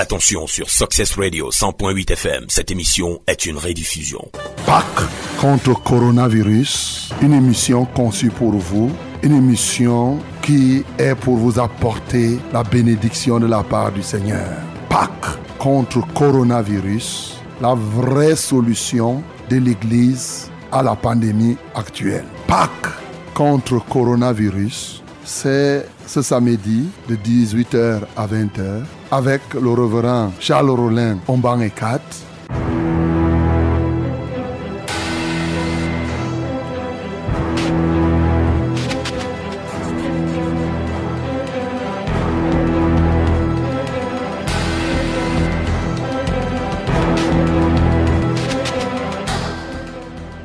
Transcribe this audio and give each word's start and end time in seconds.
Attention 0.00 0.46
sur 0.46 0.70
Success 0.70 1.14
Radio 1.18 1.50
100.8 1.50 2.12
FM, 2.12 2.46
cette 2.48 2.70
émission 2.70 3.20
est 3.26 3.44
une 3.44 3.58
rediffusion. 3.58 4.30
Pâques 4.64 5.06
contre 5.38 5.74
coronavirus, 5.82 7.12
une 7.20 7.34
émission 7.34 7.84
conçue 7.84 8.30
pour 8.30 8.52
vous, 8.52 8.90
une 9.22 9.36
émission 9.36 10.18
qui 10.40 10.84
est 10.98 11.14
pour 11.14 11.36
vous 11.36 11.58
apporter 11.58 12.38
la 12.50 12.62
bénédiction 12.62 13.38
de 13.38 13.46
la 13.46 13.62
part 13.62 13.92
du 13.92 14.02
Seigneur. 14.02 14.48
Pâques 14.88 15.36
contre 15.58 16.00
coronavirus, 16.14 17.36
la 17.60 17.74
vraie 17.74 18.36
solution 18.36 19.22
de 19.50 19.58
l'Église 19.58 20.50
à 20.72 20.82
la 20.82 20.96
pandémie 20.96 21.58
actuelle. 21.74 22.24
Pâques 22.46 22.88
contre 23.34 23.84
coronavirus, 23.84 24.99
c'est 25.24 25.86
ce 26.06 26.22
samedi 26.22 26.88
de 27.08 27.16
18h 27.16 28.00
à 28.16 28.26
20h 28.26 28.82
avec 29.10 29.40
le 29.54 29.70
reverend 29.70 30.32
Charles 30.40 30.70
Rollin 30.70 31.18
Omban 31.28 31.60
et 31.60 31.70
4. 31.70 32.00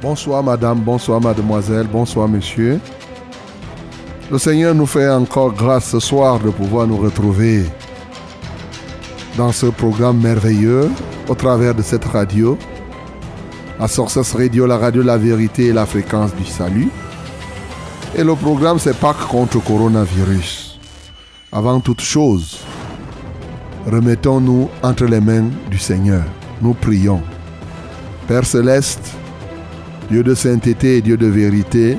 Bonsoir 0.02 0.44
madame, 0.44 0.80
bonsoir 0.80 1.20
mademoiselle, 1.20 1.88
bonsoir 1.88 2.28
monsieur. 2.28 2.80
Le 4.36 4.40
Seigneur 4.40 4.76
nous 4.76 4.86
fait 4.86 5.08
encore 5.08 5.54
grâce 5.54 5.92
ce 5.92 6.00
soir 6.02 6.42
de 6.42 6.50
pouvoir 6.50 6.86
nous 6.86 6.98
retrouver 6.98 7.64
dans 9.38 9.54
ce 9.54 9.68
programme 9.68 10.20
merveilleux 10.20 10.92
au 11.30 11.36
travers 11.36 11.74
de 11.74 11.82
cette 11.82 12.04
radio, 12.04 12.58
la 13.80 13.88
Sources 13.88 14.34
Radio, 14.34 14.68
la 14.68 14.78
radio 14.78 15.04
La 15.04 15.18
Vérité 15.18 15.68
et 15.68 15.72
la 15.72 15.86
fréquence 15.86 16.36
du 16.36 16.44
salut. 16.44 16.90
Et 18.14 18.26
le 18.26 18.36
programme 18.36 18.78
c'est 18.78 18.98
Pâques 18.98 19.26
contre 19.30 19.64
coronavirus. 19.64 20.82
Avant 21.54 21.80
toute 21.80 22.02
chose, 22.02 22.60
remettons-nous 23.90 24.70
entre 24.84 25.06
les 25.06 25.22
mains 25.22 25.50
du 25.72 25.78
Seigneur. 25.78 26.26
Nous 26.62 26.74
prions. 26.74 27.22
Père 28.28 28.46
céleste, 28.46 29.12
Dieu 30.12 30.24
de 30.24 30.36
sainteté 30.36 30.98
et 30.98 31.02
Dieu 31.02 31.16
de 31.16 31.28
vérité, 31.28 31.98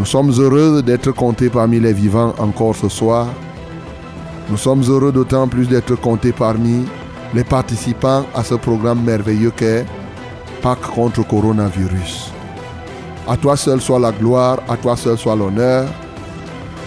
nous 0.00 0.06
sommes 0.06 0.30
heureux 0.30 0.82
d'être 0.82 1.12
comptés 1.12 1.50
parmi 1.50 1.78
les 1.78 1.92
vivants 1.92 2.32
encore 2.38 2.74
ce 2.74 2.88
soir. 2.88 3.26
Nous 4.48 4.56
sommes 4.56 4.82
heureux 4.88 5.12
d'autant 5.12 5.46
plus 5.46 5.68
d'être 5.68 5.94
comptés 5.94 6.32
parmi 6.32 6.86
les 7.34 7.44
participants 7.44 8.24
à 8.34 8.42
ce 8.42 8.54
programme 8.54 9.02
merveilleux 9.02 9.50
qu'est 9.50 9.84
Pâques 10.62 10.90
contre 10.94 11.28
coronavirus. 11.28 12.32
À 13.28 13.36
toi 13.36 13.58
seul 13.58 13.78
soit 13.82 13.98
la 13.98 14.10
gloire, 14.10 14.60
à 14.70 14.78
toi 14.78 14.96
seul 14.96 15.18
soit 15.18 15.36
l'honneur 15.36 15.86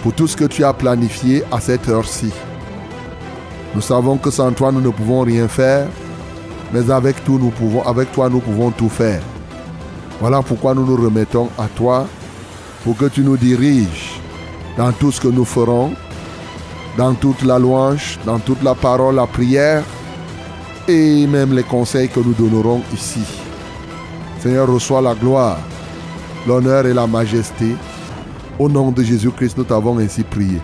pour 0.02 0.12
tout 0.12 0.26
ce 0.26 0.36
que 0.36 0.46
tu 0.46 0.64
as 0.64 0.72
planifié 0.72 1.44
à 1.52 1.60
cette 1.60 1.88
heure-ci. 1.88 2.32
Nous 3.76 3.80
savons 3.80 4.16
que 4.16 4.32
sans 4.32 4.50
toi 4.50 4.72
nous 4.72 4.80
ne 4.80 4.90
pouvons 4.90 5.20
rien 5.20 5.46
faire, 5.46 5.86
mais 6.72 6.90
avec, 6.90 7.24
tout, 7.24 7.38
nous 7.38 7.50
pouvons, 7.50 7.84
avec 7.84 8.10
toi 8.10 8.28
nous 8.28 8.40
pouvons 8.40 8.72
tout 8.72 8.88
faire. 8.88 9.22
Voilà 10.20 10.42
pourquoi 10.42 10.74
nous 10.74 10.84
nous 10.84 10.96
remettons 10.96 11.48
à 11.56 11.68
toi 11.68 12.08
pour 12.84 12.96
que 12.98 13.06
tu 13.06 13.22
nous 13.22 13.38
diriges 13.38 14.20
dans 14.76 14.92
tout 14.92 15.10
ce 15.10 15.20
que 15.20 15.28
nous 15.28 15.46
ferons, 15.46 15.92
dans 16.98 17.14
toute 17.14 17.42
la 17.42 17.58
louange, 17.58 18.18
dans 18.26 18.38
toute 18.38 18.62
la 18.62 18.74
parole, 18.74 19.14
la 19.14 19.26
prière 19.26 19.82
et 20.86 21.26
même 21.26 21.54
les 21.54 21.62
conseils 21.62 22.10
que 22.10 22.20
nous 22.20 22.34
donnerons 22.34 22.82
ici. 22.92 23.24
Seigneur, 24.38 24.68
reçois 24.68 25.00
la 25.00 25.14
gloire, 25.14 25.58
l'honneur 26.46 26.86
et 26.86 26.92
la 26.92 27.06
majesté. 27.06 27.74
Au 28.58 28.68
nom 28.68 28.90
de 28.90 29.02
Jésus-Christ, 29.02 29.56
nous 29.56 29.64
t'avons 29.64 29.98
ainsi 29.98 30.22
prié. 30.22 30.60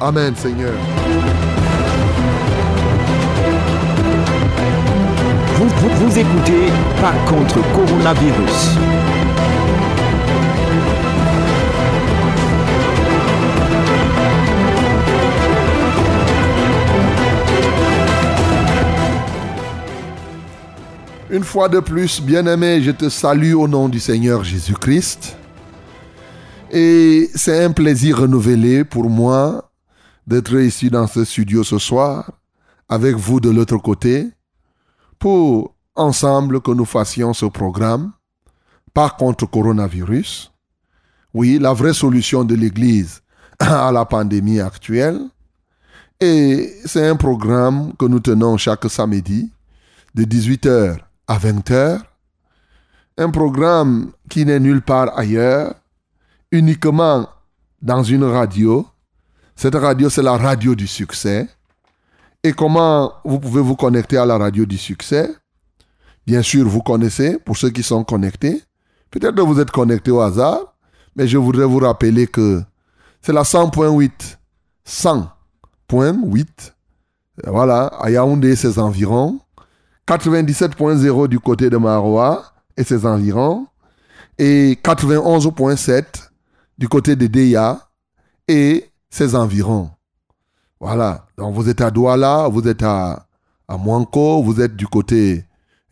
Amen, 0.00 0.34
Seigneur. 0.34 0.72
Vous, 5.56 5.68
vous, 5.68 6.06
vous 6.06 6.18
écoutez 6.18 6.72
pas 7.00 7.12
contre 7.28 7.60
coronavirus. 7.74 9.01
Une 21.32 21.44
fois 21.44 21.70
de 21.70 21.80
plus, 21.80 22.20
bien-aimé, 22.20 22.82
je 22.82 22.90
te 22.90 23.08
salue 23.08 23.54
au 23.54 23.66
nom 23.66 23.88
du 23.88 23.98
Seigneur 23.98 24.44
Jésus-Christ. 24.44 25.34
Et 26.70 27.30
c'est 27.34 27.64
un 27.64 27.72
plaisir 27.72 28.18
renouvelé 28.18 28.84
pour 28.84 29.08
moi 29.08 29.72
d'être 30.26 30.54
ici 30.60 30.90
dans 30.90 31.06
ce 31.06 31.24
studio 31.24 31.64
ce 31.64 31.78
soir, 31.78 32.32
avec 32.86 33.16
vous 33.16 33.40
de 33.40 33.48
l'autre 33.48 33.78
côté, 33.78 34.28
pour 35.18 35.74
ensemble 35.96 36.60
que 36.60 36.70
nous 36.70 36.84
fassions 36.84 37.32
ce 37.32 37.46
programme, 37.46 38.12
pas 38.92 39.08
contre 39.08 39.46
coronavirus. 39.46 40.52
Oui, 41.32 41.58
la 41.58 41.72
vraie 41.72 41.94
solution 41.94 42.44
de 42.44 42.54
l'Église 42.54 43.22
à 43.58 43.90
la 43.90 44.04
pandémie 44.04 44.60
actuelle. 44.60 45.22
Et 46.20 46.74
c'est 46.84 47.08
un 47.08 47.16
programme 47.16 47.94
que 47.98 48.04
nous 48.04 48.20
tenons 48.20 48.58
chaque 48.58 48.84
samedi 48.90 49.50
de 50.14 50.24
18h 50.24 50.98
à 51.26 51.38
20h. 51.38 52.00
Un 53.18 53.30
programme 53.30 54.12
qui 54.28 54.44
n'est 54.44 54.60
nulle 54.60 54.82
part 54.82 55.16
ailleurs, 55.18 55.74
uniquement 56.50 57.28
dans 57.80 58.02
une 58.02 58.24
radio. 58.24 58.86
Cette 59.56 59.74
radio, 59.74 60.08
c'est 60.08 60.22
la 60.22 60.36
radio 60.36 60.74
du 60.74 60.86
succès. 60.86 61.48
Et 62.42 62.52
comment 62.52 63.12
vous 63.24 63.38
pouvez 63.38 63.60
vous 63.60 63.76
connecter 63.76 64.16
à 64.16 64.26
la 64.26 64.38
radio 64.38 64.64
du 64.64 64.78
succès? 64.78 65.30
Bien 66.26 66.42
sûr, 66.42 66.68
vous 66.68 66.82
connaissez, 66.82 67.38
pour 67.38 67.56
ceux 67.56 67.70
qui 67.70 67.82
sont 67.82 68.04
connectés. 68.04 68.62
Peut-être 69.10 69.34
que 69.34 69.42
vous 69.42 69.60
êtes 69.60 69.70
connectés 69.70 70.10
au 70.10 70.20
hasard, 70.20 70.74
mais 71.14 71.28
je 71.28 71.38
voudrais 71.38 71.66
vous 71.66 71.78
rappeler 71.78 72.26
que 72.26 72.62
c'est 73.20 73.32
la 73.32 73.42
100.8. 73.42 74.10
100.8. 74.86 76.46
Voilà, 77.46 77.86
à 77.86 78.10
Yaoundé 78.10 78.56
ses 78.56 78.78
environs. 78.78 79.40
97.0 80.06 81.28
du 81.28 81.38
côté 81.40 81.70
de 81.70 81.76
Maroa 81.76 82.52
et 82.76 82.84
ses 82.84 83.06
environs. 83.06 83.66
Et 84.38 84.78
91.7 84.82 86.04
du 86.78 86.88
côté 86.88 87.16
de 87.16 87.26
Deya 87.26 87.78
et 88.48 88.90
ses 89.10 89.34
environs. 89.36 89.90
Voilà. 90.80 91.26
Donc 91.38 91.54
vous 91.54 91.68
êtes 91.68 91.80
à 91.80 91.90
Douala, 91.90 92.48
vous 92.48 92.66
êtes 92.66 92.82
à, 92.82 93.26
à 93.68 93.76
Mwanko, 93.76 94.42
vous 94.42 94.60
êtes 94.60 94.74
du 94.74 94.88
côté 94.88 95.44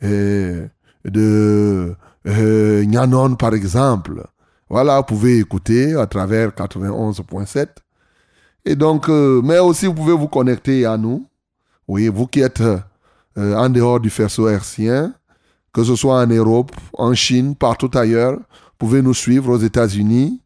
euh, 0.02 0.66
de 1.04 1.94
euh, 2.26 2.84
Nyanon 2.84 3.36
par 3.36 3.54
exemple. 3.54 4.24
Voilà, 4.68 4.96
vous 4.98 5.04
pouvez 5.04 5.38
écouter 5.38 5.94
à 5.94 6.06
travers 6.06 6.50
91.7. 6.50 7.68
Et 8.64 8.74
donc, 8.74 9.08
euh, 9.08 9.40
mais 9.44 9.58
aussi 9.58 9.86
vous 9.86 9.94
pouvez 9.94 10.12
vous 10.12 10.28
connecter 10.28 10.86
à 10.86 10.96
nous. 10.96 11.26
Oui, 11.86 12.08
vous 12.08 12.26
qui 12.26 12.40
êtes 12.40 12.62
euh, 13.40 13.56
en 13.56 13.70
dehors 13.70 14.00
du 14.00 14.10
faisceau 14.10 14.48
hertzien, 14.48 15.14
que 15.72 15.82
ce 15.82 15.96
soit 15.96 16.20
en 16.20 16.26
Europe, 16.26 16.72
en 16.92 17.14
Chine, 17.14 17.56
partout 17.56 17.90
ailleurs, 17.94 18.34
vous 18.34 18.76
pouvez 18.78 19.00
nous 19.02 19.14
suivre 19.14 19.54
aux 19.54 19.58
États-Unis 19.58 20.42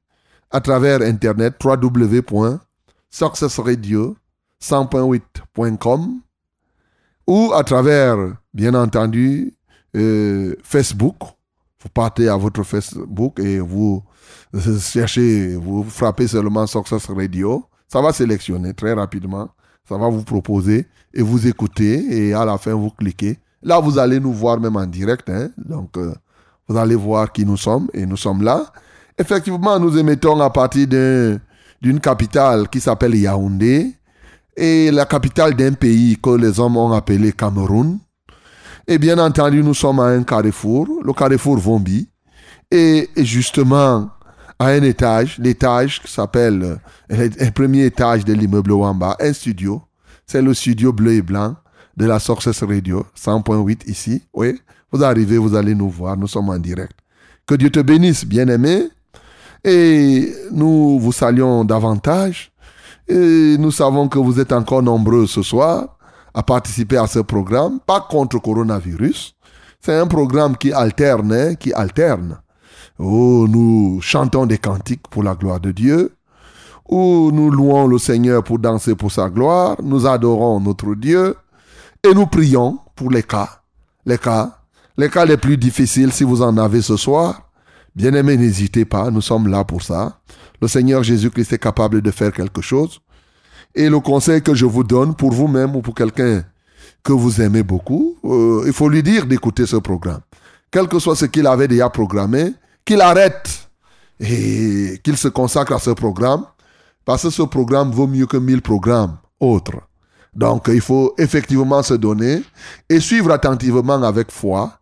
à 0.51 0.61
travers 0.61 1.03
Internet 1.03 1.55
www.successradio 1.63 4.17
100.8.com 4.63 6.21
ou 7.27 7.53
à 7.55 7.65
travers, 7.65 8.17
bien 8.53 8.75
entendu, 8.75 9.55
euh, 9.97 10.55
Facebook. 10.63 11.17
Vous 11.83 11.89
partez 11.93 12.29
à 12.29 12.37
votre 12.37 12.63
Facebook 12.63 13.41
et 13.41 13.59
vous 13.61 14.03
cherchez, 14.81 15.57
vous 15.57 15.85
frappez 15.85 16.29
seulement 16.29 16.67
Success 16.67 17.07
Radio. 17.11 17.65
Ça 17.89 18.01
va 18.01 18.13
sélectionner 18.13 18.75
très 18.75 18.93
rapidement. 18.93 19.51
Ça 19.89 19.99
va 19.99 20.09
vous 20.09 20.23
proposer 20.23 20.87
et 21.13 21.21
vous 21.21 21.47
écoutez 21.47 22.29
et 22.29 22.33
à 22.33 22.45
la 22.45 22.57
fin 22.57 22.73
vous 22.73 22.91
cliquez. 22.91 23.39
Là, 23.63 23.81
vous 23.81 23.99
allez 23.99 24.19
nous 24.19 24.33
voir 24.33 24.59
même 24.59 24.77
en 24.77 24.87
direct. 24.87 25.29
Hein? 25.29 25.51
Donc, 25.59 25.97
euh, 25.97 26.15
vous 26.67 26.77
allez 26.77 26.95
voir 26.95 27.31
qui 27.33 27.45
nous 27.45 27.57
sommes 27.57 27.89
et 27.93 28.07
nous 28.07 28.17
sommes 28.17 28.43
là. 28.43 28.65
Effectivement, 29.19 29.79
nous 29.79 29.97
émettons 29.99 30.41
à 30.41 30.51
partir 30.51 30.89
d'une 30.89 32.01
capitale 32.01 32.69
qui 32.69 32.81
s'appelle 32.81 33.15
Yaoundé 33.15 33.95
et 34.57 34.91
la 34.91 35.05
capitale 35.05 35.55
d'un 35.55 35.73
pays 35.75 36.17
que 36.21 36.31
les 36.31 36.59
hommes 36.59 36.77
ont 36.77 36.93
appelé 36.93 37.33
Cameroun. 37.33 37.99
Et 38.87 38.99
bien 38.99 39.19
entendu, 39.19 39.63
nous 39.63 39.75
sommes 39.75 40.01
à 40.01 40.07
un 40.07 40.23
carrefour, 40.23 40.89
le 41.05 41.13
carrefour 41.13 41.59
Vombi. 41.59 42.09
Et, 42.71 43.09
et 43.17 43.25
justement, 43.25 44.11
à 44.59 44.67
un 44.67 44.83
étage, 44.83 45.39
l'étage 45.39 46.01
qui 46.03 46.13
s'appelle, 46.13 46.79
le 47.09 47.51
premier 47.51 47.87
étage 47.87 48.25
de 48.25 48.33
l'immeuble 48.33 48.73
Wamba, 48.73 49.17
un 49.21 49.33
studio. 49.33 49.83
C'est 50.27 50.43
le 50.43 50.55
studio 50.55 50.93
bleu 50.93 51.13
et 51.15 51.23
blanc, 51.23 51.57
de 51.97 52.07
la 52.07 52.19
Success 52.19 52.63
Radio, 52.63 53.05
100.8 53.17 53.89
ici. 53.89 54.23
Oui, 54.33 54.61
vous 54.91 55.03
arrivez, 55.05 55.39
vous 55.39 55.55
allez 55.55 55.75
nous 55.75 55.91
voir, 55.91 56.17
nous 56.17 56.29
sommes 56.29 56.49
en 56.49 56.59
direct. 56.59 56.97
Que 57.47 57.55
Dieu 57.55 57.71
te 57.71 57.81
bénisse, 57.81 58.25
bien-aimé. 58.25 58.89
Et 59.63 60.33
nous 60.51 60.99
vous 60.99 61.13
saluons 61.13 61.65
davantage. 61.65 62.53
Et 63.07 63.57
nous 63.59 63.71
savons 63.71 64.09
que 64.09 64.19
vous 64.19 64.41
êtes 64.41 64.53
encore 64.53 64.83
nombreux 64.83 65.27
ce 65.27 65.43
soir 65.43 65.99
à 66.33 66.43
participer 66.43 66.97
à 66.97 67.07
ce 67.07 67.21
programme, 67.21 67.81
pas 67.81 68.01
contre 68.01 68.39
coronavirus. 68.39 69.35
C'est 69.81 69.95
un 69.95 70.07
programme 70.07 70.57
qui 70.57 70.73
alterne, 70.73 71.33
hein, 71.33 71.55
qui 71.55 71.73
alterne. 71.73 72.39
Où 72.99 73.47
nous 73.49 74.01
chantons 74.01 74.47
des 74.47 74.59
cantiques 74.59 75.09
pour 75.09 75.23
la 75.23 75.35
gloire 75.35 75.61
de 75.61 75.73
Dieu, 75.73 76.13
où 76.89 77.31
nous 77.33 77.51
louons 77.51 77.87
le 77.87 77.99
Seigneur 77.99 78.45
pour 78.45 78.59
danser 78.59 78.95
pour 78.95 79.11
sa 79.11 79.31
gloire, 79.31 79.77
nous 79.83 80.07
adorons 80.07 80.61
notre 80.61 80.95
Dieu 80.95 81.37
et 82.03 82.15
nous 82.15 82.27
prions 82.27 82.79
pour 82.95 83.11
les 83.11 83.23
cas, 83.23 83.63
les 84.07 84.19
cas, 84.19 84.59
les 84.97 85.09
cas 85.09 85.25
les 85.25 85.37
plus 85.37 85.57
difficiles 85.57 86.13
si 86.13 86.25
vous 86.25 86.43
en 86.43 86.57
avez 86.57 86.83
ce 86.83 86.97
soir. 86.97 87.51
Bien-aimés, 87.97 88.37
n'hésitez 88.37 88.85
pas, 88.85 89.11
nous 89.11 89.21
sommes 89.21 89.49
là 89.49 89.65
pour 89.65 89.83
ça. 89.83 90.21
Le 90.61 90.69
Seigneur 90.69 91.03
Jésus-Christ 91.03 91.53
est 91.53 91.59
capable 91.59 92.03
de 92.03 92.11
faire 92.11 92.33
quelque 92.33 92.61
chose. 92.61 93.01
Et 93.75 93.89
le 93.89 94.01
conseil 94.01 94.43
que 94.43 94.55
je 94.55 94.67
vous 94.67 94.85
donne 94.85 95.15
pour 95.15 95.33
vous-même 95.33 95.75
ou 95.75 95.83
pour 95.83 95.95
quelqu'un 95.95 96.45
que 97.03 97.13
vous 97.13 97.41
aimez 97.41 97.63
beaucoup, 97.63 98.17
euh, 98.25 98.63
il 98.67 98.73
faut 98.73 98.89
lui 98.89 99.03
dire 99.03 99.27
d'écouter 99.27 99.67
ce 99.67 99.77
programme. 99.77 100.21
Quel 100.71 100.89
que 100.89 100.99
soit 100.99 101.17
ce 101.17 101.27
qu'il 101.27 101.47
avait 101.47 101.69
déjà 101.69 101.89
programmé, 101.89 102.53
qu'il 102.85 103.01
arrête 103.01 103.69
et 104.21 105.01
qu'il 105.03 105.17
se 105.17 105.29
consacre 105.29 105.73
à 105.73 105.79
ce 105.79 105.91
programme, 105.91 106.45
parce 107.05 107.25
que 107.25 107.31
ce 107.31 107.43
programme 107.43 107.91
vaut 107.91 108.07
mieux 108.07 108.27
que 108.27 108.37
mille 108.37 108.63
programmes 108.63 109.19
autres. 109.41 109.81
Donc 110.35 110.69
il 110.69 110.81
faut 110.81 111.15
effectivement 111.19 111.83
se 111.83 111.95
donner 111.95 112.43
et 112.89 113.01
suivre 113.01 113.31
attentivement 113.31 114.03
avec 114.03 114.31
foi, 114.31 114.79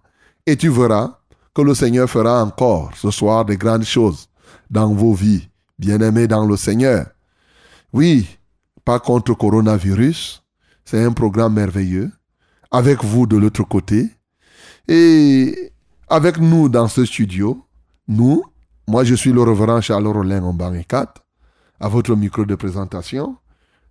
et 0.47 0.57
tu 0.57 0.69
verras 0.69 1.19
que 1.55 1.63
le 1.63 1.75
Seigneur 1.75 2.09
fera 2.09 2.43
encore 2.43 2.91
ce 2.97 3.11
soir 3.11 3.45
de 3.45 3.55
grandes 3.55 3.85
choses 3.85 4.29
dans 4.71 4.93
vos 4.93 5.13
vies, 5.13 5.49
bien-aimés 5.79 6.27
dans 6.27 6.47
le 6.47 6.57
Seigneur. 6.57 7.07
Oui, 7.93 8.27
pas 8.85 8.99
contre 8.99 9.35
coronavirus. 9.35 10.43
C'est 10.85 11.05
un 11.05 11.13
programme 11.13 11.55
merveilleux. 11.55 12.11
Avec 12.71 13.05
vous 13.05 13.27
de 13.27 13.37
l'autre 13.37 13.65
côté. 13.65 14.11
Et 14.89 15.73
avec 16.09 16.39
nous 16.39 16.71
dans 16.71 16.89
ce 16.89 17.05
studio, 17.05 17.63
nous, 18.13 18.45
moi 18.87 19.05
je 19.05 19.15
suis 19.15 19.33
le 19.33 19.43
reverend 19.43 19.81
Charles 19.81 20.07
Rollin 20.07 20.43
en 20.43 20.53
banc 20.53 20.73
4, 20.87 21.23
à 21.81 21.89
votre 21.89 22.15
micro 22.15 22.45
de 22.45 22.55
présentation. 22.55 23.37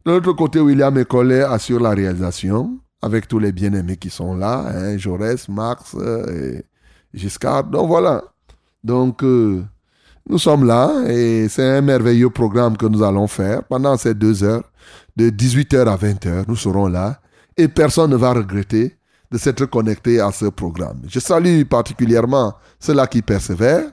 De 0.05 0.11
l'autre 0.11 0.33
côté, 0.33 0.59
William 0.59 0.97
Ecollet 0.97 1.43
assure 1.43 1.79
la 1.79 1.91
réalisation, 1.91 2.79
avec 3.01 3.27
tous 3.27 3.39
les 3.39 3.51
bien-aimés 3.51 3.97
qui 3.97 4.09
sont 4.09 4.35
là, 4.35 4.65
hein, 4.67 4.97
Jaurès, 4.97 5.47
Marx 5.49 5.95
euh, 5.95 6.55
et 6.57 6.65
Giscard. 7.13 7.65
Donc 7.65 7.87
voilà. 7.87 8.23
Donc, 8.83 9.23
euh, 9.23 9.63
nous 10.29 10.37
sommes 10.37 10.65
là 10.65 11.03
et 11.07 11.47
c'est 11.49 11.67
un 11.67 11.81
merveilleux 11.81 12.29
programme 12.29 12.77
que 12.77 12.85
nous 12.85 13.03
allons 13.03 13.27
faire 13.27 13.63
pendant 13.63 13.97
ces 13.97 14.13
deux 14.13 14.43
heures 14.43 14.63
de 15.15 15.29
18h 15.29 15.87
à 15.87 15.97
20h, 15.97 16.45
nous 16.47 16.55
serons 16.55 16.87
là 16.87 17.19
et 17.57 17.67
personne 17.67 18.11
ne 18.11 18.15
va 18.15 18.33
regretter 18.33 18.97
de 19.31 19.37
s'être 19.37 19.65
connecté 19.65 20.19
à 20.19 20.31
ce 20.31 20.45
programme. 20.45 21.01
Je 21.07 21.19
salue 21.19 21.63
particulièrement 21.63 22.53
ceux-là 22.79 23.07
qui 23.07 23.21
persévèrent 23.21 23.91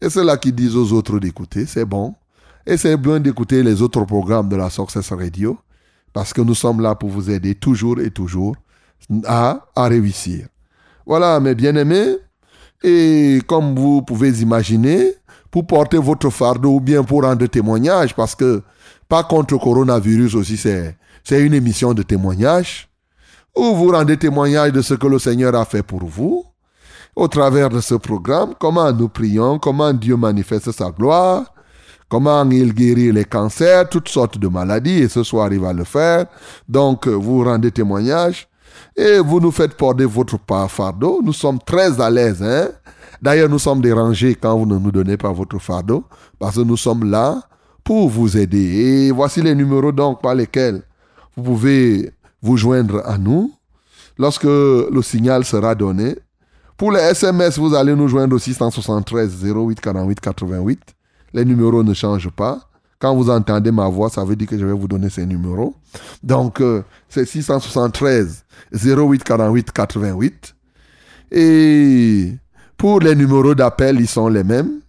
et 0.00 0.08
ceux-là 0.10 0.36
qui 0.36 0.52
disent 0.52 0.76
aux 0.76 0.92
autres 0.92 1.18
d'écouter, 1.18 1.66
c'est 1.66 1.84
bon. 1.84 2.14
Et 2.66 2.76
c'est 2.76 2.96
bien 2.96 3.20
d'écouter 3.20 3.62
les 3.62 3.82
autres 3.82 4.04
programmes 4.04 4.48
de 4.48 4.56
la 4.56 4.70
Success 4.70 5.12
Radio 5.12 5.58
parce 6.12 6.32
que 6.32 6.40
nous 6.40 6.54
sommes 6.54 6.80
là 6.80 6.94
pour 6.94 7.08
vous 7.08 7.30
aider 7.30 7.54
toujours 7.54 8.00
et 8.00 8.10
toujours 8.10 8.54
à, 9.24 9.66
à 9.74 9.84
réussir. 9.88 10.46
Voilà, 11.06 11.40
mes 11.40 11.54
bien-aimés. 11.54 12.16
Et 12.82 13.40
comme 13.46 13.74
vous 13.74 14.02
pouvez 14.02 14.30
imaginer, 14.40 15.14
pour 15.50 15.66
porter 15.66 15.98
votre 15.98 16.30
fardeau 16.30 16.76
ou 16.76 16.80
bien 16.80 17.02
pour 17.02 17.22
rendre 17.24 17.46
témoignage, 17.46 18.14
parce 18.14 18.34
que 18.34 18.62
pas 19.08 19.24
contre 19.24 19.54
le 19.54 19.58
coronavirus 19.58 20.34
aussi, 20.34 20.56
c'est, 20.56 20.96
c'est 21.24 21.42
une 21.42 21.54
émission 21.54 21.92
de 21.92 22.02
témoignage 22.02 22.88
où 23.56 23.74
vous 23.74 23.90
rendez 23.90 24.16
témoignage 24.16 24.72
de 24.72 24.80
ce 24.80 24.94
que 24.94 25.06
le 25.06 25.18
Seigneur 25.18 25.54
a 25.54 25.64
fait 25.64 25.82
pour 25.82 26.04
vous 26.04 26.44
au 27.20 27.28
travers 27.28 27.68
de 27.68 27.82
ce 27.82 27.94
programme, 27.96 28.54
comment 28.58 28.90
nous 28.92 29.10
prions, 29.10 29.58
comment 29.58 29.92
Dieu 29.92 30.16
manifeste 30.16 30.72
sa 30.72 30.90
gloire, 30.90 31.52
comment 32.08 32.48
il 32.50 32.72
guérit 32.72 33.12
les 33.12 33.26
cancers, 33.26 33.86
toutes 33.90 34.08
sortes 34.08 34.38
de 34.38 34.48
maladies, 34.48 35.02
et 35.02 35.08
ce 35.08 35.22
soir 35.22 35.52
il 35.52 35.60
va 35.60 35.74
le 35.74 35.84
faire. 35.84 36.24
Donc 36.66 37.06
vous 37.06 37.44
rendez 37.44 37.70
témoignage 37.72 38.48
et 38.96 39.18
vous 39.18 39.38
nous 39.38 39.50
faites 39.50 39.76
porter 39.76 40.06
votre 40.06 40.38
fardeau. 40.70 41.20
Nous 41.22 41.34
sommes 41.34 41.58
très 41.58 42.00
à 42.00 42.08
l'aise. 42.08 42.42
Hein? 42.42 42.68
D'ailleurs, 43.20 43.50
nous 43.50 43.58
sommes 43.58 43.82
dérangés 43.82 44.34
quand 44.34 44.56
vous 44.56 44.64
ne 44.64 44.78
nous 44.78 44.90
donnez 44.90 45.18
pas 45.18 45.30
votre 45.30 45.58
fardeau, 45.58 46.04
parce 46.38 46.56
que 46.56 46.62
nous 46.62 46.78
sommes 46.78 47.04
là 47.04 47.42
pour 47.84 48.08
vous 48.08 48.38
aider. 48.38 48.56
Et 48.56 49.10
voici 49.10 49.42
les 49.42 49.54
numéros 49.54 49.92
donc 49.92 50.22
par 50.22 50.34
lesquels 50.34 50.80
vous 51.36 51.42
pouvez 51.42 52.14
vous 52.40 52.56
joindre 52.56 53.02
à 53.04 53.18
nous 53.18 53.52
lorsque 54.16 54.44
le 54.44 55.02
signal 55.02 55.44
sera 55.44 55.74
donné. 55.74 56.16
Pour 56.80 56.92
les 56.92 57.00
SMS, 57.00 57.58
vous 57.58 57.74
allez 57.74 57.94
nous 57.94 58.08
joindre 58.08 58.34
au 58.36 58.38
673 58.38 59.44
08 59.44 59.82
48 59.82 60.18
88. 60.18 60.80
Les 61.34 61.44
numéros 61.44 61.82
ne 61.82 61.92
changent 61.92 62.30
pas. 62.30 62.58
Quand 62.98 63.14
vous 63.14 63.28
entendez 63.28 63.70
ma 63.70 63.86
voix, 63.90 64.08
ça 64.08 64.24
veut 64.24 64.34
dire 64.34 64.48
que 64.48 64.58
je 64.58 64.64
vais 64.64 64.72
vous 64.72 64.88
donner 64.88 65.10
ces 65.10 65.26
numéros. 65.26 65.74
Donc, 66.22 66.62
euh, 66.62 66.82
c'est 67.10 67.26
673 67.26 68.46
08 68.72 69.22
48 69.22 69.72
88. 69.72 70.54
Et 71.32 72.32
pour 72.78 73.00
les 73.00 73.14
numéros 73.14 73.54
d'appel, 73.54 74.00
ils 74.00 74.08
sont 74.08 74.28
les 74.28 74.42
mêmes. 74.42 74.80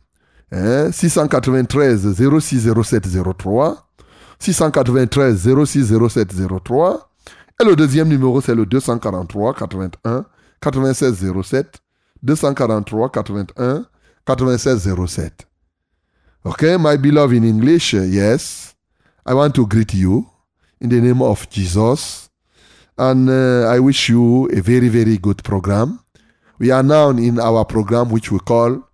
693 0.50 2.14
0607 2.14 3.06
03. 3.38 3.86
693 4.40 5.66
0607 5.66 6.30
03. 6.64 7.10
Et 7.62 7.66
le 7.66 7.76
deuxième 7.76 8.08
numéro, 8.08 8.40
c'est 8.40 8.56
le 8.56 8.66
243 8.66 9.56
81 9.56 10.24
96 10.64 11.20
07. 11.44 11.70
243 12.24 13.04
81 13.04 13.88
96 14.28 14.84
07. 14.84 15.32
Okay, 16.46 16.78
my 16.78 16.98
beloved 16.98 17.36
in 17.36 17.44
English, 17.44 17.94
yes. 17.94 18.76
I 19.26 19.34
want 19.34 19.54
to 19.56 19.68
greet 19.68 19.94
you 19.94 20.28
in 20.80 20.90
the 20.90 21.00
name 21.02 21.22
of 21.22 21.50
Jesus. 21.50 22.30
And 22.98 23.30
uh, 23.30 23.68
I 23.68 23.80
wish 23.80 24.10
you 24.10 24.50
a 24.52 24.62
very, 24.62 24.90
very 24.90 25.18
good 25.18 25.44
program. 25.44 26.00
We 26.60 26.72
are 26.72 26.84
now 26.84 27.10
in 27.10 27.40
our 27.40 27.66
program, 27.66 28.10
which 28.10 28.32
we 28.32 28.40
call 28.40 28.88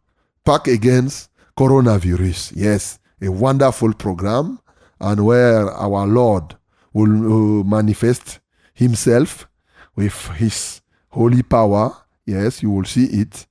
Pack 0.45 0.67
Against 0.67 1.29
coronavirus. 1.57 2.53
Yes, 2.55 2.99
a 3.21 3.29
wonderful 3.29 3.93
program, 3.93 4.59
and 4.99 5.25
where 5.25 5.69
our 5.71 6.07
Lord 6.07 6.55
will 6.93 7.59
uh, 7.59 7.63
manifest 7.63 8.39
Himself 8.73 9.47
with 9.95 10.15
His 10.35 10.81
holy 11.17 11.43
power. 11.43 11.95
Yes, 12.25 12.61
you 12.61 12.71
will 12.71 12.85
see 12.85 13.05
it. 13.05 13.45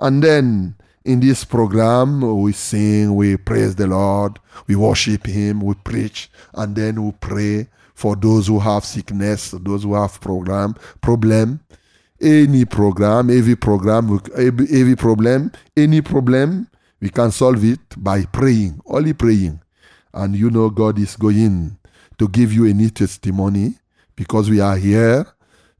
And 0.00 0.22
then 0.22 0.74
in 1.04 1.20
this 1.20 1.44
program, 1.44 2.20
we 2.42 2.52
sing, 2.52 3.14
we 3.14 3.36
praise 3.36 3.76
the 3.76 3.86
Lord, 3.86 4.38
we 4.66 4.76
worship 4.76 5.26
Him, 5.26 5.60
we 5.60 5.74
preach, 5.74 6.30
and 6.54 6.74
then 6.74 7.04
we 7.04 7.12
pray 7.12 7.68
for 7.94 8.16
those 8.16 8.46
who 8.48 8.58
have 8.58 8.84
sickness, 8.84 9.52
those 9.52 9.84
who 9.84 9.94
have 9.94 10.20
program 10.20 10.74
problem. 11.00 11.60
Any 12.20 12.64
program, 12.64 13.30
every 13.30 13.56
program, 13.56 14.20
every, 14.36 14.94
problem, 14.94 15.50
any 15.76 16.00
problem, 16.00 16.68
we 17.00 17.10
can 17.10 17.32
solve 17.32 17.64
it 17.64 17.80
by 17.96 18.24
praying, 18.26 18.80
only 18.86 19.12
praying. 19.12 19.60
And 20.14 20.36
you 20.36 20.48
know 20.48 20.70
God 20.70 21.00
is 21.00 21.16
going 21.16 21.76
to 22.18 22.28
give 22.28 22.52
you 22.52 22.66
any 22.66 22.90
testimony 22.90 23.74
because 24.14 24.48
we 24.48 24.60
are 24.60 24.76
here 24.76 25.26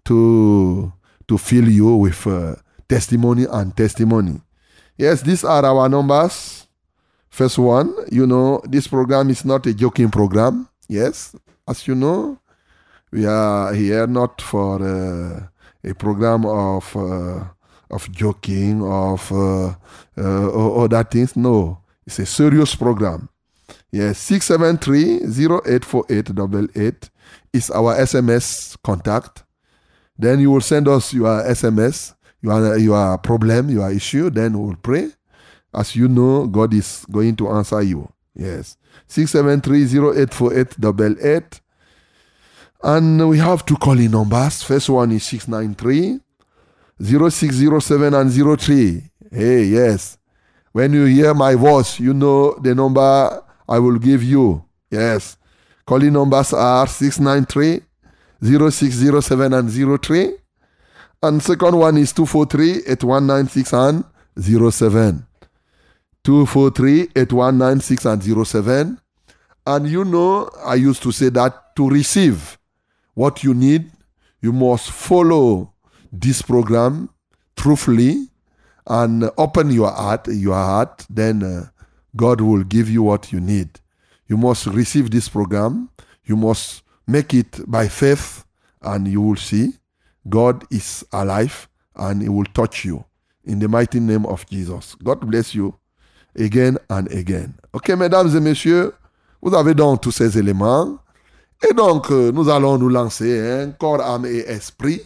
to 0.06 0.92
to 1.32 1.38
fill 1.38 1.68
you 1.68 1.96
with 1.96 2.26
uh, 2.26 2.54
testimony 2.86 3.46
and 3.50 3.74
testimony. 3.74 4.38
Yes, 4.98 5.22
these 5.22 5.44
are 5.44 5.64
our 5.64 5.88
numbers. 5.88 6.66
First 7.30 7.56
one, 7.58 7.94
you 8.10 8.26
know, 8.26 8.60
this 8.68 8.86
program 8.86 9.30
is 9.30 9.46
not 9.46 9.66
a 9.66 9.72
joking 9.72 10.10
program. 10.10 10.68
Yes, 10.88 11.34
as 11.66 11.88
you 11.88 11.94
know, 11.94 12.38
we 13.10 13.24
are 13.24 13.72
here 13.72 14.06
not 14.06 14.42
for 14.42 14.82
uh, 14.82 15.40
a 15.82 15.94
program 15.94 16.44
of 16.44 16.94
uh, 16.94 17.44
of 17.90 18.12
joking, 18.12 18.82
of 18.84 19.32
uh, 19.32 19.74
uh, 20.18 20.82
other 20.84 21.04
things. 21.04 21.34
No, 21.34 21.78
it's 22.06 22.18
a 22.18 22.26
serious 22.26 22.74
program. 22.74 23.30
Yes, 23.90 24.18
673-084888 24.30 27.08
is 27.54 27.70
our 27.70 27.96
SMS 27.96 28.76
contact. 28.82 29.41
Then 30.23 30.38
you 30.38 30.52
will 30.52 30.61
send 30.61 30.87
us 30.87 31.12
your 31.12 31.43
SMS, 31.43 32.14
your, 32.41 32.79
your 32.79 33.19
problem, 33.19 33.69
your 33.69 33.91
issue. 33.91 34.31
Then 34.31 34.57
we 34.57 34.67
will 34.67 34.76
pray. 34.76 35.11
As 35.75 35.97
you 35.97 36.07
know, 36.07 36.47
God 36.47 36.73
is 36.75 37.05
going 37.11 37.35
to 37.37 37.49
answer 37.50 37.83
you. 37.83 38.09
Yes. 38.33 38.76
673-084888. 39.09 41.61
And 42.85 43.29
we 43.29 43.38
have 43.38 43.67
two 43.67 43.76
calling 43.76 44.12
numbers. 44.12 44.62
First 44.62 44.91
one 44.91 45.11
is 45.11 45.25
693 45.25 46.21
0607 47.02 48.14
and 48.14 48.61
03. 48.61 49.02
Hey, 49.33 49.64
yes. 49.64 50.19
When 50.71 50.93
you 50.93 51.07
hear 51.07 51.35
my 51.35 51.57
voice, 51.57 51.99
you 51.99 52.14
know 52.14 52.55
the 52.61 52.76
number 52.76 53.43
I 53.69 53.81
will 53.81 53.99
give 53.99 54.23
you. 54.23 54.64
Yes. 54.88 55.37
Calling 55.85 56.12
numbers 56.12 56.52
are 56.52 56.87
693 56.87 57.83
0607 58.42 59.52
and 59.52 60.02
03. 60.02 60.34
And 61.22 61.42
second 61.42 61.76
one 61.76 61.96
is 61.99 62.12
243 62.12 62.90
8196 62.90 63.72
and 63.72 64.04
07. 64.37 65.26
243 66.25 67.02
8196 67.16 68.04
and 68.06 68.46
07. 68.46 68.99
And 69.66 69.88
you 69.88 70.04
know, 70.04 70.50
I 70.64 70.75
used 70.75 71.02
to 71.04 71.12
say 71.12 71.28
that 71.30 71.76
to 71.76 71.88
receive 71.88 72.58
what 73.14 73.44
you 73.44 73.54
need, 73.54 73.90
you 74.40 74.52
must 74.52 74.90
follow 74.90 75.72
this 76.12 76.42
program 76.42 77.08
truthfully 77.56 78.28
and 78.87 79.30
open 79.38 79.70
your 79.70 79.90
heart, 79.90 80.26
your 80.26 80.54
heart, 80.54 81.06
then 81.08 81.42
uh, 81.42 81.66
God 82.16 82.40
will 82.40 82.64
give 82.64 82.90
you 82.90 83.04
what 83.04 83.32
you 83.32 83.40
need. 83.40 83.78
You 84.26 84.37
must 84.37 84.66
receive 84.66 85.11
this 85.11 85.28
program. 85.28 85.88
You 86.25 86.37
must 86.37 86.82
make 87.06 87.35
it 87.35 87.61
by 87.66 87.88
faith, 87.88 88.44
and 88.82 89.06
you 89.06 89.21
will 89.23 89.37
see 89.37 89.75
God 90.28 90.64
is 90.71 91.04
alive 91.12 91.68
and 91.97 92.23
He 92.23 92.28
will 92.28 92.47
touch 92.54 92.85
you 92.85 93.04
in 93.44 93.59
the 93.59 93.68
mighty 93.68 94.00
name 94.00 94.26
of 94.26 94.47
Jesus. 94.49 94.97
God 95.02 95.21
bless 95.21 95.54
you 95.54 95.75
again 96.37 96.78
and 96.88 97.11
again. 97.12 97.54
Ok, 97.73 97.90
mesdames 97.90 98.35
et 98.37 98.40
messieurs, 98.40 98.92
vous 99.40 99.54
avez 99.54 99.75
donc 99.75 100.00
tous 100.00 100.12
ces 100.12 100.38
éléments. 100.38 100.99
Et 101.68 101.75
donc, 101.75 102.11
euh, 102.11 102.32
nous 102.32 102.49
allons 102.49 102.76
nous 102.78 102.88
lancer, 102.88 103.38
hein, 103.40 103.73
corps, 103.78 104.00
âme 104.00 104.26
et 104.26 104.40
esprit. 104.49 105.00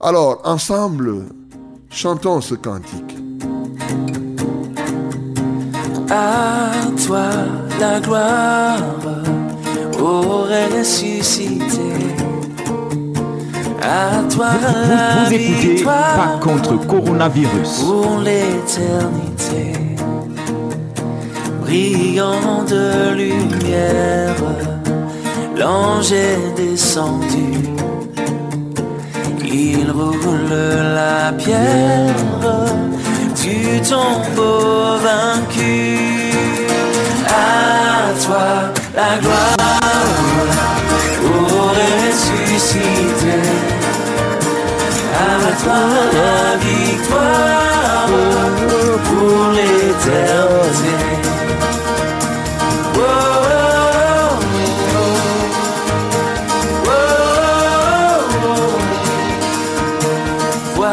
Alors, 0.00 0.40
ensemble, 0.44 1.26
chantons 1.88 2.40
ce 2.40 2.54
cantique. 2.54 3.16
À 6.10 6.70
toi 7.06 7.30
la 7.78 8.00
gloire, 8.00 8.82
ressuscité. 10.12 11.80
À 13.82 14.22
toi 14.30 14.48
Vous, 14.60 14.90
la 14.90 15.24
vous 15.28 15.34
écoutez 15.34 15.84
Pas 15.84 16.38
contre 16.40 16.76
coronavirus. 16.86 17.84
pour 17.84 18.18
l'éternité. 18.18 19.72
Brillant 21.62 22.64
de 22.68 23.14
lumière, 23.14 24.34
l'ange 25.56 26.12
est 26.12 26.54
descendu. 26.56 27.52
Il 29.50 29.90
roule 29.90 30.50
la 30.94 31.32
pierre 31.32 32.14
du 33.42 33.80
tombeau 33.80 34.98
vaincu. 35.02 35.98
À 37.26 38.12
toi 38.24 38.46
la 38.94 39.18
gloire, 39.20 39.56
La 45.68 46.56
victoire 46.56 48.08
pour 49.04 49.52
l'éternité. 49.52 50.94
Oh, 52.94 53.00
oh, 53.00 54.36
oh, 56.86 56.98
oh, 60.78 60.88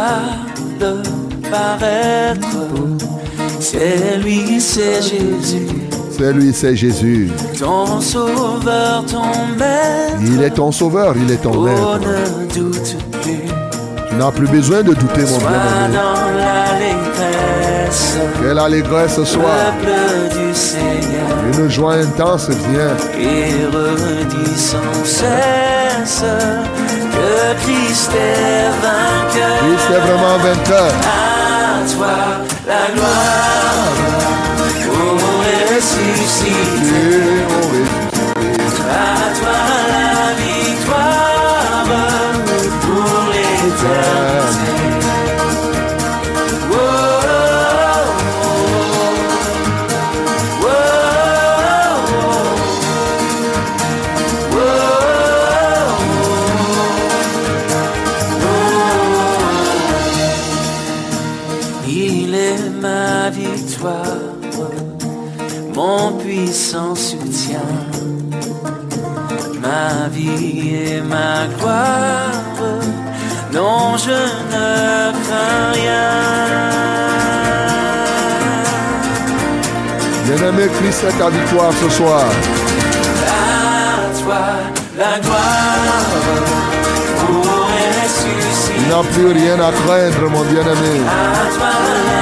oh. 0.81 1.49
Paraître, 1.49 2.57
c'est 3.59 4.17
lui, 4.17 4.59
c'est 4.59 5.01
Jésus, 5.01 5.67
C'est 6.11 6.33
lui, 6.33 6.51
c'est 6.53 6.75
Jésus. 6.75 7.29
ton 7.59 8.01
sauveur, 8.01 9.05
ton 9.05 9.23
maître. 9.57 10.17
Il 10.21 10.41
est 10.43 10.49
ton 10.51 10.71
sauveur, 10.71 11.15
il 11.17 11.31
est 11.31 11.37
ton 11.37 11.51
Oh, 11.55 11.61
maître. 11.63 11.99
ne 11.99 12.53
doute 12.53 12.94
plus, 12.94 12.94
Tu 14.15 14.21
n'as 14.21 14.31
plus 14.31 14.47
besoin 14.47 14.81
de 14.81 14.93
douter, 14.93 15.23
mon 15.23 15.39
dans 15.39 15.49
l'allégresse, 16.37 18.15
Quelle 18.41 18.57
allégresse 18.57 19.15
ce 19.17 19.25
soir. 19.25 19.73
Une 21.57 21.69
joie 21.69 21.95
intense 21.95 22.47
vient. 22.49 22.95
et 23.19 23.65
redis 23.65 24.57
sans 24.57 25.03
cesse 25.03 26.23
que 27.11 27.55
Christ 27.65 28.11
est 28.15 28.69
vainqueur. 28.81 29.57
Christ 29.59 29.89
est 29.91 29.99
vraiment 30.07 30.37
vainqueur. 30.37 30.91
À 31.03 31.83
toi 31.93 32.15
la 32.65 32.85
gloire, 32.95 33.95
ô 34.91 34.95
ressuscité. 35.75 37.03
L'éternité. 43.87 44.64
Bien-aimé, 80.35 80.67
Christ 80.79 81.03
est 81.07 81.17
ta 81.17 81.29
victoire 81.29 81.71
ce 81.71 81.89
soir. 81.89 82.25
À 83.29 84.21
toi 84.21 84.35
la 84.97 85.19
gloire 85.19 86.05
pour. 87.25 87.45
Il 88.77 88.87
n'a 88.89 89.03
plus 89.13 89.31
rien 89.31 89.55
à 89.55 89.71
craindre, 89.71 90.29
mon 90.29 90.41
bien-aimé. 90.43 91.01
À 91.07 91.55
toi 91.55 92.14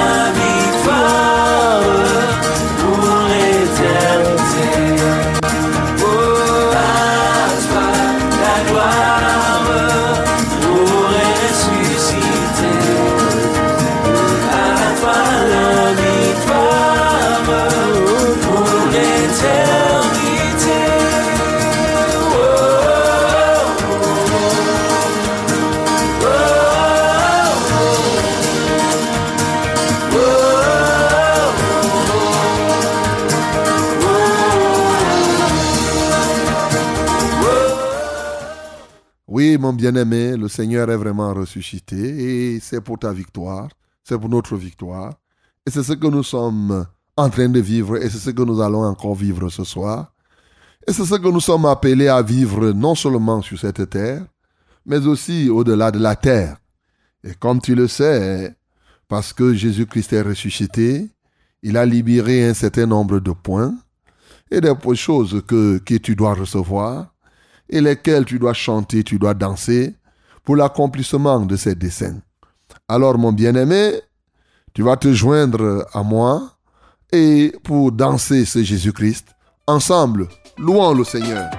bien-aimé, 39.72 40.36
le 40.36 40.48
Seigneur 40.48 40.90
est 40.90 40.96
vraiment 40.96 41.32
ressuscité 41.32 41.96
et 41.96 42.60
c'est 42.60 42.80
pour 42.80 42.98
ta 42.98 43.12
victoire, 43.12 43.68
c'est 44.02 44.18
pour 44.18 44.28
notre 44.28 44.56
victoire. 44.56 45.14
Et 45.66 45.70
c'est 45.70 45.82
ce 45.82 45.92
que 45.94 46.06
nous 46.06 46.22
sommes 46.22 46.86
en 47.16 47.30
train 47.30 47.48
de 47.48 47.60
vivre 47.60 47.96
et 47.96 48.10
c'est 48.10 48.18
ce 48.18 48.30
que 48.30 48.42
nous 48.42 48.60
allons 48.60 48.84
encore 48.84 49.14
vivre 49.14 49.48
ce 49.48 49.64
soir. 49.64 50.12
Et 50.86 50.92
c'est 50.92 51.06
ce 51.06 51.14
que 51.14 51.28
nous 51.28 51.40
sommes 51.40 51.64
appelés 51.64 52.08
à 52.08 52.20
vivre 52.20 52.72
non 52.72 52.94
seulement 52.94 53.40
sur 53.40 53.58
cette 53.58 53.88
terre, 53.88 54.26
mais 54.84 55.06
aussi 55.06 55.48
au-delà 55.48 55.90
de 55.90 55.98
la 55.98 56.16
terre. 56.16 56.58
Et 57.22 57.34
comme 57.34 57.60
tu 57.60 57.74
le 57.74 57.88
sais, 57.88 58.54
parce 59.08 59.32
que 59.32 59.54
Jésus-Christ 59.54 60.12
est 60.12 60.22
ressuscité, 60.22 61.08
il 61.62 61.78
a 61.78 61.86
libéré 61.86 62.46
un 62.46 62.54
certain 62.54 62.84
nombre 62.84 63.20
de 63.20 63.30
points 63.30 63.74
et 64.50 64.60
des 64.60 64.74
choses 64.94 65.42
que 65.46 65.78
tu 65.78 66.14
dois 66.14 66.34
recevoir 66.34 67.13
et 67.68 67.80
lesquels 67.80 68.24
tu 68.24 68.38
dois 68.38 68.52
chanter, 68.54 69.04
tu 69.04 69.18
dois 69.18 69.34
danser 69.34 69.94
pour 70.44 70.56
l'accomplissement 70.56 71.40
de 71.40 71.56
ces 71.56 71.74
desseins. 71.74 72.20
Alors 72.88 73.16
mon 73.18 73.32
bien-aimé, 73.32 74.00
tu 74.74 74.82
vas 74.82 74.96
te 74.96 75.12
joindre 75.12 75.86
à 75.92 76.02
moi 76.02 76.50
et 77.12 77.52
pour 77.62 77.92
danser 77.92 78.44
ce 78.44 78.62
Jésus-Christ, 78.62 79.28
ensemble, 79.66 80.28
louons 80.58 80.94
le 80.94 81.04
Seigneur. 81.04 81.50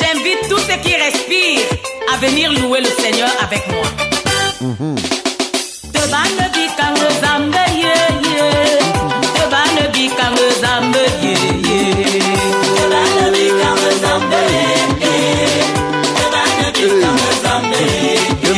J'invite 0.00 0.48
tous 0.48 0.58
ceux 0.58 0.80
qui 0.82 0.94
respirent 0.94 1.68
à 2.12 2.18
venir 2.18 2.52
louer 2.52 2.80
le 2.80 3.02
Seigneur 3.02 3.30
avec 3.42 3.66
moi. 3.68 3.86
Mhm. 4.60 4.91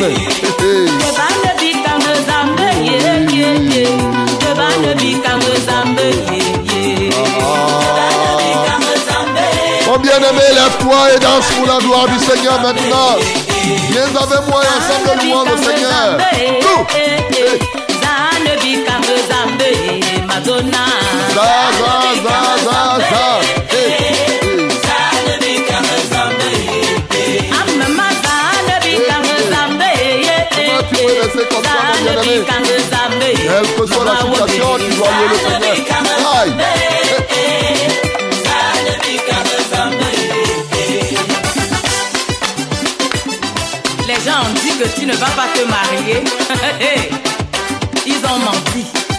Ye 0.01 0.27
Mon 9.87 9.97
bien-aimé, 9.99 10.47
lève-toi 10.53 11.15
et 11.15 11.19
danse 11.19 11.45
pour 11.55 11.67
la 11.67 11.77
gloire 11.77 12.07
du 12.07 12.19
Seigneur 12.19 12.59
maintenant. 12.61 13.15
Viens 13.89 14.03
avec 14.03 14.47
moi 14.49 14.61
et 14.63 14.71
ensemble 14.77 15.09
louons 15.23 15.43
le 15.43 15.63
Seigneur. 15.63 16.17
Madonna. 20.27 20.85
Za, 21.33 21.47
za, 21.79 21.93
za, 22.23 22.37
za, 22.65 22.99
za. 23.09 23.64
Comme 31.43 31.63
mon 31.63 32.21
bien-aimé 32.23 32.45
Quelle 33.35 33.75
que 33.75 33.93
soit 33.93 34.05
la 34.05 34.15
situation, 34.17 34.77
tu 34.77 34.95
dois 34.95 35.07
louer 35.07 35.27
le 35.29 35.37
Seigneur. 35.37 35.75
Aïe. 36.41 36.53
Les 44.07 44.13
gens 44.13 44.39
ont 44.43 44.53
dit 44.53 44.77
que 44.77 44.87
tu 44.99 45.05
ne 45.05 45.13
vas 45.13 45.25
pas 45.25 45.47
te 45.53 45.63
marier. 45.67 46.23
Ils 48.07 48.25
ont 48.25 48.39
menti. 48.39 49.14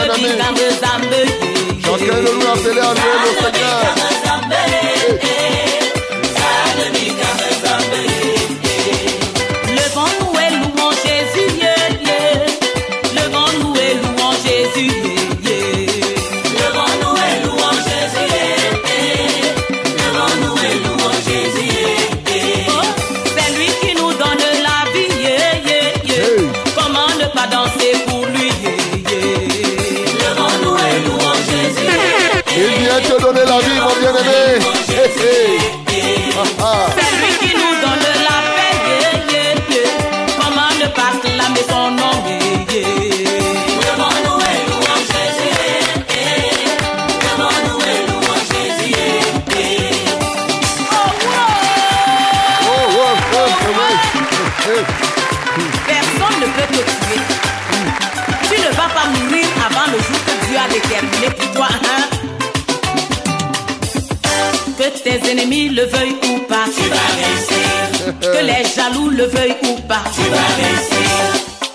Canamé. 0.00 0.28
J'entraîne 1.84 2.24
le 2.24 2.42
noir, 2.42 2.56
c'est 2.62 2.74
l'air, 2.74 2.94
je 2.94 3.94
vais 3.94 3.99
le 69.20 69.26
veuillent 69.26 69.56
ou 69.64 69.80
pas, 69.82 70.04
tu 70.14 70.22
vas 70.30 70.50
réussir. 70.60 71.10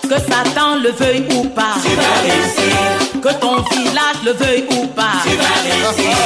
Que 0.02 0.18
Satan 0.18 0.76
le 0.82 0.90
veuille 0.90 1.24
ou 1.36 1.44
pas, 1.44 1.74
tu 1.84 1.94
vas 1.94 2.16
réussir. 2.26 3.20
Que 3.22 3.32
ton 3.40 3.62
village 3.70 4.20
le 4.24 4.32
veuille 4.32 4.64
ou 4.70 4.86
pas, 4.88 5.22
tu 5.22 5.36
vas 5.36 5.58
réussir. 5.62 6.16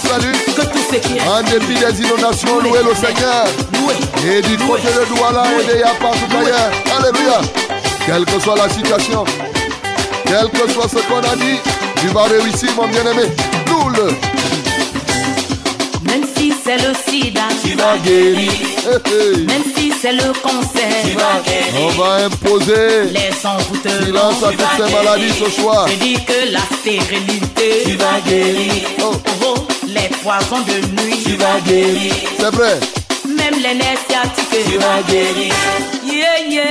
Te 0.00 0.06
salue. 0.08 0.32
Que 0.56 0.62
tout 0.62 0.78
ce 0.90 0.96
qui 0.96 1.18
est. 1.18 1.28
En 1.28 1.42
dépit 1.42 1.74
des 1.74 2.02
inondations, 2.02 2.60
louez 2.60 2.80
le 2.82 2.94
Seigneur. 2.94 3.44
Louez. 3.74 3.94
Et 4.36 4.42
du 4.42 4.56
côté 4.58 4.88
de 4.88 5.14
Douala 5.14 5.44
et 5.60 5.72
de 5.72 5.78
Yapa 5.78 6.10
tout 6.10 6.36
ailleurs. 6.36 6.70
Alléluia. 6.98 7.40
Quelle 8.06 8.24
que 8.24 8.38
soit 8.40 8.56
la 8.56 8.68
situation, 8.68 9.24
quel 10.26 10.50
que 10.50 10.70
soit 10.70 10.88
ce 10.88 10.96
qu'on 11.08 11.20
a 11.20 11.36
dit, 11.36 11.58
tu 12.00 12.08
vas 12.08 12.24
réussir, 12.24 12.68
mon 12.76 12.86
bien-aimé. 12.86 13.22
Loue-le. 13.66 14.08
Même 16.06 16.24
si 16.36 16.52
c'est 16.62 16.76
le 16.76 16.92
sida, 17.08 17.40
tu 17.62 17.74
Va 17.76 17.96
guérir. 17.98 18.52
Même 19.46 19.62
si 19.76 19.92
c'est 20.00 20.12
le 20.12 20.32
cancer, 20.42 21.16
On 21.78 21.88
va 22.00 22.24
imposer 22.26 23.04
les 23.12 23.46
envoûtements. 23.46 24.04
silence 24.04 24.42
à 24.42 24.50
toutes 24.50 24.86
ces 24.86 24.92
maladies 24.94 25.32
ce 25.32 25.50
soir. 25.50 25.86
Je 25.88 25.94
dis 25.96 26.14
que 26.14 26.52
la 26.52 26.60
stérilité, 26.78 27.82
tu 27.86 27.96
vas 27.96 28.20
guérir. 28.26 28.72
Oh. 29.02 29.12
Oh, 29.46 29.54
les 29.94 30.08
poisons 30.22 30.60
de 30.60 31.02
nuit, 31.02 31.22
tu 31.24 31.36
vas 31.36 31.60
guérir. 31.60 32.14
C'est 32.38 32.54
vrai. 32.54 32.80
Même 33.26 33.54
les 33.54 33.74
nerfs 33.74 33.98
sciatiques, 34.08 34.64
tu 34.70 34.78
vas 34.78 35.02
guérir. 35.02 35.54
Yeah, 36.04 36.40
yeah. 36.48 36.64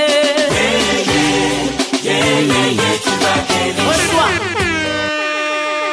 Yeah, 2.02 2.40
yeah, 2.40 2.72
yeah, 2.72 2.98
tu 3.02 3.10
vas 3.22 3.40
guérir. 3.48 3.88
Reçois. 3.88 4.30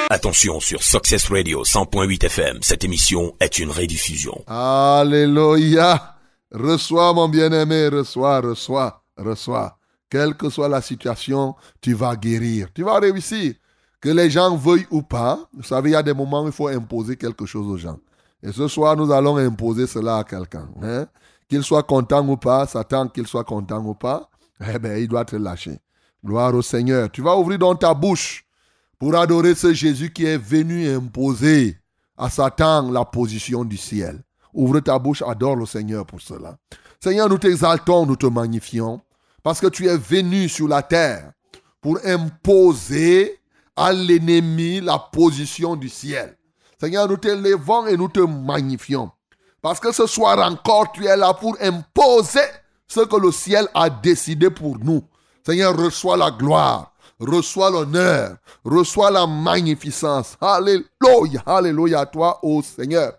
Attention 0.10 0.60
sur 0.60 0.84
Success 0.84 1.30
Radio 1.30 1.64
100.8 1.64 2.26
FM, 2.26 2.60
cette 2.62 2.84
émission 2.84 3.34
est 3.40 3.60
une 3.60 3.72
rediffusion. 3.72 4.44
Alléluia. 4.46 6.18
Reçois, 6.52 7.14
mon 7.14 7.30
bien-aimé, 7.30 7.88
reçois, 7.88 8.42
reçois, 8.42 9.04
reçois. 9.18 9.78
Quelle 10.10 10.36
que 10.36 10.50
soit 10.50 10.68
la 10.68 10.82
situation, 10.82 11.56
tu 11.80 11.94
vas 11.94 12.18
guérir. 12.18 12.68
Tu 12.76 12.84
vas 12.84 13.00
réussir. 13.00 13.54
Que 14.02 14.10
les 14.10 14.30
gens 14.30 14.56
veuillent 14.58 14.88
ou 14.90 15.02
pas. 15.04 15.48
Vous 15.54 15.64
savez, 15.64 15.92
il 15.92 15.94
y 15.94 15.96
a 15.96 16.04
des 16.04 16.14
moments 16.14 16.44
où 16.44 16.48
il 16.48 16.52
faut 16.52 16.68
imposer 16.68 17.16
quelque 17.16 17.46
chose 17.46 17.68
aux 17.68 17.78
gens. 17.78 18.00
Et 18.44 18.52
ce 18.52 18.68
soir, 18.68 18.96
nous 18.98 19.12
allons 19.12 19.38
imposer 19.38 19.86
cela 19.86 20.18
à 20.18 20.24
quelqu'un. 20.24 20.68
hein. 20.82 21.06
Qu'il 21.48 21.64
soit 21.64 21.84
content 21.84 22.28
ou 22.28 22.38
pas, 22.38 22.66
Satan, 22.66 23.08
qu'il 23.08 23.28
soit 23.28 23.44
content 23.44 23.84
ou 23.86 23.94
pas. 23.94 24.30
eh 24.74 24.80
bien, 24.80 24.96
il 24.96 25.08
doit 25.08 25.26
te 25.26 25.36
lâcher. 25.36 25.80
Gloire 26.26 26.54
au 26.56 26.62
Seigneur. 26.62 27.12
Tu 27.12 27.22
vas 27.22 27.38
ouvrir 27.38 27.60
dans 27.60 27.76
ta 27.76 27.94
bouche 27.94 28.46
pour 28.98 29.16
adorer 29.16 29.54
ce 29.56 29.74
Jésus 29.74 30.12
qui 30.12 30.26
est 30.26 30.38
venu 30.38 30.88
imposer 30.90 31.78
à 32.18 32.30
Satan 32.30 32.92
la 32.92 33.06
position 33.06 33.64
du 33.66 33.78
ciel. 33.78 34.24
Ouvre 34.54 34.80
ta 34.80 34.98
bouche, 35.00 35.22
adore 35.22 35.56
le 35.56 35.66
Seigneur 35.66 36.06
pour 36.06 36.22
cela. 36.22 36.58
Seigneur, 37.04 37.28
nous 37.30 37.38
t'exaltons, 37.38 38.06
nous 38.06 38.16
te 38.16 38.28
magnifions, 38.28 39.02
parce 39.44 39.60
que 39.60 39.68
tu 39.68 39.88
es 39.88 39.98
venu 39.98 40.48
sur 40.50 40.68
la 40.68 40.82
terre 40.84 41.32
pour 41.82 41.98
imposer 42.06 43.40
à 43.82 43.92
l'ennemi 43.92 44.80
la 44.80 45.00
position 45.00 45.76
du 45.76 45.90
ciel. 45.90 46.38
Seigneur, 46.80 47.08
nous 47.08 47.18
t'élevons 47.18 47.88
et 47.88 47.98
nous 47.98 48.10
te 48.10 48.20
magnifions. 48.20 49.10
Parce 49.60 49.80
que 49.80 49.92
ce 49.92 50.06
soir 50.06 50.38
encore, 50.40 50.92
tu 50.92 51.06
es 51.06 51.18
là 51.18 51.34
pour 51.34 51.58
imposer 51.60 52.46
ce 52.88 53.00
que 53.02 53.16
le 53.16 53.32
ciel 53.32 53.68
a 53.74 53.90
décidé 53.90 54.52
pour 54.52 54.78
nous. 54.78 55.04
Seigneur, 55.44 55.76
reçois 55.76 56.16
la 56.16 56.30
gloire, 56.30 56.94
reçois 57.20 57.72
l'honneur, 57.72 58.36
reçois 58.64 59.10
la 59.10 59.26
magnificence. 59.26 60.38
Alléluia, 60.40 61.42
alléluia 61.46 62.02
à 62.02 62.06
toi, 62.06 62.40
ô 62.44 62.62
Seigneur. 62.62 63.14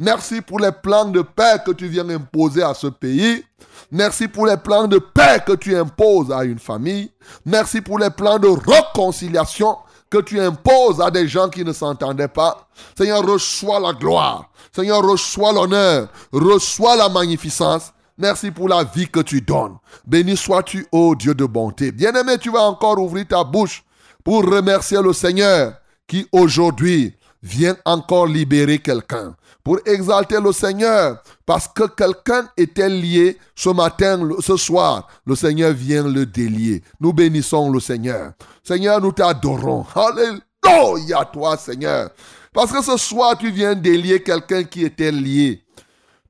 Merci 0.00 0.40
pour 0.40 0.58
les 0.58 0.72
plans 0.72 1.04
de 1.04 1.22
paix 1.22 1.58
que 1.64 1.70
tu 1.70 1.86
viens 1.86 2.08
imposer 2.08 2.64
à 2.64 2.74
ce 2.74 2.88
pays. 2.88 3.44
Merci 3.92 4.26
pour 4.26 4.46
les 4.46 4.56
plans 4.56 4.88
de 4.88 4.98
paix 4.98 5.42
que 5.46 5.52
tu 5.52 5.76
imposes 5.76 6.32
à 6.32 6.42
une 6.42 6.58
famille. 6.58 7.12
Merci 7.44 7.80
pour 7.80 8.00
les 8.00 8.10
plans 8.10 8.40
de 8.40 8.48
réconciliation 8.48 9.76
que 10.10 10.18
tu 10.18 10.40
imposes 10.40 11.00
à 11.00 11.10
des 11.10 11.28
gens 11.28 11.48
qui 11.48 11.64
ne 11.64 11.72
s'entendaient 11.72 12.28
pas. 12.28 12.68
Seigneur, 12.96 13.24
reçois 13.26 13.80
la 13.80 13.92
gloire. 13.92 14.50
Seigneur, 14.74 15.02
reçois 15.02 15.52
l'honneur. 15.52 16.08
Reçois 16.32 16.96
la 16.96 17.08
magnificence. 17.08 17.92
Merci 18.16 18.50
pour 18.50 18.68
la 18.68 18.84
vie 18.84 19.08
que 19.08 19.20
tu 19.20 19.40
donnes. 19.40 19.76
Béni 20.06 20.36
sois-tu, 20.36 20.86
ô 20.90 21.14
Dieu 21.14 21.34
de 21.34 21.44
bonté. 21.44 21.92
Bien-aimé, 21.92 22.38
tu 22.38 22.50
vas 22.50 22.62
encore 22.62 22.98
ouvrir 22.98 23.26
ta 23.28 23.44
bouche 23.44 23.84
pour 24.24 24.44
remercier 24.44 25.00
le 25.00 25.12
Seigneur 25.12 25.74
qui 26.06 26.26
aujourd'hui 26.32 27.14
vient 27.42 27.76
encore 27.84 28.26
libérer 28.26 28.78
quelqu'un. 28.80 29.36
Pour 29.68 29.80
exalter 29.84 30.40
le 30.40 30.50
Seigneur 30.50 31.18
parce 31.44 31.68
que 31.68 31.86
quelqu'un 31.88 32.48
était 32.56 32.88
lié 32.88 33.36
ce 33.54 33.68
matin, 33.68 34.26
ce 34.40 34.56
soir. 34.56 35.06
Le 35.26 35.34
Seigneur 35.34 35.74
vient 35.74 36.08
le 36.08 36.24
délier. 36.24 36.82
Nous 36.98 37.12
bénissons 37.12 37.70
le 37.70 37.78
Seigneur. 37.78 38.32
Seigneur, 38.64 38.98
nous 38.98 39.12
t'adorons. 39.12 39.84
Alléluia 39.94 41.22
toi, 41.30 41.58
Seigneur. 41.58 42.08
Parce 42.54 42.72
que 42.72 42.82
ce 42.82 42.96
soir, 42.96 43.36
tu 43.36 43.50
viens 43.50 43.74
délier 43.74 44.22
quelqu'un 44.22 44.64
qui 44.64 44.86
était 44.86 45.12
lié. 45.12 45.62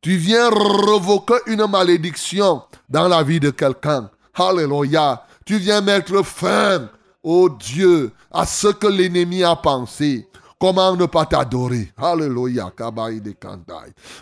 Tu 0.01 0.17
viens 0.17 0.51
revoquer 0.51 1.39
une 1.47 1.65
malédiction 1.69 2.63
dans 2.89 3.07
la 3.07 3.23
vie 3.23 3.39
de 3.39 3.51
quelqu'un. 3.51 4.11
Alléluia. 4.35 5.23
Tu 5.45 5.59
viens 5.59 5.81
mettre 5.81 6.25
fin, 6.25 6.89
oh 7.23 7.49
Dieu, 7.51 8.11
à 8.33 8.45
ce 8.45 8.67
que 8.67 8.89
l'ennemi 8.89 9.45
a 9.45 9.55
pensé. 9.55 10.27
Comment 10.61 10.97
ne 10.97 11.07
pas 11.07 11.25
t'adorer? 11.25 11.93
Alléluia. 11.97 12.73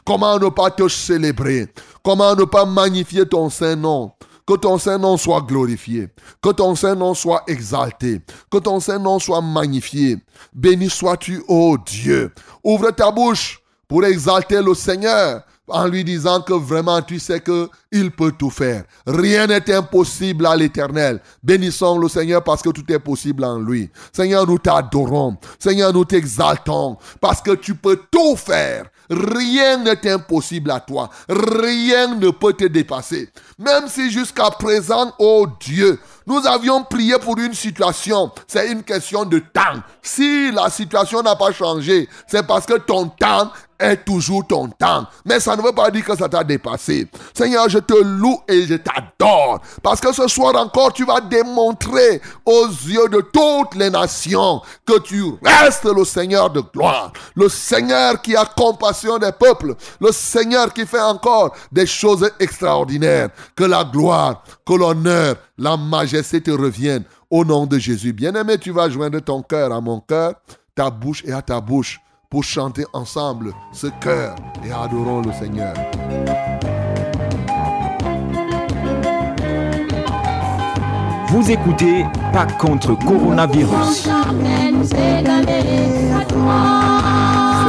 Comment 0.04 0.38
ne 0.38 0.48
pas 0.50 0.70
te 0.70 0.88
célébrer? 0.88 1.72
Comment 2.02 2.34
ne 2.34 2.44
pas 2.44 2.64
magnifier 2.64 3.26
ton 3.26 3.48
Saint-Nom? 3.48 4.12
Que 4.46 4.54
ton 4.54 4.78
Saint-Nom 4.78 5.16
soit 5.16 5.40
glorifié. 5.40 6.08
Que 6.40 6.50
ton 6.50 6.74
Saint-Nom 6.74 7.14
soit 7.14 7.42
exalté. 7.48 8.20
Que 8.50 8.58
ton 8.58 8.78
Saint-Nom 8.78 9.18
soit 9.18 9.40
magnifié. 9.40 10.18
Béni 10.52 10.88
sois-tu, 10.88 11.42
ô 11.48 11.76
Dieu. 11.78 12.32
Ouvre 12.62 12.90
ta 12.90 13.10
bouche 13.10 13.60
pour 13.88 14.04
exalter 14.04 14.62
le 14.62 14.74
Seigneur 14.74 15.42
en 15.68 15.86
lui 15.86 16.04
disant 16.04 16.40
que 16.40 16.52
vraiment 16.52 17.02
tu 17.02 17.18
sais 17.18 17.40
que 17.40 17.68
il 17.92 18.10
peut 18.10 18.32
tout 18.32 18.50
faire. 18.50 18.84
Rien 19.06 19.46
n'est 19.46 19.72
impossible 19.72 20.46
à 20.46 20.56
l'éternel. 20.56 21.20
Bénissons 21.42 21.98
le 21.98 22.08
Seigneur 22.08 22.42
parce 22.44 22.62
que 22.62 22.70
tout 22.70 22.84
est 22.92 22.98
possible 22.98 23.44
en 23.44 23.58
lui. 23.58 23.90
Seigneur, 24.12 24.46
nous 24.46 24.58
t'adorons. 24.58 25.36
Seigneur, 25.58 25.92
nous 25.92 26.04
t'exaltons 26.04 26.96
parce 27.20 27.40
que 27.40 27.52
tu 27.52 27.74
peux 27.74 28.00
tout 28.10 28.36
faire. 28.36 28.86
Rien 29.08 29.78
n'est 29.78 30.10
impossible 30.10 30.70
à 30.70 30.80
toi. 30.80 31.10
Rien 31.28 32.16
ne 32.16 32.30
peut 32.30 32.52
te 32.52 32.64
dépasser. 32.64 33.30
Même 33.58 33.88
si 33.88 34.10
jusqu'à 34.10 34.50
présent, 34.50 35.12
oh 35.18 35.46
Dieu, 35.60 35.98
nous 36.26 36.46
avions 36.46 36.82
prié 36.82 37.18
pour 37.18 37.38
une 37.38 37.54
situation. 37.54 38.30
C'est 38.46 38.70
une 38.70 38.82
question 38.82 39.24
de 39.24 39.38
temps. 39.38 39.82
Si 40.02 40.50
la 40.50 40.70
situation 40.70 41.22
n'a 41.22 41.36
pas 41.36 41.52
changé, 41.52 42.08
c'est 42.26 42.46
parce 42.46 42.66
que 42.66 42.78
ton 42.78 43.08
temps 43.08 43.50
est 43.78 44.04
toujours 44.04 44.46
ton 44.46 44.68
temps. 44.68 45.06
Mais 45.24 45.40
ça 45.40 45.56
ne 45.56 45.62
veut 45.62 45.72
pas 45.72 45.90
dire 45.90 46.04
que 46.04 46.16
ça 46.16 46.28
t'a 46.28 46.42
dépassé. 46.42 47.08
Seigneur, 47.34 47.68
je 47.68 47.78
te 47.78 47.94
loue 47.94 48.40
et 48.48 48.66
je 48.66 48.74
t'adore. 48.74 49.60
Parce 49.82 50.00
que 50.00 50.12
ce 50.12 50.26
soir 50.28 50.54
encore, 50.56 50.92
tu 50.92 51.04
vas 51.04 51.20
démontrer 51.20 52.20
aux 52.44 52.66
yeux 52.66 53.08
de 53.08 53.20
toutes 53.20 53.74
les 53.74 53.90
nations 53.90 54.62
que 54.86 54.98
tu 55.00 55.22
restes 55.44 55.84
le 55.84 56.04
Seigneur 56.04 56.50
de 56.50 56.60
gloire. 56.60 57.12
Le 57.34 57.48
Seigneur 57.48 58.20
qui 58.22 58.34
a 58.36 58.44
compassion 58.44 59.18
des 59.18 59.32
peuples. 59.32 59.74
Le 60.00 60.12
Seigneur 60.12 60.72
qui 60.72 60.86
fait 60.86 61.00
encore 61.00 61.54
des 61.70 61.86
choses 61.86 62.30
extraordinaires. 62.40 63.28
Que 63.54 63.64
la 63.64 63.84
gloire, 63.84 64.42
que 64.66 64.74
l'honneur, 64.74 65.36
la 65.56 65.76
majesté 65.76 66.40
te 66.42 66.50
reviennent. 66.50 67.04
Au 67.30 67.44
nom 67.44 67.66
de 67.66 67.78
Jésus. 67.78 68.12
Bien-aimé, 68.12 68.58
tu 68.58 68.70
vas 68.70 68.88
joindre 68.88 69.20
ton 69.20 69.42
cœur 69.42 69.72
à 69.72 69.80
mon 69.80 70.00
cœur, 70.00 70.34
ta 70.74 70.90
bouche 70.90 71.24
et 71.24 71.32
à 71.32 71.42
ta 71.42 71.60
bouche 71.60 72.00
pour 72.30 72.44
chanter 72.44 72.84
ensemble 72.92 73.52
ce 73.72 73.86
cœur 74.00 74.36
et 74.64 74.70
adorons 74.70 75.22
le 75.22 75.32
Seigneur. 75.32 75.74
Vous 81.28 81.50
écoutez 81.50 82.04
Pas 82.32 82.46
contre 82.46 82.94
coronavirus. 82.98 84.02
C'est 84.02 84.10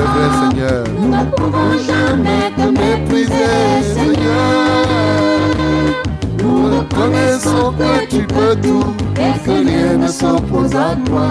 vrai, 0.04 0.30
Seigneur. 0.40 0.86
Nous 1.00 1.10
ne 1.10 1.26
pouvons 1.32 1.78
jamais 1.80 2.52
te 2.56 2.70
mépriser, 2.70 3.82
Seigneur. 3.94 4.97
Reconnaissons 6.78 7.74
que 7.74 8.06
tu 8.08 8.24
peux 8.28 8.56
tout 8.62 8.94
et 9.16 9.40
que 9.44 9.50
rien 9.50 9.98
ne 9.98 10.08
s'oppose 10.08 10.76
à 10.76 10.96
toi. 11.06 11.28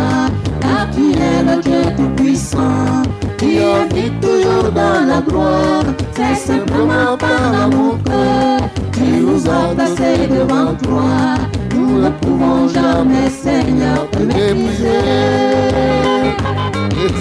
Car 0.60 0.88
tu 0.92 1.12
es 1.12 1.42
le 1.44 1.62
Dieu 1.62 1.82
tout-puissant 1.96 3.02
qui 3.38 3.58
habite 3.60 4.20
toujours 4.20 4.72
dans 4.72 5.06
la 5.06 5.20
gloire. 5.20 5.84
C'est 6.16 6.34
simplement 6.34 7.16
par 7.16 7.52
l'amour 7.52 7.96
que 8.04 8.64
tu 8.92 9.04
nous 9.20 9.48
as 9.48 9.74
placés 9.74 10.26
devant 10.28 10.74
toi. 10.82 11.36
Nous 11.74 12.00
ne 12.00 12.10
pouvons 12.10 12.68
jamais, 12.68 13.30
Seigneur, 13.30 14.10
te 14.10 14.18
mépriser. 14.18 15.00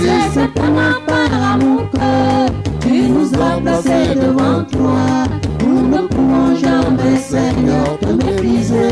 C'est 0.02 0.34
simplement 0.34 0.98
par 1.06 1.54
amour 1.54 1.84
que 1.92 2.88
tu 2.88 3.10
nous 3.10 3.30
as 3.36 3.62
placés 3.62 4.16
devant 4.16 4.64
toi. 4.64 5.45
Ne 5.96 6.08
pouvons 6.08 6.54
jamais, 6.56 7.18
Seigneur, 7.18 7.98
te 8.02 8.08
mépriser. 8.08 8.90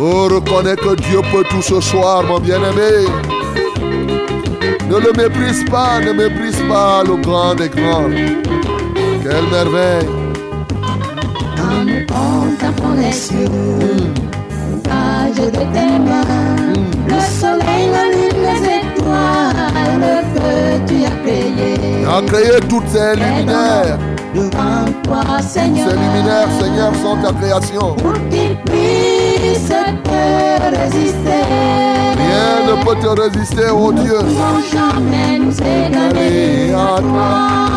Oh, 0.00 0.28
reconnais 0.30 0.76
que 0.76 0.94
Dieu 0.94 1.20
peut 1.32 1.42
tout 1.50 1.62
ce 1.62 1.80
soir, 1.80 2.22
mon 2.22 2.38
bien-aimé. 2.38 3.08
Ne 4.88 4.98
le 4.98 5.12
méprise 5.20 5.64
pas, 5.68 5.98
ne 6.00 6.12
méprise 6.12 6.62
pas 6.68 7.02
le 7.02 7.16
grand 7.16 7.56
des 7.56 7.68
grands. 7.68 8.08
Quelle 9.24 9.48
merveille. 9.50 10.06
Quand 11.56 11.84
nous 11.84 12.06
contemplons 12.06 12.94
les 12.96 13.10
cieux, 13.10 13.48
l'âge 14.86 15.44
de 15.44 15.62
tes 15.74 15.98
mains, 16.06 16.72
le 17.08 17.20
soleil, 17.40 17.88
la 17.90 18.04
lune, 18.14 18.42
les 18.46 18.60
étoiles 18.78 20.24
que 20.36 20.48
tu 20.86 21.04
as 21.04 21.16
créées. 21.24 22.00
Tu 22.00 22.08
as 22.08 22.22
créé 22.22 22.60
toutes 22.68 22.88
ces 22.88 23.16
luminaires. 23.16 23.98
Devant 24.36 24.84
toi, 25.04 25.40
Seigneur, 25.40 25.88
Ces 25.88 25.96
luminaires, 25.96 26.48
Seigneur, 26.60 26.92
sont 26.96 27.16
ta 27.22 27.32
création. 27.32 27.94
pour 27.96 28.12
qu'ils 28.28 28.56
puissent 28.66 29.68
te 30.04 30.76
résister. 30.78 31.42
Rien 32.20 32.66
ne 32.68 32.84
peut 32.84 32.96
te 33.00 33.06
résister, 33.20 33.62
oh 33.72 33.92
Nous 33.92 34.02
Dieu. 34.02 34.18
ne 34.18 34.22
pouvons 34.22 34.60
jamais 34.72 35.38
nous 35.38 35.56
égaler 35.58 36.72
à 36.74 37.00
toi. 37.00 37.30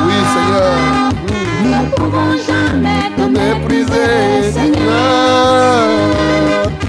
Oui, 0.06 0.14
Seigneur. 0.34 0.74
Nous 1.64 1.70
ne 1.70 1.90
pouvons 1.96 2.34
jamais 2.46 3.04
te 3.16 3.24
mépriser, 3.40 4.52
Seigneur. 4.52 5.88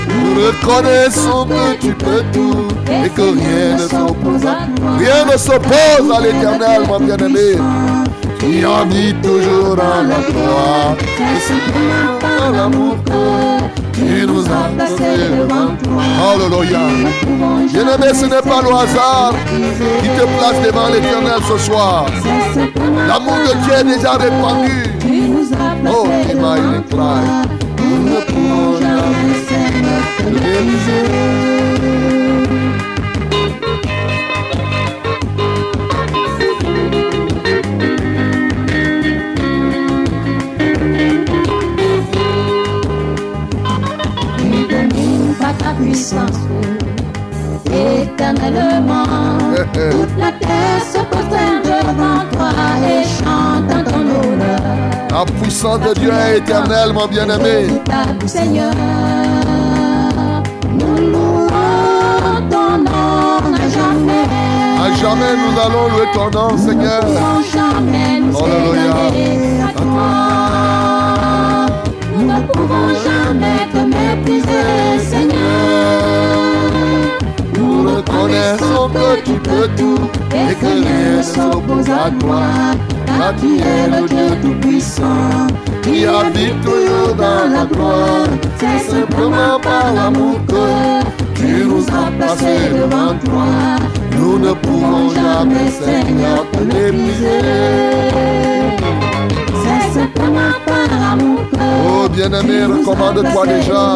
Nous 0.09 0.31
reconnaissons 0.47 1.47
que 1.47 1.81
tu 1.81 1.95
peux 1.95 2.23
tout 2.33 2.67
et 3.05 3.09
que 3.09 3.23
rien 3.23 3.75
ne 3.77 3.79
s'oppose 3.83 4.47
à 4.47 4.67
toi. 4.75 4.91
Rien 4.99 5.25
ne 5.33 5.37
s'oppose 5.39 6.11
à 6.17 6.21
l'éternel, 6.21 6.83
mon 6.89 6.99
bien-aimé. 6.99 7.57
Qui 8.41 8.65
habite 8.65 9.21
toujours 9.21 9.77
dans 9.77 10.03
la 10.09 10.21
gloire. 10.31 10.97
C'est 10.99 11.41
simplement 11.53 12.19
par 12.19 12.51
l'amour 12.51 12.97
que 13.05 13.99
tu 13.99 14.27
nous 14.27 14.45
as 14.47 14.69
placés 14.75 15.29
devant 15.31 15.77
toi. 15.83 16.03
Alléluia. 16.33 16.81
Bien-aimé, 17.73 18.15
ce 18.15 18.25
n'est 18.25 18.43
pas 18.43 18.63
le 18.63 18.75
hasard 18.75 19.35
qui 20.03 20.09
te 20.09 20.25
place 20.39 20.61
devant 20.65 20.89
l'éternel 20.89 21.41
ce 21.47 21.59
soir. 21.59 22.07
C'est 22.55 23.07
L'amour 23.07 23.37
de 23.47 23.53
Dieu 23.65 23.75
est 23.79 23.97
déjà 23.97 24.13
répandu. 24.13 24.91
Oh, 25.87 26.07
il 26.29 26.39
toi. 26.39 26.57
clair. 26.89 27.23
Nous 27.79 28.03
ne 28.09 28.21
pouvons 28.27 28.79
ta 28.81 29.01
éternellement. 48.33 49.05
Toute 49.73 50.19
la 50.19 50.33
terre 50.33 50.83
se 50.93 50.99
prosterne 51.11 51.63
devant 51.65 52.25
toi 52.33 52.51
et 52.89 53.05
chante 53.05 53.71
en 53.73 53.83
ton 53.85 54.01
honneur. 54.01 54.61
La 55.11 55.25
puissance 55.25 55.81
de 55.81 55.95
Dieu 55.95 56.13
est 56.13 56.39
éternelle, 56.39 56.93
mon 56.93 57.07
bien-aimé. 57.07 57.69
Seigneur, 58.27 58.73
nous 60.79 60.97
louons 61.13 61.49
ton 62.51 62.79
nom 62.79 63.55
à 63.55 63.69
jamais. 63.69 64.27
À 64.83 64.95
jamais 64.95 65.35
nous 65.37 65.61
allons 65.61 65.89
louer 65.89 66.09
ton 66.15 66.31
nom, 66.31 66.57
Seigneur. 66.57 67.03
jamais 67.53 68.21
nous 68.21 68.37
à 68.39 69.73
toi. 69.73 70.11
Nous 72.17 72.27
ne 72.27 72.41
pouvons 72.53 72.89
jamais 73.05 73.61
te 73.73 73.79
mépriser, 73.79 74.99
Seigneur. 75.11 75.50
Nous 78.31 78.37
reconnaissons 78.37 78.89
que 78.91 79.21
tu 79.25 79.33
peux 79.41 79.69
tout 79.77 79.99
et 80.33 80.55
que 80.55 80.67
rien 80.67 81.21
s'oppose 81.23 81.91
à 81.91 82.11
toi. 82.19 82.43
car 83.07 83.35
tu 83.37 83.59
es 83.59 83.87
le 83.91 84.07
Dieu 84.09 84.37
Tout-Puissant, 84.43 85.47
Qui 85.83 86.07
habite 86.07 86.61
toujours 86.63 87.15
dans 87.17 87.49
la 87.53 87.65
gloire. 87.65 88.29
C'est 88.59 88.79
simplement 88.91 89.59
par 89.61 89.93
l'amour 89.95 90.39
que 90.47 91.03
tu 91.35 91.65
nous 91.65 91.85
as 91.89 92.11
placés 92.19 92.71
devant 92.73 93.15
toi. 93.25 93.47
Nous 94.17 94.39
ne 94.39 94.53
pouvons 94.53 95.09
jamais, 95.11 95.69
Seigneur, 95.71 96.47
te 96.53 96.61
mépriser. 96.61 98.60
Oh 101.87 102.09
bien-aimé, 102.09 102.65
recommande-toi 102.65 103.47
déjà 103.47 103.95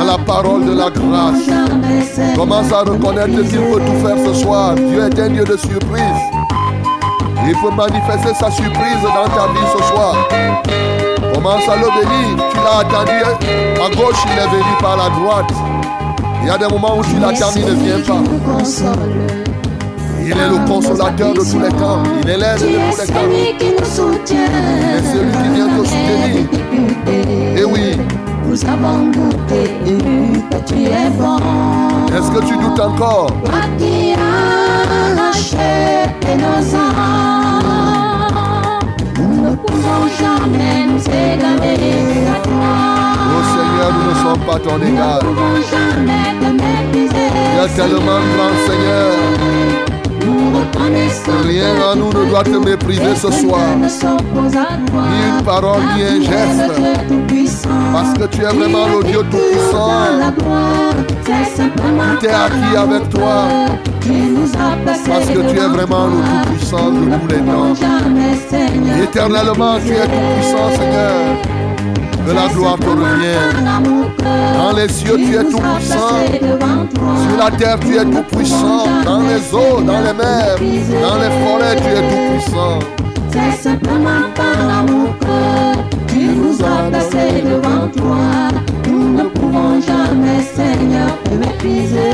à 0.00 0.04
la 0.04 0.18
parole 0.18 0.64
de 0.64 0.72
la 0.72 0.90
grâce. 0.90 1.48
Commence 2.36 2.72
à 2.72 2.80
reconnaître 2.80 3.42
qu'il 3.48 3.60
peut 3.60 3.80
tout 3.80 4.06
faire 4.06 4.16
ce 4.26 4.34
soir. 4.34 4.74
Dieu 4.74 5.00
est 5.02 5.18
un 5.20 5.28
Dieu 5.28 5.44
de 5.44 5.56
surprise. 5.56 6.22
Il 7.46 7.54
peut 7.54 7.74
manifester 7.74 8.34
sa 8.38 8.50
surprise 8.50 9.02
dans 9.02 9.28
ta 9.34 9.46
vie 9.52 9.68
ce 9.76 9.82
soir. 9.84 10.14
Commence 11.34 11.68
à 11.68 11.76
l'obéir. 11.76 12.36
Tu 12.50 12.56
l'as 12.56 12.78
attendu 12.80 13.18
à 13.22 13.88
gauche, 13.96 14.22
il 14.26 14.38
est 14.38 14.48
venu 14.48 14.74
par 14.80 14.96
la 14.96 15.08
droite. 15.10 15.52
Il 16.42 16.48
y 16.48 16.50
a 16.50 16.58
des 16.58 16.68
moments 16.68 16.98
où 16.98 17.04
tu 17.04 17.18
l'attends, 17.18 17.52
il 17.56 17.64
ne 17.64 17.72
vient 17.72 18.00
pas. 18.00 18.22
Il 20.30 20.36
est 20.36 20.48
le 20.50 20.58
consolateur 20.68 21.32
de 21.32 21.38
tous 21.40 21.58
les 21.58 21.68
temps. 21.70 22.02
Il 22.22 22.28
est 22.28 22.36
l'aide 22.36 22.60
de 22.60 22.66
tous 22.66 23.00
les 23.00 23.06
temps. 23.06 23.14
celui 23.22 23.56
qui 23.56 23.70
nous 23.72 23.84
soutient. 23.86 24.36
Il 24.78 24.98
est 24.98 25.02
celui 25.12 25.32
qui 25.32 25.48
vient 25.54 25.68
te 25.68 25.82
soutenir. 25.88 27.56
Et 27.56 27.64
oui, 27.64 27.96
Nous 28.46 28.64
avons 28.64 29.06
goûté 29.10 29.62
que 30.50 30.58
tu 30.66 30.74
es 30.84 31.10
bon. 31.18 31.38
est-ce 32.16 32.30
que 32.30 32.40
tu 32.46 32.54
doutes 32.58 32.80
encore? 32.80 33.26
Toi 33.44 33.60
qui 33.78 34.12
as 34.12 35.20
racheté 35.22 36.30
nos 36.36 36.62
âmes. 36.76 37.64
Nous 39.18 39.34
ne 39.50 39.54
pouvons 39.56 40.04
jamais 40.20 40.86
nous 40.88 41.02
égarer 41.02 41.94
à 42.34 42.40
toi. 42.42 42.74
Oh 43.30 43.42
Seigneur, 43.54 43.90
nous 43.94 44.06
ne 44.10 44.14
sommes 44.22 44.44
pas 44.46 44.58
ton 44.58 44.76
Nous 44.78 44.84
ne 44.84 44.90
égal. 44.90 45.18
pouvons 45.20 45.56
jamais 45.72 46.30
te 46.40 46.48
mépriser. 46.62 47.28
Tu 47.32 47.64
es 47.64 47.68
tellement 47.76 48.20
grand, 48.34 48.54
Seigneur. 48.66 49.10
Rien 51.46 51.72
en 51.92 51.96
nous 51.96 52.12
ne 52.12 52.28
doit 52.28 52.42
te 52.44 52.56
mépriser 52.56 53.14
ce 53.16 53.30
soir. 53.30 53.60
Ni 53.76 53.86
une 55.28 55.44
parole, 55.44 55.82
ni 55.96 56.02
un 56.02 56.20
geste. 56.22 56.72
Parce 57.92 58.12
que 58.18 58.24
tu 58.26 58.42
es 58.42 58.46
vraiment 58.46 58.86
le 58.86 59.04
Dieu 59.04 59.20
Tout-Puissant. 59.30 59.90
Tout 62.20 62.26
est 62.26 62.32
acquis 62.32 62.76
avec 62.76 63.08
toi. 63.10 63.38
Parce 65.06 65.26
que 65.26 65.40
tu 65.50 65.56
es 65.56 65.68
vraiment 65.68 66.06
le 66.06 66.16
Tout-Puissant 66.42 66.90
de 66.90 67.00
tous 67.16 67.28
les 67.28 67.40
temps. 67.40 67.74
Éternellement, 69.02 69.74
tu 69.84 69.92
es 69.92 70.06
Tout-Puissant, 70.06 70.70
Seigneur. 70.78 71.57
Que 72.28 72.34
la 72.34 72.46
gloire 72.48 72.78
te 72.78 72.84
revient. 72.84 73.38
Dans 74.54 74.76
les 74.76 74.88
cieux, 74.90 75.16
tu 75.16 75.34
es 75.34 75.44
Tout-Puissant. 75.44 76.26
Sur 76.38 77.38
la 77.42 77.50
terre, 77.56 77.80
tu 77.80 77.96
es 77.96 78.04
Tout-Puissant. 78.04 78.84
Dans 79.02 79.22
les 79.22 79.54
eaux, 79.54 79.80
dans 79.80 80.00
les 80.00 80.12
mers, 80.12 80.56
dans 81.00 81.16
les 81.16 81.30
forêts, 81.40 81.76
tu 81.76 81.88
es 81.88 82.02
Tout-Puissant. 82.02 82.78
C'est 83.32 83.62
simplement 83.62 84.28
par 84.34 84.66
l'amour 84.66 85.14
que 85.20 86.12
tu 86.12 86.18
nous 86.18 86.58
as 86.62 86.90
placés 86.90 87.42
devant 87.42 87.88
toi. 87.96 88.18
Nous 88.86 89.16
ne 89.16 89.24
pouvons 89.30 89.80
jamais, 89.80 90.42
Seigneur, 90.54 91.08
te 91.24 91.30
mépriser. 91.30 92.12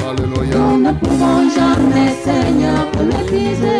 Nous 0.00 0.10
Alléluia. 0.10 0.90
ne 0.90 0.92
pouvons 0.92 1.48
jamais, 1.48 2.14
Seigneur, 2.22 2.90
te 2.92 3.02
mépriser. 3.04 3.78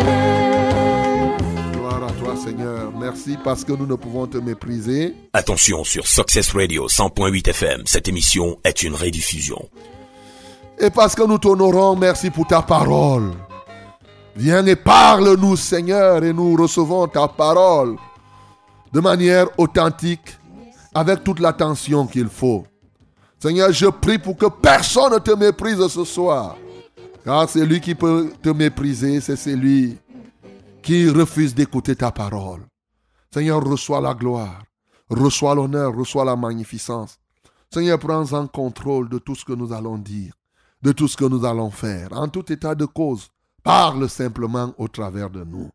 Seigneur. 2.35 2.91
Merci 2.99 3.37
parce 3.43 3.63
que 3.63 3.73
nous 3.73 3.85
ne 3.85 3.95
pouvons 3.95 4.27
te 4.27 4.37
mépriser. 4.37 5.15
Attention 5.33 5.83
sur 5.83 6.07
Success 6.07 6.51
Radio 6.53 6.87
100.8 6.87 7.49
FM, 7.49 7.83
cette 7.85 8.07
émission 8.07 8.57
est 8.63 8.83
une 8.83 8.95
rediffusion. 8.95 9.69
Et 10.79 10.89
parce 10.89 11.15
que 11.15 11.23
nous 11.23 11.37
t'honorons, 11.37 11.95
merci 11.95 12.29
pour 12.29 12.47
ta 12.47 12.61
parole. 12.61 13.31
Viens 14.35 14.65
et 14.65 14.75
parle-nous, 14.75 15.55
Seigneur, 15.55 16.23
et 16.23 16.33
nous 16.33 16.55
recevons 16.55 17.07
ta 17.07 17.27
parole 17.27 17.95
de 18.91 18.99
manière 18.99 19.47
authentique, 19.57 20.37
avec 20.93 21.23
toute 21.23 21.39
l'attention 21.39 22.07
qu'il 22.07 22.29
faut. 22.29 22.65
Seigneur, 23.39 23.71
je 23.71 23.87
prie 23.87 24.17
pour 24.17 24.37
que 24.37 24.45
personne 24.45 25.13
ne 25.13 25.19
te 25.19 25.31
méprise 25.31 25.85
ce 25.87 26.05
soir. 26.05 26.55
Car 27.25 27.49
celui 27.49 27.81
qui 27.81 27.95
peut 27.95 28.31
te 28.41 28.49
mépriser, 28.49 29.19
c'est 29.19 29.35
celui 29.35 29.97
qui 30.85 31.09
refuse 31.09 31.55
d'écouter 31.55 31.95
ta 31.95 32.11
parole. 32.11 32.63
Seigneur, 33.33 33.63
reçois 33.63 33.99
la 33.99 34.13
gloire, 34.13 34.61
reçois 35.09 35.55
l'honneur, 35.55 35.95
reçois 35.95 36.23
la 36.23 36.35
magnificence. 36.35 37.17
Seigneur, 37.73 37.97
prends 37.97 38.31
en 38.33 38.45
contrôle 38.45 39.09
de 39.09 39.17
tout 39.17 39.33
ce 39.33 39.43
que 39.43 39.53
nous 39.53 39.73
allons 39.73 39.97
dire, 39.97 40.35
de 40.83 40.91
tout 40.91 41.07
ce 41.07 41.17
que 41.17 41.25
nous 41.25 41.43
allons 41.43 41.71
faire. 41.71 42.13
En 42.13 42.27
tout 42.27 42.51
état 42.53 42.75
de 42.75 42.85
cause, 42.85 43.29
parle 43.63 44.07
simplement 44.07 44.75
au 44.77 44.87
travers 44.87 45.31
de 45.31 45.43
nous. 45.43 45.71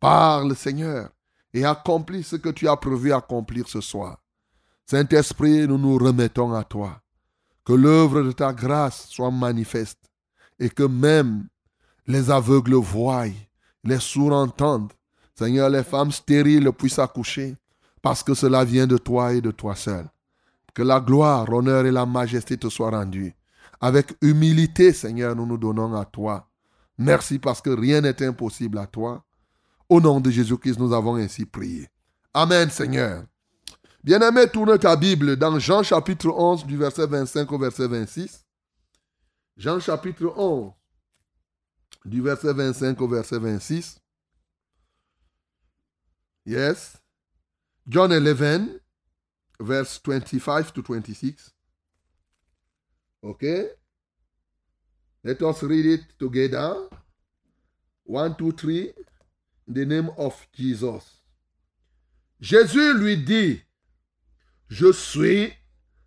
Parle, 0.00 0.56
Seigneur, 0.56 1.10
et 1.54 1.64
accomplis 1.64 2.24
ce 2.24 2.34
que 2.34 2.48
tu 2.48 2.66
as 2.66 2.76
prévu 2.76 3.12
accomplir 3.12 3.68
ce 3.68 3.80
soir. 3.80 4.18
Saint-Esprit, 4.84 5.68
nous 5.68 5.78
nous 5.78 5.96
remettons 5.96 6.52
à 6.54 6.64
toi. 6.64 7.00
Que 7.64 7.72
l'œuvre 7.72 8.22
de 8.22 8.32
ta 8.32 8.52
grâce 8.52 9.06
soit 9.10 9.30
manifeste 9.30 10.10
et 10.58 10.70
que 10.70 10.82
même 10.82 11.46
les 12.08 12.32
aveugles 12.32 12.74
voient, 12.74 13.26
les 13.84 13.98
sourds 13.98 14.32
entendent. 14.32 14.92
Seigneur, 15.34 15.70
les 15.70 15.84
femmes 15.84 16.12
stériles 16.12 16.70
puissent 16.72 16.98
accoucher 16.98 17.56
parce 18.02 18.22
que 18.22 18.34
cela 18.34 18.64
vient 18.64 18.86
de 18.86 18.98
toi 18.98 19.32
et 19.32 19.40
de 19.40 19.50
toi 19.50 19.74
seul. 19.74 20.06
Que 20.74 20.82
la 20.82 21.00
gloire, 21.00 21.50
l'honneur 21.50 21.86
et 21.86 21.90
la 21.90 22.06
majesté 22.06 22.56
te 22.56 22.68
soient 22.68 22.90
rendues. 22.90 23.34
Avec 23.80 24.12
humilité, 24.20 24.92
Seigneur, 24.92 25.34
nous 25.34 25.46
nous 25.46 25.58
donnons 25.58 25.94
à 25.94 26.04
toi. 26.04 26.46
Merci 26.98 27.38
parce 27.38 27.60
que 27.60 27.70
rien 27.70 28.02
n'est 28.02 28.22
impossible 28.22 28.78
à 28.78 28.86
toi. 28.86 29.24
Au 29.88 30.00
nom 30.00 30.20
de 30.20 30.30
Jésus-Christ, 30.30 30.78
nous 30.78 30.92
avons 30.92 31.16
ainsi 31.16 31.46
prié. 31.46 31.88
Amen, 32.34 32.70
Seigneur. 32.70 33.24
Bien-aimé, 34.04 34.46
tourne 34.48 34.78
ta 34.78 34.96
Bible 34.96 35.36
dans 35.36 35.58
Jean 35.58 35.82
chapitre 35.82 36.28
11, 36.28 36.64
du 36.66 36.76
verset 36.76 37.06
25 37.06 37.50
au 37.50 37.58
verset 37.58 37.88
26. 37.88 38.44
Jean 39.56 39.80
chapitre 39.80 40.32
11, 40.36 40.72
du 42.04 42.20
verset 42.22 42.52
25 42.52 43.00
au 43.00 43.08
verset 43.08 43.38
26. 43.38 44.00
Yes. 46.46 46.96
John 47.86 48.12
11, 48.12 48.80
verse 49.58 49.98
25 49.98 50.72
to 50.72 50.82
26. 50.82 51.54
Okay. 53.22 53.68
Let 55.22 55.42
us 55.42 55.62
read 55.62 55.86
it 55.86 56.18
together. 56.18 56.88
One, 58.04 58.34
two, 58.36 58.52
three. 58.52 58.92
In 59.68 59.74
the 59.74 59.84
name 59.84 60.10
of 60.16 60.34
Jesus. 60.52 61.22
Jésus 62.40 62.94
lui 62.94 63.18
dit, 63.18 63.60
je 64.68 64.92
suis 64.92 65.52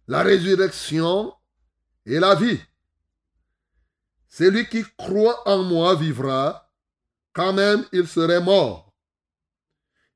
la 0.08 0.23
résurrection 0.23 1.32
et 2.06 2.19
la 2.19 2.36
vie. 2.36 2.60
Celui 4.35 4.67
qui 4.67 4.83
croit 4.97 5.47
en 5.47 5.61
moi 5.61 5.93
vivra, 5.93 6.67
quand 7.33 7.53
même 7.53 7.85
il 7.91 8.07
serait 8.07 8.41
mort. 8.41 8.91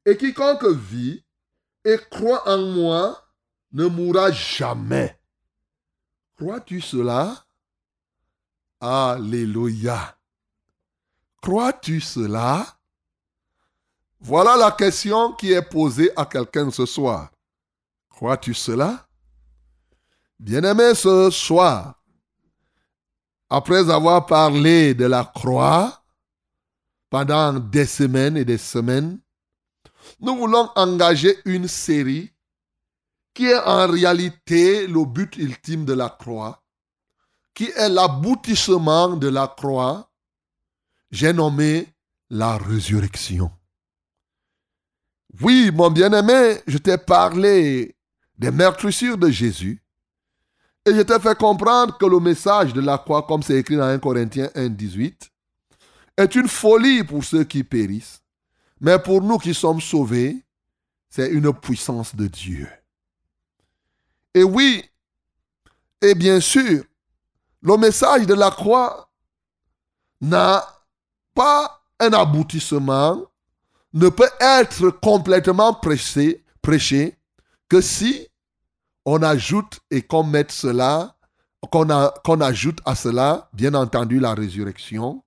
Et 0.07 0.17
quiconque 0.17 0.65
vit 0.65 1.23
et 1.85 1.99
croit 2.09 2.49
en 2.49 2.57
moi 2.57 3.29
ne 3.73 3.85
mourra 3.85 4.31
jamais. 4.31 5.21
Crois-tu 6.35 6.81
cela? 6.81 7.45
Alléluia. 8.79 10.17
Crois-tu 11.39 12.01
cela? 12.01 12.65
Voilà 14.19 14.57
la 14.57 14.71
question 14.71 15.33
qui 15.33 15.51
est 15.51 15.69
posée 15.69 16.09
à 16.15 16.25
quelqu'un 16.25 16.71
ce 16.71 16.87
soir. 16.87 17.29
Crois-tu 18.09 18.55
cela? 18.55 19.07
Bien-aimé, 20.39 20.95
ce 20.95 21.29
soir, 21.29 21.96
après 23.49 23.89
avoir 23.89 24.25
parlé 24.25 24.93
de 24.93 25.05
la 25.05 25.23
croix 25.23 26.03
pendant 27.09 27.53
des 27.53 27.85
semaines 27.85 28.37
et 28.37 28.45
des 28.45 28.57
semaines, 28.57 29.19
nous 30.19 30.35
voulons 30.35 30.69
engager 30.75 31.37
une 31.45 31.67
série 31.67 32.33
qui 33.33 33.45
est 33.45 33.59
en 33.59 33.87
réalité 33.87 34.87
le 34.87 35.05
but 35.05 35.37
ultime 35.37 35.85
de 35.85 35.93
la 35.93 36.09
croix, 36.09 36.63
qui 37.53 37.65
est 37.65 37.89
l'aboutissement 37.89 39.09
de 39.09 39.27
la 39.27 39.47
croix, 39.47 40.11
j'ai 41.11 41.33
nommé 41.33 41.87
la 42.29 42.57
résurrection. 42.57 43.51
Oui, 45.41 45.71
mon 45.73 45.91
bien-aimé, 45.91 46.61
je 46.65 46.77
t'ai 46.77 46.97
parlé 46.97 47.95
des 48.37 48.51
meurtrissures 48.51 49.17
de 49.17 49.29
Jésus 49.29 49.81
et 50.87 50.95
je 50.95 51.01
t'ai 51.01 51.19
fait 51.19 51.37
comprendre 51.37 51.97
que 51.97 52.05
le 52.05 52.19
message 52.21 52.71
de 52.71 52.79
la 52.79 52.97
croix, 52.97 53.23
comme 53.23 53.43
c'est 53.43 53.57
écrit 53.57 53.75
dans 53.75 53.83
1 53.83 53.99
Corinthiens 53.99 54.49
1, 54.55 54.69
18, 54.69 55.29
est 56.15 56.35
une 56.35 56.47
folie 56.47 57.03
pour 57.03 57.25
ceux 57.25 57.43
qui 57.43 57.61
périssent, 57.65 58.21
mais 58.79 58.97
pour 58.97 59.21
nous 59.21 59.37
qui 59.37 59.53
sommes 59.53 59.81
sauvés, 59.81 60.45
c'est 61.09 61.29
une 61.29 61.51
puissance 61.51 62.15
de 62.15 62.27
Dieu. 62.27 62.69
Et 64.33 64.43
oui, 64.43 64.81
et 66.01 66.15
bien 66.15 66.39
sûr, 66.39 66.85
le 67.61 67.77
message 67.77 68.25
de 68.25 68.33
la 68.33 68.49
croix 68.49 69.09
n'a 70.21 70.65
pas 71.33 71.83
un 71.99 72.13
aboutissement, 72.13 73.23
ne 73.91 74.07
peut 74.07 74.29
être 74.39 74.89
complètement 75.01 75.73
prêché, 75.73 76.45
prêché 76.61 77.17
que 77.67 77.81
si 77.81 78.25
on 79.09 79.23
ajoute 79.23 79.79
et 79.89 80.01
qu'on 80.01 80.23
met 80.23 80.45
cela, 80.49 81.15
qu'on 81.71 82.41
ajoute 82.41 82.79
à 82.85 82.93
cela, 82.93 83.49
bien 83.53 83.73
entendu, 83.73 84.19
la 84.19 84.33
résurrection, 84.33 85.23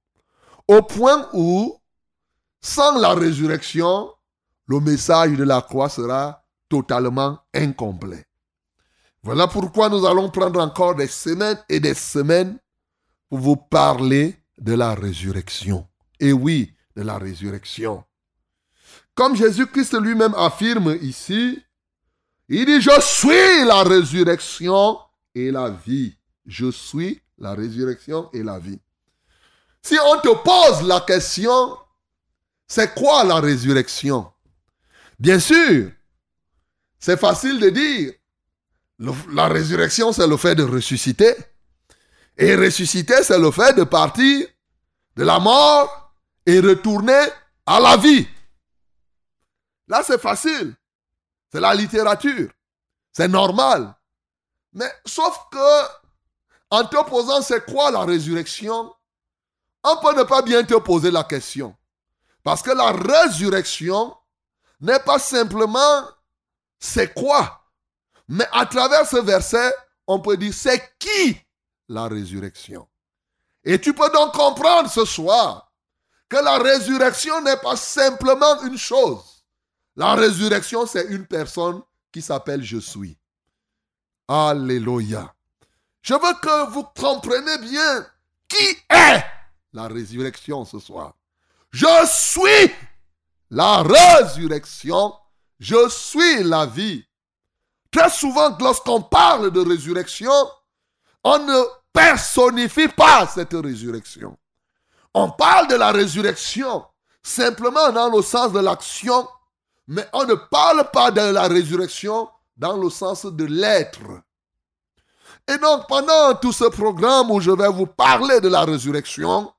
au 0.69 0.83
point 0.83 1.27
où, 1.33 1.81
sans 2.61 2.99
la 2.99 3.15
résurrection, 3.15 4.11
le 4.67 4.81
message 4.81 5.33
de 5.33 5.45
la 5.45 5.63
croix 5.63 5.89
sera 5.89 6.45
totalement 6.69 7.39
incomplet. 7.55 8.27
Voilà 9.23 9.49
pourquoi 9.49 9.89
nous 9.89 10.05
allons 10.05 10.29
prendre 10.29 10.61
encore 10.61 10.95
des 10.95 11.09
semaines 11.09 11.59
et 11.71 11.81
des 11.81 11.95
semaines 11.95 12.59
pour 13.31 13.39
vous 13.39 13.57
parler 13.57 14.37
de 14.59 14.75
la 14.75 14.95
résurrection. 14.95 15.89
Et 16.21 16.35
oui, 16.35 16.75
de 16.97 17.03
la 17.03 17.17
résurrection. 17.17 18.05
Comme 19.15 19.37
Jésus-Christ 19.37 19.99
lui-même 19.99 20.35
affirme 20.37 20.99
ici, 21.01 21.63
il 22.59 22.67
dit, 22.67 22.81
je 22.81 23.01
suis 23.01 23.65
la 23.65 23.85
résurrection 23.85 24.99
et 25.35 25.51
la 25.51 25.71
vie. 25.71 26.17
Je 26.47 26.71
suis 26.71 27.21
la 27.39 27.55
résurrection 27.55 28.29
et 28.33 28.43
la 28.43 28.59
vie. 28.59 28.81
Si 29.83 29.97
on 30.05 30.21
te 30.21 30.35
pose 30.43 30.87
la 30.87 31.01
question, 31.01 31.79
c'est 32.67 32.93
quoi 32.95 33.25
la 33.25 33.37
résurrection? 33.37 34.33
Bien 35.19 35.39
sûr, 35.39 35.91
c'est 36.99 37.19
facile 37.19 37.61
de 37.61 37.71
dire, 37.71 38.13
la 39.33 39.49
résurrection, 39.49 40.13
c'est 40.13 40.27
le 40.27 40.37
fait 40.37 40.55
de 40.55 40.65
ressusciter. 40.65 41.35
Et 42.37 42.57
ressusciter, 42.57 43.23
c'est 43.23 43.39
le 43.39 43.51
fait 43.51 43.75
de 43.75 43.85
partir 43.85 44.47
de 45.17 45.25
la 45.25 45.39
mort 45.39 46.15
et 46.47 46.59
retourner 46.61 47.27
à 47.67 47.81
la 47.81 47.97
vie. 47.97 48.27
Là, 49.89 50.03
c'est 50.05 50.21
facile. 50.21 50.75
C'est 51.53 51.61
la 51.61 51.75
littérature. 51.75 52.51
C'est 53.13 53.29
normal. 53.29 53.95
Mais 54.73 54.91
sauf 55.05 55.37
que, 55.51 55.87
en 56.71 56.85
te 56.85 57.03
posant 57.09 57.43
c'est 57.43 57.65
quoi 57.65 57.91
la 57.91 58.05
résurrection, 58.05 58.95
on 59.83 59.97
peut 59.97 60.17
ne 60.17 60.23
pas 60.23 60.43
bien 60.43 60.63
te 60.63 60.75
poser 60.75 61.11
la 61.11 61.25
question. 61.25 61.77
Parce 62.45 62.63
que 62.63 62.71
la 62.71 62.93
résurrection 62.93 64.17
n'est 64.81 65.01
pas 65.01 65.19
simplement 65.19 66.05
c'est 66.79 67.13
quoi? 67.13 67.63
Mais 68.29 68.47
à 68.53 68.65
travers 68.65 69.07
ce 69.07 69.19
verset, 69.19 69.75
on 70.07 70.21
peut 70.21 70.37
dire 70.37 70.55
c'est 70.55 70.97
qui 70.99 71.39
la 71.89 72.07
résurrection? 72.07 72.89
Et 73.65 73.81
tu 73.81 73.93
peux 73.93 74.11
donc 74.11 74.33
comprendre 74.33 74.89
ce 74.89 75.05
soir 75.05 75.71
que 76.29 76.37
la 76.37 76.59
résurrection 76.59 77.41
n'est 77.43 77.57
pas 77.57 77.77
simplement 77.77 78.63
une 78.63 78.79
chose. 78.79 79.40
La 79.97 80.15
résurrection, 80.15 80.87
c'est 80.87 81.07
une 81.07 81.27
personne 81.27 81.83
qui 82.13 82.23
s'appelle 82.23 82.63
Je 82.63 82.79
suis. 82.79 83.19
Alléluia. 84.29 85.35
Je 86.03 86.15
veux 86.15 86.35
que 86.41 86.71
vous 86.71 86.85
compreniez 86.97 87.59
bien 87.59 88.07
qui 88.49 88.77
est 88.89 89.25
la 89.73 89.89
résurrection 89.89 90.65
ce 90.65 90.79
soir. 90.79 91.15
Je 91.71 91.87
suis 92.07 92.75
la 93.51 93.83
résurrection. 93.83 95.15
Je 95.59 95.89
suis 95.89 96.43
la 96.45 96.67
vie. 96.67 97.05
Très 97.91 98.11
souvent, 98.11 98.57
lorsqu'on 98.59 99.03
parle 99.03 99.51
de 99.51 99.61
résurrection, 99.61 100.33
on 101.25 101.39
ne 101.39 101.63
personnifie 101.93 102.89
pas 102.89 103.27
cette 103.27 103.53
résurrection. 103.53 104.39
On 105.13 105.31
parle 105.31 105.69
de 105.69 105.75
la 105.75 105.91
résurrection 105.91 106.85
simplement 107.23 107.91
dans 107.93 108.09
le 108.09 108.23
sens 108.23 108.53
de 108.53 108.61
l'action 108.61 109.29
mais 109.91 110.07
on 110.13 110.25
ne 110.25 110.35
parle 110.35 110.89
pas 110.93 111.11
de 111.11 111.21
la 111.21 111.49
résurrection 111.49 112.29
dans 112.57 112.77
le 112.77 112.89
sens 112.91 113.27
de 113.27 113.45
l'être. 113.45 114.23
Et 115.49 115.59
donc, 115.59 115.89
pendant 115.89 116.33
tout 116.37 116.53
ce 116.53 116.67
programme 116.67 117.33
où 117.33 117.41
je 117.41 117.51
vais 117.51 117.69
vous 117.69 117.87
parler 117.87 118.41
de 118.41 118.47
la 118.47 118.65
résurrection, 118.65 119.53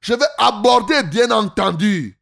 je 0.00 0.14
vais 0.14 0.26
aborder, 0.38 1.04
bien 1.04 1.30
entendu, 1.30 2.18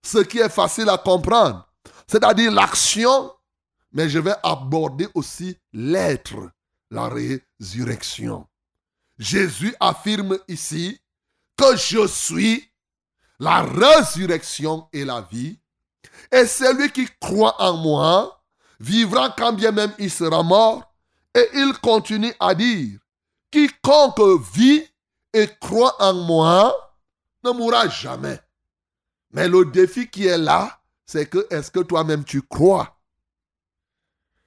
ce 0.00 0.18
qui 0.18 0.38
est 0.38 0.48
facile 0.48 0.88
à 0.88 0.96
comprendre, 0.96 1.68
c'est-à-dire 2.06 2.52
l'action, 2.52 3.32
mais 3.92 4.08
je 4.08 4.20
vais 4.20 4.36
aborder 4.44 5.08
aussi 5.14 5.58
l'être, 5.72 6.52
la 6.88 7.08
résurrection. 7.08 8.46
Jésus 9.18 9.74
affirme 9.80 10.38
ici 10.46 11.00
que 11.56 11.76
je 11.76 12.06
suis 12.06 12.70
la 13.40 13.62
résurrection 13.62 14.88
et 14.92 15.04
la 15.04 15.22
vie. 15.22 15.58
Et 16.32 16.46
celui 16.46 16.90
qui 16.90 17.08
croit 17.20 17.60
en 17.60 17.76
moi 17.76 18.42
vivra 18.80 19.34
quand 19.36 19.52
bien 19.52 19.72
même 19.72 19.92
il 19.98 20.10
sera 20.10 20.42
mort. 20.42 20.82
Et 21.34 21.48
il 21.54 21.72
continue 21.82 22.34
à 22.40 22.54
dire, 22.54 22.98
quiconque 23.50 24.20
vit 24.52 24.84
et 25.32 25.48
croit 25.60 25.94
en 26.00 26.14
moi 26.14 26.74
ne 27.44 27.50
mourra 27.50 27.88
jamais. 27.88 28.40
Mais 29.30 29.48
le 29.48 29.64
défi 29.66 30.08
qui 30.08 30.26
est 30.26 30.38
là, 30.38 30.80
c'est 31.06 31.26
que 31.26 31.46
est-ce 31.50 31.70
que 31.70 31.80
toi-même 31.80 32.24
tu 32.24 32.42
crois? 32.42 32.98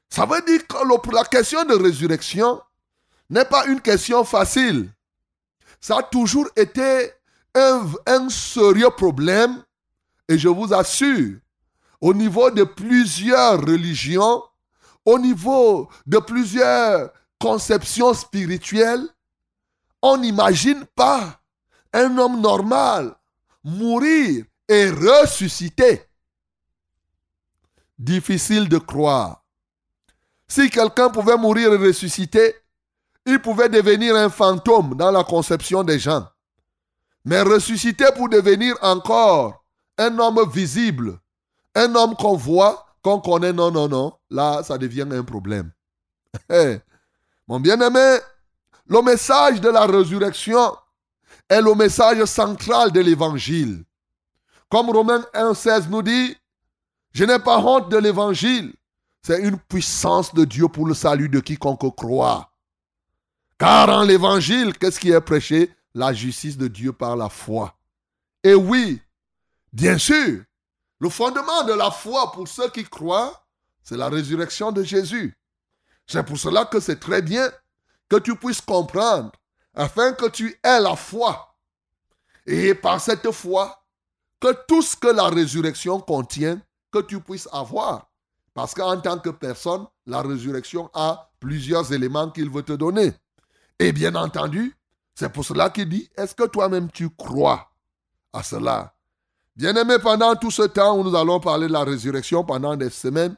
Ça 0.09 0.25
veut 0.25 0.41
dire 0.41 0.67
que 0.67 1.11
la 1.15 1.23
question 1.23 1.63
de 1.63 1.75
résurrection 1.75 2.61
n'est 3.29 3.45
pas 3.45 3.65
une 3.67 3.79
question 3.79 4.25
facile. 4.25 4.91
Ça 5.79 5.99
a 5.99 6.03
toujours 6.03 6.49
été 6.55 7.11
un, 7.55 7.85
un 8.05 8.29
sérieux 8.29 8.89
problème 8.89 9.63
et 10.27 10.37
je 10.37 10.49
vous 10.49 10.73
assure 10.73 11.39
au 12.01 12.13
niveau 12.13 12.49
de 12.49 12.63
plusieurs 12.63 13.61
religions, 13.61 14.43
au 15.05 15.19
niveau 15.19 15.89
de 16.05 16.17
plusieurs 16.17 17.11
conceptions 17.39 18.13
spirituelles, 18.13 19.07
on 20.01 20.17
n'imagine 20.17 20.85
pas 20.95 21.39
un 21.93 22.17
homme 22.17 22.41
normal 22.41 23.15
mourir 23.63 24.45
et 24.67 24.89
ressusciter. 24.89 26.01
Difficile 27.97 28.67
de 28.67 28.79
croire. 28.79 29.43
Si 30.47 30.69
quelqu'un 30.69 31.09
pouvait 31.09 31.37
mourir 31.37 31.71
et 31.73 31.77
ressusciter, 31.77 32.55
il 33.25 33.39
pouvait 33.39 33.69
devenir 33.69 34.15
un 34.15 34.29
fantôme 34.29 34.95
dans 34.95 35.11
la 35.11 35.23
conception 35.23 35.83
des 35.83 35.99
gens. 35.99 36.27
Mais 37.23 37.41
ressusciter 37.41 38.07
pour 38.15 38.29
devenir 38.29 38.75
encore 38.81 39.63
un 39.99 40.17
homme 40.17 40.49
visible, 40.51 41.19
un 41.75 41.95
homme 41.95 42.15
qu'on 42.15 42.35
voit, 42.35 42.85
qu'on 43.01 43.19
connaît, 43.19 43.53
non, 43.53 43.71
non, 43.71 43.87
non, 43.87 44.13
là, 44.29 44.61
ça 44.63 44.77
devient 44.77 45.07
un 45.11 45.23
problème. 45.23 45.71
Eh, 46.49 46.79
mon 47.47 47.59
bien-aimé, 47.59 48.17
le 48.87 49.01
message 49.01 49.59
de 49.59 49.69
la 49.69 49.85
résurrection 49.85 50.75
est 51.49 51.61
le 51.61 51.75
message 51.75 52.23
central 52.25 52.91
de 52.91 53.01
l'évangile. 53.01 53.83
Comme 54.69 54.89
Romains 54.89 55.25
1,16 55.33 55.89
nous 55.89 56.01
dit, 56.01 56.37
je 57.11 57.25
n'ai 57.25 57.39
pas 57.39 57.59
honte 57.59 57.89
de 57.89 57.97
l'évangile. 57.97 58.73
C'est 59.21 59.41
une 59.41 59.59
puissance 59.59 60.33
de 60.33 60.45
Dieu 60.45 60.67
pour 60.67 60.87
le 60.87 60.93
salut 60.93 61.29
de 61.29 61.39
quiconque 61.39 61.95
croit. 61.95 62.49
Car 63.57 63.89
en 63.89 64.03
l'évangile, 64.03 64.77
qu'est-ce 64.77 64.99
qui 64.99 65.11
est 65.11 65.21
prêché? 65.21 65.69
La 65.93 66.13
justice 66.13 66.57
de 66.57 66.67
Dieu 66.67 66.93
par 66.93 67.15
la 67.15 67.29
foi. 67.29 67.75
Et 68.43 68.55
oui, 68.55 69.01
bien 69.73 69.97
sûr, 69.97 70.41
le 71.01 71.09
fondement 71.09 71.63
de 71.63 71.73
la 71.73 71.89
foi 71.89 72.31
pour 72.31 72.47
ceux 72.47 72.69
qui 72.69 72.83
croient, 72.83 73.43
c'est 73.83 73.97
la 73.97 74.07
résurrection 74.07 74.71
de 74.71 74.83
Jésus. 74.83 75.35
C'est 76.05 76.23
pour 76.23 76.37
cela 76.37 76.65
que 76.65 76.79
c'est 76.79 76.99
très 76.99 77.23
bien 77.23 77.51
que 78.07 78.17
tu 78.17 78.35
puisses 78.35 78.61
comprendre, 78.61 79.31
afin 79.73 80.13
que 80.13 80.29
tu 80.29 80.59
aies 80.63 80.79
la 80.79 80.95
foi. 80.95 81.55
Et 82.45 82.75
par 82.75 83.01
cette 83.01 83.31
foi, 83.31 83.83
que 84.39 84.53
tout 84.67 84.83
ce 84.83 84.95
que 84.95 85.07
la 85.07 85.29
résurrection 85.29 85.99
contient, 85.99 86.61
que 86.91 86.99
tu 86.99 87.19
puisses 87.19 87.49
avoir. 87.51 88.11
Parce 88.53 88.75
qu'en 88.75 89.01
tant 89.01 89.17
que 89.17 89.29
personne, 89.29 89.87
la 90.05 90.21
résurrection 90.21 90.91
a 90.93 91.31
plusieurs 91.39 91.91
éléments 91.91 92.29
qu'il 92.29 92.51
veut 92.51 92.63
te 92.63 92.73
donner. 92.73 93.11
Et 93.79 93.91
bien 93.91 94.13
entendu, 94.13 94.77
c'est 95.15 95.33
pour 95.33 95.45
cela 95.45 95.71
qu'il 95.71 95.89
dit, 95.89 96.11
est-ce 96.15 96.35
que 96.35 96.45
toi-même 96.45 96.91
tu 96.91 97.09
crois 97.09 97.71
à 98.33 98.43
cela? 98.43 98.93
Bien-aimé, 99.55 99.97
pendant 100.01 100.35
tout 100.35 100.51
ce 100.51 100.63
temps 100.63 100.97
où 100.97 101.03
nous 101.03 101.15
allons 101.15 101.39
parler 101.39 101.67
de 101.67 101.73
la 101.73 101.83
résurrection 101.83 102.43
pendant 102.43 102.75
des 102.75 102.89
semaines, 102.89 103.35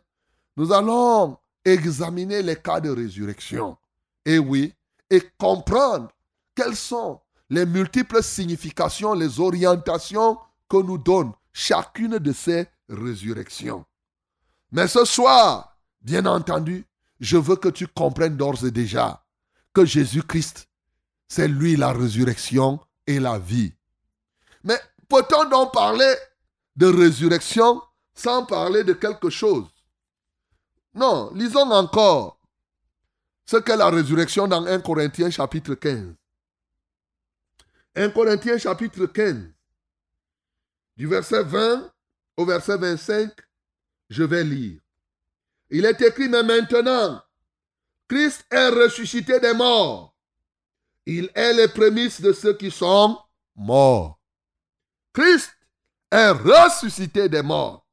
nous 0.56 0.72
allons 0.72 1.38
examiner 1.66 2.42
les 2.42 2.56
cas 2.56 2.80
de 2.80 2.90
résurrection. 2.90 3.78
Et 4.26 4.38
oui, 4.38 4.74
et 5.10 5.22
comprendre 5.38 6.10
quelles 6.56 6.76
sont 6.76 7.20
les 7.50 7.66
multiples 7.66 8.24
significations, 8.24 9.14
les 9.14 9.40
orientations 9.40 10.38
que 10.70 10.78
nous 10.78 10.98
donne 10.98 11.32
chacune 11.52 12.20
de 12.20 12.32
ces 12.32 12.68
résurrections. 12.90 13.86
Mais 14.72 14.88
ce 14.88 15.06
soir, 15.06 15.78
bien 16.02 16.26
entendu, 16.26 16.86
je 17.20 17.38
veux 17.38 17.56
que 17.56 17.70
tu 17.70 17.88
comprennes 17.88 18.38
d'ores 18.38 18.66
et 18.66 18.72
déjà 18.72 19.24
que 19.74 19.86
Jésus-Christ, 19.86 20.68
c'est 21.28 21.48
lui 21.48 21.76
la 21.76 21.92
résurrection 21.92 22.80
et 23.08 23.20
la 23.20 23.40
vie. 23.40 23.74
Mais 24.64 24.80
peut-on 25.14 25.46
donc 25.50 25.72
parler 25.72 26.16
de 26.76 26.88
résurrection 26.88 27.82
sans 28.16 28.46
parler 28.46 28.84
de 28.84 28.94
quelque 28.94 29.30
chose? 29.30 29.68
Non, 30.96 31.32
lisons 31.34 31.70
encore 31.72 32.40
ce 33.46 33.58
qu'est 33.58 33.78
la 33.78 33.90
résurrection 33.90 34.48
dans 34.48 34.66
1 34.66 34.80
Corinthiens 34.80 35.30
chapitre 35.30 35.76
15. 35.76 36.16
1 37.96 38.10
Corinthiens 38.10 38.58
chapitre 38.58 39.06
15, 39.06 39.52
du 40.98 41.06
verset 41.06 41.44
20 41.44 41.92
au 42.38 42.46
verset 42.46 42.78
25, 42.78 43.32
je 44.10 44.24
vais 44.24 44.44
lire. 44.44 44.80
Il 45.70 45.86
est 45.86 46.02
écrit, 46.02 46.28
mais 46.28 46.42
maintenant, 46.42 47.22
Christ 48.08 48.46
est 48.50 48.70
ressuscité 48.70 49.40
des 49.40 49.54
morts. 49.54 50.16
Il 51.06 51.30
est 51.36 51.54
les 51.54 51.68
prémices 51.68 52.22
de 52.22 52.34
ceux 52.34 52.58
qui 52.58 52.72
sont 52.72 53.20
morts. 53.56 54.23
Christ 55.14 55.52
est 56.12 56.32
ressuscité 56.32 57.30
des 57.30 57.42
morts. 57.42 57.86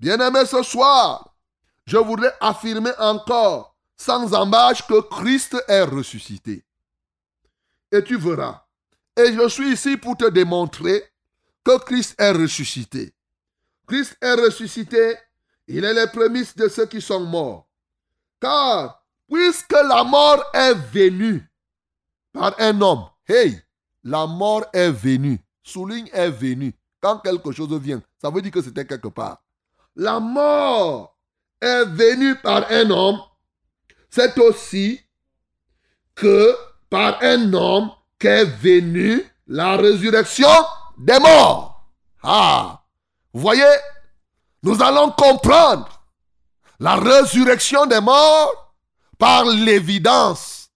Bien-aimé, 0.00 0.44
ce 0.46 0.62
soir, 0.62 1.34
je 1.86 1.98
voudrais 1.98 2.34
affirmer 2.40 2.92
encore, 2.98 3.76
sans 3.96 4.32
embâche, 4.34 4.86
que 4.86 5.00
Christ 5.00 5.56
est 5.68 5.82
ressuscité. 5.82 6.64
Et 7.90 8.02
tu 8.02 8.16
verras. 8.16 8.64
Et 9.16 9.32
je 9.32 9.48
suis 9.48 9.72
ici 9.72 9.96
pour 9.96 10.16
te 10.16 10.28
démontrer 10.28 11.04
que 11.64 11.78
Christ 11.84 12.14
est 12.18 12.32
ressuscité. 12.32 13.12
Christ 13.86 14.16
est 14.20 14.34
ressuscité, 14.34 15.16
il 15.66 15.84
est 15.84 15.94
les 15.94 16.06
prémices 16.06 16.56
de 16.56 16.68
ceux 16.68 16.86
qui 16.86 17.00
sont 17.00 17.20
morts. 17.20 17.68
Car, 18.40 19.04
puisque 19.30 19.72
la 19.72 20.02
mort 20.02 20.42
est 20.54 20.74
venue 20.74 21.46
par 22.32 22.54
un 22.58 22.80
homme, 22.80 23.04
hey, 23.28 23.62
la 24.02 24.26
mort 24.26 24.64
est 24.72 24.90
venue, 24.90 25.38
souligne 25.62 26.08
est 26.12 26.30
venue. 26.30 26.74
Quand 27.00 27.18
quelque 27.18 27.52
chose 27.52 27.72
vient, 27.80 28.02
ça 28.20 28.30
veut 28.30 28.42
dire 28.42 28.52
que 28.52 28.62
c'était 28.62 28.86
quelque 28.86 29.08
part. 29.08 29.42
La 29.96 30.20
mort 30.20 31.16
est 31.60 31.84
venue 31.84 32.36
par 32.36 32.70
un 32.70 32.90
homme, 32.90 33.20
c'est 34.10 34.38
aussi 34.38 35.00
que 36.14 36.54
par 36.88 37.22
un 37.22 37.52
homme 37.52 37.90
qu'est 38.18 38.44
venue 38.44 39.24
la 39.46 39.76
résurrection 39.76 40.48
des 40.98 41.18
morts. 41.18 41.88
Ah, 42.22 42.82
vous 43.32 43.40
voyez, 43.40 43.64
nous 44.62 44.80
allons 44.82 45.10
comprendre 45.10 45.88
la 46.78 46.96
résurrection 46.96 47.86
des 47.86 48.00
morts 48.00 48.74
par 49.18 49.44
l'évidence 49.44 50.70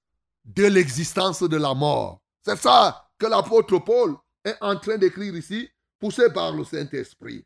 de 0.45 0.67
l'existence 0.67 1.43
de 1.43 1.57
la 1.57 1.75
mort. 1.75 2.21
C'est 2.45 2.59
ça 2.59 3.09
que 3.19 3.27
l'apôtre 3.27 3.79
Paul 3.79 4.17
en 4.61 4.77
train 4.77 4.97
d'écrire 4.97 5.35
ici, 5.35 5.69
poussé 5.99 6.31
par 6.33 6.53
le 6.53 6.65
Saint-Esprit. 6.65 7.45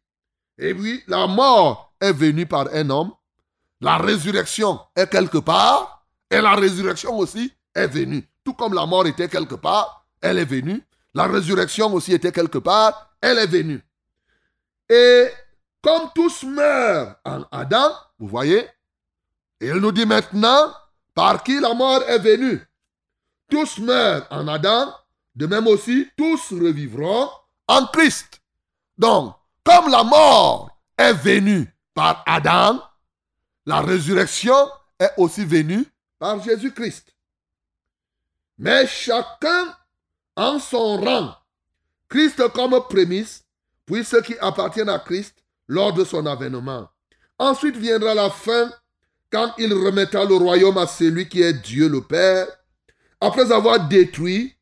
Et 0.59 0.73
oui, 0.73 1.03
la 1.07 1.27
mort 1.27 1.95
est 2.01 2.13
venue 2.13 2.47
par 2.47 2.69
un 2.73 2.91
homme, 2.91 3.13
la 3.81 3.97
résurrection 3.97 4.79
est 4.95 5.09
quelque 5.09 5.39
part, 5.39 6.07
et 6.31 6.41
la 6.41 6.55
résurrection 6.55 7.17
aussi 7.17 7.53
est 7.75 7.87
venue. 7.87 8.29
Tout 8.45 8.55
comme 8.55 8.75
la 8.75 8.87
mort 8.87 9.07
était 9.07 9.29
quelque 9.29 9.55
part, 9.55 10.07
elle 10.21 10.39
est 10.39 10.45
venue. 10.45 10.83
La 11.15 11.27
résurrection 11.27 11.93
aussi 11.93 12.13
était 12.13 12.33
quelque 12.33 12.59
part, 12.59 13.17
elle 13.21 13.39
est 13.39 13.47
venue. 13.47 13.83
Et 14.89 15.29
comme 15.83 16.11
tous 16.15 16.45
meurent 16.45 17.17
en 17.25 17.43
Adam, 17.51 17.91
vous 18.19 18.29
voyez, 18.29 18.69
il 19.61 19.75
nous 19.75 19.93
dit 19.93 20.07
maintenant 20.07 20.73
par 21.15 21.43
qui 21.43 21.59
la 21.59 21.75
mort 21.75 22.03
est 22.09 22.19
venue? 22.19 22.61
Tous 23.49 23.79
meurent 23.79 24.27
en 24.31 24.47
Adam, 24.47 24.93
de 25.35 25.47
même 25.47 25.67
aussi 25.67 26.09
tous 26.17 26.53
revivront 26.53 27.31
en 27.69 27.87
Christ. 27.87 28.41
Donc, 28.99 29.35
comme 29.65 29.91
la 29.91 30.03
mort 30.03 30.71
est 30.97 31.15
venue 31.15 31.73
par 31.95 32.23
Adam, 32.27 32.83
la 33.67 33.81
résurrection 33.81 34.69
est 34.99 35.13
aussi 35.17 35.45
venue 35.45 35.87
par 36.19 36.43
Jésus-Christ. 36.43 37.15
Mais 38.59 38.87
chacun 38.87 39.75
en 40.37 40.59
son 40.59 40.97
rang. 40.99 41.35
Christ 42.09 42.49
comme 42.53 42.79
prémisse, 42.89 43.45
puis 43.87 44.05
ceux 44.05 44.21
qui 44.21 44.37
appartiennent 44.39 44.89
à 44.89 44.99
Christ 44.99 45.37
lors 45.69 45.93
de 45.93 46.05
son 46.05 46.27
avènement. 46.27 46.89
Ensuite 47.39 47.77
viendra 47.77 48.15
la 48.15 48.29
fin, 48.29 48.71
quand 49.31 49.55
il 49.59 49.73
remettra 49.73 50.25
le 50.25 50.35
royaume 50.35 50.77
à 50.77 50.87
celui 50.87 51.29
qui 51.29 51.41
est 51.41 51.53
Dieu 51.55 51.89
le 51.89 52.03
Père, 52.03 52.47
après 53.21 53.53
avoir 53.53 53.89
détruit 53.89 54.55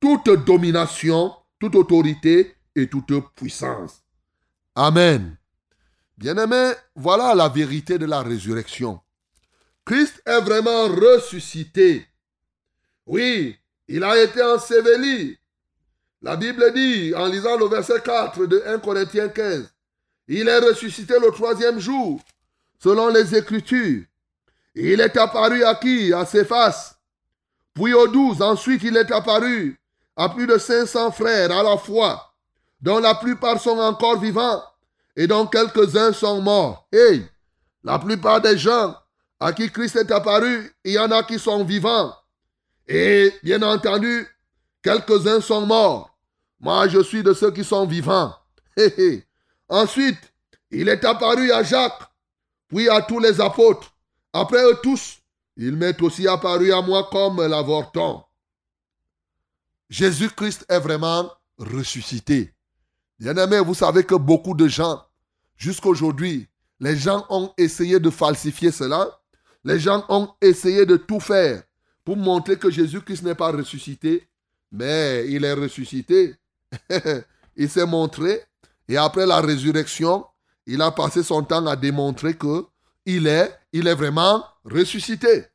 toute 0.00 0.30
domination, 0.46 1.34
toute 1.58 1.74
autorité 1.74 2.56
et 2.74 2.88
toute 2.88 3.12
puissance. 3.34 4.02
Amen. 4.74 5.36
Bien-aimés, 6.16 6.72
voilà 6.96 7.34
la 7.34 7.48
vérité 7.48 7.98
de 7.98 8.06
la 8.06 8.22
résurrection. 8.22 9.00
Christ 9.84 10.22
est 10.24 10.40
vraiment 10.40 10.86
ressuscité. 10.88 12.06
Oui, 13.06 13.56
il 13.88 14.04
a 14.04 14.22
été 14.22 14.42
enseveli. 14.42 15.38
La 16.22 16.36
Bible 16.36 16.72
dit, 16.74 17.14
en 17.14 17.26
lisant 17.26 17.56
le 17.56 17.66
verset 17.66 18.00
4 18.02 18.46
de 18.46 18.62
1 18.66 18.78
Corinthiens 18.78 19.28
15, 19.28 19.72
il 20.28 20.48
est 20.48 20.58
ressuscité 20.58 21.14
le 21.18 21.30
troisième 21.30 21.80
jour, 21.80 22.20
selon 22.78 23.08
les 23.08 23.34
Écritures. 23.34 24.04
Il 24.74 25.00
est 25.00 25.16
apparu 25.16 25.64
à 25.64 25.74
qui? 25.74 26.12
À 26.12 26.24
ses 26.24 26.44
faces. 26.44 26.94
Puis 27.74 27.94
aux 27.94 28.08
douze, 28.08 28.42
ensuite 28.42 28.82
il 28.82 28.96
est 28.96 29.10
apparu 29.10 29.79
à 30.16 30.28
plus 30.28 30.46
de 30.46 30.58
500 30.58 31.12
frères 31.12 31.50
à 31.50 31.62
la 31.62 31.76
fois, 31.76 32.34
dont 32.80 32.98
la 32.98 33.14
plupart 33.14 33.60
sont 33.60 33.78
encore 33.78 34.18
vivants 34.18 34.62
et 35.16 35.26
dont 35.26 35.46
quelques-uns 35.46 36.12
sont 36.12 36.40
morts. 36.40 36.86
Hey, 36.92 37.26
la 37.82 37.98
plupart 37.98 38.40
des 38.40 38.58
gens 38.58 38.94
à 39.38 39.52
qui 39.52 39.70
Christ 39.70 39.96
est 39.96 40.10
apparu, 40.10 40.74
il 40.84 40.92
y 40.92 40.98
en 40.98 41.10
a 41.10 41.22
qui 41.22 41.38
sont 41.38 41.64
vivants. 41.64 42.14
Et 42.86 43.32
bien 43.42 43.62
entendu, 43.62 44.26
quelques-uns 44.82 45.40
sont 45.40 45.64
morts. 45.66 46.10
Moi, 46.60 46.88
je 46.88 47.02
suis 47.02 47.22
de 47.22 47.32
ceux 47.32 47.50
qui 47.50 47.64
sont 47.64 47.86
vivants. 47.86 48.34
Ensuite, 49.68 50.18
il 50.70 50.88
est 50.88 51.04
apparu 51.04 51.50
à 51.52 51.62
Jacques, 51.62 52.02
puis 52.68 52.88
à 52.88 53.00
tous 53.02 53.18
les 53.18 53.40
apôtres. 53.40 53.92
Après 54.32 54.62
eux 54.62 54.78
tous, 54.82 55.18
il 55.56 55.76
m'est 55.76 56.00
aussi 56.02 56.28
apparu 56.28 56.72
à 56.72 56.82
moi 56.82 57.08
comme 57.10 57.44
l'avorton. 57.46 58.22
Jésus-Christ 59.90 60.64
est 60.68 60.78
vraiment 60.78 61.30
ressuscité. 61.58 62.54
Bien-aimé, 63.18 63.58
vous 63.58 63.74
savez 63.74 64.04
que 64.04 64.14
beaucoup 64.14 64.54
de 64.54 64.68
gens, 64.68 65.04
jusqu'aujourd'hui, 65.56 66.48
les 66.78 66.96
gens 66.96 67.26
ont 67.28 67.52
essayé 67.58 67.98
de 67.98 68.08
falsifier 68.08 68.70
cela. 68.70 69.20
Les 69.64 69.78
gens 69.78 70.04
ont 70.08 70.30
essayé 70.40 70.86
de 70.86 70.96
tout 70.96 71.20
faire 71.20 71.62
pour 72.04 72.16
montrer 72.16 72.56
que 72.56 72.70
Jésus-Christ 72.70 73.24
n'est 73.24 73.34
pas 73.34 73.50
ressuscité, 73.50 74.28
mais 74.70 75.26
il 75.28 75.44
est 75.44 75.52
ressuscité. 75.52 76.36
il 77.56 77.68
s'est 77.68 77.84
montré 77.84 78.42
et 78.88 78.96
après 78.96 79.26
la 79.26 79.40
résurrection, 79.40 80.24
il 80.66 80.80
a 80.80 80.92
passé 80.92 81.22
son 81.22 81.42
temps 81.42 81.66
à 81.66 81.76
démontrer 81.76 82.34
que 82.34 82.64
il 83.04 83.26
est, 83.26 83.52
il 83.72 83.88
est 83.88 83.94
vraiment 83.94 84.44
ressuscité. 84.64 85.46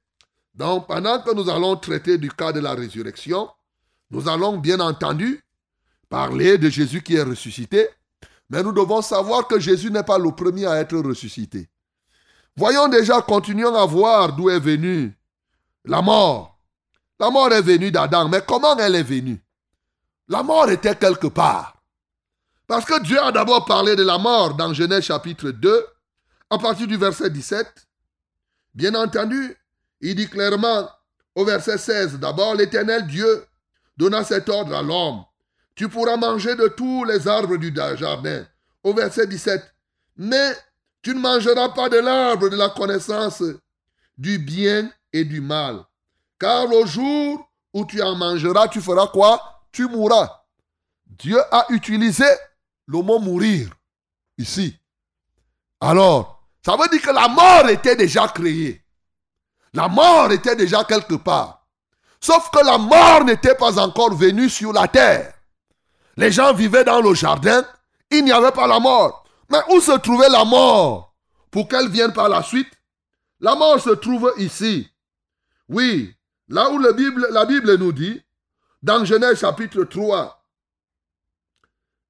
Donc, 0.54 0.88
pendant 0.88 1.22
que 1.22 1.34
nous 1.34 1.50
allons 1.50 1.76
traiter 1.78 2.18
du 2.18 2.30
cas 2.30 2.52
de 2.52 2.60
la 2.60 2.74
résurrection, 2.74 3.50
nous 4.12 4.30
allons 4.30 4.58
bien 4.58 4.80
entendu 4.80 5.44
parler 6.10 6.58
de 6.58 6.70
Jésus 6.70 7.02
qui 7.02 7.16
est 7.16 7.24
ressuscité, 7.24 7.90
mais 8.50 8.64
nous 8.64 8.72
devons 8.72 9.02
savoir 9.02 9.48
que 9.48 9.60
Jésus 9.60 9.92
n'est 9.92 10.04
pas 10.04 10.18
le 10.18 10.32
premier 10.32 10.66
à 10.66 10.80
être 10.80 10.98
ressuscité. 10.98 11.70
Voyons 12.56 12.88
déjà, 12.88 13.22
continuons 13.22 13.76
à 13.76 13.86
voir 13.86 14.34
d'où 14.34 14.50
est 14.50 14.60
venue 14.60 15.14
la 15.84 16.02
mort. 16.02 16.60
La 17.20 17.30
mort 17.30 17.52
est 17.52 17.62
venue 17.62 17.92
d'Adam, 17.92 18.30
mais 18.30 18.42
comment 18.46 18.78
elle 18.78 18.96
est 18.96 19.04
venue? 19.04 19.42
La 20.28 20.44
mort 20.44 20.70
était 20.70 20.96
quelque 20.96 21.28
part. 21.28 21.76
Parce 22.68 22.86
que 22.86 23.02
Dieu 23.04 23.22
a 23.22 23.32
d'abord 23.32 23.66
parlé 23.66 23.96
de 23.96 24.04
la 24.04 24.18
mort 24.18 24.56
dans 24.56 24.74
Genèse 24.74 25.04
chapitre 25.04 25.52
2, 25.52 25.86
à 26.50 26.58
partir 26.58 26.88
du 26.88 26.98
verset 26.98 27.30
17. 27.30 27.88
Bien 28.74 28.96
entendu, 28.96 29.56
il 30.02 30.16
dit 30.16 30.28
clairement 30.28 30.90
au 31.36 31.46
verset 31.46 31.78
16, 31.78 32.20
d'abord 32.20 32.56
l'Éternel 32.56 33.06
Dieu 33.08 33.46
donna 33.98 34.24
cet 34.24 34.50
ordre 34.50 34.76
à 34.76 34.82
l'homme. 34.82 35.24
Tu 35.76 35.90
pourras 35.90 36.18
manger 36.18 36.56
de 36.56 36.68
tous 36.70 37.04
les 37.06 37.28
arbres 37.28 37.58
du 37.58 37.74
jardin. 37.98 38.46
Au 38.84 38.94
verset 38.94 39.28
17, 39.28 39.62
mais 40.18 40.56
tu 41.02 41.14
ne 41.14 41.20
mangeras 41.20 41.70
pas 41.70 41.90
de 41.90 41.98
l'arbre 41.98 42.50
de 42.50 42.56
la 42.56 42.70
connaissance 42.70 43.44
du 44.18 44.38
bien 44.40 44.90
et 45.12 45.26
du 45.26 45.42
mal. 45.42 45.84
Car 46.40 46.72
au 46.72 46.86
jour 46.86 47.50
où 47.74 47.86
tu 47.86 48.02
en 48.02 48.16
mangeras, 48.16 48.68
tu 48.68 48.82
feras 48.82 49.08
quoi? 49.08 49.42
Tu 49.72 49.88
mourras. 49.88 50.44
Dieu 51.06 51.40
a 51.52 51.66
utilisé 51.70 52.26
le 52.88 53.02
mot 53.02 53.20
mourir 53.20 53.70
ici. 54.38 54.78
Alors, 55.80 56.48
ça 56.64 56.76
veut 56.78 56.88
dire 56.90 57.02
que 57.02 57.12
la 57.12 57.28
mort 57.28 57.70
était 57.70 57.96
déjà 57.96 58.28
créée. 58.28 58.84
La 59.74 59.88
mort 59.88 60.32
était 60.32 60.56
déjà 60.56 60.84
quelque 60.84 61.16
part. 61.16 61.65
Sauf 62.20 62.50
que 62.52 62.66
la 62.66 62.78
mort 62.78 63.24
n'était 63.26 63.56
pas 63.56 63.80
encore 63.80 64.14
venue 64.14 64.50
sur 64.50 64.74
la 64.74 64.88
terre. 64.88 65.34
Les 66.18 66.32
gens 66.32 66.54
vivaient 66.54 66.84
dans 66.84 67.02
le 67.02 67.14
jardin, 67.14 67.64
il 68.10 68.24
n'y 68.24 68.32
avait 68.32 68.52
pas 68.52 68.68
la 68.68 68.80
mort. 68.80 69.26
Mais 69.50 69.60
où 69.70 69.80
se 69.80 69.92
trouvait 70.00 70.30
la 70.30 70.46
mort? 70.46 71.14
Pour 71.52 71.68
qu'elle 71.68 71.90
vienne 71.90 72.14
par 72.14 72.30
la 72.30 72.42
suite 72.42 72.72
La 73.40 73.56
mort 73.56 73.80
se 73.80 73.92
trouve 73.92 74.34
ici. 74.38 74.90
Oui, 75.70 76.16
là 76.48 76.70
où 76.70 76.80
la 76.80 76.94
Bible, 76.94 77.28
la 77.32 77.46
Bible 77.46 77.76
nous 77.78 77.92
dit, 77.92 78.22
dans 78.82 79.04
Genèse 79.04 79.40
chapitre 79.40 79.84
3, 79.84 80.44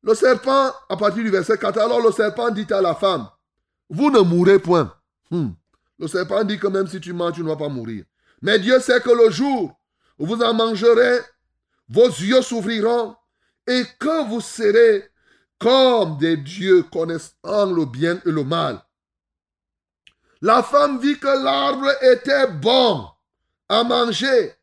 le 0.03 0.13
serpent, 0.13 0.71
à 0.89 0.97
partir 0.97 1.23
du 1.23 1.29
verset 1.29 1.57
4, 1.57 1.79
alors 1.79 1.99
le 1.99 2.11
serpent 2.11 2.51
dit 2.51 2.71
à 2.71 2.81
la 2.81 2.93
femme, 2.93 3.27
vous 3.89 4.11
ne 4.11 4.19
mourrez 4.19 4.59
point. 4.59 4.93
Hmm. 5.31 5.49
Le 5.97 6.07
serpent 6.07 6.43
dit 6.43 6.59
que 6.59 6.67
même 6.67 6.87
si 6.87 6.99
tu 6.99 7.13
mens, 7.13 7.31
tu 7.31 7.41
ne 7.41 7.47
vas 7.47 7.55
pas 7.55 7.69
mourir. 7.69 8.05
Mais 8.41 8.59
Dieu 8.59 8.79
sait 8.79 8.99
que 9.01 9.09
le 9.09 9.31
jour 9.31 9.73
vous 10.17 10.41
en 10.41 10.53
mangerez, 10.53 11.19
vos 11.89 12.07
yeux 12.07 12.41
s'ouvriront 12.41 13.15
et 13.67 13.83
que 13.99 14.27
vous 14.27 14.41
serez 14.41 15.09
comme 15.59 16.17
des 16.17 16.37
dieux 16.37 16.83
connaissant 16.83 17.65
le 17.65 17.85
bien 17.85 18.19
et 18.25 18.31
le 18.31 18.43
mal. 18.43 18.81
La 20.41 20.61
femme 20.63 20.99
vit 20.99 21.17
que 21.17 21.43
l'arbre 21.43 21.91
était 22.01 22.47
bon 22.47 23.07
à 23.69 23.83
manger 23.83 24.53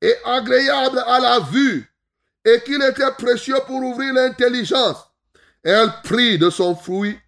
et 0.00 0.14
agréable 0.24 1.02
à 1.06 1.20
la 1.20 1.40
vue 1.40 1.92
et 2.44 2.60
qu'il 2.64 2.82
était 2.82 3.12
précieux 3.18 3.58
pour 3.66 3.82
ouvrir 3.82 4.14
l'intelligence. 4.14 4.98
Elle 5.62 5.92
prit 6.04 6.38
de 6.38 6.48
son 6.48 6.74
fruit 6.76 7.18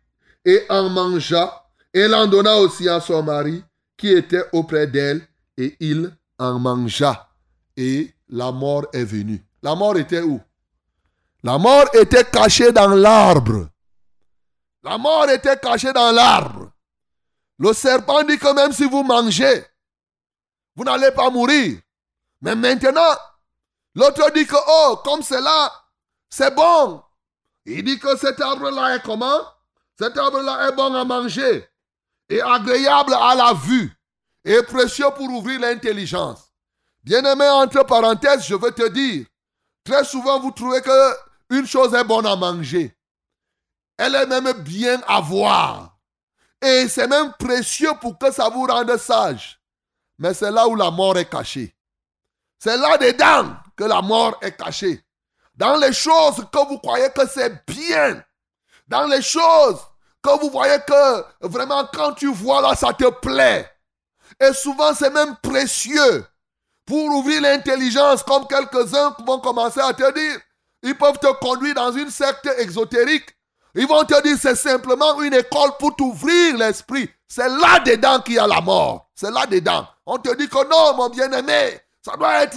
et 0.44 0.64
en 0.68 0.88
mangea 0.88 1.66
et 1.92 2.06
l'en 2.06 2.26
donna 2.26 2.56
aussi 2.56 2.88
à 2.88 3.00
son 3.00 3.22
mari 3.22 3.62
qui 3.96 4.12
était 4.12 4.44
auprès 4.52 4.86
d'elle 4.86 5.26
et 5.56 5.76
il 5.80 6.10
en 6.38 6.58
mangea. 6.58 7.27
Et 7.78 8.12
la 8.28 8.50
mort 8.50 8.86
est 8.92 9.04
venue. 9.04 9.40
La 9.62 9.76
mort 9.76 9.96
était 9.96 10.20
où? 10.20 10.40
La 11.44 11.58
mort 11.58 11.86
était 11.94 12.24
cachée 12.24 12.72
dans 12.72 12.88
l'arbre. 12.88 13.68
La 14.82 14.98
mort 14.98 15.30
était 15.30 15.56
cachée 15.56 15.92
dans 15.92 16.10
l'arbre. 16.10 16.72
Le 17.56 17.72
serpent 17.72 18.24
dit 18.24 18.36
que 18.36 18.52
même 18.52 18.72
si 18.72 18.82
vous 18.82 19.04
mangez, 19.04 19.64
vous 20.74 20.82
n'allez 20.82 21.12
pas 21.12 21.30
mourir. 21.30 21.78
Mais 22.40 22.56
maintenant, 22.56 23.14
l'autre 23.94 24.28
dit 24.34 24.44
que, 24.44 24.56
oh, 24.66 25.00
comme 25.04 25.22
c'est 25.22 25.40
là, 25.40 25.72
c'est 26.28 26.52
bon. 26.52 27.00
Il 27.64 27.84
dit 27.84 28.00
que 28.00 28.16
cet 28.16 28.40
arbre-là 28.40 28.96
est 28.96 29.02
comment? 29.04 29.40
Cet 29.96 30.18
arbre-là 30.18 30.68
est 30.68 30.72
bon 30.74 30.92
à 30.96 31.04
manger 31.04 31.64
et 32.28 32.40
agréable 32.42 33.14
à 33.14 33.36
la 33.36 33.52
vue 33.52 33.96
et 34.44 34.64
précieux 34.64 35.10
pour 35.14 35.30
ouvrir 35.30 35.60
l'intelligence. 35.60 36.47
Bien-aimé, 37.08 37.48
entre 37.48 37.84
parenthèses, 37.84 38.44
je 38.46 38.54
veux 38.54 38.70
te 38.70 38.86
dire, 38.86 39.24
très 39.82 40.04
souvent 40.04 40.38
vous 40.40 40.50
trouvez 40.50 40.82
que 40.82 41.14
une 41.48 41.66
chose 41.66 41.94
est 41.94 42.04
bonne 42.04 42.26
à 42.26 42.36
manger. 42.36 42.94
Elle 43.96 44.14
est 44.14 44.26
même 44.26 44.52
bien 44.52 45.00
à 45.06 45.18
voir. 45.22 45.96
Et 46.60 46.86
c'est 46.86 47.06
même 47.06 47.32
précieux 47.38 47.92
pour 48.02 48.18
que 48.18 48.30
ça 48.30 48.50
vous 48.50 48.66
rende 48.66 48.94
sage. 48.98 49.58
Mais 50.18 50.34
c'est 50.34 50.50
là 50.50 50.68
où 50.68 50.74
la 50.76 50.90
mort 50.90 51.16
est 51.16 51.30
cachée. 51.30 51.74
C'est 52.58 52.76
là-dedans 52.76 53.56
que 53.74 53.84
la 53.84 54.02
mort 54.02 54.36
est 54.42 54.54
cachée. 54.54 55.02
Dans 55.54 55.76
les 55.76 55.94
choses 55.94 56.46
que 56.52 56.68
vous 56.68 56.78
croyez 56.78 57.08
que 57.08 57.26
c'est 57.26 57.64
bien. 57.66 58.22
Dans 58.86 59.06
les 59.06 59.22
choses 59.22 59.80
que 60.22 60.38
vous 60.40 60.50
voyez 60.50 60.76
que 60.86 61.24
vraiment 61.46 61.88
quand 61.90 62.12
tu 62.12 62.30
vois 62.30 62.60
là, 62.60 62.74
ça 62.74 62.92
te 62.92 63.08
plaît. 63.08 63.66
Et 64.38 64.52
souvent 64.52 64.92
c'est 64.92 65.08
même 65.08 65.36
précieux. 65.36 66.26
Pour 66.88 67.04
ouvrir 67.16 67.42
l'intelligence, 67.42 68.22
comme 68.22 68.46
quelques-uns 68.46 69.14
vont 69.26 69.40
commencer 69.40 69.78
à 69.78 69.92
te 69.92 70.10
dire, 70.14 70.40
ils 70.82 70.96
peuvent 70.96 71.18
te 71.18 71.30
conduire 71.34 71.74
dans 71.74 71.92
une 71.92 72.08
secte 72.08 72.48
exotérique. 72.58 73.26
Ils 73.74 73.86
vont 73.86 74.04
te 74.04 74.22
dire 74.22 74.38
c'est 74.40 74.54
simplement 74.54 75.20
une 75.20 75.34
école 75.34 75.72
pour 75.78 75.94
t'ouvrir 75.94 76.56
l'esprit. 76.56 77.10
C'est 77.28 77.46
là-dedans 77.46 78.20
qu'il 78.20 78.36
y 78.36 78.38
a 78.38 78.46
la 78.46 78.62
mort. 78.62 79.10
C'est 79.14 79.30
là-dedans. 79.30 79.86
On 80.06 80.16
te 80.16 80.34
dit 80.34 80.48
que 80.48 80.66
non, 80.66 80.96
mon 80.96 81.10
bien-aimé, 81.10 81.78
ça 82.00 82.16
doit 82.16 82.42
être, 82.42 82.56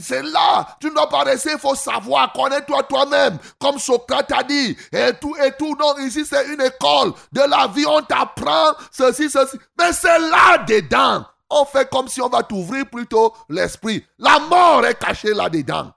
c'est 0.00 0.22
là. 0.22 0.66
Tu 0.80 0.86
ne 0.86 0.94
dois 0.94 1.10
pas 1.10 1.24
rester, 1.24 1.50
il 1.52 1.58
faut 1.58 1.74
savoir, 1.74 2.32
connais-toi 2.32 2.84
toi-même. 2.84 3.36
Comme 3.60 3.78
Socrate 3.78 4.32
a 4.32 4.42
dit, 4.44 4.74
et 4.92 5.12
tout, 5.20 5.36
et 5.44 5.52
tout. 5.58 5.76
Non, 5.78 5.98
ici 5.98 6.24
c'est 6.24 6.46
une 6.46 6.62
école 6.62 7.12
de 7.32 7.42
la 7.42 7.66
vie, 7.66 7.84
on 7.86 8.00
t'apprend 8.00 8.72
ceci, 8.90 9.28
ceci. 9.28 9.58
Mais 9.78 9.92
c'est 9.92 10.18
là-dedans. 10.18 11.26
On 11.50 11.64
fait 11.64 11.88
comme 11.88 12.08
si 12.08 12.20
on 12.20 12.28
va 12.28 12.42
t'ouvrir 12.42 12.86
plutôt 12.90 13.34
l'esprit. 13.48 14.04
La 14.18 14.38
mort 14.38 14.84
est 14.84 14.98
cachée 14.98 15.32
là-dedans. 15.32 15.92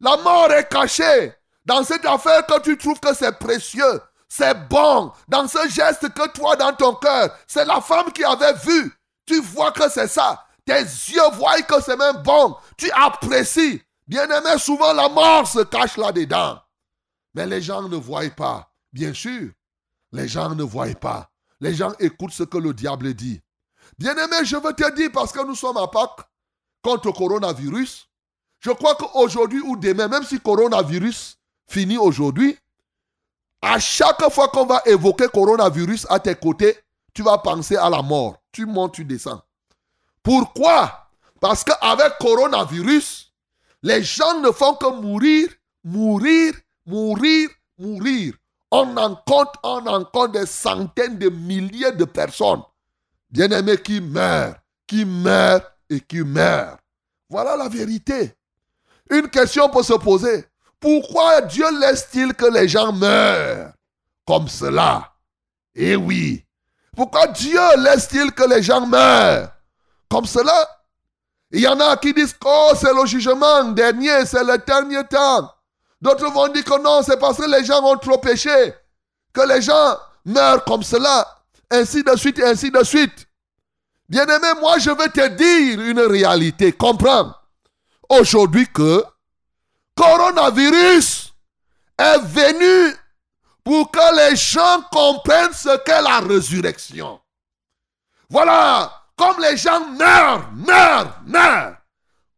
La 0.00 0.16
mort 0.18 0.50
est 0.52 0.68
cachée 0.68 1.34
dans 1.64 1.82
cette 1.82 2.04
affaire 2.04 2.44
que 2.46 2.60
tu 2.60 2.76
trouves 2.76 3.00
que 3.00 3.14
c'est 3.14 3.38
précieux, 3.38 4.00
c'est 4.28 4.68
bon, 4.68 5.12
dans 5.28 5.46
ce 5.46 5.68
geste 5.68 6.12
que 6.12 6.28
toi 6.28 6.56
dans 6.56 6.74
ton 6.74 6.94
cœur, 6.94 7.34
c'est 7.46 7.64
la 7.64 7.80
femme 7.80 8.12
qui 8.12 8.24
avait 8.24 8.54
vu. 8.54 8.92
Tu 9.26 9.40
vois 9.40 9.72
que 9.72 9.88
c'est 9.88 10.08
ça. 10.08 10.44
Tes 10.66 10.80
yeux 10.80 11.30
voient 11.34 11.62
que 11.62 11.80
c'est 11.82 11.96
même 11.96 12.22
bon. 12.22 12.56
Tu 12.76 12.90
apprécies. 12.90 13.82
Bien-aimé, 14.06 14.58
souvent 14.58 14.92
la 14.92 15.08
mort 15.08 15.46
se 15.46 15.60
cache 15.60 15.96
là-dedans. 15.96 16.58
Mais 17.34 17.46
les 17.46 17.62
gens 17.62 17.88
ne 17.88 17.96
voient 17.96 18.28
pas. 18.30 18.70
Bien 18.92 19.14
sûr, 19.14 19.50
les 20.12 20.28
gens 20.28 20.54
ne 20.54 20.62
voient 20.62 20.94
pas. 20.94 21.30
Les 21.60 21.74
gens 21.74 21.92
écoutent 21.98 22.32
ce 22.32 22.42
que 22.42 22.58
le 22.58 22.74
diable 22.74 23.14
dit. 23.14 23.40
Bien-aimé, 23.98 24.44
je 24.44 24.56
veux 24.56 24.72
te 24.72 24.94
dire, 24.94 25.10
parce 25.12 25.32
que 25.32 25.44
nous 25.44 25.54
sommes 25.54 25.76
à 25.76 25.86
Pâques 25.86 26.20
contre 26.82 27.06
le 27.06 27.12
coronavirus, 27.12 28.08
je 28.60 28.70
crois 28.70 28.94
qu'aujourd'hui 28.94 29.60
ou 29.60 29.76
demain, 29.76 30.08
même 30.08 30.24
si 30.24 30.40
coronavirus 30.40 31.38
finit 31.66 31.98
aujourd'hui, 31.98 32.56
à 33.62 33.78
chaque 33.78 34.30
fois 34.30 34.48
qu'on 34.48 34.66
va 34.66 34.82
évoquer 34.84 35.28
coronavirus 35.28 36.06
à 36.10 36.18
tes 36.18 36.34
côtés, 36.34 36.78
tu 37.14 37.22
vas 37.22 37.38
penser 37.38 37.76
à 37.76 37.88
la 37.88 38.02
mort. 38.02 38.36
Tu 38.52 38.66
montes, 38.66 38.94
tu 38.94 39.04
descends. 39.04 39.40
Pourquoi? 40.22 41.08
Parce 41.40 41.64
qu'avec 41.64 42.18
coronavirus, 42.18 43.32
les 43.82 44.02
gens 44.02 44.40
ne 44.40 44.50
font 44.50 44.74
que 44.74 44.90
mourir, 45.00 45.48
mourir, 45.84 46.54
mourir, 46.86 47.50
mourir. 47.78 48.34
On 48.70 48.96
en 48.96 49.14
compte, 49.14 49.54
on 49.62 49.86
en 49.86 50.04
compte 50.04 50.32
des 50.32 50.46
centaines 50.46 51.18
de 51.18 51.28
milliers 51.28 51.92
de 51.92 52.04
personnes, 52.04 52.62
bien-aimés, 53.34 53.78
qui 53.78 54.00
meurent, 54.00 54.54
qui 54.86 55.04
meurent 55.04 55.72
et 55.90 56.00
qui 56.00 56.20
meurent. 56.20 56.78
Voilà 57.28 57.56
la 57.56 57.68
vérité. 57.68 58.32
Une 59.10 59.28
question 59.28 59.68
peut 59.68 59.82
se 59.82 59.94
poser. 59.94 60.44
Pourquoi 60.78 61.40
Dieu 61.40 61.66
laisse-t-il 61.80 62.32
que 62.34 62.46
les 62.46 62.68
gens 62.68 62.92
meurent 62.92 63.72
comme 64.24 64.46
cela? 64.46 65.12
Eh 65.74 65.96
oui. 65.96 66.44
Pourquoi 66.96 67.26
Dieu 67.26 67.60
laisse-t-il 67.78 68.30
que 68.30 68.48
les 68.48 68.62
gens 68.62 68.86
meurent 68.86 69.50
comme 70.08 70.26
cela? 70.26 70.68
Il 71.50 71.60
y 71.60 71.66
en 71.66 71.80
a 71.80 71.96
qui 71.96 72.14
disent 72.14 72.34
que 72.34 72.46
oh, 72.46 72.72
c'est 72.80 72.94
le 72.94 73.04
jugement 73.04 73.64
dernier, 73.64 74.24
c'est 74.26 74.44
le 74.44 74.58
dernier 74.58 75.04
temps. 75.08 75.50
D'autres 76.00 76.30
vont 76.30 76.48
dire 76.48 76.64
que 76.64 76.80
non, 76.80 77.02
c'est 77.02 77.18
parce 77.18 77.38
que 77.38 77.50
les 77.50 77.64
gens 77.64 77.82
ont 77.82 77.96
trop 77.96 78.18
péché, 78.18 78.74
que 79.32 79.40
les 79.48 79.60
gens 79.60 79.96
meurent 80.24 80.64
comme 80.64 80.84
cela, 80.84 81.26
ainsi 81.70 82.02
de 82.02 82.16
suite, 82.16 82.40
ainsi 82.40 82.70
de 82.70 82.82
suite. 82.84 83.26
Bien-aimé, 84.08 84.48
moi 84.60 84.78
je 84.78 84.90
vais 84.90 85.08
te 85.08 85.28
dire 85.28 85.80
une 85.80 86.00
réalité. 86.00 86.72
Comprends. 86.72 87.34
Aujourd'hui 88.08 88.66
que 88.68 89.04
coronavirus 89.96 91.32
est 91.98 92.18
venu 92.18 92.94
pour 93.62 93.90
que 93.90 94.30
les 94.30 94.36
gens 94.36 94.82
comprennent 94.92 95.52
ce 95.52 95.76
qu'est 95.84 96.02
la 96.02 96.20
résurrection. 96.20 97.20
Voilà, 98.28 98.92
comme 99.16 99.40
les 99.40 99.56
gens 99.56 99.86
meurent, 99.86 100.50
meurent, 100.52 101.20
meurent, 101.24 101.76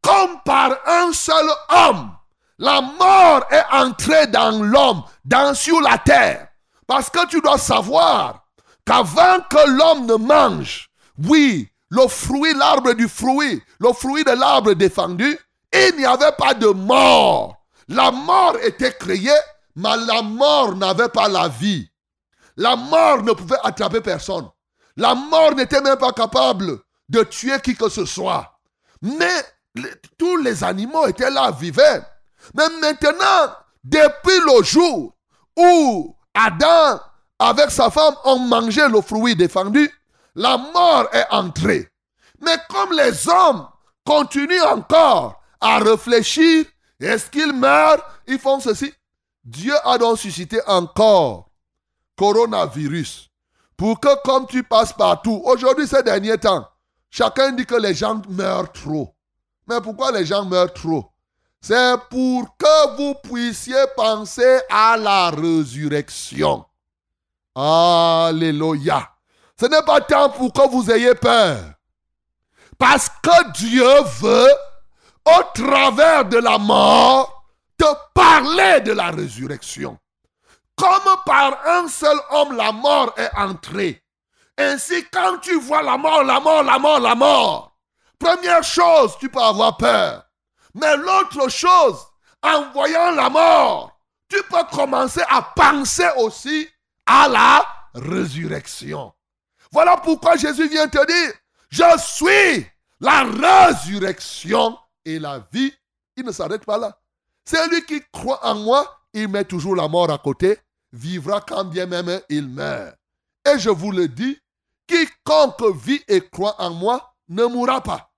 comme 0.03 0.41
par 0.45 0.77
un 0.87 1.13
seul 1.13 1.47
homme, 1.69 2.13
la 2.59 2.81
mort 2.81 3.45
est 3.51 3.65
entrée 3.73 4.27
dans 4.29 4.63
l'homme, 4.63 5.03
dans 5.25 5.55
sur 5.55 5.81
la 5.81 5.99
terre. 5.99 6.49
Parce 6.87 7.11
que 7.11 7.27
tu 7.27 7.41
dois 7.41 7.59
savoir 7.59 8.46
qu'avant 8.87 9.41
que 9.51 9.69
l'homme 9.69 10.07
ne 10.07 10.15
mange, 10.15 10.89
oui, 11.27 11.69
le 11.91 12.07
fruit, 12.09 12.55
l'arbre 12.55 12.93
du 12.93 13.09
fruit, 13.09 13.63
le 13.81 13.93
fruit 13.93 14.25
de 14.25 14.31
l'arbre 14.31 14.73
défendu, 14.73 15.39
il 15.73 15.97
n'y 15.99 16.05
avait 16.05 16.33
pas 16.33 16.55
de 16.55 16.69
mort. 16.69 17.57
La 17.89 18.11
mort 18.11 18.57
était 18.63 18.93
créée, 18.93 19.31
mais 19.77 19.97
la 20.07 20.23
mort 20.23 20.75
n'avait 20.75 21.09
pas 21.09 21.29
la 21.29 21.49
vie. 21.49 21.89
La 22.57 22.75
mort 22.75 23.23
ne 23.23 23.33
pouvait 23.33 23.59
attraper 23.63 24.01
personne. 24.01 24.49
La 24.97 25.15
mort 25.15 25.55
n'était 25.55 25.83
même 25.83 25.99
pas 25.99 26.13
capable 26.13 26.79
de 27.09 27.23
tuer 27.23 27.61
qui 27.63 27.77
que 27.77 27.89
ce 27.89 28.07
soit. 28.07 28.59
Mais 29.03 29.45
tous 30.19 30.37
les 30.39 30.65
animaux 30.65 31.07
étaient 31.07 31.31
là, 31.31 31.51
vivaient. 31.51 32.03
Mais 32.55 32.69
maintenant, 32.81 33.55
depuis 33.85 34.39
le 34.41 34.63
jour 34.65 35.15
où 35.57 36.17
Adam, 36.35 37.01
avec 37.39 37.71
sa 37.71 37.91
femme, 37.91 38.15
ont 38.25 38.39
mangé 38.39 38.87
le 38.89 39.01
fruit 39.01 39.37
défendu, 39.37 39.91
la 40.35 40.57
mort 40.57 41.09
est 41.13 41.27
entrée. 41.31 41.89
Mais 42.41 42.57
comme 42.69 42.93
les 42.93 43.29
hommes 43.29 43.67
continuent 44.05 44.63
encore 44.63 45.41
à 45.61 45.79
réfléchir, 45.79 46.65
est-ce 47.01 47.31
qu'ils 47.31 47.53
meurent? 47.53 48.03
Ils 48.27 48.39
font 48.39 48.61
ceci. 48.61 48.93
Dieu 49.45 49.75
a 49.85 49.99
donc 49.99 50.19
suscité 50.19 50.61
encore 50.67 51.51
coronavirus. 52.17 53.31
Pour 53.77 54.01
que 54.01 54.09
comme 54.25 54.47
tu 54.47 54.63
passes 54.63 54.93
partout, 54.93 55.43
aujourd'hui 55.45 55.87
ces 55.87 56.03
derniers 56.03 56.39
temps, 56.39 56.67
chacun 57.11 57.53
dit 57.53 57.67
que 57.67 57.75
les 57.75 57.95
gens 57.95 58.23
meurent 58.29 58.73
trop. 58.73 59.15
Mais 59.69 59.81
pourquoi 59.81 60.13
les 60.13 60.25
gens 60.25 60.45
meurent 60.45 60.73
trop? 60.73 61.13
C'est 61.61 61.97
pour 62.11 62.57
que 62.57 62.97
vous 62.97 63.15
puissiez 63.23 63.85
penser 63.97 64.61
à 64.71 64.97
la 64.97 65.31
résurrection. 65.31 66.65
Alléluia. 67.59 69.09
Ce 69.59 69.65
n'est 69.65 69.83
pas 69.83 70.03
temps 70.03 70.29
pour 70.29 70.53
que 70.53 70.69
vous 70.69 70.91
ayez 70.91 71.15
peur. 71.15 71.57
Parce 72.79 73.09
que 73.09 73.53
Dieu 73.53 74.03
veut, 74.21 74.53
au 75.25 75.43
travers 75.55 76.27
de 76.27 76.37
la 76.37 76.59
mort, 76.59 77.47
te 77.79 77.87
parler 78.13 78.83
de 78.83 78.93
la 78.93 79.11
résurrection. 79.11 79.99
Comme 80.77 81.17
par 81.25 81.67
un 81.67 81.89
seul 81.89 82.19
homme 82.31 82.55
la 82.55 82.73
mort 82.73 83.15
est 83.17 83.35
entrée. 83.35 84.03
Ainsi, 84.59 85.07
quand 85.11 85.39
tu 85.39 85.59
vois 85.59 85.83
la 85.83 85.97
mort, 85.97 86.25
la 86.25 86.39
mort, 86.39 86.63
la 86.63 86.79
mort, 86.79 87.01
la 87.01 87.15
mort, 87.15 87.77
première 88.19 88.63
chose, 88.65 89.17
tu 89.19 89.31
peux 89.31 89.41
avoir 89.41 89.79
peur. 89.79 90.25
Mais 90.75 90.95
l'autre 90.99 91.49
chose, 91.49 91.99
en 92.43 92.71
voyant 92.73 93.13
la 93.13 93.31
mort, 93.31 93.99
tu 94.29 94.43
peux 94.51 94.65
commencer 94.71 95.23
à 95.31 95.41
penser 95.41 96.09
aussi 96.19 96.69
à 97.07 97.29
la 97.29 97.67
résurrection. 97.95 99.13
Voilà 99.73 99.97
pourquoi 99.97 100.37
Jésus 100.37 100.69
vient 100.69 100.89
te 100.89 101.05
dire, 101.07 101.35
je 101.71 101.99
suis 101.99 102.67
la 103.01 103.25
résurrection 103.25 104.77
et 105.05 105.19
la 105.19 105.47
vie. 105.53 105.73
Il 106.17 106.25
ne 106.25 106.33
s'arrête 106.33 106.65
pas 106.65 106.79
là. 106.79 106.99
Celui 107.49 107.85
qui 107.85 108.03
croit 108.13 108.45
en 108.45 108.57
moi, 108.57 109.01
il 109.13 109.29
met 109.29 109.45
toujours 109.45 109.77
la 109.77 109.89
mort 109.89 110.11
à 110.11 110.19
côté, 110.19 110.59
vivra 110.93 111.41
quand 111.41 111.65
bien 111.65 111.87
même 111.87 112.21
il 112.29 112.49
meurt. 112.49 112.97
Et 113.45 113.59
je 113.59 113.71
vous 113.71 113.93
le 113.93 114.09
dis, 114.09 114.39
quiconque 114.87 115.77
vit 115.77 116.03
et 116.09 116.21
croit 116.21 116.57
en 116.59 116.71
moi 116.71 117.15
ne 117.29 117.45
mourra 117.45 117.81
pas. 117.81 118.11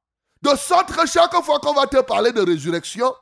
De 0.43 0.51
sorte 0.57 0.95
que 0.95 1.07
chaque 1.07 1.34
fois 1.43 1.59
qu'on 1.59 1.74
va 1.74 1.86
te 1.86 2.01
parler 2.01 2.32
de 2.32 2.41
résurrection, 2.41 3.12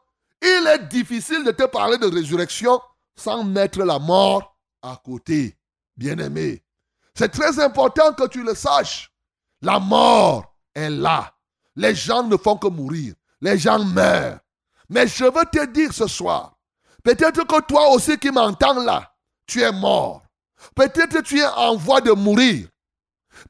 il 0.43 0.67
est 0.67 0.89
difficile 0.89 1.45
de 1.45 1.51
te 1.53 1.64
parler 1.64 1.97
de 1.97 2.07
résurrection 2.07 2.81
sans 3.17 3.43
mettre 3.45 3.83
la 3.83 3.99
mort 3.99 4.56
à 4.87 5.01
côté. 5.05 5.57
Bien-aimé, 5.97 6.62
c'est 7.14 7.30
très 7.30 7.59
important 7.59 8.12
que 8.12 8.26
tu 8.28 8.43
le 8.43 8.55
saches. 8.55 9.11
La 9.62 9.78
mort 9.78 10.55
est 10.74 10.91
là. 10.91 11.32
Les 11.74 11.95
gens 11.95 12.22
ne 12.22 12.37
font 12.37 12.57
que 12.57 12.68
mourir. 12.68 13.14
Les 13.41 13.59
gens 13.59 13.82
meurent. 13.82 14.39
Mais 14.89 15.07
je 15.07 15.24
veux 15.24 15.45
te 15.51 15.64
dire 15.66 15.93
ce 15.93 16.07
soir, 16.07 16.57
peut-être 17.03 17.45
que 17.45 17.61
toi 17.62 17.91
aussi 17.91 18.18
qui 18.18 18.30
m'entends 18.30 18.80
là, 18.82 19.12
tu 19.47 19.62
es 19.62 19.72
mort. 19.72 20.22
Peut-être 20.74 21.22
tu 21.22 21.41
es 21.41 21.47
en 21.47 21.76
voie 21.76 22.01
de 22.01 22.12
mourir. 22.12 22.68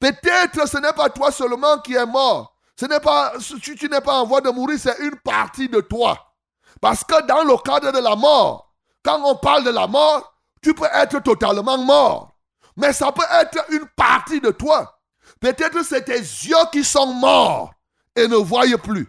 Peut-être 0.00 0.68
ce 0.68 0.78
n'est 0.78 0.92
pas 0.92 1.10
toi 1.10 1.30
seulement 1.30 1.78
qui 1.80 1.94
es 1.94 2.06
mort. 2.06 2.56
Ce 2.78 2.86
n'est 2.86 3.00
pas, 3.00 3.32
tu, 3.60 3.74
tu 3.74 3.88
n'es 3.88 4.00
pas 4.00 4.20
en 4.20 4.26
voie 4.26 4.40
de 4.40 4.50
mourir, 4.50 4.78
c'est 4.78 4.98
une 5.00 5.16
partie 5.16 5.68
de 5.68 5.80
toi. 5.80 6.34
Parce 6.80 7.02
que 7.02 7.26
dans 7.26 7.42
le 7.42 7.56
cadre 7.62 7.90
de 7.90 7.98
la 7.98 8.14
mort, 8.16 8.74
quand 9.02 9.20
on 9.24 9.36
parle 9.36 9.64
de 9.64 9.70
la 9.70 9.86
mort, 9.86 10.35
tu 10.66 10.74
peux 10.74 10.88
être 10.92 11.20
totalement 11.20 11.78
mort. 11.78 12.36
Mais 12.76 12.92
ça 12.92 13.12
peut 13.12 13.22
être 13.40 13.64
une 13.70 13.86
partie 13.94 14.40
de 14.40 14.50
toi. 14.50 14.98
Peut-être 15.40 15.84
c'est 15.84 16.02
tes 16.02 16.18
yeux 16.18 16.56
qui 16.72 16.82
sont 16.82 17.06
morts 17.06 17.72
et 18.16 18.26
ne 18.26 18.34
voient 18.34 18.66
plus. 18.82 19.08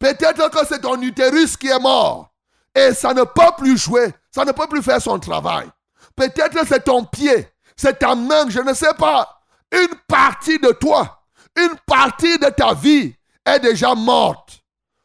Peut-être 0.00 0.48
que 0.48 0.66
c'est 0.66 0.80
ton 0.80 0.98
utérus 1.02 1.58
qui 1.58 1.68
est 1.68 1.78
mort 1.78 2.30
et 2.74 2.94
ça 2.94 3.12
ne 3.12 3.22
peut 3.22 3.52
plus 3.58 3.76
jouer, 3.76 4.14
ça 4.34 4.46
ne 4.46 4.52
peut 4.52 4.66
plus 4.66 4.82
faire 4.82 5.00
son 5.02 5.18
travail. 5.18 5.68
Peut-être 6.16 6.66
c'est 6.66 6.84
ton 6.84 7.04
pied, 7.04 7.50
c'est 7.76 7.98
ta 7.98 8.14
main, 8.14 8.48
je 8.48 8.60
ne 8.60 8.72
sais 8.72 8.94
pas. 8.94 9.42
Une 9.72 9.94
partie 10.08 10.58
de 10.58 10.72
toi, 10.72 11.22
une 11.54 11.76
partie 11.86 12.38
de 12.38 12.48
ta 12.48 12.72
vie 12.72 13.14
est 13.44 13.60
déjà 13.60 13.94
morte. 13.94 14.58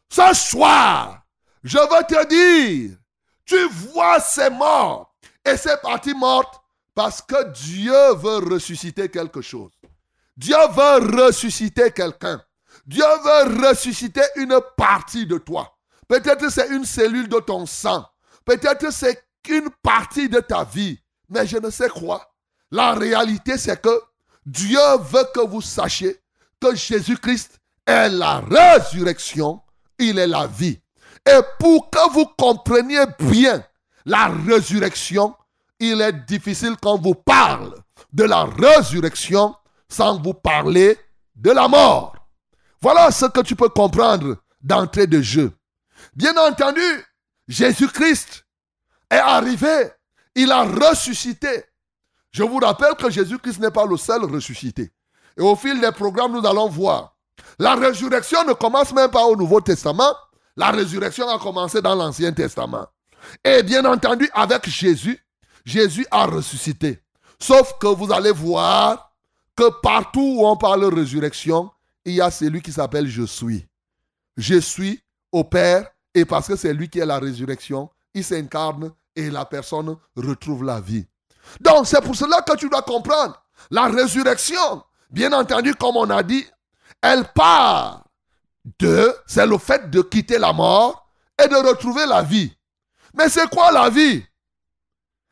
Ce 0.08 0.34
soir, 0.34 1.24
je 1.62 1.78
veux 1.78 2.04
te 2.08 2.26
dire, 2.28 2.96
tu 3.46 3.68
vois 3.68 4.22
ces 4.22 4.50
morts 4.50 5.09
et 5.46 5.58
ces 5.58 5.78
parties 5.82 6.14
mortes 6.14 6.62
parce 6.94 7.22
que 7.22 7.52
Dieu 7.52 8.14
veut 8.16 8.54
ressusciter 8.54 9.10
quelque 9.10 9.42
chose. 9.42 9.72
Dieu 10.36 10.56
veut 10.76 11.24
ressusciter 11.26 11.92
quelqu'un. 11.92 12.42
Dieu 12.86 13.04
veut 13.24 13.68
ressusciter 13.68 14.24
une 14.36 14.60
partie 14.76 15.26
de 15.26 15.38
toi. 15.38 15.76
Peut-être 16.08 16.50
c'est 16.50 16.70
une 16.70 16.86
cellule 16.86 17.30
de 17.30 17.40
ton 17.40 17.66
sang. 17.66 18.06
Peut-être 18.46 18.92
c'est 18.92 19.24
une 19.48 19.70
partie 19.84 20.30
de 20.30 20.40
ta 20.40 20.64
vie. 20.64 21.00
Mais 21.30 21.46
je 21.46 21.58
ne 21.58 21.70
sais 21.70 21.90
quoi. 21.90 22.32
La 22.72 22.94
réalité, 22.94 23.58
c'est 23.58 23.80
que 23.82 24.02
Dieu 24.46 24.80
veut 25.12 25.26
que 25.34 25.46
vous 25.46 25.62
sachiez 25.62 26.20
que 26.60 26.76
Jésus-Christ 26.76 27.60
est 27.86 28.10
la 28.10 28.40
résurrection, 28.40 29.62
il 29.98 30.20
est 30.20 30.28
la 30.28 30.48
vie. 30.48 30.80
Et 31.28 31.40
pour 31.60 31.90
que 31.90 32.12
vous 32.12 32.26
compreniez 32.38 33.06
bien 33.20 33.64
la 34.10 34.28
résurrection, 34.28 35.36
il 35.80 36.02
est 36.02 36.26
difficile 36.26 36.76
qu'on 36.82 36.98
vous 36.98 37.14
parle 37.14 37.76
de 38.12 38.24
la 38.24 38.46
résurrection 38.46 39.56
sans 39.88 40.20
vous 40.20 40.34
parler 40.34 40.98
de 41.36 41.52
la 41.52 41.68
mort. 41.68 42.16
Voilà 42.82 43.12
ce 43.12 43.28
que 43.28 43.42
tu 43.42 43.56
peux 43.56 43.70
comprendre 43.70 44.38
d'entrée 44.62 45.06
de 45.06 45.22
jeu. 45.22 45.52
Bien 46.16 46.36
entendu, 46.38 46.82
Jésus-Christ 47.48 48.46
est 49.12 49.18
arrivé, 49.18 49.92
il 50.34 50.52
a 50.52 50.64
ressuscité. 50.64 51.66
Je 52.32 52.42
vous 52.42 52.58
rappelle 52.58 52.96
que 52.96 53.12
Jésus-Christ 53.12 53.60
n'est 53.60 53.70
pas 53.70 53.86
le 53.86 53.98
seul 53.98 54.24
ressuscité. 54.24 54.92
Et 55.38 55.42
au 55.42 55.56
fil 55.56 55.80
des 55.80 55.92
programmes, 55.92 56.34
nous 56.34 56.48
allons 56.48 56.68
voir. 56.68 57.16
La 57.60 57.76
résurrection 57.76 58.44
ne 58.44 58.54
commence 58.54 58.92
même 58.92 59.12
pas 59.12 59.26
au 59.26 59.36
Nouveau 59.36 59.62
Testament. 59.62 60.16
La 60.56 60.72
résurrection 60.72 61.30
a 61.30 61.38
commencé 61.38 61.80
dans 61.80 61.94
l'Ancien 61.94 62.32
Testament. 62.32 62.88
Et 63.44 63.64
bien 63.64 63.86
entendu, 63.86 64.30
avec 64.34 64.68
Jésus, 64.70 65.24
Jésus 65.66 66.06
a 66.12 66.26
ressuscité. 66.26 67.00
Sauf 67.40 67.74
que 67.80 67.88
vous 67.88 68.12
allez 68.12 68.32
voir 68.32 69.14
que 69.56 69.70
partout 69.82 70.38
où 70.38 70.48
on 70.48 70.58
parle 70.58 70.82
de 70.82 70.96
résurrection, 70.96 71.70
il 72.06 72.14
y 72.14 72.22
a 72.22 72.32
celui 72.32 72.62
qui 72.62 72.72
s'appelle 72.72 73.08
Je 73.08 73.24
suis. 73.24 73.68
Je 74.38 74.60
suis 74.60 75.02
au 75.32 75.44
Père 75.44 75.88
et 76.14 76.26
parce 76.26 76.48
que 76.48 76.56
c'est 76.56 76.74
lui 76.74 76.90
qui 76.90 77.00
est 77.00 77.06
la 77.06 77.20
résurrection, 77.20 77.90
il 78.14 78.24
s'incarne 78.24 78.92
et 79.16 79.30
la 79.30 79.46
personne 79.46 79.96
retrouve 80.16 80.64
la 80.64 80.80
vie. 80.80 81.06
Donc 81.60 81.88
c'est 81.88 82.02
pour 82.02 82.16
cela 82.16 82.42
que 82.42 82.56
tu 82.56 82.70
dois 82.70 82.82
comprendre. 82.82 83.42
La 83.72 83.88
résurrection, 83.88 84.84
bien 85.10 85.34
entendu, 85.34 85.76
comme 85.76 85.98
on 85.98 86.10
a 86.10 86.24
dit, 86.24 86.46
elle 87.02 87.26
part 87.34 88.06
de, 88.80 89.14
c'est 89.26 89.46
le 89.46 89.58
fait 89.58 89.90
de 89.90 90.02
quitter 90.02 90.38
la 90.38 90.54
mort 90.54 91.08
et 91.42 91.48
de 91.48 91.56
retrouver 91.56 92.06
la 92.06 92.22
vie. 92.22 92.54
Mais 93.14 93.30
c'est 93.30 93.50
quoi 93.50 93.72
la 93.72 93.90
vie? 93.90 94.24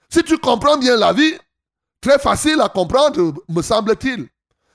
Si 0.09 0.23
tu 0.23 0.37
comprends 0.37 0.77
bien 0.77 0.95
la 0.95 1.13
vie, 1.13 1.37
très 2.01 2.19
facile 2.19 2.61
à 2.61 2.69
comprendre, 2.69 3.33
me 3.47 3.61
semble-t-il. 3.61 4.27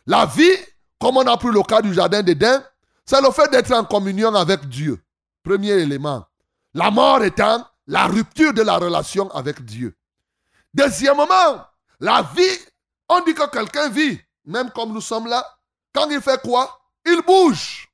La 0.07 0.27
vie 0.27 0.57
comme 1.03 1.17
on 1.17 1.27
a 1.27 1.37
pris 1.37 1.49
le 1.49 1.63
cas 1.65 1.83
du 1.83 1.93
jardin 1.93 2.23
d'Éden, 2.23 2.63
c'est 3.05 3.21
le 3.21 3.33
fait 3.33 3.51
d'être 3.51 3.73
en 3.73 3.85
communion 3.85 4.33
avec 4.37 4.69
Dieu. 4.69 5.03
Premier 5.43 5.71
élément. 5.71 6.25
La 6.75 6.93
mort 6.93 7.25
étant 7.25 7.67
la 7.89 8.07
rupture 8.07 8.55
de 8.55 8.63
la 8.63 8.79
relation 8.79 9.29
avec 9.33 9.65
Dieu. 9.65 9.97
Deuxièmement, 10.73 11.67
la 11.99 12.23
vie, 12.23 12.59
on 13.09 13.21
dit 13.25 13.35
que 13.35 13.51
quelqu'un 13.51 13.89
vit, 13.89 14.21
même 14.45 14.71
comme 14.71 14.93
nous 14.93 15.01
sommes 15.01 15.27
là. 15.27 15.45
Quand 15.93 16.09
il 16.09 16.21
fait 16.21 16.41
quoi? 16.41 16.81
Il 17.05 17.21
bouge. 17.27 17.89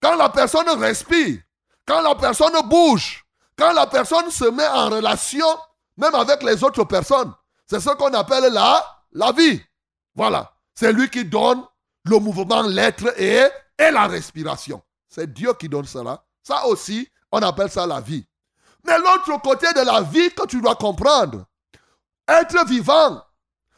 Quand 0.00 0.14
la 0.14 0.28
personne 0.28 0.68
respire, 0.80 1.40
quand 1.84 2.02
la 2.02 2.14
personne 2.14 2.54
bouge, 2.68 3.23
quand 3.56 3.72
la 3.72 3.86
personne 3.86 4.30
se 4.30 4.44
met 4.44 4.66
en 4.66 4.90
relation, 4.90 5.46
même 5.96 6.14
avec 6.14 6.42
les 6.42 6.62
autres 6.64 6.84
personnes, 6.84 7.32
c'est 7.66 7.80
ce 7.80 7.90
qu'on 7.90 8.12
appelle 8.12 8.52
la, 8.52 8.84
la 9.12 9.32
vie. 9.32 9.60
Voilà. 10.14 10.52
C'est 10.74 10.92
lui 10.92 11.08
qui 11.08 11.24
donne 11.24 11.62
le 12.04 12.18
mouvement, 12.18 12.62
l'être 12.62 13.18
et, 13.18 13.48
et 13.78 13.90
la 13.90 14.06
respiration. 14.06 14.82
C'est 15.08 15.32
Dieu 15.32 15.52
qui 15.54 15.68
donne 15.68 15.86
cela. 15.86 16.22
Ça 16.42 16.66
aussi, 16.66 17.08
on 17.30 17.38
appelle 17.38 17.70
ça 17.70 17.86
la 17.86 18.00
vie. 18.00 18.26
Mais 18.84 18.98
l'autre 18.98 19.40
côté 19.40 19.72
de 19.72 19.80
la 19.80 20.02
vie 20.02 20.30
que 20.34 20.46
tu 20.46 20.60
dois 20.60 20.74
comprendre, 20.74 21.44
être 22.28 22.66
vivant, 22.66 23.22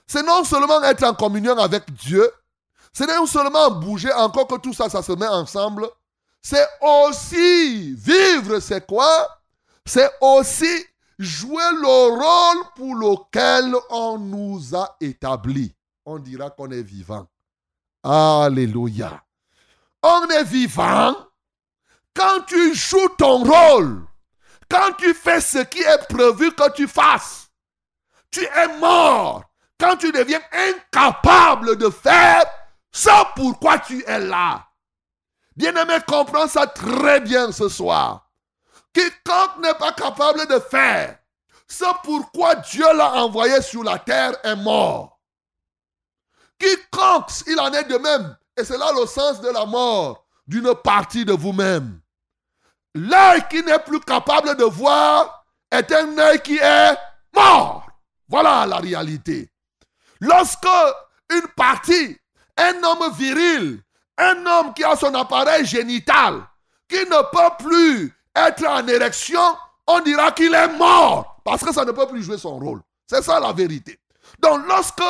c'est 0.07 0.23
non 0.23 0.45
seulement 0.45 0.83
être 0.83 1.05
en 1.05 1.15
communion 1.15 1.57
avec 1.59 1.93
Dieu, 1.93 2.29
c'est 2.93 3.07
non 3.07 3.27
seulement 3.27 3.71
bouger, 3.71 4.13
encore 4.13 4.47
que 4.47 4.57
tout 4.57 4.73
ça, 4.73 4.89
ça 4.89 5.03
se 5.03 5.13
met 5.13 5.29
ensemble, 5.29 5.89
c'est 6.41 6.67
aussi 6.81 7.95
vivre, 7.95 8.59
c'est 8.61 8.87
quoi? 8.87 9.36
C'est 9.87 10.11
aussi 10.21 10.85
jouer 11.19 11.71
le 11.73 12.09
rôle 12.11 12.65
pour 12.75 12.95
lequel 12.97 13.73
on 13.91 14.19
nous 14.19 14.75
a 14.75 14.97
établis. 15.01 15.75
On 16.05 16.19
dira 16.19 16.51
qu'on 16.51 16.71
est 16.71 16.83
vivant. 16.83 17.27
Alléluia. 18.03 19.23
On 20.03 20.27
est 20.29 20.45
vivant 20.45 21.17
quand 22.15 22.41
tu 22.47 22.75
joues 22.75 23.09
ton 23.19 23.45
rôle, 23.45 24.07
quand 24.69 24.93
tu 24.99 25.15
fais 25.15 25.41
ce 25.41 25.59
qui 25.59 25.81
est 25.81 26.09
prévu 26.09 26.53
que 26.53 26.71
tu 26.73 26.89
fasses. 26.89 27.51
Tu 28.31 28.45
es 28.45 28.79
mort 28.79 29.45
quand 29.79 29.97
tu 29.97 30.11
deviens 30.11 30.41
incapable 30.53 31.77
de 31.77 31.91
faire 31.91 32.45
ce 32.93 33.11
pourquoi 33.35 33.79
tu 33.79 34.05
es 34.05 34.21
là. 34.21 34.67
Bien-aimé, 35.55 35.99
comprends 36.07 36.49
ça 36.49 36.67
très 36.67 37.21
bien 37.21 37.53
ce 37.53 37.69
soir. 37.69 38.26
Quiconque 38.97 39.59
n'est 39.59 39.75
pas 39.75 39.93
capable 39.93 40.47
de 40.47 40.59
faire 40.59 41.19
ce 41.69 41.85
pourquoi 42.03 42.55
Dieu 42.55 42.87
l'a 42.95 43.13
envoyé 43.17 43.61
sur 43.61 43.85
la 43.85 43.99
terre 43.99 44.33
est 44.43 44.57
mort. 44.57 45.21
Quiconque, 46.59 47.29
il 47.47 47.61
en 47.61 47.71
est 47.75 47.85
de 47.85 47.99
même, 47.99 48.35
et 48.57 48.65
c'est 48.65 48.79
là 48.79 48.91
le 48.99 49.05
sens 49.05 49.43
de 49.43 49.51
la 49.51 49.67
mort 49.67 50.25
d'une 50.47 50.75
partie 50.77 51.27
de 51.27 51.35
vous-même. 51.35 52.01
L'œil 52.95 53.43
qui 53.51 53.63
n'est 53.63 53.81
plus 53.81 54.01
capable 54.01 54.57
de 54.57 54.65
voir 54.65 55.45
est 55.71 55.93
un 55.93 56.17
œil 56.17 56.41
qui 56.41 56.57
est 56.57 56.97
mort. 57.35 57.87
Voilà 58.27 58.65
la 58.65 58.79
réalité. 58.79 59.51
Lorsque 60.21 60.67
une 61.29 61.49
partie, 61.55 62.19
un 62.57 62.83
homme 62.83 63.13
viril, 63.13 63.83
un 64.17 64.47
homme 64.47 64.73
qui 64.73 64.85
a 64.85 64.97
son 64.97 65.15
appareil 65.15 65.67
génital, 65.67 66.49
qui 66.89 67.01
ne 67.01 67.31
peut 67.31 67.63
plus 67.63 68.16
être 68.37 68.67
en 68.67 68.87
érection, 68.87 69.41
on 69.87 70.01
dira 70.01 70.31
qu'il 70.33 70.55
est 70.55 70.69
mort 70.77 71.41
parce 71.45 71.65
que 71.65 71.73
ça 71.73 71.85
ne 71.85 71.93
peut 71.93 72.07
plus 72.07 72.23
jouer 72.23 72.39
son 72.39 72.59
rôle. 72.59 72.81
C'est 73.07 73.23
ça 73.23 73.41
la 73.41 73.53
vérité. 73.53 73.99
Donc 74.39 74.67
lorsque 74.67 75.03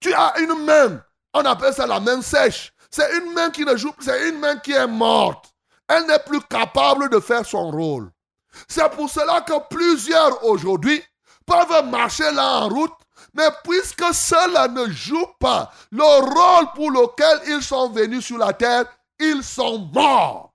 tu 0.00 0.12
as 0.12 0.38
une 0.40 0.64
main, 0.64 1.02
on 1.34 1.44
appelle 1.44 1.74
ça 1.74 1.86
la 1.86 2.00
main 2.00 2.20
sèche. 2.22 2.72
C'est 2.90 3.16
une 3.18 3.32
main 3.32 3.50
qui 3.50 3.64
ne 3.64 3.76
joue, 3.76 3.92
c'est 4.00 4.28
une 4.28 4.38
main 4.38 4.56
qui 4.56 4.72
est 4.72 4.86
morte. 4.86 5.52
Elle 5.88 6.06
n'est 6.06 6.18
plus 6.18 6.40
capable 6.42 7.08
de 7.08 7.20
faire 7.20 7.46
son 7.46 7.70
rôle. 7.70 8.10
C'est 8.68 8.90
pour 8.90 9.08
cela 9.08 9.40
que 9.40 9.54
plusieurs 9.70 10.44
aujourd'hui 10.44 11.02
peuvent 11.46 11.88
marcher 11.88 12.30
là 12.32 12.60
en 12.60 12.68
route 12.68 12.92
mais 13.34 13.48
puisque 13.64 14.12
cela 14.12 14.68
ne 14.68 14.90
joue 14.90 15.26
pas 15.38 15.70
le 15.90 16.02
rôle 16.02 16.72
pour 16.74 16.90
lequel 16.90 17.40
ils 17.48 17.62
sont 17.62 17.88
venus 17.90 18.26
sur 18.26 18.38
la 18.38 18.52
terre, 18.52 18.84
ils 19.18 19.42
sont 19.42 19.78
morts. 19.92 20.51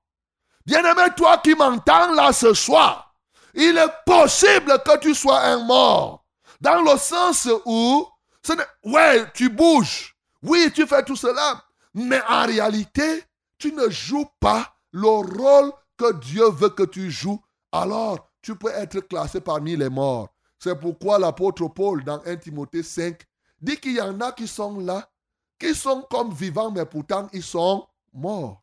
Bien-aimé, 0.68 1.04
toi 1.16 1.38
qui 1.38 1.56
m'entends 1.56 2.14
là 2.14 2.34
ce 2.34 2.54
soir, 2.54 3.16
il 3.54 3.78
est 3.78 3.94
possible 4.06 4.78
que 4.86 4.98
tu 5.00 5.16
sois 5.16 5.40
un 5.40 5.64
mort. 5.64 6.26
Dans 6.60 6.82
le 6.82 6.98
sens 6.98 7.48
où, 7.66 8.06
ce 8.44 8.52
ouais, 8.84 9.32
tu 9.32 9.48
bouges. 9.48 10.14
Oui, 10.44 10.70
tu 10.76 10.86
fais 10.86 11.06
tout 11.06 11.16
cela. 11.16 11.64
Mais 11.94 12.20
en 12.28 12.46
réalité, 12.46 13.24
tu 13.58 13.72
ne 13.72 13.90
joues 13.90 14.28
pas 14.42 14.76
le 14.92 15.08
rôle 15.08 15.72
que 15.96 16.12
Dieu 16.16 16.50
veut 16.50 16.72
que 16.72 16.84
tu 16.84 17.10
joues. 17.10 17.42
Alors, 17.72 18.30
tu 18.42 18.54
peux 18.54 18.72
être 18.72 19.00
classé 19.00 19.40
parmi 19.40 19.78
les 19.78 19.90
morts. 19.90 20.28
C'est 20.60 20.78
pourquoi 20.78 21.18
l'apôtre 21.18 21.66
Paul, 21.70 22.04
dans 22.04 22.22
1 22.26 22.36
Timothée 22.36 22.84
5, 22.84 23.22
dit 23.62 23.78
qu'il 23.78 23.96
y 23.96 24.02
en 24.02 24.20
a 24.20 24.34
qui 24.34 24.50
sont 24.50 24.82
là, 24.82 25.10
qui 25.58 25.74
sont 25.74 26.06
comme 26.12 26.34
vivants, 26.34 26.72
mais 26.72 26.86
pourtant 26.86 27.30
ils 27.32 27.42
sont 27.42 27.88
morts. 28.12 28.62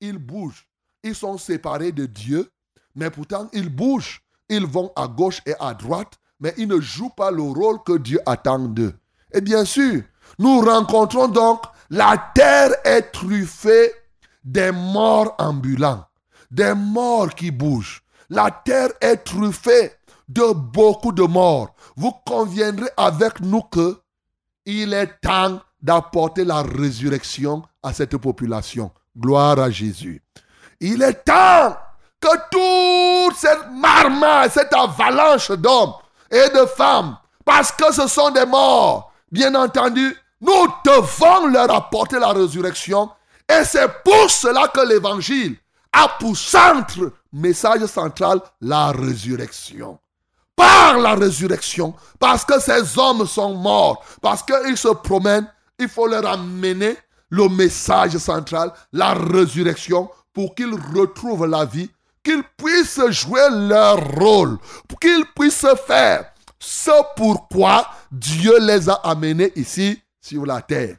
Ils 0.00 0.16
bougent. 0.16 0.66
Ils 1.04 1.14
sont 1.14 1.38
séparés 1.38 1.92
de 1.92 2.06
Dieu, 2.06 2.50
mais 2.96 3.10
pourtant 3.10 3.48
ils 3.52 3.68
bougent. 3.68 4.22
Ils 4.48 4.66
vont 4.66 4.90
à 4.96 5.06
gauche 5.06 5.40
et 5.46 5.54
à 5.60 5.72
droite, 5.72 6.14
mais 6.40 6.52
ils 6.56 6.68
ne 6.68 6.80
jouent 6.80 7.14
pas 7.16 7.30
le 7.30 7.42
rôle 7.42 7.82
que 7.84 7.96
Dieu 7.96 8.20
attend 8.26 8.58
d'eux. 8.58 8.94
Et 9.32 9.40
bien 9.40 9.64
sûr, 9.64 10.02
nous 10.38 10.60
rencontrons 10.60 11.28
donc 11.28 11.62
la 11.90 12.32
terre 12.34 12.72
est 12.84 13.12
truffée 13.12 13.92
des 14.42 14.72
morts 14.72 15.34
ambulants, 15.38 16.04
des 16.50 16.74
morts 16.74 17.34
qui 17.34 17.50
bougent. 17.50 18.02
La 18.30 18.50
terre 18.50 18.90
est 19.00 19.18
truffée 19.18 19.92
de 20.28 20.52
beaucoup 20.52 21.12
de 21.12 21.22
morts, 21.22 21.74
vous 21.96 22.12
conviendrez 22.26 22.88
avec 22.96 23.40
nous 23.40 23.62
que 23.62 24.00
il 24.66 24.94
est 24.94 25.20
temps 25.20 25.60
d'apporter 25.82 26.44
la 26.44 26.62
résurrection 26.62 27.62
à 27.82 27.92
cette 27.92 28.16
population. 28.16 28.90
Gloire 29.16 29.58
à 29.58 29.70
Jésus. 29.70 30.22
Il 30.80 31.02
est 31.02 31.24
temps 31.24 31.76
que 32.20 32.28
toute 32.50 33.36
cette 33.36 33.70
marmaille, 33.70 34.50
cette 34.50 34.72
avalanche 34.72 35.50
d'hommes 35.52 35.94
et 36.30 36.48
de 36.50 36.66
femmes, 36.66 37.16
parce 37.44 37.70
que 37.72 37.92
ce 37.92 38.06
sont 38.06 38.30
des 38.30 38.46
morts, 38.46 39.12
bien 39.30 39.54
entendu, 39.54 40.16
nous 40.40 40.66
devons 40.84 41.46
leur 41.46 41.70
apporter 41.74 42.18
la 42.18 42.28
résurrection. 42.28 43.10
Et 43.48 43.64
c'est 43.64 43.88
pour 44.02 44.30
cela 44.30 44.68
que 44.68 44.80
l'évangile 44.80 45.56
a 45.92 46.08
pour 46.18 46.36
centre, 46.36 47.12
message 47.32 47.84
central, 47.86 48.40
la 48.60 48.90
résurrection 48.92 49.98
par 50.56 50.98
la 50.98 51.14
résurrection, 51.14 51.94
parce 52.18 52.44
que 52.44 52.60
ces 52.60 52.98
hommes 52.98 53.26
sont 53.26 53.54
morts, 53.54 54.04
parce 54.20 54.42
qu'ils 54.42 54.76
se 54.76 54.88
promènent, 54.88 55.50
il 55.78 55.88
faut 55.88 56.06
leur 56.06 56.26
amener 56.26 56.96
le 57.30 57.48
message 57.48 58.16
central, 58.18 58.72
la 58.92 59.14
résurrection, 59.14 60.08
pour 60.34 60.54
qu'ils 60.54 60.74
retrouvent 60.94 61.46
la 61.46 61.64
vie, 61.64 61.90
qu'ils 62.22 62.42
puissent 62.56 63.00
jouer 63.10 63.48
leur 63.50 63.96
rôle, 64.14 64.58
qu'ils 65.00 65.24
puissent 65.34 65.66
faire 65.86 66.26
ce 66.58 66.90
pourquoi 67.16 67.88
Dieu 68.10 68.58
les 68.60 68.88
a 68.88 68.94
amenés 69.04 69.52
ici 69.56 70.02
sur 70.20 70.44
la 70.44 70.60
terre. 70.60 70.96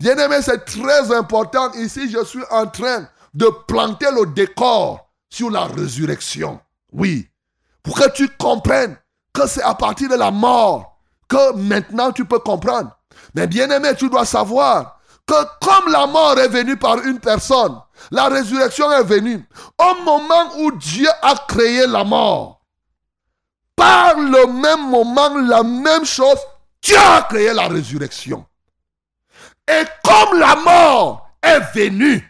Bien 0.00 0.16
aimé, 0.16 0.38
c'est 0.42 0.64
très 0.64 1.14
important. 1.14 1.70
Ici, 1.74 2.10
je 2.10 2.24
suis 2.24 2.42
en 2.50 2.66
train 2.66 3.08
de 3.34 3.46
planter 3.68 4.10
le 4.10 4.26
décor 4.26 5.08
sur 5.30 5.50
la 5.50 5.64
résurrection. 5.64 6.60
Oui, 6.92 7.28
pour 7.82 7.94
que 7.94 8.10
tu 8.10 8.28
comprennes 8.36 8.96
que 9.32 9.46
c'est 9.46 9.62
à 9.62 9.74
partir 9.74 10.08
de 10.08 10.16
la 10.16 10.30
mort 10.30 10.98
que 11.28 11.54
maintenant 11.54 12.12
tu 12.12 12.24
peux 12.24 12.38
comprendre. 12.38 12.90
Mais 13.34 13.46
bien 13.46 13.70
aimé, 13.70 13.90
tu 13.96 14.10
dois 14.10 14.24
savoir 14.24 15.00
que 15.26 15.34
comme 15.60 15.90
la 15.92 16.06
mort 16.06 16.38
est 16.38 16.48
venue 16.48 16.76
par 16.76 16.98
une 16.98 17.18
personne, 17.18 17.78
la 18.10 18.28
résurrection 18.28 18.90
est 18.92 19.04
venue 19.04 19.44
au 19.78 20.02
moment 20.02 20.56
où 20.58 20.72
Dieu 20.72 21.08
a 21.22 21.34
créé 21.48 21.86
la 21.86 22.04
mort. 22.04 22.60
Par 23.76 24.16
le 24.16 24.46
même 24.46 24.90
moment, 24.90 25.36
la 25.38 25.62
même 25.62 26.04
chose, 26.04 26.38
Dieu 26.82 26.96
a 26.98 27.22
créé 27.22 27.52
la 27.52 27.68
résurrection. 27.68 28.44
Et 29.68 29.84
comme 30.04 30.38
la 30.38 30.56
mort 30.56 31.30
est 31.42 31.60
venue, 31.74 32.28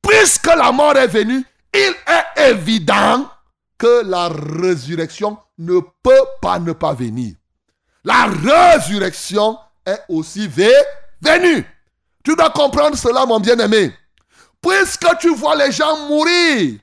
puisque 0.00 0.46
la 0.46 0.72
mort 0.72 0.96
est 0.96 1.08
venue, 1.08 1.44
il 1.74 1.94
est 2.06 2.50
évident 2.50 3.28
que 3.76 4.04
la 4.04 4.28
résurrection 4.28 5.36
ne 5.58 5.80
peut 6.02 6.26
pas 6.40 6.58
ne 6.58 6.72
pas 6.72 6.94
venir. 6.94 7.34
La 8.04 8.26
résurrection 8.26 9.58
est 9.84 10.00
aussi 10.08 10.46
venue. 10.46 11.66
Tu 12.22 12.34
dois 12.36 12.50
comprendre 12.50 12.96
cela, 12.96 13.26
mon 13.26 13.40
bien-aimé. 13.40 13.92
Puisque 14.64 15.18
tu 15.18 15.34
vois 15.34 15.56
les 15.56 15.72
gens 15.72 15.96
mourir, 16.08 16.78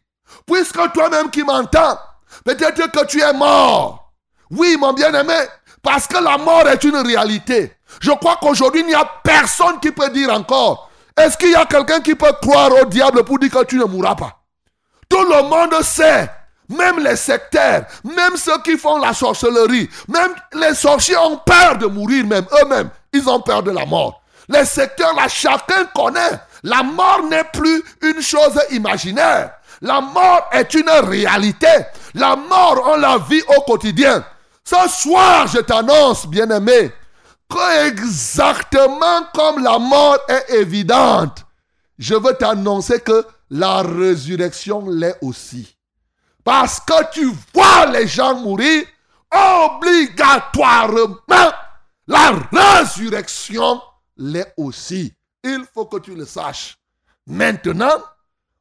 puisque 0.46 0.92
toi-même 0.94 1.30
qui 1.32 1.44
m'entends, 1.44 1.98
peut-être 2.46 2.92
que 2.92 3.06
tu 3.06 3.22
es 3.22 3.34
mort. 3.34 4.12
Oui, 4.52 4.78
mon 4.80 4.94
bien-aimé, 4.94 5.40
parce 5.82 6.06
que 6.06 6.18
la 6.18 6.38
mort 6.38 6.68
est 6.68 6.84
une 6.84 6.98
réalité. 6.98 7.74
Je 8.00 8.12
crois 8.12 8.38
qu'aujourd'hui, 8.40 8.82
il 8.82 8.88
n'y 8.88 8.94
a 8.94 9.10
personne 9.24 9.80
qui 9.80 9.92
peut 9.92 10.10
dire 10.10 10.32
encore, 10.32 10.90
Est-ce 11.18 11.38
qu'il 11.38 11.52
y 11.52 11.56
a 11.56 11.66
quelqu'un 11.66 12.02
qui 12.02 12.16
peut 12.16 12.34
croire 12.42 12.72
au 12.82 12.86
diable 12.86 13.24
pour 13.24 13.38
dire 13.38 13.52
que 13.52 13.64
tu 13.66 13.78
ne 13.78 13.84
mourras 13.84 14.16
pas? 14.16 14.40
Tout 15.10 15.24
le 15.24 15.44
monde 15.44 15.82
sait 15.84 16.30
même 16.70 17.00
les 17.00 17.18
sectaires, 17.18 17.86
même 18.04 18.38
ceux 18.38 18.62
qui 18.62 18.78
font 18.78 18.98
la 18.98 19.14
sorcellerie, 19.14 19.90
même 20.08 20.34
les 20.54 20.74
sorciers 20.74 21.18
ont 21.18 21.38
peur 21.38 21.78
de 21.78 21.86
mourir 21.88 22.26
même 22.26 22.46
eux-mêmes. 22.62 22.90
Ils 23.12 23.28
ont 23.30 23.42
peur 23.42 23.62
de 23.62 23.72
la 23.72 23.86
mort. 23.86 24.22
Les 24.48 24.66
secteurs 24.66 25.14
là, 25.14 25.28
chacun 25.28 25.86
connaît. 25.94 26.40
La 26.64 26.84
mort 26.84 27.24
n'est 27.30 27.50
plus 27.52 27.84
une 28.02 28.22
chose 28.22 28.60
imaginaire. 28.72 29.52
La 29.82 30.02
mort 30.02 30.48
est 30.52 30.74
une 30.74 30.90
réalité. 30.90 31.68
La 32.14 32.36
mort, 32.36 32.84
on 32.86 32.98
la 32.98 33.18
vit 33.18 33.42
au 33.58 33.62
quotidien. 33.62 34.24
Ce 34.64 34.90
soir, 34.90 35.48
je 35.48 35.60
t'annonce, 35.60 36.28
bien-aimé, 36.28 36.92
que 37.50 37.88
exactement 37.88 39.24
comme 39.34 39.64
la 39.64 39.80
mort 39.80 40.20
est 40.28 40.56
évidente, 40.56 41.46
je 41.98 42.16
veux 42.16 42.34
t'annoncer 42.34 43.00
que 43.00 43.26
la 43.50 43.82
résurrection 43.82 44.88
l'est 44.88 45.18
aussi. 45.22 45.76
Parce 46.44 46.80
que 46.80 47.12
tu 47.12 47.32
vois 47.54 47.88
les 47.88 48.08
gens 48.08 48.36
mourir, 48.36 48.84
obligatoirement, 49.32 51.18
la 52.08 52.34
résurrection 52.52 53.82
l'est 54.18 54.54
aussi. 54.58 55.14
Il 55.44 55.66
faut 55.74 55.86
que 55.86 55.98
tu 55.98 56.16
le 56.16 56.26
saches. 56.26 56.78
Maintenant, 57.28 58.04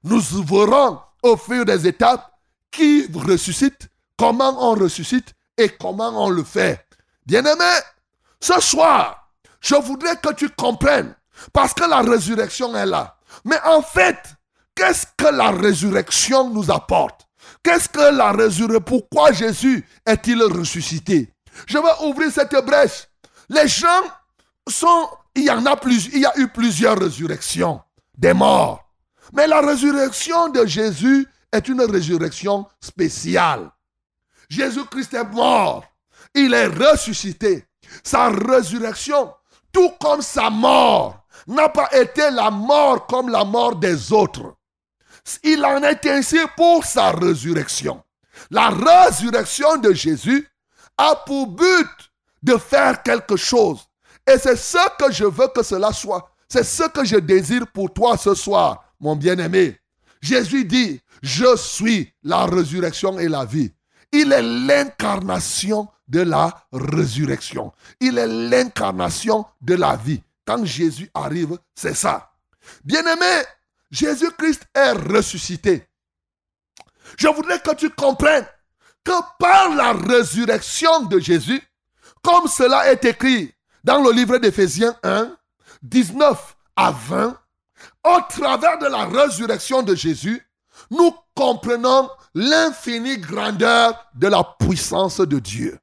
nous 0.05 0.21
verrons 0.21 1.01
au 1.23 1.37
fur 1.37 1.65
des 1.65 1.87
étapes 1.87 2.33
qui 2.71 3.07
ressuscite, 3.13 3.89
comment 4.17 4.71
on 4.71 4.75
ressuscite 4.75 5.35
et 5.57 5.69
comment 5.69 6.25
on 6.25 6.31
le 6.31 6.45
fait. 6.45 6.87
Bien-aimé, 7.27 7.71
ce 8.41 8.61
soir, 8.61 9.31
je 9.61 9.75
voudrais 9.75 10.17
que 10.17 10.33
tu 10.33 10.49
comprennes, 10.51 11.15
parce 11.53 11.75
que 11.75 11.85
la 11.85 12.01
résurrection 12.01 12.75
est 12.75 12.87
là. 12.87 13.17
Mais 13.45 13.61
en 13.65 13.83
fait, 13.83 14.19
qu'est-ce 14.75 15.07
que 15.17 15.27
la 15.27 15.51
résurrection 15.51 16.51
nous 16.51 16.71
apporte? 16.71 17.27
Qu'est-ce 17.63 17.89
que 17.89 18.15
la 18.15 18.33
résurrection 18.33 18.81
Pourquoi 18.81 19.33
Jésus 19.33 19.87
est-il 20.07 20.43
ressuscité? 20.43 21.35
Je 21.67 21.79
vais 21.79 22.09
ouvrir 22.09 22.31
cette 22.33 22.55
brèche. 22.65 23.09
Les 23.49 23.69
gens 23.69 24.03
sont... 24.69 25.09
Il 25.35 25.45
y 25.45 26.27
a 26.27 26.39
eu 26.39 26.49
plusieurs 26.49 26.99
résurrections 26.99 27.81
des 28.17 28.33
morts. 28.33 28.85
Mais 29.33 29.47
la 29.47 29.61
résurrection 29.61 30.49
de 30.49 30.67
Jésus 30.67 31.27
est 31.53 31.69
une 31.69 31.83
résurrection 31.83 32.67
spéciale. 32.81 33.71
Jésus-Christ 34.49 35.15
est 35.15 35.25
mort. 35.25 35.85
Il 36.35 36.53
est 36.55 36.67
ressuscité. 36.67 37.65
Sa 38.03 38.29
résurrection, 38.29 39.33
tout 39.73 39.91
comme 40.01 40.23
sa 40.23 40.51
mort, 40.51 41.27
n'a 41.47 41.69
pas 41.69 41.89
été 41.93 42.31
la 42.31 42.51
mort 42.51 43.07
comme 43.07 43.29
la 43.29 43.45
mort 43.45 43.77
des 43.77 44.13
autres. 44.13 44.57
Il 45.43 45.65
en 45.65 45.83
est 45.83 46.07
ainsi 46.07 46.39
pour 46.57 46.85
sa 46.85 47.13
résurrection. 47.13 48.03
La 48.51 48.71
résurrection 48.71 49.77
de 49.77 49.93
Jésus 49.93 50.49
a 50.97 51.17
pour 51.17 51.47
but 51.49 51.89
de 52.43 52.57
faire 52.57 53.03
quelque 53.03 53.37
chose. 53.37 53.87
Et 54.33 54.39
c'est 54.39 54.57
ce 54.57 54.79
que 54.97 55.11
je 55.11 55.25
veux 55.25 55.49
que 55.49 55.63
cela 55.63 55.93
soit. 55.93 56.31
C'est 56.49 56.63
ce 56.63 56.85
que 56.89 57.05
je 57.05 57.17
désire 57.17 57.67
pour 57.67 57.93
toi 57.93 58.17
ce 58.17 58.35
soir, 58.35 58.85
mon 59.01 59.17
bien-aimé. 59.17 59.77
Jésus 60.21 60.65
dit, 60.65 61.01
je 61.23 61.57
suis 61.57 62.13
la 62.23 62.47
résurrection 62.47 63.19
et 63.19 63.29
la 63.29 63.45
vie. 63.45 63.73
Il 64.13 64.33
est 64.33 64.43
l'incarnation 64.43 65.89
de 66.07 66.21
la 66.21 66.67
résurrection. 66.73 67.73
Il 68.01 68.19
est 68.19 68.27
l'incarnation 68.27 69.47
de 69.61 69.75
la 69.75 69.97
vie. 69.97 70.23
Quand 70.45 70.65
Jésus 70.65 71.11
arrive, 71.15 71.59
c'est 71.75 71.95
ça. 71.95 72.31
Bien-aimé, 72.85 73.43
Jésus-Christ 73.91 74.63
est 74.75 74.93
ressuscité. 74.93 75.89
Je 77.17 77.29
voudrais 77.29 77.61
que 77.61 77.75
tu 77.75 77.91
comprennes 77.91 78.47
que 79.03 79.13
par 79.39 79.75
la 79.75 79.93
résurrection 79.93 81.03
de 81.03 81.19
Jésus, 81.19 81.63
comme 82.23 82.47
cela 82.47 82.93
est 82.93 83.05
écrit 83.05 83.53
dans 83.85 84.03
le 84.03 84.13
livre 84.13 84.39
d'Éphésiens 84.39 84.97
1, 85.03 85.37
19 85.83 86.57
à 86.77 86.91
20, 86.91 87.37
au 88.05 88.19
travers 88.29 88.79
de 88.79 88.87
la 88.87 89.07
résurrection 89.07 89.83
de 89.83 89.95
Jésus, 89.95 90.47
nous 90.91 91.15
comprenons 91.35 92.09
l'infinie 92.35 93.19
grandeur 93.19 94.07
de 94.15 94.29
la 94.29 94.45
puissance 94.59 95.21
de 95.21 95.39
Dieu. 95.39 95.79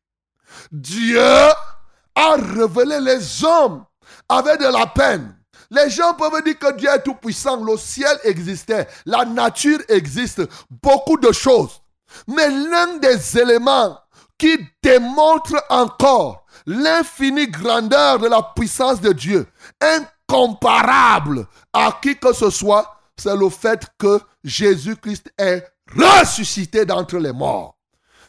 Dieu 0.72 1.20
a 1.20 2.36
révélé 2.36 3.00
les 3.02 3.44
hommes 3.44 3.86
avec 4.30 4.60
de 4.60 4.66
la 4.68 4.88
peine. 4.88 5.36
Les 5.70 5.90
gens 5.90 6.14
peuvent 6.14 6.44
dire 6.44 6.58
que 6.58 6.74
Dieu 6.78 6.90
est 6.90 7.04
tout 7.04 7.16
puissant, 7.16 7.64
le 7.64 7.76
ciel 7.78 8.18
existait, 8.24 8.88
la 9.06 9.26
nature 9.26 9.80
existe, 9.90 10.42
beaucoup 10.70 11.18
de 11.18 11.32
choses. 11.32 11.82
Mais 12.28 12.50
l'un 12.50 12.98
des 12.98 13.38
éléments 13.38 14.00
qui 14.38 14.58
démontre 14.82 15.62
encore 15.70 16.46
l'infinie 16.68 17.48
grandeur 17.48 18.20
de 18.20 18.28
la 18.28 18.44
puissance 18.44 19.00
de 19.02 19.14
Dieu, 19.14 19.48
incomparable 19.82 21.48
à 21.74 21.98
qui 22.02 22.16
que 22.18 22.34
ce 22.34 22.50
soit, 22.50 22.94
c'est 23.16 23.36
le 23.36 23.50
fait 23.50 23.88
que 23.98 24.20
Jésus-Christ 24.44 25.32
est 25.38 25.66
ressuscité 25.96 26.86
d'entre 26.86 27.18
les 27.18 27.32
morts. 27.32 27.78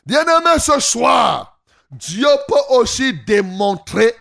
Bien-aimé, 0.07 0.59
ce 0.59 0.78
soir, 0.80 1.59
Dieu 1.91 2.28
peut 2.47 2.76
aussi 2.76 3.12
démontrer 3.26 4.14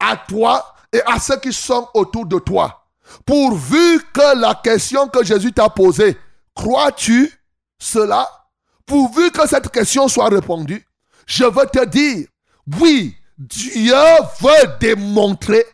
à 0.00 0.16
toi 0.16 0.74
et 0.92 1.00
à 1.06 1.18
ceux 1.20 1.38
qui 1.38 1.52
sont 1.52 1.88
autour 1.94 2.26
de 2.26 2.38
toi, 2.40 2.84
pourvu 3.24 4.02
que 4.12 4.36
la 4.38 4.54
question 4.56 5.08
que 5.08 5.24
Jésus 5.24 5.52
t'a 5.52 5.70
posée, 5.70 6.18
crois-tu 6.54 7.32
cela? 7.78 8.28
Pourvu 8.84 9.30
que 9.30 9.46
cette 9.46 9.70
question 9.70 10.08
soit 10.08 10.28
répondue, 10.28 10.84
je 11.26 11.44
veux 11.44 11.66
te 11.66 11.84
dire, 11.86 12.26
oui, 12.80 13.16
Dieu 13.48 13.94
veut 14.40 14.78
démontrer 14.78 15.66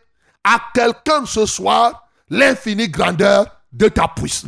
à 0.43 0.59
quelqu'un 0.73 1.25
ce 1.25 1.45
soir 1.45 2.09
l'infinie 2.29 2.89
grandeur 2.89 3.45
de, 3.71 3.91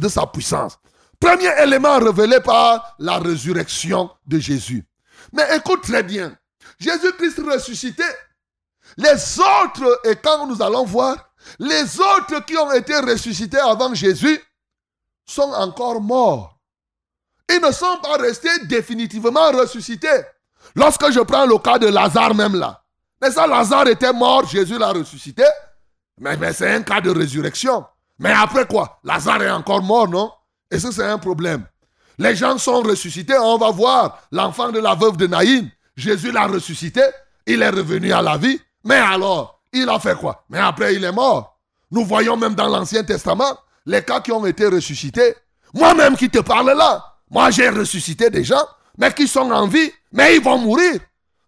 sa 0.09 0.25
puissance. 0.25 0.79
Premier 1.19 1.51
élément 1.61 1.99
révélé 1.99 2.39
par 2.39 2.95
la 2.97 3.19
résurrection 3.19 4.09
de 4.25 4.39
Jésus. 4.39 4.83
Mais 5.33 5.55
écoute 5.55 5.83
très 5.83 6.01
bien. 6.01 6.35
Jésus-Christ 6.79 7.41
ressuscité. 7.45 8.03
Les 8.97 9.39
autres, 9.39 10.01
et 10.05 10.15
quand 10.15 10.47
nous 10.47 10.59
allons 10.59 10.85
voir, 10.85 11.15
les 11.59 11.99
autres 11.99 12.43
qui 12.45 12.57
ont 12.57 12.71
été 12.71 12.95
ressuscités 12.97 13.59
avant 13.59 13.93
Jésus 13.93 14.41
sont 15.27 15.53
encore 15.53 16.01
morts. 16.01 16.57
Ils 17.53 17.61
ne 17.61 17.71
sont 17.71 17.99
pas 18.01 18.17
restés 18.17 18.65
définitivement 18.65 19.51
ressuscités. 19.51 20.21
Lorsque 20.75 21.11
je 21.11 21.19
prends 21.19 21.45
le 21.45 21.57
cas 21.59 21.77
de 21.77 21.87
Lazare 21.87 22.33
même 22.33 22.55
là. 22.55 22.80
Mais 23.21 23.31
ça, 23.31 23.45
Lazare 23.45 23.87
était 23.87 24.13
mort, 24.13 24.47
Jésus 24.47 24.77
l'a 24.77 24.91
ressuscité. 24.91 25.43
Mais, 26.19 26.37
c'est 26.53 26.73
un 26.73 26.81
cas 26.81 27.01
de 27.01 27.09
résurrection. 27.09 27.85
Mais 28.19 28.31
après 28.31 28.65
quoi? 28.65 28.99
Lazare 29.03 29.43
est 29.43 29.51
encore 29.51 29.81
mort, 29.81 30.07
non? 30.07 30.31
Et 30.69 30.79
ça, 30.79 30.91
c'est 30.91 31.05
un 31.05 31.17
problème. 31.17 31.65
Les 32.17 32.35
gens 32.35 32.57
sont 32.57 32.81
ressuscités. 32.81 33.37
On 33.37 33.57
va 33.57 33.71
voir 33.71 34.21
l'enfant 34.31 34.71
de 34.71 34.79
la 34.79 34.95
veuve 34.95 35.17
de 35.17 35.27
Naïm. 35.27 35.69
Jésus 35.95 36.31
l'a 36.31 36.47
ressuscité. 36.47 37.01
Il 37.45 37.61
est 37.61 37.69
revenu 37.69 38.11
à 38.11 38.21
la 38.21 38.37
vie. 38.37 38.59
Mais 38.83 38.95
alors, 38.95 39.61
il 39.73 39.89
a 39.89 39.99
fait 39.99 40.15
quoi? 40.15 40.43
Mais 40.49 40.59
après, 40.59 40.95
il 40.95 41.03
est 41.03 41.11
mort. 41.11 41.59
Nous 41.91 42.05
voyons 42.05 42.37
même 42.37 42.55
dans 42.55 42.67
l'Ancien 42.67 43.03
Testament 43.03 43.57
les 43.85 44.03
cas 44.03 44.21
qui 44.21 44.31
ont 44.31 44.45
été 44.45 44.67
ressuscités. 44.67 45.35
Moi-même 45.73 46.15
qui 46.15 46.29
te 46.29 46.39
parle 46.39 46.71
là, 46.77 47.03
moi 47.29 47.49
j'ai 47.49 47.69
ressuscité 47.69 48.29
des 48.29 48.43
gens, 48.43 48.63
mais 48.97 49.13
qui 49.13 49.27
sont 49.27 49.49
en 49.51 49.67
vie, 49.67 49.91
mais 50.11 50.35
ils 50.35 50.43
vont 50.43 50.57
mourir. 50.57 50.99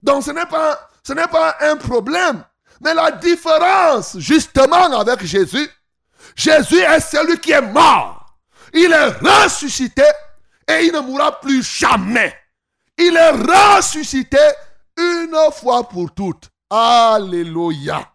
Donc 0.02 0.24
ce 0.24 0.32
n'est 0.32 0.46
pas, 0.46 0.90
ce 1.06 1.14
n'est 1.14 1.28
pas 1.28 1.58
un 1.62 1.76
problème. 1.76 2.44
Mais 2.82 2.94
la 2.94 3.12
différence, 3.12 4.18
justement, 4.20 5.00
avec 5.00 5.24
Jésus, 5.26 5.70
Jésus 6.36 6.80
est 6.80 7.00
celui 7.00 7.40
qui 7.40 7.52
est 7.52 7.62
mort. 7.62 8.38
Il 8.74 8.92
est 8.92 9.10
ressuscité 9.10 10.04
et 10.68 10.86
il 10.86 10.94
ne 10.94 11.00
mourra 11.00 11.40
plus 11.40 11.64
jamais. 11.64 12.34
Il 12.98 13.16
est 13.16 13.32
ressuscité 13.32 14.38
une 14.98 15.36
fois 15.54 15.88
pour 15.88 16.14
toutes. 16.14 16.50
Alléluia. 16.70 18.10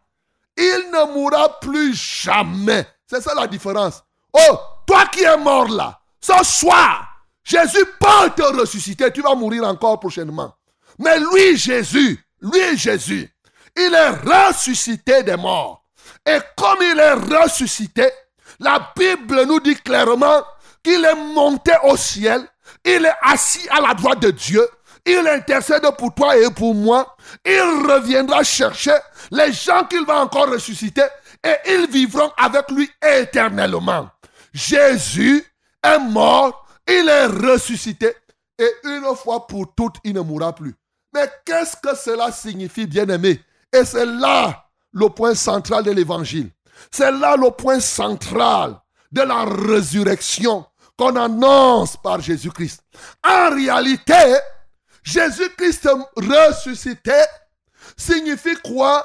Il 0.56 0.90
ne 0.92 1.14
mourra 1.14 1.60
plus 1.60 1.94
jamais. 1.94 2.86
C'est 3.06 3.22
ça 3.22 3.34
la 3.34 3.46
différence. 3.46 4.02
Oh, 4.32 4.58
toi 4.86 5.06
qui 5.06 5.22
es 5.22 5.36
mort 5.36 5.68
là, 5.68 6.00
ce 6.20 6.44
soir, 6.44 7.06
Jésus 7.44 7.84
peut 8.00 8.30
te 8.36 8.42
ressusciter. 8.42 9.12
Tu 9.12 9.22
vas 9.22 9.34
mourir 9.34 9.64
encore 9.64 10.00
prochainement. 10.00 10.54
Mais 10.98 11.18
lui, 11.20 11.56
Jésus, 11.56 12.22
lui, 12.40 12.76
Jésus, 12.76 13.30
il 13.76 13.94
est 13.94 14.10
ressuscité 14.48 15.22
des 15.22 15.36
morts. 15.36 15.84
Et 16.26 16.38
comme 16.56 16.78
il 16.82 16.98
est 16.98 17.12
ressuscité, 17.12 18.08
la 18.60 18.92
Bible 18.96 19.44
nous 19.46 19.60
dit 19.60 19.76
clairement 19.76 20.42
qu'il 20.82 21.04
est 21.04 21.14
monté 21.14 21.72
au 21.84 21.96
ciel, 21.96 22.46
il 22.84 23.04
est 23.04 23.16
assis 23.22 23.68
à 23.70 23.80
la 23.80 23.94
droite 23.94 24.20
de 24.20 24.30
Dieu, 24.30 24.66
il 25.06 25.26
intercède 25.26 25.86
pour 25.96 26.14
toi 26.14 26.36
et 26.36 26.50
pour 26.50 26.74
moi, 26.74 27.16
il 27.44 27.60
reviendra 27.60 28.42
chercher 28.42 28.96
les 29.30 29.52
gens 29.52 29.84
qu'il 29.84 30.04
va 30.04 30.20
encore 30.20 30.50
ressusciter, 30.50 31.04
et 31.44 31.54
ils 31.66 31.88
vivront 31.88 32.30
avec 32.36 32.70
lui 32.70 32.90
éternellement. 33.02 34.10
Jésus 34.52 35.44
est 35.82 35.98
mort, 35.98 36.66
il 36.86 37.08
est 37.08 37.26
ressuscité 37.26 38.14
et 38.58 38.70
une 38.84 39.14
fois 39.16 39.46
pour 39.46 39.72
toutes, 39.74 39.96
il 40.04 40.14
ne 40.14 40.20
mourra 40.20 40.54
plus. 40.54 40.74
Mais 41.18 41.28
qu'est-ce 41.44 41.76
que 41.76 41.96
cela 41.96 42.30
signifie, 42.30 42.86
bien-aimé? 42.86 43.42
Et 43.72 43.84
c'est 43.84 44.06
là 44.06 44.68
le 44.92 45.08
point 45.08 45.34
central 45.34 45.82
de 45.82 45.90
l'évangile. 45.90 46.50
C'est 46.92 47.10
là 47.10 47.36
le 47.36 47.50
point 47.50 47.80
central 47.80 48.80
de 49.10 49.22
la 49.22 49.44
résurrection 49.44 50.64
qu'on 50.96 51.16
annonce 51.16 51.96
par 51.96 52.20
Jésus-Christ. 52.20 52.82
En 53.26 53.50
réalité, 53.50 54.36
Jésus-Christ 55.02 55.88
ressuscité 56.16 57.20
signifie 57.96 58.56
quoi? 58.62 59.04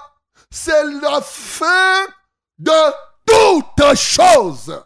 C'est 0.51 0.83
la 1.01 1.19
fin 1.21 2.05
de 2.59 2.93
toutes 3.25 3.95
choses. 3.95 4.83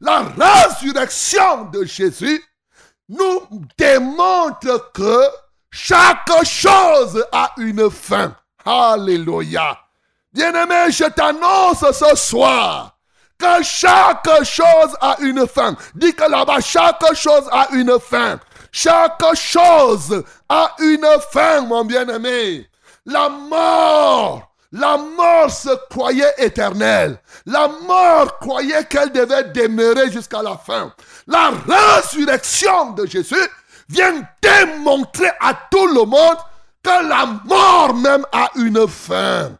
La 0.00 0.20
résurrection 0.20 1.64
de 1.72 1.84
Jésus 1.84 2.44
nous 3.08 3.40
démontre 3.76 4.92
que 4.92 5.24
chaque 5.70 6.44
chose 6.44 7.24
a 7.32 7.52
une 7.58 7.90
fin. 7.90 8.34
Alléluia. 8.64 9.78
Bien-aimé, 10.32 10.90
je 10.90 11.04
t'annonce 11.04 11.84
ce 11.92 12.16
soir 12.16 12.96
que 13.38 13.62
chaque 13.62 14.28
chose 14.44 14.96
a 15.00 15.16
une 15.20 15.46
fin. 15.46 15.76
Dis 15.94 16.14
que 16.14 16.30
là-bas, 16.30 16.60
chaque 16.60 17.14
chose 17.14 17.48
a 17.50 17.68
une 17.72 17.98
fin. 17.98 18.38
Chaque 18.70 19.24
chose 19.34 20.22
a 20.48 20.74
une 20.78 21.06
fin, 21.32 21.62
mon 21.62 21.84
bien-aimé. 21.84 22.68
La 23.06 23.28
mort, 23.28 24.52
la 24.72 24.96
mort 24.96 25.50
se 25.50 25.70
croyait 25.88 26.32
éternelle. 26.38 27.18
La 27.46 27.66
mort 27.66 28.38
croyait 28.38 28.84
qu'elle 28.84 29.10
devait 29.10 29.44
demeurer 29.44 30.12
jusqu'à 30.12 30.42
la 30.42 30.56
fin. 30.56 30.92
La 31.26 31.50
résurrection 31.66 32.90
de 32.92 33.06
Jésus 33.06 33.34
vient 33.90 34.22
démontrer 34.40 35.30
à 35.40 35.54
tout 35.70 35.86
le 35.88 36.04
monde 36.04 36.36
que 36.82 37.08
la 37.08 37.26
mort 37.44 37.94
même 37.94 38.24
a 38.32 38.48
une 38.56 38.86
fin. 38.88 39.50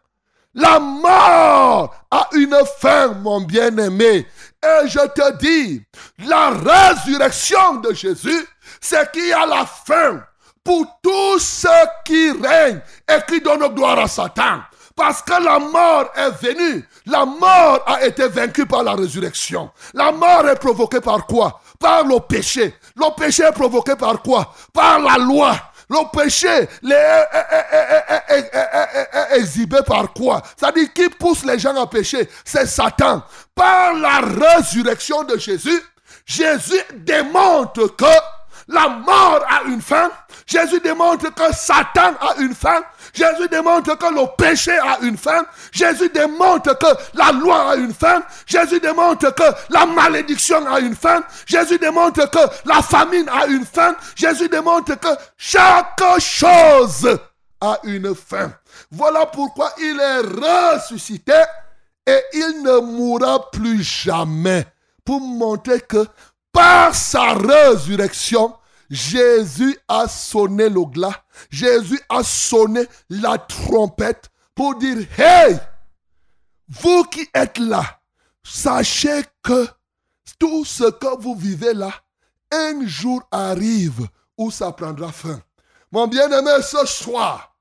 La 0.53 0.79
mort 0.79 1.95
a 2.09 2.27
une 2.33 2.57
fin, 2.79 3.09
mon 3.09 3.41
bien-aimé. 3.41 4.27
Et 4.63 4.87
je 4.87 4.99
te 4.99 5.37
dis, 5.37 5.81
la 6.19 6.49
résurrection 6.49 7.75
de 7.75 7.93
Jésus, 7.93 8.47
c'est 8.79 9.11
qu'il 9.11 9.27
y 9.27 9.33
a 9.33 9.45
la 9.45 9.65
fin 9.65 10.21
pour 10.63 10.85
tous 11.01 11.39
ceux 11.39 11.69
qui 12.05 12.31
règnent 12.31 12.81
et 13.09 13.21
qui 13.27 13.41
donnent 13.41 13.73
gloire 13.73 13.99
à 13.99 14.07
Satan. 14.07 14.59
Parce 14.95 15.21
que 15.21 15.41
la 15.41 15.57
mort 15.57 16.11
est 16.15 16.31
venue. 16.31 16.87
La 17.05 17.25
mort 17.25 17.81
a 17.87 18.05
été 18.05 18.27
vaincue 18.27 18.65
par 18.65 18.83
la 18.83 18.93
résurrection. 18.93 19.71
La 19.93 20.11
mort 20.11 20.47
est 20.47 20.59
provoquée 20.59 21.01
par 21.01 21.25
quoi? 21.25 21.61
Par 21.79 22.03
le 22.03 22.19
péché. 22.19 22.75
Le 22.95 23.15
péché 23.15 23.43
est 23.43 23.51
provoqué 23.51 23.95
par 23.95 24.21
quoi 24.21 24.53
Par 24.73 24.99
la 24.99 25.17
loi. 25.17 25.55
Le 25.89 25.97
péché 26.15 26.47
est, 26.47 26.69
exhibé 29.37 29.79
par 29.85 30.13
quoi 30.13 30.41
C'est-à-dire 30.57 30.93
qui 30.93 31.09
pousse 31.09 31.43
les 31.43 31.59
gens 31.59 31.75
à 31.75 31.87
pécher 31.87 32.29
C'est 32.45 32.65
Satan. 32.65 33.23
Par 33.53 33.93
la 33.95 34.21
résurrection 34.21 35.23
de 35.23 35.37
Jésus, 35.37 35.81
Jésus 36.25 36.81
démontre 36.95 37.95
que 37.95 38.05
la 38.67 38.87
mort 38.89 39.43
a 39.49 39.63
une 39.67 39.81
fin. 39.81 40.11
Jésus 40.45 40.79
démontre 40.79 41.33
que 41.33 41.53
Satan 41.53 42.13
a 42.19 42.35
une 42.39 42.53
fin. 42.53 42.81
Jésus 43.13 43.47
démontre 43.49 43.97
que 43.97 44.05
le 44.05 44.25
péché 44.37 44.77
a 44.77 44.99
une 45.01 45.17
fin. 45.17 45.45
Jésus 45.71 46.09
démontre 46.09 46.77
que 46.77 46.87
la 47.13 47.31
loi 47.31 47.71
a 47.71 47.75
une 47.75 47.93
fin. 47.93 48.23
Jésus 48.45 48.79
démontre 48.79 49.33
que 49.33 49.43
la 49.69 49.85
malédiction 49.85 50.65
a 50.67 50.79
une 50.79 50.95
fin. 50.95 51.23
Jésus 51.45 51.77
démontre 51.77 52.29
que 52.29 52.39
la 52.65 52.81
famine 52.81 53.29
a 53.29 53.45
une 53.47 53.65
fin. 53.65 53.95
Jésus 54.15 54.49
démontre 54.49 54.99
que 54.99 55.09
chaque 55.37 56.01
chose 56.19 57.07
a 57.59 57.79
une 57.83 58.15
fin. 58.15 58.51
Voilà 58.91 59.25
pourquoi 59.25 59.71
il 59.79 59.99
est 59.99 60.73
ressuscité 60.73 61.39
et 62.05 62.19
il 62.33 62.63
ne 62.63 62.79
mourra 62.79 63.49
plus 63.51 63.83
jamais. 63.83 64.65
Pour 65.03 65.19
montrer 65.19 65.81
que 65.81 66.05
par 66.51 66.95
sa 66.95 67.33
résurrection, 67.33 68.55
Jésus 68.89 69.77
a 69.87 70.07
sonné 70.07 70.69
le 70.69 70.83
glas. 70.85 71.23
Jésus 71.49 71.99
a 72.09 72.23
sonné 72.23 72.85
la 73.09 73.37
trompette 73.37 74.29
pour 74.53 74.75
dire, 74.75 74.97
hey, 75.17 75.57
vous 76.67 77.03
qui 77.05 77.27
êtes 77.33 77.57
là, 77.57 77.83
sachez 78.43 79.23
que 79.43 79.67
tout 80.39 80.65
ce 80.65 80.89
que 80.89 81.21
vous 81.21 81.35
vivez 81.35 81.73
là, 81.73 81.91
un 82.51 82.85
jour 82.85 83.21
arrive 83.31 84.07
où 84.37 84.51
ça 84.51 84.71
prendra 84.71 85.11
fin. 85.11 85.41
Mon 85.91 86.07
bien-aimé, 86.07 86.51
ce 86.61 86.85
soir, 86.85 87.55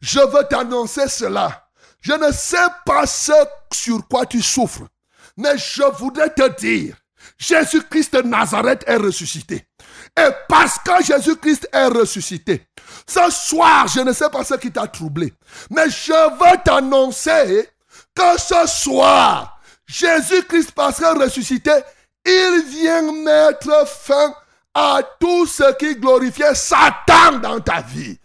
je 0.00 0.20
veux 0.20 0.44
t'annoncer 0.48 1.08
cela. 1.08 1.68
Je 2.00 2.12
ne 2.12 2.30
sais 2.32 2.56
pas 2.84 3.06
ce 3.06 3.32
sur 3.72 4.06
quoi 4.06 4.26
tu 4.26 4.42
souffres, 4.42 4.86
mais 5.36 5.58
je 5.58 5.82
voudrais 5.98 6.32
te 6.32 6.48
dire, 6.60 6.96
Jésus-Christ 7.38 8.14
de 8.14 8.22
Nazareth 8.22 8.84
est 8.86 8.96
ressuscité. 8.96 9.66
Et 10.18 10.28
parce 10.48 10.78
que 10.78 11.04
Jésus-Christ 11.04 11.68
est 11.72 11.86
ressuscité, 11.86 12.66
ce 13.06 13.30
soir, 13.30 13.86
je 13.88 14.00
ne 14.00 14.12
sais 14.12 14.30
pas 14.30 14.44
ce 14.44 14.54
qui 14.54 14.72
t'a 14.72 14.86
troublé, 14.86 15.34
mais 15.70 15.90
je 15.90 16.12
veux 16.12 16.62
t'annoncer 16.64 17.68
que 18.14 18.38
ce 18.40 18.66
soir, 18.66 19.60
Jésus-Christ, 19.86 20.72
parce 20.72 21.00
est 21.00 21.10
ressuscité, 21.10 21.72
il 22.24 22.64
vient 22.68 23.12
mettre 23.12 23.86
fin 23.86 24.34
à 24.74 25.00
tout 25.20 25.46
ce 25.46 25.74
qui 25.76 25.96
glorifiait 25.96 26.54
Satan 26.54 27.38
dans 27.42 27.60
ta 27.60 27.80
vie. 27.82 28.18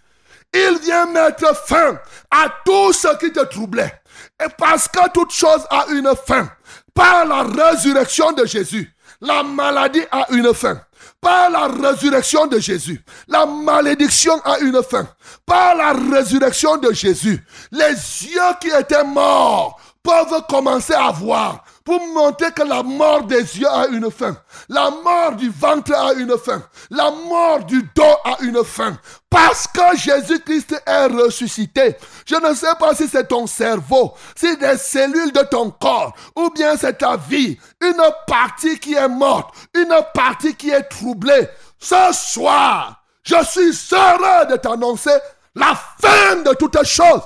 Il 0.53 0.79
vient 0.79 1.05
mettre 1.05 1.55
fin 1.65 1.99
à 2.29 2.49
tout 2.65 2.91
ce 2.91 3.15
qui 3.17 3.31
te 3.31 3.39
troublait. 3.45 4.01
Et 4.43 4.49
parce 4.57 4.87
que 4.87 5.09
toute 5.11 5.31
chose 5.31 5.65
a 5.69 5.85
une 5.91 6.11
fin, 6.25 6.49
par 6.93 7.25
la 7.25 7.43
résurrection 7.43 8.33
de 8.33 8.45
Jésus, 8.45 8.93
la 9.21 9.43
maladie 9.43 10.03
a 10.11 10.25
une 10.31 10.53
fin. 10.53 10.81
Par 11.19 11.49
la 11.51 11.67
résurrection 11.67 12.47
de 12.47 12.59
Jésus, 12.59 13.03
la 13.27 13.45
malédiction 13.45 14.39
a 14.43 14.59
une 14.59 14.81
fin. 14.83 15.07
Par 15.45 15.75
la 15.75 15.93
résurrection 15.93 16.77
de 16.77 16.91
Jésus, 16.91 17.43
les 17.71 17.89
yeux 17.89 18.53
qui 18.59 18.69
étaient 18.69 19.03
morts 19.03 19.79
peuvent 20.03 20.43
commencer 20.49 20.93
à 20.93 21.11
voir 21.11 21.63
pour 21.83 21.99
montrer 22.07 22.51
que 22.51 22.63
la 22.63 22.83
mort 22.83 23.23
des 23.23 23.59
yeux 23.59 23.67
a 23.69 23.87
une 23.87 24.09
fin. 24.11 24.37
La 24.69 24.89
mort 24.89 25.35
du 25.35 25.49
ventre 25.49 25.93
a 25.93 26.13
une 26.13 26.37
fin. 26.37 26.61
La 26.89 27.11
mort 27.11 27.63
du 27.65 27.81
dos 27.95 28.17
a 28.23 28.37
une 28.41 28.63
fin. 28.63 28.97
Parce 29.29 29.67
que 29.67 29.97
Jésus-Christ 29.97 30.81
est 30.85 31.05
ressuscité. 31.07 31.95
Je 32.25 32.35
ne 32.35 32.53
sais 32.53 32.75
pas 32.79 32.93
si 32.93 33.07
c'est 33.07 33.27
ton 33.27 33.47
cerveau, 33.47 34.13
si 34.35 34.57
des 34.57 34.77
cellules 34.77 35.31
de 35.31 35.41
ton 35.49 35.71
corps, 35.71 36.13
ou 36.35 36.49
bien 36.51 36.75
c'est 36.77 36.97
ta 36.97 37.17
vie. 37.17 37.57
Une 37.81 38.03
partie 38.27 38.77
qui 38.77 38.93
est 38.93 39.09
morte, 39.09 39.55
une 39.73 39.95
partie 40.13 40.55
qui 40.55 40.69
est 40.69 40.83
troublée. 40.83 41.47
Ce 41.79 41.95
soir, 42.13 43.03
je 43.23 43.43
suis 43.45 43.95
heureux 43.95 44.45
de 44.51 44.57
t'annoncer 44.57 45.17
la 45.55 45.73
fin 45.75 46.37
de 46.37 46.53
toutes 46.55 46.83
choses 46.85 47.21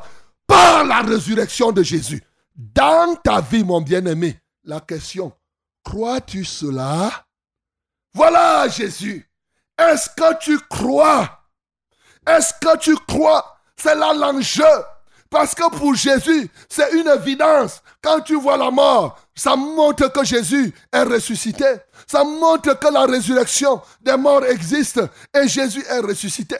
par 0.47 0.85
la 0.85 1.01
résurrection 1.01 1.71
de 1.71 1.83
Jésus. 1.83 2.21
Dans 2.55 3.15
ta 3.15 3.41
vie, 3.41 3.63
mon 3.63 3.81
bien-aimé, 3.81 4.39
la 4.65 4.79
question, 4.79 5.31
crois-tu 5.83 6.43
cela? 6.43 7.25
Voilà 8.13 8.67
Jésus. 8.67 9.29
Est-ce 9.77 10.09
que 10.09 10.37
tu 10.39 10.59
crois? 10.69 11.43
Est-ce 12.27 12.53
que 12.59 12.77
tu 12.77 12.95
crois? 13.07 13.57
C'est 13.75 13.95
là 13.95 14.13
l'enjeu. 14.13 14.63
Parce 15.29 15.53
que 15.53 15.69
pour 15.69 15.95
Jésus, 15.95 16.49
c'est 16.69 16.91
une 16.93 17.07
évidence. 17.07 17.81
Quand 18.01 18.21
tu 18.21 18.39
vois 18.39 18.57
la 18.57 18.71
mort, 18.71 19.19
ça 19.35 19.55
montre 19.55 20.07
que 20.07 20.23
Jésus 20.23 20.73
est 20.93 21.03
ressuscité. 21.03 21.65
Ça 22.07 22.23
montre 22.23 22.79
que 22.79 22.87
la 22.87 23.05
résurrection 23.05 23.81
des 24.01 24.15
morts 24.15 24.45
existe 24.45 25.01
et 25.33 25.47
Jésus 25.47 25.83
est 25.89 25.99
ressuscité. 25.99 26.55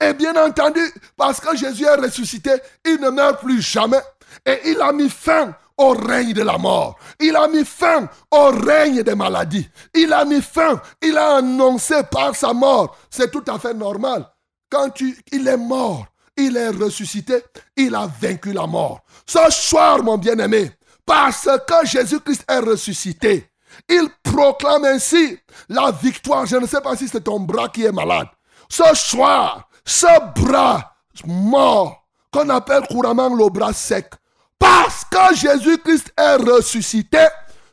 Et 0.00 0.12
bien 0.14 0.36
entendu, 0.36 0.80
parce 1.16 1.40
que 1.40 1.56
Jésus 1.56 1.84
est 1.84 1.94
ressuscité, 1.96 2.52
il 2.84 3.00
ne 3.00 3.10
meurt 3.10 3.40
plus 3.40 3.60
jamais. 3.60 4.00
Et 4.46 4.60
il 4.66 4.80
a 4.80 4.92
mis 4.92 5.10
fin 5.10 5.52
au 5.80 5.92
règne 5.92 6.34
de 6.34 6.42
la 6.42 6.58
mort. 6.58 6.96
Il 7.18 7.34
a 7.34 7.48
mis 7.48 7.64
fin 7.64 8.08
au 8.30 8.50
règne 8.50 9.02
des 9.02 9.14
maladies. 9.14 9.68
Il 9.94 10.12
a 10.12 10.24
mis 10.24 10.42
fin, 10.42 10.80
il 11.02 11.16
a 11.16 11.36
annoncé 11.36 12.02
par 12.10 12.36
sa 12.36 12.52
mort. 12.52 12.96
C'est 13.08 13.30
tout 13.30 13.44
à 13.48 13.58
fait 13.58 13.74
normal. 13.74 14.26
Quand 14.70 15.00
il 15.00 15.48
est 15.48 15.56
mort, 15.56 16.06
il 16.36 16.56
est 16.56 16.68
ressuscité, 16.68 17.42
il 17.76 17.94
a 17.94 18.06
vaincu 18.20 18.52
la 18.52 18.66
mort. 18.66 19.00
Ce 19.26 19.38
soir, 19.50 20.02
mon 20.02 20.18
bien-aimé, 20.18 20.70
parce 21.04 21.48
que 21.66 21.86
Jésus-Christ 21.86 22.44
est 22.48 22.58
ressuscité, 22.58 23.50
il 23.88 24.08
proclame 24.22 24.84
ainsi 24.84 25.38
la 25.68 25.90
victoire. 25.90 26.46
Je 26.46 26.56
ne 26.56 26.66
sais 26.66 26.80
pas 26.80 26.96
si 26.96 27.08
c'est 27.08 27.22
ton 27.22 27.40
bras 27.40 27.68
qui 27.68 27.84
est 27.84 27.92
malade. 27.92 28.28
Ce 28.68 28.94
soir, 28.94 29.68
ce 29.84 30.06
bras 30.40 30.92
mort, 31.26 32.06
qu'on 32.32 32.48
appelle 32.48 32.86
couramment 32.88 33.34
le 33.34 33.48
bras 33.48 33.72
sec, 33.72 34.10
Parce 34.60 35.04
que 35.10 35.34
Jésus-Christ 35.34 36.12
est 36.16 36.36
ressuscité, 36.36 37.26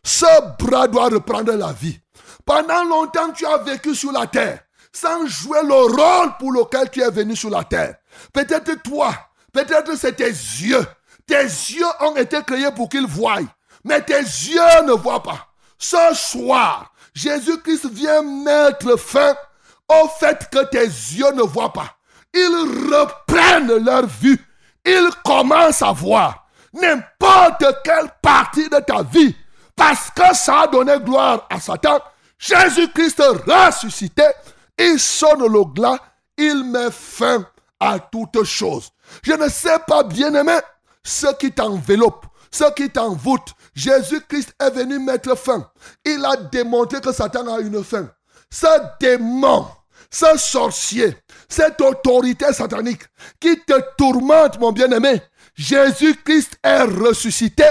ce 0.03 0.25
bras 0.57 0.87
doit 0.87 1.09
reprendre 1.09 1.53
la 1.53 1.71
vie. 1.71 1.99
Pendant 2.45 2.83
longtemps, 2.85 3.31
tu 3.31 3.45
as 3.45 3.57
vécu 3.57 3.93
sur 3.93 4.11
la 4.11 4.25
terre 4.25 4.61
sans 4.91 5.27
jouer 5.27 5.59
le 5.63 5.73
rôle 5.73 6.37
pour 6.39 6.51
lequel 6.51 6.89
tu 6.89 7.01
es 7.01 7.11
venu 7.11 7.35
sur 7.35 7.49
la 7.49 7.63
terre. 7.63 7.95
Peut-être 8.33 8.81
toi, 8.81 9.13
peut-être 9.53 9.95
c'est 9.95 10.13
tes 10.13 10.29
yeux. 10.29 10.85
Tes 11.27 11.43
yeux 11.43 11.85
ont 11.99 12.15
été 12.15 12.41
créés 12.41 12.71
pour 12.71 12.89
qu'ils 12.89 13.05
voient, 13.05 13.41
mais 13.83 14.01
tes 14.01 14.19
yeux 14.19 14.85
ne 14.85 14.93
voient 14.93 15.21
pas. 15.21 15.47
Ce 15.77 16.13
soir, 16.13 16.93
Jésus-Christ 17.13 17.87
vient 17.91 18.23
mettre 18.23 18.97
fin 18.97 19.35
au 19.89 20.07
fait 20.07 20.49
que 20.49 20.63
tes 20.65 20.85
yeux 20.85 21.31
ne 21.33 21.43
voient 21.43 21.73
pas. 21.73 21.97
Ils 22.33 22.91
reprennent 22.91 23.83
leur 23.83 24.05
vue. 24.07 24.43
Ils 24.85 25.09
commencent 25.23 25.81
à 25.81 25.91
voir 25.91 26.46
n'importe 26.81 27.65
quelle 27.83 28.09
partie 28.21 28.69
de 28.69 28.79
ta 28.79 29.03
vie. 29.03 29.35
Parce 29.75 30.09
que 30.09 30.35
ça 30.35 30.61
a 30.61 30.67
donné 30.67 30.97
gloire 30.99 31.45
à 31.49 31.59
Satan. 31.59 31.99
Jésus-Christ 32.39 33.21
ressuscité, 33.47 34.23
il 34.77 34.99
sonne 34.99 35.47
le 35.47 35.63
glas, 35.65 35.99
il 36.37 36.63
met 36.63 36.91
fin 36.91 37.45
à 37.79 37.99
toutes 37.99 38.43
choses. 38.43 38.89
Je 39.23 39.33
ne 39.33 39.49
sais 39.49 39.79
pas, 39.87 40.03
bien-aimé, 40.03 40.57
ce 41.03 41.27
qui 41.35 41.51
t'enveloppe, 41.51 42.25
ce 42.51 42.71
qui 42.73 42.89
t'envoûte. 42.89 43.53
Jésus-Christ 43.75 44.53
est 44.59 44.71
venu 44.71 44.99
mettre 44.99 45.37
fin. 45.37 45.69
Il 46.05 46.25
a 46.25 46.35
démontré 46.35 47.01
que 47.01 47.11
Satan 47.11 47.53
a 47.53 47.59
une 47.59 47.83
fin. 47.83 48.09
Ce 48.49 48.67
démon, 48.99 49.67
ce 50.09 50.37
sorcier, 50.37 51.17
cette 51.49 51.81
autorité 51.81 52.51
satanique 52.53 53.03
qui 53.39 53.59
te 53.61 53.73
tourmente, 53.97 54.59
mon 54.59 54.71
bien-aimé, 54.71 55.21
Jésus-Christ 55.57 56.59
est 56.63 56.83
ressuscité. 56.83 57.65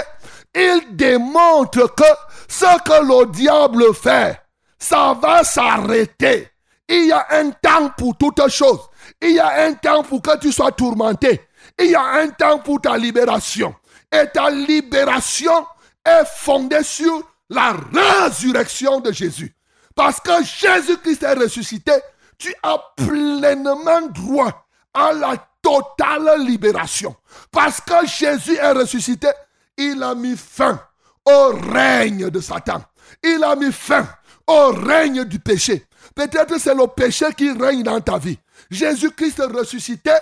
Il 0.53 0.95
démontre 0.95 1.95
que 1.95 2.03
ce 2.47 2.83
que 2.83 3.05
le 3.05 3.31
diable 3.31 3.93
fait, 3.93 4.41
ça 4.77 5.17
va 5.19 5.43
s'arrêter. 5.43 6.49
Il 6.89 7.07
y 7.07 7.11
a 7.11 7.25
un 7.31 7.51
temps 7.51 7.89
pour 7.97 8.17
toutes 8.17 8.47
choses. 8.49 8.81
Il 9.21 9.31
y 9.31 9.39
a 9.39 9.65
un 9.65 9.73
temps 9.73 10.03
pour 10.03 10.21
que 10.21 10.37
tu 10.37 10.51
sois 10.51 10.71
tourmenté. 10.71 11.41
Il 11.79 11.91
y 11.91 11.95
a 11.95 12.03
un 12.03 12.29
temps 12.29 12.59
pour 12.59 12.81
ta 12.81 12.97
libération. 12.97 13.73
Et 14.11 14.25
ta 14.33 14.49
libération 14.49 15.65
est 16.05 16.25
fondée 16.25 16.83
sur 16.83 17.21
la 17.49 17.75
résurrection 17.93 18.99
de 18.99 19.11
Jésus. 19.11 19.53
Parce 19.95 20.19
que 20.19 20.43
Jésus-Christ 20.43 21.23
est 21.23 21.33
ressuscité, 21.33 21.93
tu 22.37 22.53
as 22.63 22.77
pleinement 22.95 24.01
droit 24.13 24.67
à 24.93 25.11
la 25.11 25.35
totale 25.67 26.45
libération. 26.45 27.15
Parce 27.51 27.81
que 27.81 28.05
Jésus 28.05 28.55
est 28.55 28.71
ressuscité, 28.71 29.27
il 29.77 30.01
a 30.01 30.15
mis 30.15 30.37
fin 30.37 30.79
au 31.25 31.49
règne 31.73 32.29
de 32.29 32.39
Satan. 32.39 32.81
Il 33.23 33.43
a 33.43 33.55
mis 33.55 33.71
fin 33.71 34.07
au 34.47 34.71
règne 34.71 35.25
du 35.25 35.39
péché. 35.39 35.85
Peut-être 36.15 36.57
c'est 36.59 36.73
le 36.73 36.87
péché 36.87 37.25
qui 37.35 37.51
règne 37.51 37.83
dans 37.83 37.99
ta 37.99 38.17
vie. 38.17 38.39
Jésus-Christ 38.71 39.41
ressuscité, 39.53 40.13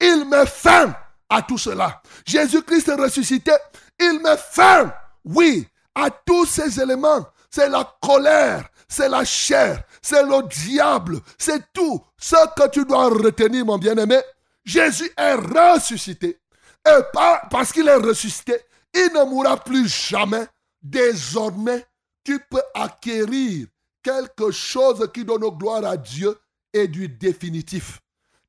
il 0.00 0.24
met 0.28 0.46
fin 0.46 0.94
à 1.28 1.42
tout 1.42 1.58
cela. 1.58 2.00
Jésus-Christ 2.24 2.92
ressuscité, 2.98 3.52
il 4.00 4.20
met 4.22 4.36
fin, 4.36 4.92
oui, 5.24 5.66
à 5.94 6.10
tous 6.10 6.46
ces 6.46 6.80
éléments. 6.80 7.26
C'est 7.50 7.68
la 7.68 7.84
colère, 8.00 8.68
c'est 8.88 9.08
la 9.08 9.24
chair, 9.24 9.82
c'est 10.00 10.22
le 10.22 10.48
diable, 10.48 11.20
c'est 11.38 11.72
tout 11.72 12.02
ce 12.16 12.36
que 12.56 12.68
tu 12.70 12.84
dois 12.84 13.08
retenir, 13.08 13.66
mon 13.66 13.78
bien-aimé. 13.78 14.20
Jésus 14.64 15.10
est 15.16 15.34
ressuscité. 15.34 16.40
Et 16.86 17.02
pas 17.12 17.42
parce 17.50 17.72
qu'il 17.72 17.88
est 17.88 17.94
ressuscité, 17.94 18.56
il 18.94 19.10
ne 19.14 19.24
mourra 19.24 19.56
plus 19.56 19.88
jamais. 19.88 20.46
Désormais, 20.82 21.86
tu 22.24 22.40
peux 22.50 22.62
acquérir 22.74 23.66
quelque 24.02 24.50
chose 24.50 25.08
qui 25.14 25.24
donne 25.24 25.48
gloire 25.56 25.84
à 25.84 25.96
Dieu 25.96 26.36
et 26.72 26.88
du 26.88 27.08
définitif. 27.08 28.00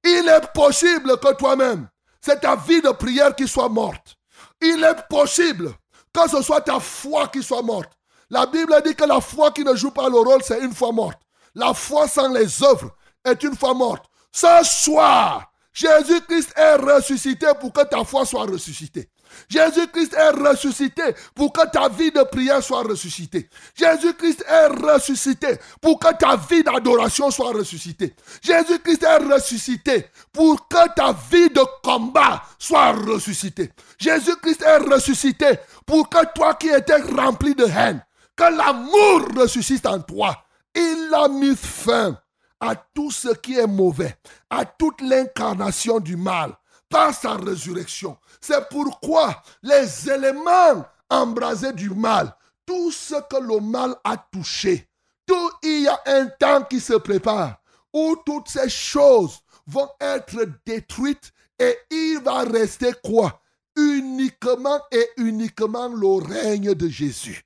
Il 0.04 0.28
est 0.28 0.52
possible 0.54 1.18
que 1.20 1.34
toi-même, 1.36 1.88
c'est 2.20 2.42
ta 2.42 2.56
vie 2.56 2.82
de 2.82 2.90
prière 2.90 3.36
qui 3.36 3.48
soit 3.48 3.70
morte. 3.70 4.16
Il 4.62 4.84
est 4.84 5.08
possible 5.08 5.74
que 6.14 6.30
ce 6.30 6.42
soit 6.42 6.62
ta 6.62 6.80
foi 6.80 7.28
qui 7.28 7.44
soit 7.44 7.62
morte. 7.62 7.92
La 8.30 8.46
Bible 8.46 8.74
dit 8.84 8.96
que 8.96 9.04
la 9.04 9.22
foi 9.22 9.52
qui 9.52 9.64
ne 9.64 9.76
joue 9.76 9.92
pas 9.92 10.10
le 10.10 10.18
rôle, 10.18 10.42
c'est 10.44 10.64
une 10.64 10.74
foi 10.74 10.92
morte. 10.92 11.22
La 11.54 11.74
foi 11.74 12.08
sans 12.08 12.30
les 12.30 12.64
œuvres 12.64 12.96
est 13.24 13.44
une 13.44 13.56
foi 13.56 13.74
morte. 13.74 14.06
Ce 14.32 14.48
soir, 14.64 15.52
Jésus-Christ 15.74 16.54
est 16.56 16.76
ressuscité 16.76 17.48
pour 17.60 17.74
que 17.74 17.84
ta 17.84 18.04
foi 18.04 18.26
soit 18.26 18.46
ressuscitée. 18.46 19.10
Jésus-Christ 19.50 20.14
est 20.14 20.30
ressuscité 20.30 21.02
pour 21.34 21.52
que 21.52 21.66
ta 21.68 21.90
vie 21.90 22.12
de 22.12 22.24
prière 22.24 22.62
soit 22.64 22.84
ressuscitée. 22.84 23.50
Jésus-Christ 23.76 24.46
est 24.48 24.68
ressuscité 24.68 25.58
pour 25.82 26.00
que 26.00 26.14
ta 26.16 26.36
vie 26.36 26.64
d'adoration 26.64 27.32
soit 27.32 27.52
ressuscitée. 27.52 28.16
Jésus-Christ 28.42 29.04
est 29.04 29.34
ressuscité 29.34 30.06
pour 30.32 30.68
que 30.68 30.94
ta 30.96 31.14
vie 31.32 31.50
de 31.50 31.64
combat 31.82 32.44
soit 32.60 32.92
ressuscitée. 32.92 33.72
Jésus-Christ 33.98 34.62
est 34.62 34.78
ressuscité 34.78 35.58
pour 35.86 36.08
que 36.08 36.24
toi 36.36 36.54
qui 36.54 36.70
étais 36.70 37.02
rempli 37.02 37.56
de 37.56 37.66
haine, 37.66 38.04
que 38.36 38.44
l'amour 38.44 39.28
ressuscite 39.36 39.86
en 39.88 40.00
toi. 40.00 40.38
Il 40.76 41.10
a 41.14 41.28
mis 41.28 41.56
fin 41.56 42.18
à 42.64 42.76
tout 42.76 43.12
ce 43.12 43.28
qui 43.28 43.60
est 43.60 43.68
mauvais, 43.68 44.16
à 44.50 44.64
toute 44.64 45.02
l'incarnation 45.02 46.00
du 46.00 46.16
mal 46.16 46.54
par 46.88 47.14
sa 47.14 47.34
résurrection. 47.34 48.18
C'est 48.40 48.70
pourquoi 48.70 49.44
les 49.62 50.10
éléments 50.10 50.86
embrasés 51.10 51.74
du 51.74 51.90
mal, 51.90 52.34
tout 52.66 52.90
ce 52.90 53.16
que 53.30 53.36
le 53.36 53.60
mal 53.60 53.94
a 54.06 54.16
touché, 54.16 54.88
tout 55.26 55.52
il 55.62 55.82
y 55.82 55.88
a 55.90 56.00
un 56.06 56.28
temps 56.28 56.64
qui 56.64 56.80
se 56.80 56.94
prépare 56.94 57.58
où 57.92 58.16
toutes 58.26 58.48
ces 58.48 58.70
choses 58.70 59.40
vont 59.68 59.90
être 60.00 60.48
détruites 60.66 61.34
et 61.60 61.78
il 61.92 62.22
va 62.24 62.44
rester 62.44 62.94
quoi? 63.04 63.42
Uniquement 63.76 64.80
et 64.90 65.10
uniquement 65.18 65.90
le 65.90 66.24
règne 66.24 66.74
de 66.76 66.88
Jésus. 66.88 67.44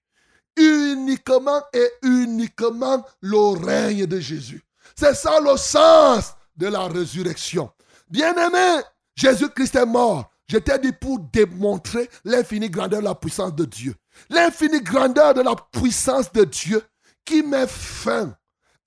Uniquement 0.56 1.64
et 1.74 1.90
uniquement 2.04 3.04
le 3.22 3.66
règne 3.66 4.06
de 4.06 4.20
Jésus. 4.20 4.67
C'est 5.00 5.14
ça 5.14 5.40
le 5.40 5.56
sens 5.58 6.34
de 6.56 6.68
la 6.68 6.88
résurrection. 6.88 7.72
Bien-aimé, 8.10 8.82
Jésus-Christ 9.16 9.76
est 9.76 9.86
mort. 9.86 10.32
Je 10.48 10.58
t'ai 10.58 10.80
dit 10.80 10.92
pour 10.92 11.20
démontrer 11.20 12.10
l'infinie 12.24 12.70
grandeur 12.70 13.02
de 13.02 13.06
la 13.06 13.14
puissance 13.14 13.54
de 13.54 13.66
Dieu. 13.66 13.94
L'infinie 14.30 14.82
grandeur 14.82 15.34
de 15.36 15.42
la 15.42 15.56
puissance 15.72 16.32
de 16.32 16.46
Dieu 16.46 16.82
qui 17.24 17.44
met 17.44 17.68
fin 17.68 18.36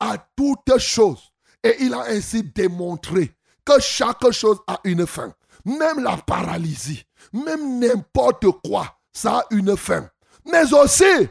à 0.01 0.16
toute 0.35 0.78
chose. 0.78 1.32
Et 1.62 1.76
il 1.80 1.94
a 1.94 2.05
ainsi 2.09 2.43
démontré 2.43 3.32
que 3.64 3.78
chaque 3.78 4.30
chose 4.32 4.59
a 4.66 4.80
une 4.85 5.06
fin. 5.06 5.32
Même 5.64 6.02
la 6.02 6.16
paralysie, 6.16 7.05
même 7.32 7.78
n'importe 7.78 8.47
quoi, 8.64 8.98
ça 9.12 9.40
a 9.40 9.44
une 9.51 9.76
fin. 9.76 10.09
Mais 10.51 10.72
aussi, 10.72 11.28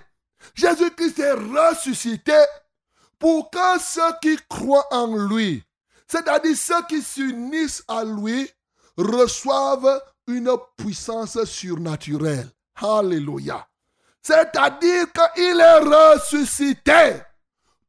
Jésus-Christ 0.54 1.20
est 1.20 1.34
ressuscité 1.34 2.38
pour 3.20 3.52
que 3.52 3.80
ceux 3.80 4.14
qui 4.22 4.38
croient 4.48 4.88
en 4.92 5.16
lui, 5.16 5.64
c'est-à-dire 6.08 6.58
ceux 6.58 6.82
qui 6.88 7.02
s'unissent 7.02 7.84
à 7.88 8.04
lui, 8.04 8.50
reçoivent 8.98 10.02
une 10.28 10.52
puissance 10.78 11.44
surnaturelle. 11.44 12.50
Alléluia. 12.82 13.68
C'est-à-dire 14.22 15.06
qu'il 15.12 15.60
est 15.60 15.80
ressuscité 15.80 17.22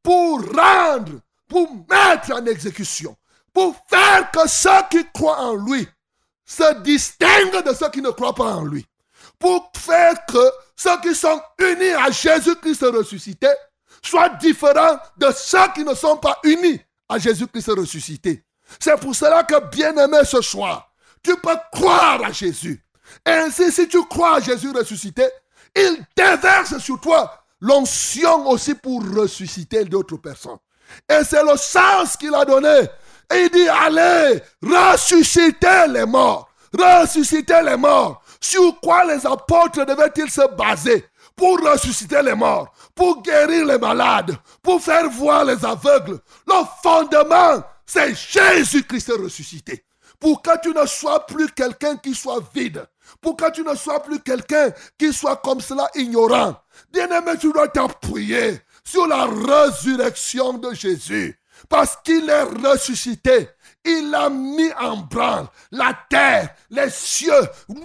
pour 0.02 0.40
rendre, 0.54 1.20
pour 1.48 1.68
mettre 1.88 2.32
en 2.32 2.44
exécution, 2.46 3.16
pour 3.52 3.76
faire 3.88 4.30
que 4.30 4.48
ceux 4.48 4.70
qui 4.90 5.04
croient 5.12 5.40
en 5.40 5.54
lui 5.54 5.86
se 6.44 6.80
distinguent 6.82 7.64
de 7.64 7.74
ceux 7.74 7.90
qui 7.90 8.02
ne 8.02 8.10
croient 8.10 8.34
pas 8.34 8.56
en 8.56 8.64
lui. 8.64 8.86
Pour 9.38 9.70
faire 9.76 10.14
que 10.26 10.50
ceux 10.76 11.00
qui 11.00 11.14
sont 11.14 11.40
unis 11.58 11.90
à 11.90 12.10
Jésus-Christ 12.10 12.82
ressuscité 12.82 13.48
soient 14.02 14.28
différents 14.30 14.98
de 15.16 15.30
ceux 15.36 15.68
qui 15.74 15.84
ne 15.84 15.94
sont 15.94 16.16
pas 16.16 16.38
unis 16.44 16.80
à 17.08 17.18
Jésus-Christ 17.18 17.70
ressuscité. 17.70 18.44
C'est 18.78 18.98
pour 19.00 19.14
cela 19.14 19.42
que, 19.44 19.68
bien-aimé 19.70 20.18
ce 20.24 20.40
soir, 20.40 20.92
tu 21.22 21.36
peux 21.36 21.56
croire 21.72 22.22
à 22.24 22.32
Jésus. 22.32 22.82
Ainsi, 23.26 23.72
si 23.72 23.88
tu 23.88 24.04
crois 24.06 24.36
à 24.36 24.40
Jésus 24.40 24.70
ressuscité, 24.70 25.26
il 25.74 26.04
déverse 26.16 26.78
sur 26.78 27.00
toi 27.00 27.44
l'onction 27.60 28.48
aussi 28.48 28.74
pour 28.74 29.02
ressusciter 29.14 29.84
d'autres 29.84 30.16
personnes. 30.16 30.58
Et 31.08 31.22
c'est 31.24 31.42
le 31.44 31.56
sens 31.56 32.16
qu'il 32.16 32.34
a 32.34 32.44
donné. 32.44 32.88
Et 33.32 33.42
il 33.42 33.50
dit, 33.50 33.68
allez, 33.68 34.42
ressuscitez 34.62 35.86
les 35.88 36.06
morts. 36.06 36.48
Ressuscitez 36.76 37.62
les 37.64 37.76
morts. 37.76 38.22
Sur 38.40 38.80
quoi 38.80 39.04
les 39.04 39.26
apôtres 39.26 39.84
devaient-ils 39.84 40.30
se 40.30 40.48
baser? 40.56 41.04
Pour 41.40 41.58
ressusciter 41.58 42.22
les 42.22 42.34
morts, 42.34 42.70
pour 42.94 43.22
guérir 43.22 43.64
les 43.64 43.78
malades, 43.78 44.36
pour 44.62 44.78
faire 44.78 45.08
voir 45.08 45.42
les 45.46 45.64
aveugles. 45.64 46.18
Le 46.46 46.54
fondement, 46.82 47.64
c'est 47.86 48.14
Jésus-Christ 48.14 49.12
ressuscité. 49.18 49.86
pour 50.18 50.42
que 50.42 50.50
tu 50.60 50.74
ne 50.74 50.84
sois 50.84 51.24
plus 51.24 51.48
quelqu'un 51.48 51.96
qui 51.96 52.14
soit 52.14 52.42
vide, 52.54 52.86
pour 53.22 53.38
que 53.38 53.50
tu 53.52 53.62
ne 53.62 53.74
sois 53.74 54.02
plus 54.02 54.20
quelqu'un 54.20 54.70
qui 54.98 55.14
soit 55.14 55.36
comme 55.36 55.62
cela 55.62 55.88
ignorant. 55.94 56.56
Bien-aimé, 56.92 57.32
tu 57.40 57.50
dois 57.50 57.68
t'appuyer 57.68 58.60
sur 58.84 59.06
la 59.06 59.24
résurrection 59.24 60.52
de 60.58 60.74
Jésus. 60.74 61.40
Parce 61.70 61.96
qu'il 62.04 62.28
est 62.28 62.42
ressuscité. 62.42 63.48
Il 63.84 64.14
a 64.14 64.28
mis 64.28 64.70
en 64.78 64.98
branle 64.98 65.46
la 65.70 65.96
terre, 66.08 66.50
les 66.70 66.90
cieux, 66.90 67.32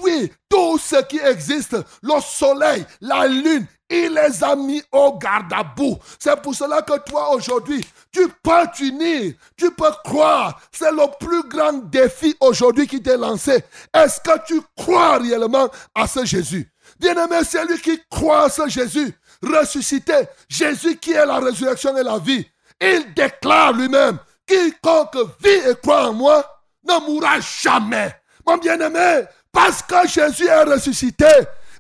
oui, 0.02 0.32
tout 0.50 0.78
ce 0.78 1.02
qui 1.04 1.20
existe, 1.20 1.78
le 2.02 2.22
soleil, 2.22 2.86
la 3.02 3.28
lune, 3.28 3.66
il 3.90 4.14
les 4.14 4.44
a 4.44 4.56
mis 4.56 4.82
au 4.92 5.18
garde 5.18 5.54
à 5.54 5.64
bout. 5.64 5.98
C'est 6.20 6.42
pour 6.42 6.56
cela 6.56 6.82
que 6.82 6.98
toi 7.00 7.34
aujourd'hui, 7.34 7.86
tu 8.12 8.28
peux 8.42 8.68
t'unir, 8.76 9.34
tu 9.56 9.72
peux 9.72 9.92
croire. 10.04 10.60
C'est 10.72 10.92
le 10.92 11.06
plus 11.20 11.48
grand 11.48 11.74
défi 11.74 12.36
aujourd'hui 12.40 12.88
qui 12.88 13.02
t'est 13.02 13.18
lancé. 13.18 13.64
Est-ce 13.94 14.20
que 14.20 14.46
tu 14.46 14.62
crois 14.76 15.20
réellement 15.20 15.70
à 15.94 16.08
ce 16.08 16.26
Jésus? 16.26 16.70
Bien-aimé, 17.00 17.38
c'est 17.48 17.66
lui 17.66 17.80
qui 17.80 18.00
croit 18.10 18.46
à 18.46 18.50
ce 18.50 18.68
Jésus 18.68 19.16
ressuscité. 19.44 20.14
Jésus 20.50 20.98
qui 20.98 21.12
est 21.12 21.26
la 21.26 21.40
résurrection 21.40 21.96
et 21.98 22.04
la 22.04 22.18
vie. 22.18 22.46
Il 22.82 23.14
déclare 23.14 23.74
lui-même, 23.74 24.18
quiconque 24.48 25.18
vit 25.44 25.70
et 25.70 25.76
croit 25.82 26.10
en 26.10 26.14
moi 26.14 26.44
ne 26.84 27.06
mourra 27.06 27.40
jamais. 27.40 28.14
Mon 28.46 28.58
bien-aimé, 28.58 29.24
parce 29.52 29.82
que 29.82 30.08
Jésus 30.08 30.48
est 30.48 30.64
ressuscité, 30.64 31.26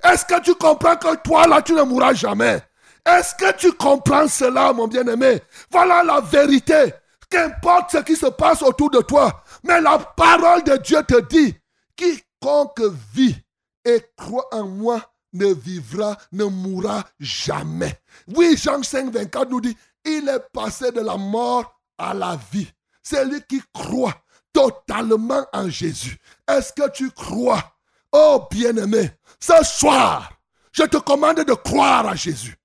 est-ce 0.03 0.25
que 0.25 0.39
tu 0.41 0.55
comprends 0.55 0.95
que 0.95 1.15
toi 1.17 1.47
là, 1.47 1.61
tu 1.61 1.73
ne 1.73 1.83
mourras 1.83 2.13
jamais? 2.13 2.61
Est-ce 3.05 3.35
que 3.35 3.55
tu 3.55 3.71
comprends 3.73 4.27
cela, 4.27 4.73
mon 4.73 4.87
bien-aimé? 4.87 5.41
Voilà 5.71 6.03
la 6.03 6.21
vérité. 6.21 6.93
Qu'importe 7.29 7.91
ce 7.91 7.97
qui 7.97 8.15
se 8.15 8.27
passe 8.27 8.61
autour 8.61 8.89
de 8.89 9.01
toi, 9.01 9.43
mais 9.63 9.81
la 9.81 9.97
parole 9.97 10.63
de 10.63 10.77
Dieu 10.77 11.01
te 11.03 11.21
dit, 11.21 11.55
quiconque 11.95 12.81
vit 13.13 13.35
et 13.83 14.01
croit 14.15 14.47
en 14.51 14.65
moi 14.65 15.01
ne 15.33 15.53
vivra, 15.53 16.17
ne 16.31 16.45
mourra 16.45 17.03
jamais. 17.19 17.99
Oui, 18.35 18.55
Jean 18.57 18.81
5, 18.81 19.11
24 19.11 19.49
nous 19.49 19.61
dit, 19.61 19.77
il 20.03 20.29
est 20.29 20.49
passé 20.53 20.91
de 20.91 21.01
la 21.01 21.17
mort 21.17 21.74
à 21.97 22.13
la 22.13 22.37
vie. 22.51 22.71
C'est 23.01 23.25
lui 23.25 23.41
qui 23.47 23.61
croit 23.73 24.15
totalement 24.51 25.45
en 25.53 25.69
Jésus. 25.69 26.17
Est-ce 26.47 26.73
que 26.73 26.89
tu 26.91 27.11
crois? 27.11 27.63
Oh 28.11 28.47
bien-aimé, 28.49 29.11
ce 29.39 29.63
soir, 29.63 30.31
je 30.71 30.83
te 30.83 30.97
commande 30.97 31.43
de 31.43 31.53
croire 31.53 32.07
à 32.07 32.15
Jésus. 32.15 32.55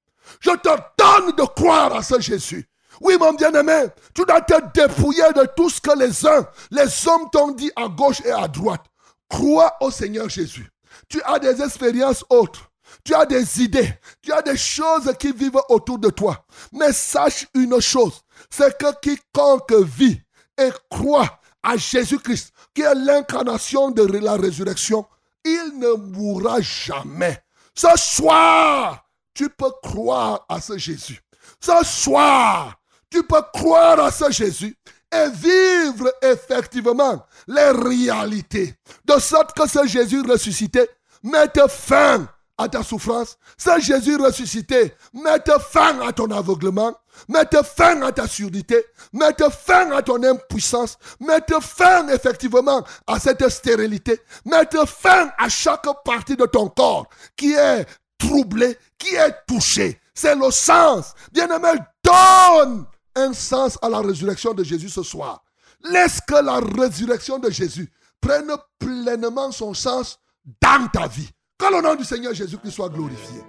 Je 0.40 0.51
te 0.51 0.69
donne 0.97 1.35
de 1.36 1.43
croire 1.43 1.94
à 1.94 2.02
ce 2.02 2.20
Jésus. 2.20 2.69
Oui, 3.01 3.16
mon 3.19 3.32
bien-aimé, 3.32 3.86
tu 4.15 4.24
dois 4.24 4.40
te 4.43 4.55
dépouiller 4.73 5.32
de 5.35 5.47
tout 5.57 5.70
ce 5.70 5.81
que 5.81 5.98
les 5.98 6.27
uns, 6.27 6.47
les 6.70 7.09
hommes 7.09 7.28
t'ont 7.32 7.52
dit 7.52 7.70
à 7.74 7.89
gauche 7.89 8.20
et 8.24 8.31
à 8.31 8.47
droite. 8.47 8.85
Crois 9.28 9.77
au 9.81 9.90
Seigneur 9.90 10.28
Jésus. 10.28 10.69
Tu 11.09 11.20
as 11.23 11.39
des 11.39 11.62
expériences 11.62 12.24
autres. 12.28 12.70
Tu 13.05 13.15
as 13.15 13.24
des 13.24 13.62
idées. 13.62 13.94
Tu 14.20 14.32
as 14.32 14.43
des 14.43 14.57
choses 14.57 15.12
qui 15.19 15.32
vivent 15.32 15.61
autour 15.69 15.98
de 15.98 16.11
toi. 16.11 16.44
Mais 16.73 16.93
sache 16.93 17.47
une 17.55 17.81
chose. 17.81 18.20
C'est 18.48 18.76
que 18.78 18.86
quiconque 19.00 19.72
vit 19.72 20.20
et 20.58 20.70
croit 20.90 21.40
à 21.62 21.76
Jésus-Christ, 21.76 22.52
qui 22.74 22.82
est 22.82 22.94
l'incarnation 22.94 23.90
de 23.90 24.02
la 24.02 24.36
résurrection, 24.36 25.06
il 25.44 25.78
ne 25.78 25.92
mourra 25.94 26.60
jamais. 26.60 27.38
Ce 27.74 27.88
soir, 27.96 29.04
tu 29.34 29.48
peux 29.48 29.72
croire 29.82 30.44
à 30.48 30.60
ce 30.60 30.76
Jésus. 30.78 31.20
Ce 31.60 31.84
soir, 31.84 32.74
tu 33.10 33.22
peux 33.22 33.42
croire 33.52 34.00
à 34.00 34.10
ce 34.10 34.30
Jésus 34.30 34.76
et 35.12 35.30
vivre 35.30 36.12
effectivement 36.22 37.24
les 37.48 37.70
réalités. 37.70 38.74
De 39.04 39.18
sorte 39.18 39.56
que 39.56 39.68
ce 39.68 39.86
Jésus 39.86 40.22
ressuscité 40.22 40.88
mette 41.22 41.60
fin 41.68 42.28
à 42.56 42.68
ta 42.68 42.82
souffrance. 42.82 43.38
Ce 43.56 43.80
Jésus 43.80 44.16
ressuscité 44.16 44.94
mette 45.12 45.50
fin 45.70 46.00
à 46.00 46.12
ton 46.12 46.30
aveuglement. 46.30 46.94
Mette 47.28 47.62
fin 47.62 48.01
à 48.02 48.12
ta 48.12 48.26
surdité. 48.26 48.84
Mette 49.12 49.48
fin 49.51 49.90
à 49.92 50.02
ton 50.02 50.22
impuissance. 50.22 50.98
Mette 51.20 51.55
fin 51.60 52.09
effectivement 52.09 52.84
à 53.06 53.18
cette 53.18 53.48
stérilité. 53.48 54.20
Mette 54.44 54.76
fin 54.86 55.30
à 55.38 55.48
chaque 55.48 55.86
partie 56.05 56.36
de 56.36 56.47
ton 56.47 56.68
corps 56.68 57.06
qui 57.36 57.52
est 57.55 57.86
troublée, 58.18 58.76
qui 58.98 59.14
est 59.14 59.34
touchée. 59.47 60.01
C'est 60.14 60.34
le 60.34 60.51
sens. 60.51 61.14
Bien-aimé, 61.32 61.72
donne 62.05 62.86
un 63.16 63.32
sens 63.32 63.78
à 63.82 63.88
la 63.88 64.01
résurrection 64.01 64.55
de 64.55 64.64
Jésus 64.64 64.88
ce 64.88 65.02
soir. 65.02 65.42
Laisse 65.82 66.20
que 66.26 66.34
la 66.34 66.60
résurrection 66.60 67.38
de 67.38 67.51
Jésus 67.51 67.90
prenne 68.20 68.52
pleinement 68.78 69.51
son 69.51 69.72
sens 69.74 70.18
dans 70.60 70.88
ta 70.88 71.06
vie. 71.09 71.30
Que 71.59 71.74
le 71.74 71.82
nom 71.82 71.94
du 71.94 72.05
Seigneur 72.05 72.34
Jésus-Christ 72.34 72.72
soit 72.72 72.88
glorifié. 72.88 73.42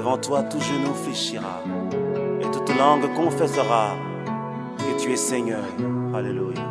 Devant 0.00 0.16
toi, 0.16 0.42
tout 0.44 0.58
genou 0.60 0.94
fléchira 0.94 1.62
et 2.40 2.50
toute 2.50 2.74
langue 2.78 3.06
confessera 3.14 3.90
que 4.78 4.98
tu 4.98 5.12
es 5.12 5.16
Seigneur. 5.16 5.62
Alléluia. 6.14 6.62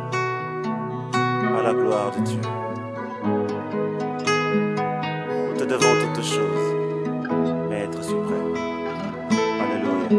À 1.14 1.62
la 1.62 1.72
gloire 1.72 2.10
de 2.10 2.22
Dieu. 2.24 2.40
Nous 5.46 5.56
te 5.56 5.62
devons 5.62 6.12
toutes 6.12 6.24
choses, 6.24 6.74
Maître 7.68 8.02
suprême. 8.02 8.56
Alléluia. 9.60 10.18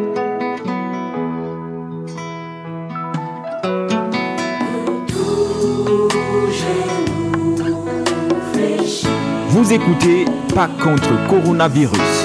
Vous 9.50 9.74
écoutez 9.74 10.24
Pas 10.56 10.70
contre 10.82 11.28
coronavirus. 11.28 12.21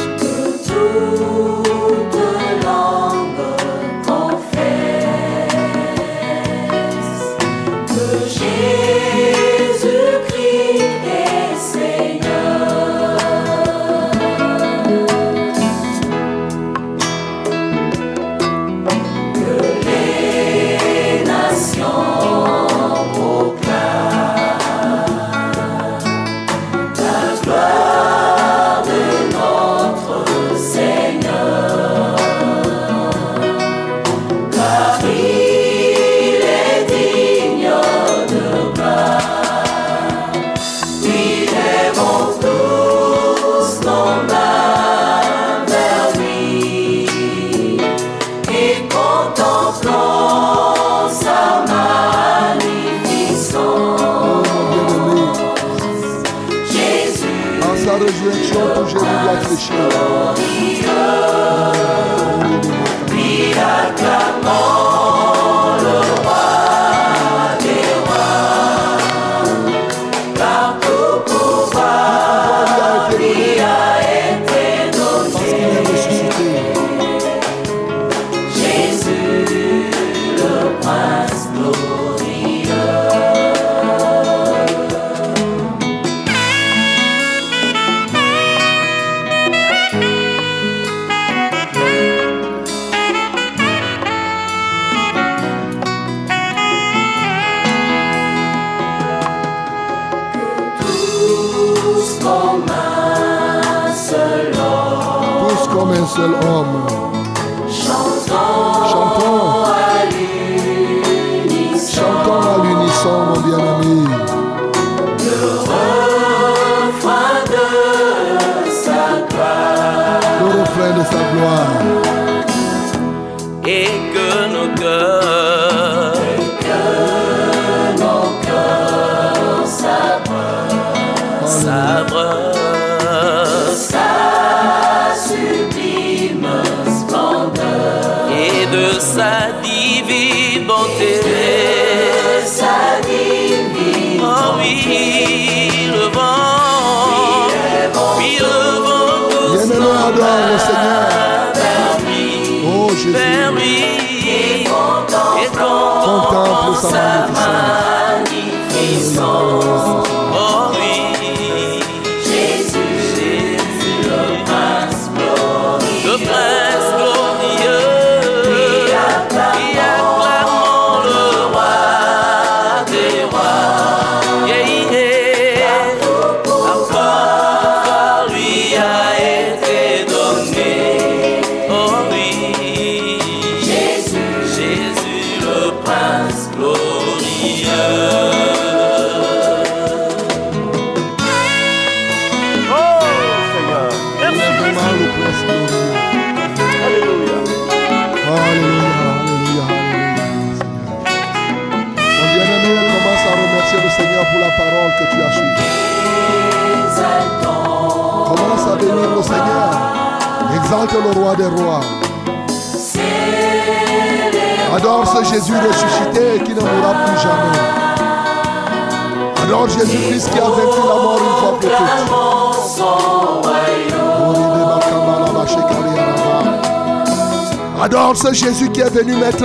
Seul 0.87 1.26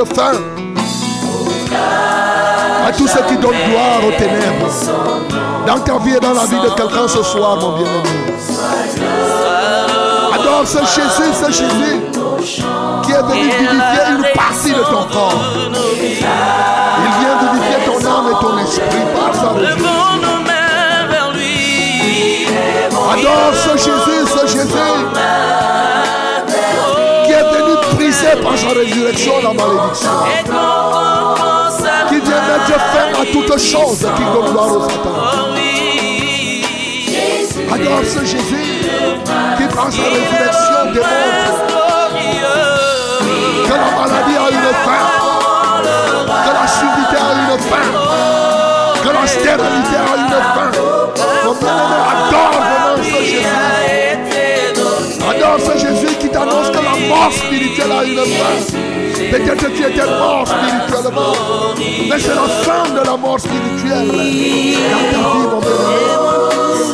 venu 0.06 0.15
mettre 0.15 0.51
résurrection 28.73 29.34
la 29.43 29.53
malédiction. 29.53 30.10
Qui 32.10 32.19
vient 32.19 32.41
mettre 32.41 32.80
fin 32.80 33.07
à 33.22 33.26
toute 33.31 33.57
chose 33.60 33.99
qui 33.99 34.23
donne 34.23 34.52
gloire 34.52 34.72
au 34.76 34.89
Satan. 34.89 35.14
Oh 35.15 35.52
Adore 37.73 38.03
ce 38.03 38.26
Jésus 38.26 38.81
qui 39.57 39.65
par 39.76 39.89
sa 39.91 40.03
résurrection 40.03 40.81
démontre 40.93 41.61
que 43.65 43.73
la 43.73 43.89
maladie 43.95 44.38
a 44.38 44.39
une 44.52 44.72
fin, 44.84 45.03
que 46.43 46.52
la 46.53 46.68
surdité 46.68 47.18
a 47.18 47.19
une 47.34 47.56
fin, 47.60 47.88
que 49.03 49.10
la 49.10 49.26
stérilité 49.27 49.95
a 49.95 49.99
une 50.18 50.38
fin. 50.53 50.69
Mon 51.45 51.53
bien-aimé, 51.53 51.99
adore 52.11 52.51
mort 57.12 57.32
spirituelle 57.32 57.92
a 57.92 58.04
une 58.04 58.18
fin. 58.18 58.56
Peut-être 59.32 59.58
que 59.58 59.72
tu 59.76 59.84
étais 59.84 60.06
mort 60.06 60.48
spirituellement, 60.48 61.34
mais 62.10 62.20
c'est 62.20 62.36
la 62.36 62.48
fin 62.66 62.90
de 62.90 63.02
la 63.06 63.18
mort 63.18 63.40
spirituelle 63.40 64.08
dans 65.14 65.52
mon. 65.52 65.62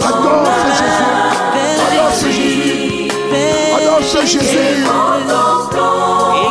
Adore 0.08 0.54
ce 0.64 0.70
Jésus. 0.80 1.10
Adore 1.88 2.14
ce 2.20 2.28
Jésus. 2.32 3.08
Adore 3.78 4.04
ce 4.14 4.26
Jésus 4.26 4.86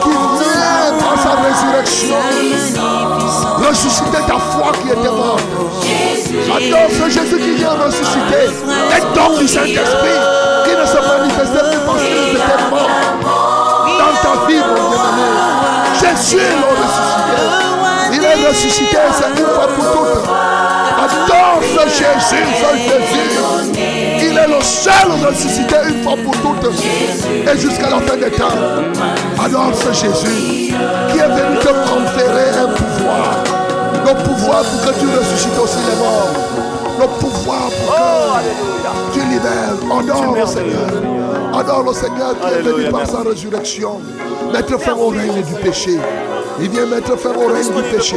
qui 0.03 0.11
vient 0.11 0.93
par 1.01 1.17
sa 1.23 1.33
résurrection 1.47 2.17
ressusciter 3.69 4.23
ta 4.27 4.39
foi 4.39 4.73
qui 4.83 4.89
était 4.89 5.11
morte. 5.11 5.43
Adore 6.57 6.91
ce 6.91 7.11
Jésus 7.11 7.39
qui 7.39 7.53
vient 7.55 7.75
ressusciter 7.85 8.47
les 8.91 9.03
dons 9.15 9.37
du 9.39 9.49
Saint-Esprit 9.49 10.19
qui 10.65 10.73
ne 10.77 10.87
se 10.87 10.97
manifestaient 10.97 11.71
plus 11.71 11.81
parce 11.87 12.03
qu'ils 12.03 12.37
étaient 12.37 12.71
morts 12.71 12.91
dans 13.23 13.26
ta 14.23 14.47
vie, 14.47 14.61
mon 14.61 14.91
bien-aimé. 14.91 15.29
Jésus 16.01 16.37
est 16.37 16.57
le 16.57 16.69
ressuscité. 16.83 17.67
Il 18.13 18.25
est 18.25 18.49
ressuscité, 18.49 18.99
c'est 19.13 19.41
une 19.41 19.47
fois 19.47 19.69
pour 19.69 19.93
toutes. 19.93 20.31
Adore 20.99 21.61
ce 21.63 21.89
Jésus, 21.89 22.45
ce 22.61 22.77
Jésus. 22.77 23.37
Il 24.21 24.39
est 24.39 24.49
le 24.49 24.63
seul 24.63 25.09
ressuscité 25.27 25.77
une 25.89 26.03
fois 26.03 26.17
pour 26.23 26.35
toutes 26.37 26.73
et 27.27 27.59
jusqu'à 27.59 27.91
la 27.91 28.01
fin 28.01 28.17
des 28.17 28.31
temps. 28.31 28.59
Adore 29.45 29.73
ce 29.75 29.93
Jésus 29.93 30.75
qui 31.11 31.19
est 31.19 31.29
venu 31.29 31.59
te 31.59 31.69
conférer 31.69 32.51
un 32.59 32.69
pouvoir. 32.69 33.45
Le 34.07 34.15
pouvoir 34.25 34.63
pour 34.63 34.93
que 34.93 34.99
tu 35.01 35.07
ressuscites 35.07 35.59
aussi 35.59 35.79
les 35.89 35.97
morts. 35.97 36.31
Le 37.01 37.07
pouvoir 37.21 37.69
pour 37.71 37.95
que 38.39 39.13
tu 39.13 39.21
libères. 39.27 39.75
Le 40.41 40.47
Seigneur. 40.47 41.26
Adore 41.59 41.85
le 41.85 41.93
Seigneur 41.95 42.35
qui 42.39 42.53
est 42.53 42.63
venu 42.63 42.91
par 42.91 43.07
sa 43.07 43.23
résurrection. 43.23 44.01
Mettre 44.53 44.79
fin 44.79 44.95
au 44.95 45.09
règne 45.09 45.43
du 45.43 45.55
péché. 45.55 45.99
Il 46.61 46.71
vient 46.71 46.87
mettre 46.87 47.17
fin 47.19 47.31
au 47.31 47.47
règne 47.49 47.73
du 47.73 47.83
péché. 47.97 48.17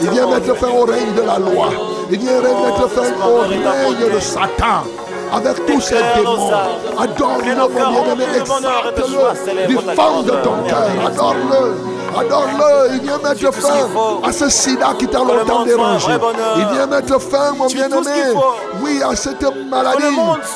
Il 0.00 0.10
vient 0.10 0.26
mettre 0.26 0.56
fin 0.56 0.68
au 0.68 0.84
règne 0.84 1.14
de 1.14 1.22
la 1.22 1.38
loi. 1.38 1.70
Il 2.10 2.18
vient 2.18 2.40
mettre 2.40 2.88
fin 2.88 3.12
au 3.26 3.40
règne 3.42 4.14
de 4.14 4.20
Satan. 4.20 4.84
Avec 5.32 5.64
tous 5.66 5.80
ces 5.80 5.94
démons. 6.16 6.50
Adore-le, 6.98 7.54
mon 7.54 8.02
bien-aimé. 8.02 8.24
Exalte-le 8.40 9.66
du 9.68 9.76
fond 9.76 10.22
de 10.22 10.30
ton 10.42 10.62
cœur. 10.68 10.90
Adore-le. 11.06 11.89
Adore-le. 12.16 12.94
Il 12.94 13.00
vient 13.00 13.18
mettre 13.18 13.52
fin 13.54 13.88
à 14.22 14.32
ce 14.32 14.48
sida 14.48 14.94
qui 14.98 15.06
t'a 15.06 15.18
longtemps 15.18 15.64
dérangé. 15.64 16.12
Il 16.56 16.66
vient 16.74 16.86
mettre 16.86 17.20
fin, 17.20 17.52
mon 17.52 17.66
bien-aimé. 17.66 18.34
Oui, 18.82 19.00
à 19.02 19.14
cette 19.16 19.42
maladie. 19.70 20.04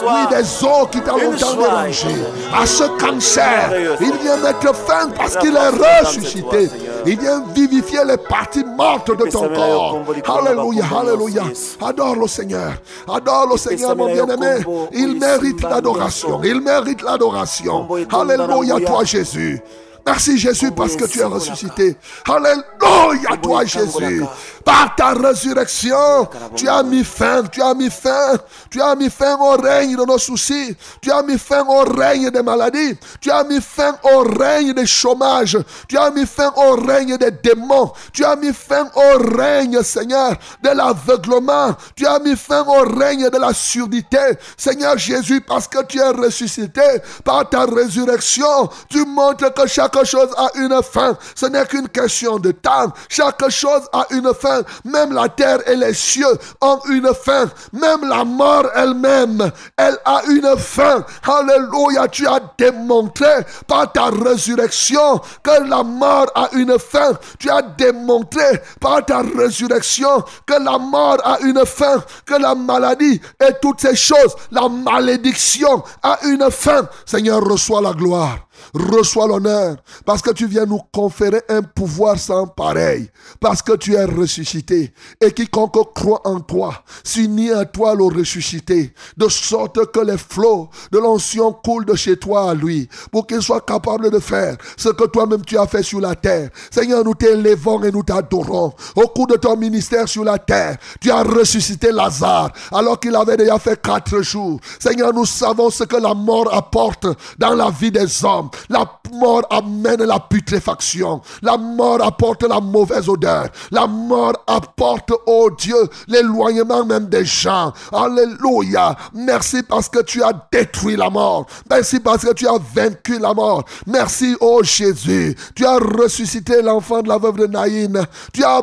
Oui, 0.02 0.26
des 0.30 0.64
os 0.64 0.88
qui 0.90 1.00
t'a 1.00 1.12
longtemps 1.12 1.54
dérangé. 1.54 2.08
À 2.54 2.66
ce 2.66 2.84
cancer. 2.98 3.72
Il 4.00 4.12
vient 4.22 4.36
mettre 4.36 4.74
fin 4.74 5.08
parce 5.16 5.36
qu'il 5.36 5.54
est 5.54 6.02
ressuscité. 6.02 6.70
Il 7.06 7.18
vient 7.18 7.44
vivifier 7.54 8.00
les 8.06 8.16
parties 8.16 8.64
mortes 8.64 9.16
de 9.16 9.30
ton 9.30 9.48
corps. 9.48 9.98
Alléluia, 10.38 10.84
alléluia. 11.00 11.42
Adore 11.80 12.16
le 12.16 12.26
Seigneur. 12.26 12.72
Adore 13.12 13.48
le 13.52 13.56
Seigneur, 13.58 13.96
mon 13.96 14.06
bien-aimé. 14.06 14.64
Il 14.92 15.18
mérite 15.18 15.62
l'adoration. 15.62 16.40
Il 16.42 16.60
mérite 16.60 17.02
l'adoration. 17.02 17.86
Alléluia, 18.10 18.76
toi 18.86 19.04
Jésus. 19.04 19.60
Merci 20.06 20.36
Jésus 20.36 20.70
parce 20.70 20.96
que 20.96 21.06
tu 21.06 21.20
es 21.20 21.24
ressuscité. 21.24 21.96
Alléluia 22.28 23.36
toi 23.42 23.64
Jésus. 23.64 24.22
Par 24.64 24.94
ta 24.96 25.12
résurrection, 25.12 26.28
tu 26.56 26.68
as 26.68 26.82
mis 26.82 27.04
fin, 27.04 27.42
tu 27.44 27.60
as 27.60 27.74
mis 27.74 27.90
fin, 27.90 28.34
tu 28.70 28.80
as 28.80 28.94
mis 28.94 29.10
fin 29.10 29.36
au 29.36 29.56
règne 29.60 29.96
de 29.96 30.04
nos 30.04 30.16
soucis, 30.16 30.74
tu 31.02 31.10
as 31.10 31.22
mis 31.22 31.38
fin 31.38 31.66
au 31.66 31.84
règne 31.84 32.30
des 32.30 32.42
maladies, 32.42 32.96
tu 33.20 33.30
as 33.30 33.44
mis 33.44 33.60
fin 33.60 33.96
au 34.02 34.20
règne 34.20 34.72
des 34.72 34.86
chômages, 34.86 35.58
tu 35.86 35.98
as 35.98 36.10
mis 36.10 36.24
fin 36.24 36.50
au 36.56 36.76
règne 36.76 37.18
des 37.18 37.30
démons, 37.30 37.92
tu 38.12 38.24
as 38.24 38.36
mis 38.36 38.54
fin 38.54 38.88
au 38.94 39.36
règne, 39.36 39.82
Seigneur, 39.82 40.34
de 40.62 40.70
l'aveuglement, 40.70 41.74
tu 41.94 42.06
as 42.06 42.18
mis 42.18 42.36
fin 42.36 42.64
au 42.66 42.84
règne 42.98 43.28
de 43.28 43.38
la 43.38 43.52
surdité. 43.52 44.38
Seigneur 44.56 44.96
Jésus, 44.96 45.42
parce 45.42 45.68
que 45.68 45.84
tu 45.84 45.98
es 45.98 46.08
ressuscité 46.08 47.02
par 47.22 47.48
ta 47.50 47.66
résurrection, 47.66 48.70
tu 48.88 49.04
montres 49.04 49.52
que 49.52 49.66
chaque 49.66 49.93
Chose 50.02 50.30
a 50.36 50.48
une 50.56 50.82
fin. 50.82 51.16
Ce 51.34 51.46
n'est 51.46 51.64
qu'une 51.66 51.88
question 51.88 52.38
de 52.38 52.50
temps. 52.50 52.92
Chaque 53.08 53.48
chose 53.48 53.82
a 53.92 54.06
une 54.10 54.32
fin. 54.34 54.62
Même 54.84 55.12
la 55.12 55.28
terre 55.28 55.60
et 55.68 55.76
les 55.76 55.94
cieux 55.94 56.38
ont 56.60 56.80
une 56.90 57.12
fin. 57.14 57.50
Même 57.72 58.08
la 58.08 58.24
mort 58.24 58.66
elle-même, 58.74 59.50
elle 59.76 59.98
a 60.04 60.22
une 60.28 60.56
fin. 60.58 61.04
Alléluia. 61.22 62.08
Tu 62.08 62.26
as 62.26 62.40
démontré 62.58 63.26
par 63.66 63.92
ta 63.92 64.06
résurrection 64.06 65.20
que 65.42 65.68
la 65.68 65.82
mort 65.82 66.26
a 66.34 66.48
une 66.52 66.78
fin. 66.78 67.12
Tu 67.38 67.48
as 67.48 67.62
démontré 67.62 68.62
par 68.80 69.04
ta 69.04 69.22
résurrection 69.22 70.24
que 70.46 70.54
la 70.54 70.78
mort 70.78 71.18
a 71.24 71.38
une 71.40 71.64
fin, 71.64 72.02
que 72.26 72.34
la 72.34 72.54
maladie 72.54 73.20
et 73.40 73.52
toutes 73.60 73.80
ces 73.80 73.96
choses, 73.96 74.34
la 74.50 74.68
malédiction 74.68 75.82
a 76.02 76.18
une 76.24 76.50
fin. 76.50 76.88
Seigneur, 77.06 77.42
reçois 77.42 77.80
la 77.80 77.92
gloire. 77.92 78.38
Reçois 78.74 79.26
l'honneur 79.26 79.76
parce 80.04 80.22
que 80.22 80.30
tu 80.30 80.46
viens 80.46 80.66
nous 80.66 80.80
conférer 80.92 81.42
un 81.48 81.62
pouvoir 81.62 82.18
sans 82.18 82.46
pareil, 82.46 83.10
parce 83.40 83.62
que 83.62 83.76
tu 83.76 83.94
es 83.94 84.04
ressuscité. 84.04 84.92
Et 85.20 85.32
quiconque 85.32 85.94
croit 85.94 86.20
en 86.24 86.40
toi 86.40 86.74
s'unit 87.02 87.50
à 87.50 87.64
toi 87.64 87.94
le 87.94 88.04
ressuscité, 88.04 88.92
de 89.16 89.28
sorte 89.28 89.90
que 89.92 90.00
les 90.00 90.18
flots 90.18 90.68
de 90.92 90.98
l'onction 90.98 91.52
coulent 91.52 91.84
de 91.84 91.94
chez 91.94 92.16
toi 92.16 92.50
à 92.50 92.54
lui, 92.54 92.88
pour 93.10 93.26
qu'il 93.26 93.42
soit 93.42 93.60
capable 93.60 94.10
de 94.10 94.18
faire 94.18 94.56
ce 94.76 94.88
que 94.88 95.04
toi-même 95.04 95.44
tu 95.44 95.58
as 95.58 95.66
fait 95.66 95.82
sur 95.82 96.00
la 96.00 96.14
terre. 96.14 96.50
Seigneur, 96.70 97.04
nous 97.04 97.14
t'élevons 97.14 97.82
et 97.82 97.90
nous 97.90 98.02
t'adorons. 98.02 98.72
Au 98.96 99.08
cours 99.08 99.26
de 99.26 99.36
ton 99.36 99.56
ministère 99.56 100.08
sur 100.08 100.24
la 100.24 100.38
terre, 100.38 100.78
tu 101.00 101.10
as 101.10 101.22
ressuscité 101.22 101.92
Lazare 101.92 102.50
alors 102.72 102.98
qu'il 102.98 103.14
avait 103.14 103.36
déjà 103.36 103.58
fait 103.58 103.80
quatre 103.80 104.22
jours. 104.22 104.60
Seigneur, 104.78 105.12
nous 105.12 105.26
savons 105.26 105.70
ce 105.70 105.84
que 105.84 105.96
la 105.96 106.14
mort 106.14 106.52
apporte 106.52 107.06
dans 107.38 107.54
la 107.54 107.70
vie 107.70 107.90
des 107.90 108.24
hommes. 108.24 108.43
La 108.68 108.84
mort 109.12 109.42
amène 109.50 110.04
la 110.04 110.20
putréfaction. 110.20 111.20
La 111.42 111.56
mort 111.56 112.02
apporte 112.02 112.42
la 112.42 112.60
mauvaise 112.60 113.08
odeur. 113.08 113.48
La 113.70 113.86
mort 113.86 114.44
apporte, 114.46 115.12
oh 115.26 115.50
Dieu, 115.56 115.76
l'éloignement 116.08 116.84
même 116.84 117.06
des 117.06 117.24
gens. 117.24 117.72
Alléluia. 117.92 118.96
Merci 119.14 119.62
parce 119.62 119.88
que 119.88 120.02
tu 120.02 120.22
as 120.22 120.32
détruit 120.50 120.96
la 120.96 121.10
mort. 121.10 121.46
Merci 121.68 122.00
parce 122.00 122.24
que 122.24 122.32
tu 122.32 122.46
as 122.46 122.58
vaincu 122.74 123.18
la 123.18 123.34
mort. 123.34 123.64
Merci, 123.86 124.36
oh 124.40 124.62
Jésus. 124.62 125.34
Tu 125.54 125.64
as 125.64 125.78
ressuscité 125.78 126.62
l'enfant 126.62 127.02
de 127.02 127.08
la 127.08 127.18
veuve 127.18 127.36
de 127.36 127.46
Naïn. 127.46 128.04
Tu 128.32 128.44
as, 128.44 128.62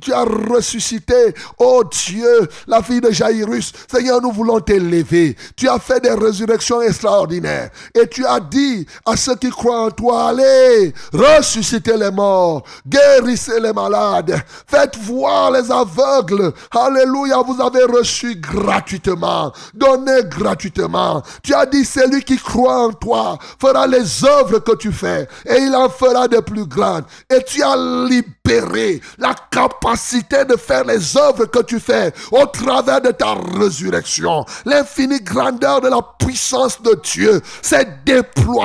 tu, 0.00 0.12
as 0.12 0.24
ressuscité, 0.24 1.34
oh 1.58 1.82
Dieu, 1.90 2.48
la 2.66 2.82
fille 2.82 3.00
de 3.00 3.10
Jairus. 3.10 3.72
Seigneur, 3.90 4.20
nous 4.20 4.32
voulons 4.32 4.60
t'élever. 4.60 5.36
Tu 5.56 5.68
as 5.68 5.78
fait 5.78 6.00
des 6.00 6.14
résurrections 6.14 6.82
extraordinaires. 6.82 7.70
Et 7.94 8.06
tu 8.08 8.24
as 8.26 8.40
dit 8.40 8.65
à 9.04 9.16
ceux 9.16 9.36
qui 9.36 9.50
croient 9.50 9.86
en 9.86 9.90
toi, 9.90 10.28
allez, 10.28 10.92
ressuscitez 11.12 11.96
les 11.96 12.10
morts, 12.10 12.62
guérissez 12.86 13.60
les 13.60 13.72
malades, 13.72 14.40
faites 14.66 14.96
voir 14.98 15.50
les 15.50 15.70
aveugles. 15.70 16.52
Alléluia, 16.70 17.42
vous 17.46 17.60
avez 17.60 17.84
reçu 17.84 18.36
gratuitement, 18.36 19.52
donné 19.74 20.22
gratuitement. 20.24 21.22
Tu 21.42 21.54
as 21.54 21.66
dit, 21.66 21.84
celui 21.84 22.22
qui 22.22 22.36
croit 22.36 22.86
en 22.86 22.92
toi 22.92 23.38
fera 23.60 23.86
les 23.86 24.24
œuvres 24.24 24.58
que 24.58 24.76
tu 24.76 24.92
fais 24.92 25.28
et 25.44 25.58
il 25.58 25.74
en 25.74 25.88
fera 25.88 26.28
de 26.28 26.40
plus 26.40 26.66
grandes. 26.66 27.04
Et 27.30 27.42
tu 27.44 27.62
as 27.62 27.76
libéré 28.08 29.00
la 29.18 29.34
capacité 29.50 30.44
de 30.44 30.56
faire 30.56 30.84
les 30.84 31.16
œuvres 31.16 31.46
que 31.46 31.62
tu 31.62 31.80
fais 31.80 32.12
au 32.30 32.46
travers 32.46 33.00
de 33.00 33.10
ta 33.10 33.34
résurrection. 33.58 34.44
L'infinie 34.64 35.20
grandeur 35.20 35.80
de 35.80 35.88
la 35.88 36.00
puissance 36.18 36.80
de 36.82 36.98
Dieu 37.02 37.40
s'est 37.62 37.88
déployée 38.04 38.55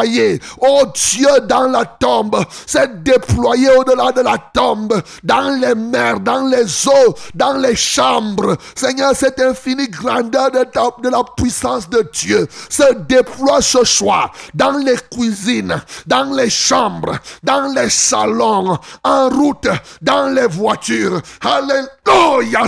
oh 0.59 0.83
Dieu, 0.93 1.29
dans 1.47 1.67
la 1.67 1.85
tombe, 1.85 2.43
c'est 2.65 3.03
déployé 3.03 3.69
au-delà 3.71 4.11
de 4.11 4.21
la 4.21 4.37
tombe, 4.53 5.01
dans 5.23 5.49
les 5.59 5.75
mers, 5.75 6.19
dans 6.19 6.45
les 6.47 6.87
eaux, 6.87 7.15
dans 7.35 7.53
les 7.57 7.75
chambres. 7.75 8.57
Seigneur, 8.75 9.15
cette 9.15 9.39
infinie 9.39 9.87
grandeur 9.87 10.51
de, 10.51 11.09
la 11.09 11.23
puissance 11.35 11.89
de 11.89 12.07
Dieu 12.13 12.47
se 12.69 12.93
déploie 12.93 13.61
ce 13.61 13.83
soir 13.83 14.31
dans 14.53 14.77
les 14.77 14.97
cuisines, 15.11 15.81
dans 16.07 16.35
les 16.35 16.49
chambres, 16.49 17.17
dans 17.43 17.73
les 17.73 17.89
salons, 17.89 18.77
en 19.03 19.29
route, 19.29 19.67
dans 20.01 20.27
les 20.27 20.47
voitures. 20.47 21.21
Alléluia, 21.41 21.87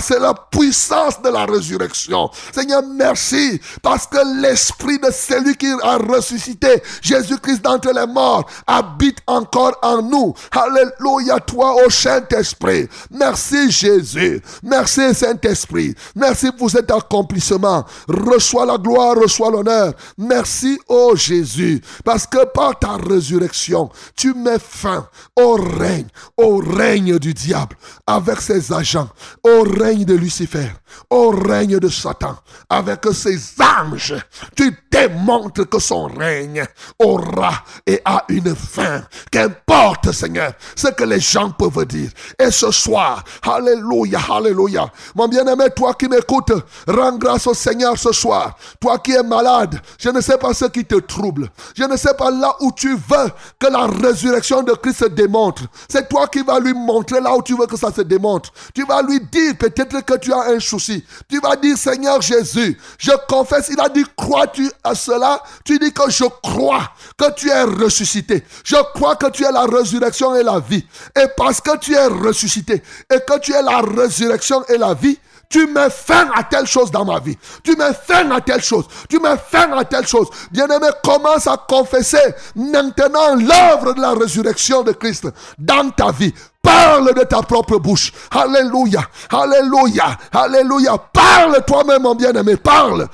c'est 0.00 0.18
la 0.18 0.34
puissance 0.34 1.20
de 1.22 1.28
la 1.28 1.46
résurrection. 1.46 2.30
Seigneur, 2.52 2.82
merci 2.94 3.60
parce 3.82 4.06
que 4.06 4.40
l'esprit 4.40 4.98
de 4.98 5.10
celui 5.10 5.56
qui 5.56 5.70
a 5.82 5.96
ressuscité, 5.96 6.82
Jésus-Christ 7.00 7.62
d'entre 7.62 7.92
les 7.92 8.06
morts 8.06 8.48
habite 8.66 9.18
encore 9.26 9.76
en 9.82 10.02
nous. 10.02 10.34
Alléluia, 10.52 11.40
toi, 11.40 11.84
au 11.84 11.90
Saint-Esprit. 11.90 12.88
Merci 13.10 13.70
Jésus. 13.70 14.42
Merci 14.62 15.14
Saint-Esprit. 15.14 15.94
Merci 16.14 16.52
pour 16.52 16.70
cet 16.70 16.90
accomplissement. 16.90 17.84
Reçois 18.08 18.66
la 18.66 18.78
gloire, 18.78 19.16
reçois 19.16 19.50
l'honneur. 19.50 19.94
Merci, 20.18 20.78
ô 20.88 21.16
Jésus, 21.16 21.80
parce 22.04 22.26
que 22.26 22.44
par 22.46 22.78
ta 22.78 22.96
résurrection, 22.96 23.90
tu 24.16 24.34
mets 24.34 24.58
fin 24.58 25.06
au 25.36 25.54
règne, 25.54 26.06
au 26.36 26.58
règne 26.58 27.18
du 27.18 27.32
diable 27.34 27.76
avec 28.06 28.40
ses 28.40 28.72
agents, 28.72 29.08
au 29.42 29.62
règne 29.62 30.04
de 30.04 30.14
Lucifer, 30.14 30.68
au 31.10 31.30
règne 31.30 31.78
de 31.78 31.88
Satan 31.88 32.36
avec 32.68 33.04
ses 33.12 33.38
anges. 33.60 34.14
Tu 34.56 34.76
démontres 34.90 35.68
que 35.68 35.78
son 35.78 36.06
règne 36.06 36.64
aura 36.98 37.52
et 37.86 38.00
a 38.04 38.24
une 38.28 38.54
fin. 38.54 39.02
Qu'importe, 39.30 40.12
Seigneur, 40.12 40.52
ce 40.76 40.88
que 40.88 41.04
les 41.04 41.20
gens 41.20 41.50
peuvent 41.50 41.84
dire. 41.86 42.10
Et 42.38 42.50
ce 42.50 42.70
soir, 42.70 43.22
Alléluia, 43.42 44.20
Alléluia. 44.30 44.90
Mon 45.14 45.28
bien-aimé, 45.28 45.66
toi 45.74 45.94
qui 45.94 46.08
m'écoutes, 46.08 46.52
rends 46.86 47.16
grâce 47.16 47.46
au 47.46 47.54
Seigneur 47.54 47.98
ce 47.98 48.12
soir. 48.12 48.56
Toi 48.80 48.98
qui 48.98 49.12
es 49.12 49.22
malade, 49.22 49.80
je 49.98 50.10
ne 50.10 50.20
sais 50.20 50.38
pas 50.38 50.54
ce 50.54 50.66
qui 50.66 50.84
te 50.84 50.96
trouble. 50.96 51.50
Je 51.76 51.84
ne 51.84 51.96
sais 51.96 52.14
pas 52.14 52.30
là 52.30 52.54
où 52.60 52.70
tu 52.72 52.94
veux 52.94 53.30
que 53.58 53.66
la 53.66 53.86
résurrection 53.86 54.62
de 54.62 54.72
Christ 54.72 55.00
se 55.00 55.04
démontre. 55.06 55.62
C'est 55.88 56.08
toi 56.08 56.28
qui 56.28 56.42
vas 56.42 56.60
lui 56.60 56.72
montrer 56.72 57.20
là 57.20 57.34
où 57.36 57.42
tu 57.42 57.56
veux 57.56 57.66
que 57.66 57.76
ça 57.76 57.92
se 57.92 58.02
démontre. 58.02 58.50
Tu 58.74 58.84
vas 58.84 59.02
lui 59.02 59.20
dire 59.20 59.56
peut-être 59.58 60.04
que 60.04 60.14
tu 60.18 60.32
as 60.32 60.50
un 60.54 60.60
souci. 60.60 60.83
Tu 61.28 61.40
vas 61.40 61.56
dire, 61.56 61.76
Seigneur 61.76 62.20
Jésus, 62.20 62.78
je 62.98 63.12
confesse, 63.28 63.68
il 63.70 63.80
a 63.80 63.88
dit, 63.88 64.04
crois-tu 64.16 64.70
à 64.82 64.94
cela? 64.94 65.42
Tu 65.64 65.78
dis 65.78 65.92
que 65.92 66.10
je 66.10 66.24
crois 66.42 66.90
que 67.16 67.32
tu 67.34 67.48
es 67.48 67.62
ressuscité. 67.62 68.44
Je 68.64 68.76
crois 68.94 69.16
que 69.16 69.30
tu 69.30 69.44
es 69.44 69.52
la 69.52 69.64
résurrection 69.64 70.34
et 70.34 70.42
la 70.42 70.60
vie. 70.60 70.86
Et 71.16 71.26
parce 71.36 71.60
que 71.60 71.76
tu 71.78 71.94
es 71.94 72.06
ressuscité 72.06 72.82
et 73.10 73.18
que 73.20 73.38
tu 73.40 73.52
es 73.52 73.62
la 73.62 73.80
résurrection 73.80 74.64
et 74.66 74.78
la 74.78 74.94
vie, 74.94 75.18
tu 75.48 75.66
mets 75.66 75.90
fin 75.90 76.30
à 76.34 76.42
telle 76.42 76.66
chose 76.66 76.90
dans 76.90 77.04
ma 77.04 77.20
vie. 77.20 77.36
Tu 77.62 77.76
mets 77.76 77.92
fin 77.92 78.30
à 78.30 78.40
telle 78.40 78.62
chose. 78.62 78.86
Tu 79.08 79.20
mets 79.20 79.36
fin 79.36 79.70
à 79.76 79.84
telle 79.84 80.06
chose. 80.06 80.28
Bien-aimé, 80.50 80.88
commence 81.02 81.46
à 81.46 81.56
confesser 81.56 82.34
maintenant 82.56 83.36
l'œuvre 83.36 83.94
de 83.94 84.00
la 84.00 84.14
résurrection 84.14 84.82
de 84.82 84.92
Christ 84.92 85.28
dans 85.58 85.90
ta 85.90 86.10
vie. 86.10 86.34
Parle 86.64 87.12
de 87.14 87.22
ta 87.24 87.42
propre 87.42 87.76
bouche. 87.78 88.10
Alléluia. 88.30 89.02
Alléluia. 89.30 90.16
Alléluia. 90.32 90.96
Parle 91.12 91.62
toi-même, 91.66 92.02
mon 92.02 92.14
bien-aimé. 92.14 92.56
Parle. 92.56 93.06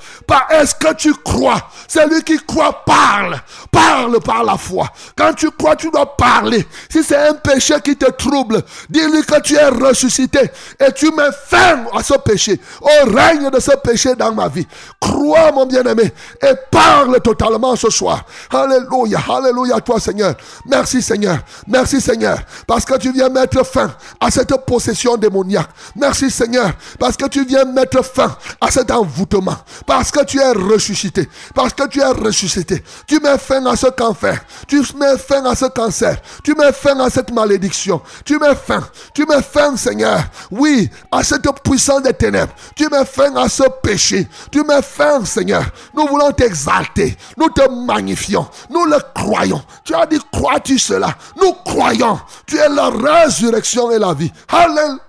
Est-ce 0.49 0.75
que 0.75 0.93
tu 0.93 1.13
crois? 1.13 1.69
Celui 1.87 2.23
qui 2.23 2.37
croit 2.37 2.83
parle. 2.85 3.39
Parle 3.69 4.19
par 4.21 4.43
la 4.43 4.57
foi. 4.57 4.87
Quand 5.17 5.33
tu 5.33 5.51
crois, 5.51 5.75
tu 5.75 5.91
dois 5.91 6.15
parler. 6.15 6.65
Si 6.89 7.03
c'est 7.03 7.27
un 7.27 7.33
péché 7.33 7.75
qui 7.83 7.97
te 7.97 8.09
trouble, 8.11 8.61
dis-lui 8.89 9.23
que 9.23 9.39
tu 9.41 9.55
es 9.55 9.67
ressuscité 9.67 10.49
et 10.79 10.91
tu 10.93 11.11
mets 11.11 11.31
fin 11.47 11.83
à 11.93 12.01
ce 12.01 12.13
péché, 12.15 12.59
au 12.81 13.11
règne 13.11 13.49
de 13.49 13.59
ce 13.59 13.71
péché 13.83 14.15
dans 14.15 14.33
ma 14.33 14.47
vie. 14.47 14.67
Crois, 14.99 15.51
mon 15.51 15.65
bien-aimé, 15.65 16.13
et 16.41 16.53
parle 16.71 17.19
totalement 17.21 17.75
ce 17.75 17.89
soir. 17.89 18.23
Alléluia. 18.49 19.19
Alléluia, 19.29 19.81
toi, 19.81 19.99
Seigneur. 19.99 20.35
Merci, 20.65 21.01
Seigneur. 21.01 21.39
Merci, 21.67 21.99
Seigneur. 21.99 22.37
Parce 22.65 22.85
que 22.85 22.97
tu 22.97 23.11
viens 23.11 23.29
mettre 23.41 23.65
fin 23.65 23.91
à 24.19 24.29
cette 24.29 24.55
possession 24.65 25.17
démoniaque. 25.17 25.69
Merci 25.95 26.29
Seigneur, 26.29 26.71
parce 26.99 27.17
que 27.17 27.25
tu 27.25 27.45
viens 27.45 27.65
mettre 27.65 28.03
fin 28.03 28.35
à 28.59 28.69
cet 28.69 28.91
envoûtement. 28.91 29.57
Parce 29.85 30.11
que 30.11 30.23
tu 30.23 30.39
es 30.39 30.51
ressuscité. 30.51 31.27
Parce 31.53 31.73
que 31.73 31.87
tu 31.87 31.99
es 31.99 32.05
ressuscité. 32.05 32.83
Tu 33.07 33.19
mets 33.19 33.37
fin 33.37 33.65
à 33.65 33.75
ce 33.75 33.87
cancer. 33.87 34.39
Tu 34.67 34.81
mets 34.95 35.17
fin 35.17 35.43
à 35.45 35.55
ce 35.55 35.65
cancer. 35.65 36.17
Tu 36.43 36.53
mets 36.53 36.71
fin 36.71 36.99
à 36.99 37.09
cette 37.09 37.31
malédiction. 37.31 38.01
Tu 38.25 38.37
mets 38.37 38.55
fin. 38.55 38.83
Tu 39.13 39.25
mets 39.25 39.41
fin, 39.41 39.75
Seigneur. 39.75 40.21
Oui, 40.51 40.89
à 41.11 41.23
cette 41.23 41.47
puissance 41.63 42.03
des 42.03 42.13
ténèbres. 42.13 42.53
Tu 42.75 42.87
mets 42.89 43.05
fin 43.05 43.35
à 43.35 43.49
ce 43.49 43.63
péché. 43.81 44.27
Tu 44.51 44.63
mets 44.63 44.81
fin, 44.81 45.25
Seigneur. 45.25 45.63
Nous 45.95 46.07
voulons 46.07 46.31
t'exalter. 46.31 47.17
Nous 47.37 47.49
te 47.49 47.67
magnifions. 47.69 48.47
Nous 48.69 48.85
le 48.85 48.97
croyons. 49.15 49.61
Tu 49.83 49.95
as 49.95 50.05
dit, 50.05 50.19
crois-tu 50.31 50.77
cela? 50.77 51.15
Nous 51.41 51.53
croyons. 51.65 52.19
Tu 52.45 52.57
es 52.57 52.69
le 52.69 53.03
reste 53.03 53.30
résurrection 53.31 53.91
et 53.91 53.99
la 53.99 54.13
vie. 54.13 54.31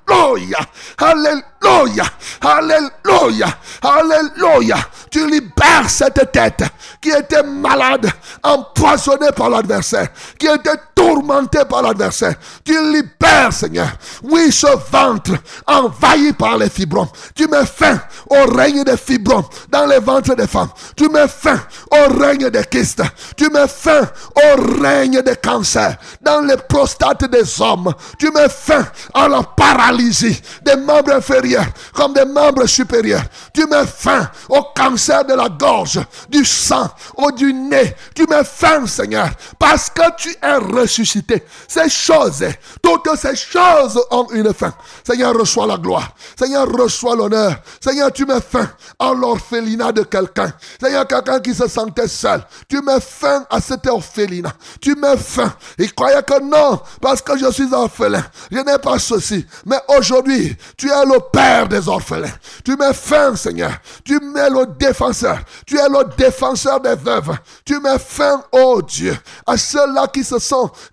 Alléluia. 0.08 0.58
Alléluia. 0.98 2.04
Alléluia. 2.40 3.46
Alléluia. 3.82 4.76
Tu 5.10 5.26
libères 5.30 5.88
cette 5.88 6.32
tête 6.32 6.64
qui 7.00 7.10
était 7.10 7.42
malade, 7.42 8.10
empoisonnée 8.42 9.32
par 9.36 9.50
l'adversaire, 9.50 10.08
qui 10.38 10.46
était 10.46 10.78
tourmentée 10.94 11.64
par 11.68 11.82
l'adversaire. 11.82 12.34
Tu 12.64 12.72
libères, 12.92 13.52
Seigneur. 13.52 13.88
Oui, 14.22 14.50
ce 14.50 14.66
ventre 14.90 15.32
envahi 15.66 16.32
par 16.32 16.56
les 16.56 16.70
fibromes. 16.70 17.08
Tu 17.34 17.46
mets 17.46 17.66
fin 17.66 18.00
au 18.28 18.46
règne 18.46 18.84
des 18.84 18.96
fibromes 18.96 19.44
dans 19.70 19.86
les 19.86 19.98
ventres 19.98 20.34
des 20.34 20.46
femmes. 20.46 20.70
Tu 20.96 21.08
mets 21.08 21.28
fin 21.28 21.60
au 21.90 22.18
règne 22.18 22.50
des 22.50 22.64
kystes. 22.64 23.02
Tu 23.36 23.50
mets 23.50 23.68
fin 23.68 24.02
au 24.02 24.80
règne 24.82 25.22
des 25.22 25.36
cancers 25.36 25.96
dans 26.20 26.40
les 26.40 26.56
prostates 26.56 27.30
des 27.30 27.60
hommes. 27.60 27.92
Tu 28.18 28.30
mets 28.30 28.48
fin 28.48 28.86
à 29.14 29.28
la 29.28 29.42
paralysie 29.42 29.91
des 29.92 30.76
membres 30.76 31.12
inférieurs 31.12 31.66
comme 31.92 32.14
des 32.14 32.24
membres 32.24 32.66
supérieurs. 32.66 33.22
Tu 33.52 33.66
mets 33.66 33.86
fin 33.86 34.28
au 34.48 34.62
cancer 34.74 35.24
de 35.24 35.34
la 35.34 35.48
gorge, 35.48 36.00
du 36.28 36.44
sang, 36.44 36.88
ou 37.16 37.30
du 37.32 37.52
nez. 37.52 37.94
Tu 38.14 38.26
mets 38.28 38.44
fin, 38.44 38.86
Seigneur, 38.86 39.30
parce 39.58 39.90
que 39.90 40.02
tu 40.16 40.34
es 40.42 40.56
ressuscité. 40.56 41.44
Ces 41.68 41.88
choses, 41.88 42.44
toutes 42.82 43.16
ces 43.16 43.36
choses 43.36 44.00
ont 44.10 44.28
une 44.32 44.52
fin. 44.52 44.72
Seigneur, 45.04 45.34
reçois 45.34 45.66
la 45.66 45.76
gloire. 45.76 46.12
Seigneur, 46.38 46.66
reçois 46.68 47.16
l'honneur. 47.16 47.56
Seigneur, 47.80 48.12
tu 48.12 48.24
mets 48.24 48.40
fin 48.40 48.68
à 48.98 49.12
l'orphelinat 49.12 49.92
de 49.92 50.02
quelqu'un. 50.02 50.52
Seigneur, 50.80 51.06
quelqu'un 51.06 51.40
qui 51.40 51.54
se 51.54 51.68
sentait 51.68 52.08
seul. 52.08 52.42
Tu 52.68 52.80
mets 52.80 53.00
fin 53.00 53.46
à 53.50 53.60
cet 53.60 53.86
orphelinat. 53.86 54.52
Tu 54.80 54.94
mets 54.94 55.16
fin. 55.16 55.52
Il 55.78 55.92
croyait 55.94 56.22
que 56.22 56.40
non, 56.40 56.80
parce 57.00 57.22
que 57.22 57.36
je 57.38 57.50
suis 57.50 57.72
orphelin. 57.72 58.24
Je 58.50 58.58
n'ai 58.58 58.78
pas 58.78 58.98
ceci. 58.98 59.46
Mais 59.66 59.78
aujourd'hui, 59.88 60.56
tu 60.76 60.88
es 60.88 61.04
le 61.04 61.18
Père 61.32 61.68
des 61.68 61.88
orphelins. 61.88 62.32
Tu 62.64 62.76
mets 62.76 62.92
fin, 62.92 63.34
Seigneur. 63.36 63.72
Tu 64.04 64.18
mets 64.20 64.50
le 64.50 64.66
défenseur. 64.78 65.38
Tu 65.66 65.78
es 65.78 65.88
le 65.88 66.04
défenseur 66.16 66.80
des 66.80 66.94
veuves. 66.94 67.36
Tu 67.64 67.78
mets 67.80 67.98
fin, 67.98 68.42
oh 68.52 68.80
Dieu, 68.82 69.16
à 69.46 69.56
ceux-là 69.56 70.06
qui 70.08 70.24
se 70.24 70.36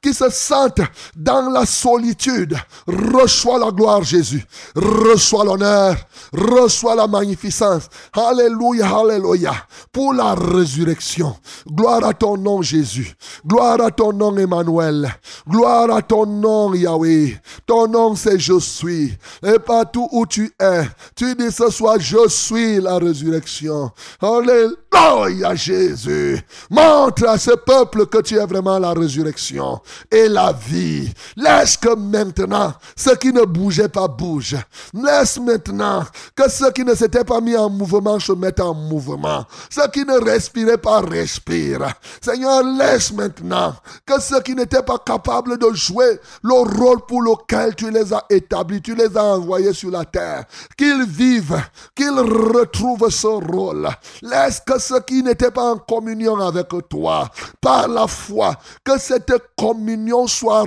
qui 0.02 0.14
se 0.14 0.30
sentent 0.30 0.82
dans 1.16 1.50
la 1.50 1.66
solitude. 1.66 2.58
Reçois 2.88 3.60
la 3.60 3.72
gloire, 3.72 4.04
Jésus. 4.04 4.44
Reçois 4.76 5.44
l'honneur. 5.44 5.96
Reçois 6.34 6.96
la 6.96 7.08
magnificence. 7.08 7.90
Alléluia, 8.14 8.88
alléluia. 8.88 9.54
Pour 9.92 10.14
la 10.14 10.36
résurrection. 10.36 11.36
Gloire 11.68 12.06
à 12.06 12.14
ton 12.14 12.38
nom, 12.38 12.62
Jésus. 12.62 13.16
Gloire 13.46 13.82
à 13.82 13.92
ton 13.92 14.14
nom, 14.14 14.36
Emmanuel. 14.38 15.14
Gloire 15.48 15.92
à 15.92 16.02
ton 16.02 16.26
nom, 16.26 16.74
Yahweh. 16.74 17.40
Ton 17.66 17.88
nom, 17.88 18.16
c'est 18.16 18.40
je 18.40 18.60
Et 18.88 19.60
partout 19.66 20.08
où 20.12 20.26
tu 20.26 20.52
es, 20.60 20.84
tu 21.16 21.36
dis 21.36 21.52
ce 21.52 21.70
soir, 21.70 21.98
je 22.00 22.28
suis 22.28 22.80
la 22.80 22.98
résurrection. 22.98 23.92
Alléluia, 24.22 25.56
Jésus. 25.56 26.42
Montre 26.70 27.28
à 27.28 27.38
ce 27.38 27.52
peuple 27.52 28.06
que 28.08 28.22
tu 28.22 28.36
es 28.36 28.46
vraiment 28.46 28.80
la 28.80 28.94
résurrection 28.94 29.80
et 30.12 30.30
la 30.30 30.54
vie. 30.54 31.12
Laisse 31.36 31.78
que 31.78 31.96
maintenant, 31.96 32.74
ceux 32.96 33.16
qui 33.16 33.34
ne 33.34 33.44
bougeaient 33.44 33.90
pas 33.90 34.08
bougent. 34.08 34.58
Laisse 34.94 35.40
maintenant 35.40 36.06
que 36.36 36.50
ceux 36.50 36.72
qui 36.72 36.84
ne 36.84 36.96
s'étaient 36.96 37.24
pas 37.24 37.42
mis 37.42 37.56
en 37.56 37.70
mouvement 37.70 38.20
se 38.20 38.34
mettent 38.34 38.60
en 38.60 38.74
mouvement. 38.74 39.46
Ceux 39.70 39.88
qui 39.88 40.06
ne 40.06 40.20
respiraient 40.20 40.78
pas 40.78 41.02
respirent. 41.02 41.94
Seigneur, 42.22 42.64
laisse 42.64 43.12
maintenant 43.14 43.76
que 44.06 44.20
ceux 44.22 44.42
qui 44.42 44.56
n'étaient 44.56 44.84
pas 44.84 45.00
capables 45.00 45.58
de 45.58 45.74
jouer 45.74 46.20
le 46.44 46.54
rôle 46.54 47.02
pour 47.08 47.22
lequel 47.22 47.76
tu 47.76 47.90
les 47.90 48.14
as 48.14 48.26
établis, 48.30 48.69
tu 48.78 48.96
les 48.96 49.18
as 49.18 49.24
envoyés 49.24 49.74
sur 49.74 49.92
la 49.92 50.06
terre, 50.06 50.46
qu'ils 50.78 51.04
vivent, 51.04 51.62
qu'ils 51.96 52.20
retrouvent 52.20 53.10
ce 53.10 53.28
rôle. 53.28 53.90
Laisse 54.22 54.62
que 54.66 54.80
ceux 54.80 55.02
qui 55.02 55.24
n'étaient 55.24 55.52
pas 55.52 55.74
en 55.74 55.78
communion 55.78 56.40
avec 56.40 56.68
toi, 56.90 57.30
par 57.60 57.88
la 57.88 58.08
foi, 58.08 58.56
que 58.84 58.98
cette 59.00 59.34
communion 59.58 60.28
soit 60.28 60.66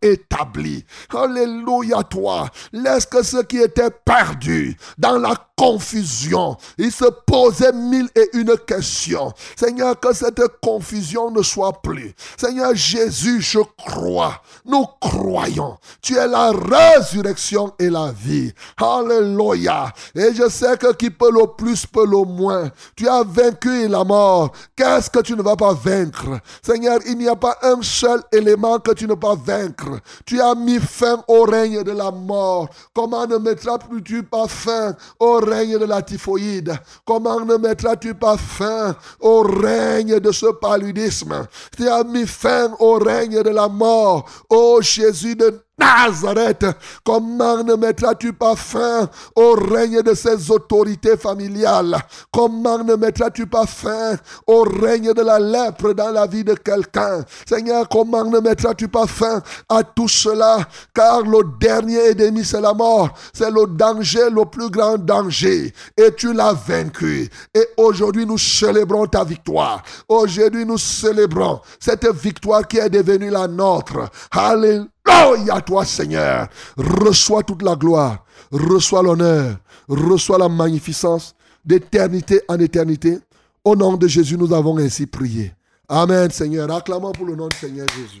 rétablie. 0.00 0.84
Alléluia 1.14 2.02
toi. 2.04 2.48
Laisse 2.72 3.06
que 3.06 3.22
ceux 3.22 3.42
qui 3.42 3.58
étaient 3.58 3.90
perdus 3.90 4.76
dans 4.98 5.18
la 5.18 5.34
confusion, 5.56 6.56
ils 6.78 6.92
se 6.92 7.04
posaient 7.26 7.72
mille 7.72 8.08
et 8.14 8.28
une 8.34 8.56
questions. 8.66 9.32
Seigneur, 9.56 9.98
que 9.98 10.12
cette 10.12 10.42
confusion 10.60 11.30
ne 11.30 11.42
soit 11.42 11.80
plus. 11.82 12.14
Seigneur 12.36 12.74
Jésus, 12.74 13.40
je 13.40 13.60
crois. 13.78 14.40
Nous 14.64 14.84
croyons. 15.00 15.76
Tu 16.02 16.16
es 16.16 16.26
la 16.26 16.50
résurrection 16.50 17.72
et 17.78 17.90
la 17.90 18.12
vie. 18.12 18.52
Alléluia. 18.76 19.92
Et 20.14 20.34
je 20.34 20.48
sais 20.48 20.76
que 20.76 20.92
qui 20.94 21.10
peut 21.10 21.30
le 21.30 21.46
plus 21.56 21.86
peut 21.86 22.06
le 22.06 22.24
moins. 22.24 22.70
Tu 22.96 23.08
as 23.08 23.22
vaincu 23.22 23.88
la 23.88 24.04
mort. 24.04 24.52
Qu'est-ce 24.76 25.10
que 25.10 25.20
tu 25.20 25.36
ne 25.36 25.42
vas 25.42 25.56
pas 25.56 25.74
vaincre? 25.74 26.40
Seigneur, 26.62 26.98
il 27.06 27.18
n'y 27.18 27.28
a 27.28 27.36
pas 27.36 27.58
un 27.62 27.80
seul 27.82 28.22
élément 28.32 28.78
que 28.78 28.92
tu 28.92 29.04
ne 29.04 29.14
vas 29.14 29.16
pas 29.16 29.34
vaincre. 29.34 30.00
Tu 30.26 30.40
as 30.40 30.54
mis 30.54 30.80
fin 30.80 31.22
au 31.28 31.44
règne 31.44 31.82
de 31.82 31.92
la 31.92 32.10
mort. 32.10 32.68
Comment 32.94 33.26
ne 33.26 33.36
mettras-tu 33.36 34.22
pas 34.22 34.48
fin 34.48 34.96
au 35.20 35.43
règne 35.44 35.78
de 35.78 35.84
la 35.84 36.02
typhoïde 36.02 36.74
Comment 37.04 37.40
ne 37.44 37.56
mettras-tu 37.56 38.14
pas 38.14 38.36
fin 38.36 38.96
au 39.20 39.42
règne 39.42 40.20
de 40.20 40.32
ce 40.32 40.46
paludisme? 40.46 41.46
Tu 41.76 41.88
as 41.88 42.04
mis 42.04 42.26
fin 42.26 42.74
au 42.78 42.94
règne 42.94 43.42
de 43.42 43.50
la 43.50 43.68
mort. 43.68 44.28
Ô 44.48 44.80
Jésus 44.80 45.36
de 45.36 45.60
Nazareth, 45.76 46.66
comment 47.04 47.64
ne 47.64 47.74
mettras-tu 47.74 48.32
pas 48.32 48.54
fin 48.54 49.08
au 49.34 49.54
règne 49.54 50.02
de 50.02 50.14
ces 50.14 50.50
autorités 50.50 51.16
familiales? 51.16 51.98
Comment 52.32 52.78
ne 52.78 52.94
mettras-tu 52.94 53.46
pas 53.46 53.66
fin 53.66 54.16
au 54.46 54.62
règne 54.62 55.12
de 55.12 55.22
la 55.22 55.40
lèpre 55.40 55.92
dans 55.92 56.12
la 56.12 56.26
vie 56.26 56.44
de 56.44 56.54
quelqu'un? 56.54 57.24
Seigneur, 57.46 57.88
comment 57.88 58.24
ne 58.24 58.38
mettras-tu 58.38 58.86
pas 58.86 59.08
fin 59.08 59.42
à 59.68 59.82
tout 59.82 60.06
cela? 60.06 60.58
Car 60.94 61.22
le 61.22 61.42
dernier 61.58 62.10
ennemi, 62.10 62.44
c'est 62.44 62.60
la 62.60 62.72
mort. 62.72 63.10
C'est 63.32 63.50
le 63.50 63.66
danger, 63.66 64.30
le 64.30 64.44
plus 64.44 64.70
grand 64.70 64.96
danger. 64.96 65.74
Et 65.96 66.14
tu 66.14 66.32
l'as 66.32 66.52
vaincu. 66.52 67.28
Et 67.52 67.66
aujourd'hui, 67.76 68.26
nous 68.26 68.38
célébrons 68.38 69.06
ta 69.06 69.24
victoire. 69.24 69.82
Aujourd'hui, 70.08 70.64
nous 70.64 70.78
célébrons 70.78 71.60
cette 71.80 72.06
victoire 72.14 72.68
qui 72.68 72.78
est 72.78 72.90
devenue 72.90 73.30
la 73.30 73.48
nôtre. 73.48 74.08
Alléluia. 74.30 74.93
Alléluia 75.04 75.60
toi 75.60 75.84
Seigneur. 75.84 76.48
Reçois 76.76 77.42
toute 77.42 77.62
la 77.62 77.76
gloire, 77.76 78.24
reçois 78.50 79.02
l'honneur, 79.02 79.56
reçois 79.88 80.38
la 80.38 80.48
magnificence 80.48 81.34
d'éternité 81.64 82.40
en 82.48 82.58
éternité. 82.58 83.18
Au 83.64 83.76
nom 83.76 83.96
de 83.96 84.06
Jésus, 84.06 84.36
nous 84.36 84.52
avons 84.52 84.78
ainsi 84.78 85.06
prié. 85.06 85.52
Amen 85.88 86.30
Seigneur. 86.30 86.70
Acclamons 86.70 87.12
pour 87.12 87.26
le 87.26 87.36
nom 87.36 87.48
du 87.48 87.56
Seigneur 87.56 87.86
Jésus. 87.88 88.18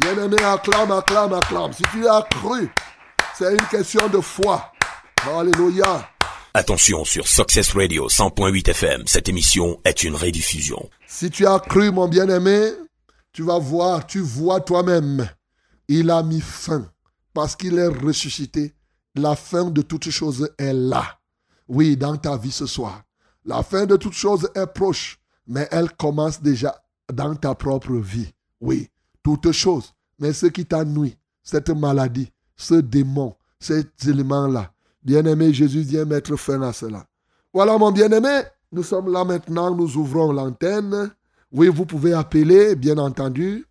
Bien-aimé, 0.00 0.36
acclame, 0.42 0.92
acclame, 0.92 1.32
acclame. 1.32 1.72
Si 1.72 1.82
tu 1.92 2.06
as 2.06 2.22
cru, 2.30 2.70
c'est 3.36 3.52
une 3.52 3.66
question 3.70 4.08
de 4.08 4.20
foi. 4.20 4.72
Alléluia. 5.26 6.08
Attention 6.54 7.04
sur 7.04 7.28
Success 7.28 7.72
Radio 7.74 8.08
100.8 8.08 8.70
FM, 8.70 9.02
cette 9.06 9.28
émission 9.28 9.78
est 9.84 10.02
une 10.02 10.16
rediffusion. 10.16 10.88
Si 11.06 11.30
tu 11.30 11.46
as 11.46 11.60
cru, 11.60 11.92
mon 11.92 12.08
bien-aimé, 12.08 12.72
tu 13.32 13.42
vas 13.42 13.58
voir, 13.58 14.06
tu 14.06 14.20
vois 14.20 14.60
toi-même 14.60 15.28
il 15.92 16.08
a 16.10 16.22
mis 16.22 16.40
fin 16.40 16.86
parce 17.34 17.56
qu'il 17.56 17.76
est 17.76 17.88
ressuscité. 17.88 18.74
La 19.16 19.34
fin 19.34 19.64
de 19.64 19.82
toutes 19.82 20.10
choses 20.10 20.48
est 20.56 20.72
là. 20.72 21.18
Oui, 21.66 21.96
dans 21.96 22.16
ta 22.16 22.36
vie 22.36 22.52
ce 22.52 22.66
soir. 22.66 23.02
La 23.44 23.64
fin 23.64 23.86
de 23.86 23.96
toutes 23.96 24.12
choses 24.12 24.48
est 24.54 24.66
proche, 24.68 25.18
mais 25.48 25.66
elle 25.72 25.90
commence 25.90 26.40
déjà 26.40 26.80
dans 27.12 27.34
ta 27.34 27.56
propre 27.56 27.94
vie. 27.94 28.32
Oui, 28.60 28.88
toutes 29.24 29.50
choses. 29.50 29.92
Mais 30.20 30.32
ce 30.32 30.46
qui 30.46 30.64
t'ennuie, 30.64 31.16
cette 31.42 31.70
maladie, 31.70 32.30
ce 32.56 32.74
démon, 32.74 33.34
cet 33.58 34.06
élément-là, 34.06 34.72
bien-aimé, 35.02 35.52
Jésus 35.52 35.80
vient 35.80 36.04
mettre 36.04 36.36
fin 36.36 36.62
à 36.62 36.72
cela. 36.72 37.04
Voilà, 37.52 37.76
mon 37.76 37.90
bien-aimé, 37.90 38.42
nous 38.70 38.84
sommes 38.84 39.12
là 39.12 39.24
maintenant, 39.24 39.74
nous 39.74 39.96
ouvrons 39.96 40.32
l'antenne. 40.32 41.10
Oui, 41.50 41.66
vous 41.66 41.84
pouvez 41.84 42.12
appeler, 42.12 42.76
bien 42.76 42.98
entendu, 42.98 43.66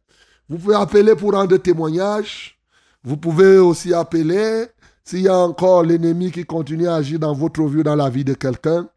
vous 0.49 0.57
pouvez 0.57 0.75
appeler 0.75 1.15
pour 1.15 1.33
rendre 1.33 1.55
témoignage. 1.57 2.57
Vous 3.03 3.17
pouvez 3.17 3.59
aussi 3.59 3.93
appeler 3.93 4.65
s'il 5.03 5.21
y 5.21 5.27
a 5.27 5.37
encore 5.37 5.83
l'ennemi 5.83 6.31
qui 6.31 6.43
continue 6.43 6.87
à 6.87 6.95
agir 6.95 7.19
dans 7.19 7.33
votre 7.33 7.63
vie, 7.65 7.83
dans 7.83 7.95
la 7.95 8.09
vie 8.09 8.25
de 8.25 8.33
quelqu'un, 8.33 8.89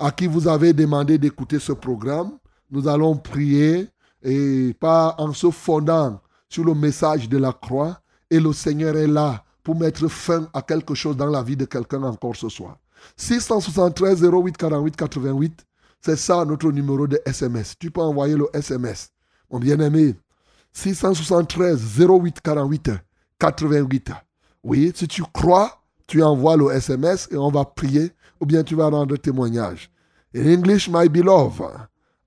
à 0.00 0.10
qui 0.10 0.26
vous 0.26 0.48
avez 0.48 0.72
demandé 0.72 1.16
d'écouter 1.16 1.60
ce 1.60 1.72
programme. 1.72 2.32
Nous 2.72 2.88
allons 2.88 3.16
prier 3.16 3.88
et 4.22 4.74
pas 4.80 5.14
en 5.18 5.32
se 5.32 5.50
fondant 5.50 6.20
sur 6.48 6.64
le 6.64 6.74
message 6.74 7.28
de 7.28 7.38
la 7.38 7.52
croix. 7.52 8.00
Et 8.28 8.40
le 8.40 8.52
Seigneur 8.52 8.96
est 8.96 9.06
là 9.06 9.44
pour 9.62 9.76
mettre 9.76 10.08
fin 10.08 10.48
à 10.52 10.60
quelque 10.60 10.94
chose 10.94 11.16
dans 11.16 11.30
la 11.30 11.42
vie 11.42 11.56
de 11.56 11.66
quelqu'un 11.66 12.02
encore 12.02 12.34
ce 12.34 12.48
soir. 12.48 12.78
673 13.16 14.24
08 14.24 14.56
48 14.56 14.96
88, 14.96 15.66
c'est 16.00 16.16
ça 16.16 16.44
notre 16.44 16.72
numéro 16.72 17.06
de 17.06 17.20
SMS. 17.24 17.74
Tu 17.78 17.92
peux 17.92 18.00
envoyer 18.00 18.34
le 18.34 18.48
SMS. 18.52 19.10
Mon 19.50 19.60
bien-aimé, 19.60 20.16
673 20.76 21.78
08 21.98 22.42
48 22.42 22.90
88. 23.40 24.12
Oui, 24.62 24.92
si 24.94 25.08
tu 25.08 25.22
crois, 25.32 25.82
tu 26.06 26.22
envoies 26.22 26.56
le 26.56 26.70
SMS 26.70 27.28
et 27.30 27.36
on 27.36 27.50
va 27.50 27.64
prier 27.64 28.12
ou 28.40 28.46
bien 28.46 28.62
tu 28.62 28.74
vas 28.74 28.90
rendre 28.90 29.16
témoignage. 29.16 29.90
In 30.34 30.46
English, 30.46 30.88
my 30.90 31.08
beloved, 31.08 31.62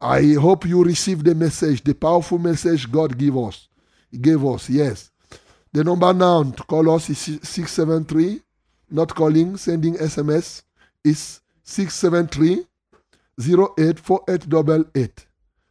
I 0.01 0.35
hope 0.35 0.65
you 0.65 0.83
receive 0.83 1.23
the 1.23 1.35
message, 1.35 1.83
the 1.83 1.93
powerful 1.93 2.39
message 2.39 2.89
God 2.89 3.15
gave 3.15 3.37
us. 3.37 3.69
He 4.11 4.17
gave 4.17 4.43
us, 4.43 4.67
yes. 4.67 5.11
The 5.71 5.83
number 5.83 6.11
now 6.11 6.41
to 6.43 6.63
call 6.63 6.89
us 6.89 7.07
is 7.09 7.19
673, 7.19 8.41
not 8.89 9.13
calling, 9.13 9.57
sending 9.57 9.93
SMS 9.95 10.63
is 11.03 11.41
673 11.63 12.65
084888. 13.37 15.28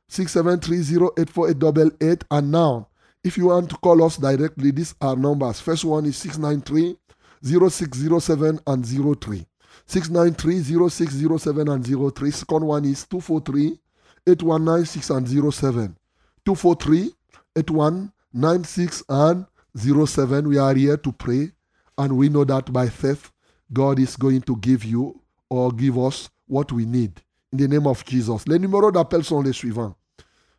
673 0.09 2.17
And 2.31 2.51
now, 2.51 2.89
if 3.25 3.37
you 3.37 3.47
want 3.47 3.71
to 3.71 3.77
call 3.77 4.05
us 4.05 4.17
directly, 4.17 4.71
these 4.71 4.95
are 5.01 5.17
numbers. 5.17 5.61
First 5.61 5.85
one 5.85 6.07
is 6.07 6.17
693 6.17 6.97
0607 7.43 8.61
and 8.67 8.87
03. 9.21 9.47
693 9.87 10.89
0607 10.91 11.69
and 11.69 12.15
03. 12.15 12.31
Second 12.31 12.67
one 12.67 12.85
is 12.85 13.05
243 13.07 13.79
8196 14.27 15.11
and 15.11 15.55
07. 15.55 15.97
243 16.45 17.13
8196 17.57 19.03
and 19.09 19.47
07. 19.77 20.49
We 20.49 20.59
are 20.59 20.75
here 20.75 20.97
to 20.97 21.13
pray, 21.13 21.53
and 21.97 22.17
we 22.17 22.29
know 22.29 22.45
that 22.45 22.73
by 22.73 22.89
faith, 22.89 23.31
God 23.73 23.99
is 23.99 24.17
going 24.17 24.43
to 24.43 24.57
give 24.57 24.85
you 24.85 25.21
or 25.51 25.73
give 25.73 25.99
us 25.99 26.29
what 26.47 26.73
we 26.73 26.85
need. 26.85 27.21
In 27.53 27.59
the 27.59 27.69
name 27.69 27.87
of 27.87 28.05
Jesus. 28.05 28.47
Les 28.47 28.59
numéros 28.59 28.93
d'appel 28.93 29.25
sont 29.25 29.43
les 29.43 29.53
suivants. 29.53 29.95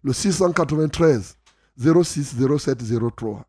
Le 0.04 0.14
693 0.14 1.38
06 1.78 2.36
07 2.58 2.84
03. 3.16 3.46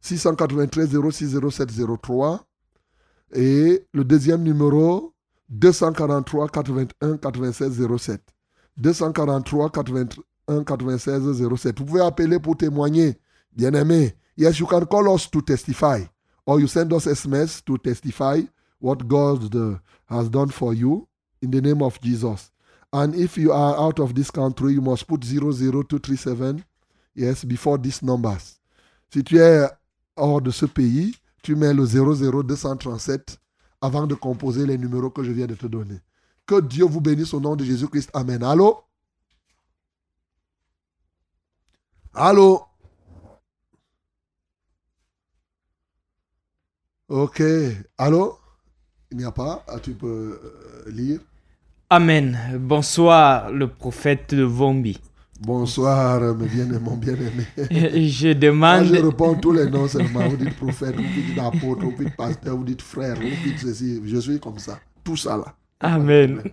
693 0.00 0.96
06 1.10 1.38
07 1.50 1.70
03. 2.02 2.44
Et 3.32 3.86
le 3.92 4.04
deuxième 4.04 4.42
numéro, 4.42 5.14
243 5.50 6.48
81 6.48 7.16
96 7.16 7.86
07. 7.98 8.22
243 8.76 9.70
81 9.70 10.64
96 10.64 11.46
07. 11.56 11.78
Vous 11.78 11.84
pouvez 11.84 12.00
appeler 12.00 12.38
pour 12.38 12.56
témoigner. 12.56 13.18
Bien 13.52 13.72
aimé. 13.74 14.14
Yes, 14.36 14.58
you 14.58 14.66
can 14.66 14.86
call 14.86 15.08
us 15.14 15.30
to 15.30 15.42
testify. 15.42 16.04
Or 16.46 16.60
you 16.60 16.66
send 16.66 16.92
us 16.92 17.06
SMS 17.06 17.62
to 17.64 17.76
testify 17.78 18.40
what 18.80 19.06
God 19.06 19.52
has 20.06 20.30
done 20.30 20.50
for 20.50 20.72
you 20.74 21.06
in 21.42 21.50
the 21.50 21.60
name 21.60 21.82
of 21.82 22.00
Jesus. 22.00 22.49
And 22.92 23.14
if 23.14 23.36
you 23.36 23.52
are 23.52 23.76
out 23.78 24.00
of 24.00 24.14
this 24.14 24.30
country, 24.30 24.72
you 24.72 24.80
must 24.80 25.06
put 25.06 25.22
00237 25.22 26.64
yes, 27.14 27.44
before 27.44 27.78
these 27.78 28.02
numbers. 28.02 28.58
Si 29.12 29.22
tu 29.22 29.38
es 29.38 29.68
hors 30.16 30.40
de 30.40 30.50
ce 30.50 30.66
pays, 30.66 31.14
tu 31.42 31.54
mets 31.56 31.72
le 31.74 31.84
00237 31.86 33.38
avant 33.80 34.06
de 34.06 34.14
composer 34.14 34.66
les 34.66 34.78
numéros 34.78 35.10
que 35.10 35.22
je 35.22 35.32
viens 35.32 35.46
de 35.46 35.54
te 35.54 35.66
donner. 35.66 36.00
Que 36.46 36.60
Dieu 36.60 36.84
vous 36.84 37.00
bénisse 37.00 37.32
au 37.34 37.40
nom 37.40 37.56
de 37.56 37.64
Jésus-Christ. 37.64 38.10
Amen. 38.12 38.42
Allô? 38.42 38.82
Allô? 42.14 42.66
Ok. 47.08 47.42
Allô? 47.98 48.38
Il 49.10 49.18
n'y 49.18 49.24
a 49.24 49.32
pas. 49.32 49.64
Ah, 49.68 49.80
tu 49.80 49.94
peux 49.94 50.40
euh, 50.86 50.90
lire. 50.90 51.20
Amen. 51.92 52.38
Bonsoir, 52.60 53.50
le 53.50 53.66
prophète 53.66 54.32
de 54.32 54.44
Vombi. 54.44 55.00
Bonsoir, 55.40 56.20
mes 56.36 56.46
bien-aimés, 56.46 56.78
mon 56.78 56.96
bien-aimé. 56.96 57.44
Je 58.08 58.32
demande. 58.32 58.86
Quand 58.86 58.94
je 58.94 59.06
réponds 59.06 59.34
tous 59.34 59.50
les 59.50 59.68
noms 59.68 59.88
seulement. 59.88 60.28
Vous 60.28 60.36
dites 60.36 60.54
prophète, 60.56 60.94
vous 60.94 61.02
dites 61.02 61.36
apôtre, 61.36 61.82
vous 61.86 62.04
dites 62.04 62.14
pasteur, 62.14 62.56
vous 62.56 62.62
dites 62.62 62.80
frère, 62.80 63.16
vous 63.16 63.22
dites 63.44 63.58
ceci. 63.58 64.00
Je 64.04 64.18
suis 64.20 64.38
comme 64.38 64.60
ça. 64.60 64.78
Tout 65.02 65.16
ça 65.16 65.36
là. 65.36 65.52
Amen. 65.80 66.42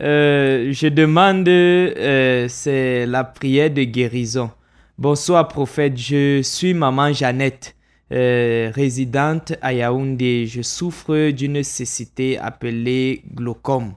Euh, 0.00 0.72
je 0.72 0.88
demande, 0.88 1.46
euh, 1.46 2.46
c'est 2.48 3.04
la 3.04 3.24
prière 3.24 3.70
de 3.70 3.82
guérison. 3.82 4.50
Bonsoir, 4.96 5.46
prophète. 5.46 5.98
Je 5.98 6.40
suis 6.42 6.72
maman 6.72 7.12
Jeannette, 7.12 7.76
euh, 8.12 8.70
résidente 8.74 9.54
à 9.62 9.72
Yaoundé. 9.72 10.46
Je 10.46 10.62
souffre 10.62 11.30
d'une 11.30 11.62
cécité 11.62 12.38
appelée 12.38 13.22
glaucome. 13.34 13.94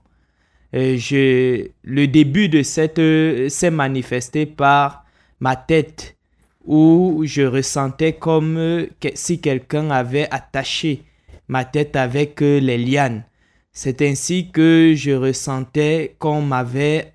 Euh, 0.75 0.97
je, 0.97 1.67
le 1.83 2.07
début 2.07 2.49
de 2.49 2.61
cette 2.61 2.99
euh, 2.99 3.47
s'est 3.47 3.71
manifesté 3.71 4.45
par 4.45 5.05
ma 5.39 5.55
tête 5.55 6.17
où 6.65 7.21
je 7.25 7.43
ressentais 7.43 8.13
comme 8.13 8.57
euh, 8.57 8.87
si 9.13 9.39
quelqu'un 9.39 9.89
avait 9.89 10.27
attaché 10.31 11.03
ma 11.47 11.63
tête 11.63 11.95
avec 11.95 12.41
les 12.41 12.77
lianes. 12.77 13.23
C'est 13.71 14.01
ainsi 14.01 14.51
que 14.51 14.93
je 14.95 15.11
ressentais 15.11 16.15
qu'on 16.19 16.41
m'avait 16.41 17.13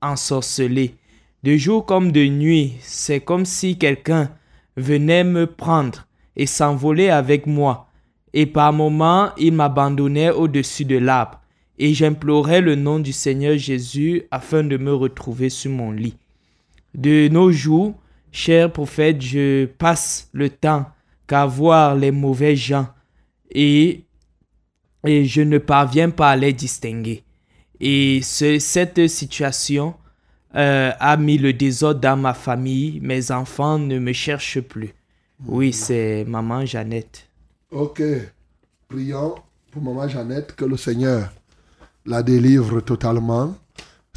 ensorcelé. 0.00 0.94
De 1.42 1.56
jour 1.56 1.84
comme 1.84 2.12
de 2.12 2.24
nuit, 2.24 2.74
c'est 2.80 3.20
comme 3.20 3.44
si 3.44 3.76
quelqu'un 3.76 4.30
venait 4.76 5.24
me 5.24 5.46
prendre 5.46 6.06
et 6.36 6.46
s'envoler 6.46 7.10
avec 7.10 7.46
moi. 7.46 7.88
Et 8.32 8.46
par 8.46 8.72
moments, 8.72 9.30
il 9.38 9.52
m'abandonnait 9.52 10.30
au-dessus 10.30 10.84
de 10.84 10.96
l'arbre 10.96 11.40
et 11.78 11.94
j'implorais 11.94 12.60
le 12.60 12.74
nom 12.74 12.98
du 12.98 13.12
Seigneur 13.12 13.56
Jésus 13.56 14.24
afin 14.30 14.62
de 14.62 14.76
me 14.76 14.94
retrouver 14.94 15.50
sur 15.50 15.70
mon 15.70 15.90
lit. 15.90 16.16
De 16.94 17.28
nos 17.28 17.50
jours, 17.50 17.94
cher 18.30 18.72
prophète, 18.72 19.20
je 19.20 19.66
passe 19.66 20.28
le 20.32 20.50
temps 20.50 20.86
qu'à 21.26 21.46
voir 21.46 21.96
les 21.96 22.10
mauvais 22.10 22.56
gens 22.56 22.88
et, 23.50 24.04
et 25.06 25.24
je 25.24 25.42
ne 25.42 25.58
parviens 25.58 26.10
pas 26.10 26.30
à 26.30 26.36
les 26.36 26.52
distinguer. 26.52 27.24
Et 27.80 28.20
cette 28.22 29.08
situation 29.08 29.94
euh, 30.54 30.92
a 30.98 31.16
mis 31.16 31.38
le 31.38 31.52
désordre 31.52 32.00
dans 32.00 32.16
ma 32.16 32.34
famille. 32.34 33.00
Mes 33.02 33.32
enfants 33.32 33.78
ne 33.78 33.98
me 33.98 34.12
cherchent 34.12 34.60
plus. 34.60 34.94
Oui, 35.46 35.72
c'est 35.72 36.24
maman 36.26 36.64
Jeannette. 36.64 37.28
Ok. 37.70 38.02
Prions 38.88 39.34
pour 39.70 39.82
maman 39.82 40.08
Jeannette 40.08 40.54
que 40.54 40.64
le 40.64 40.76
Seigneur 40.76 41.30
la 42.06 42.22
délivre 42.22 42.80
totalement. 42.80 43.54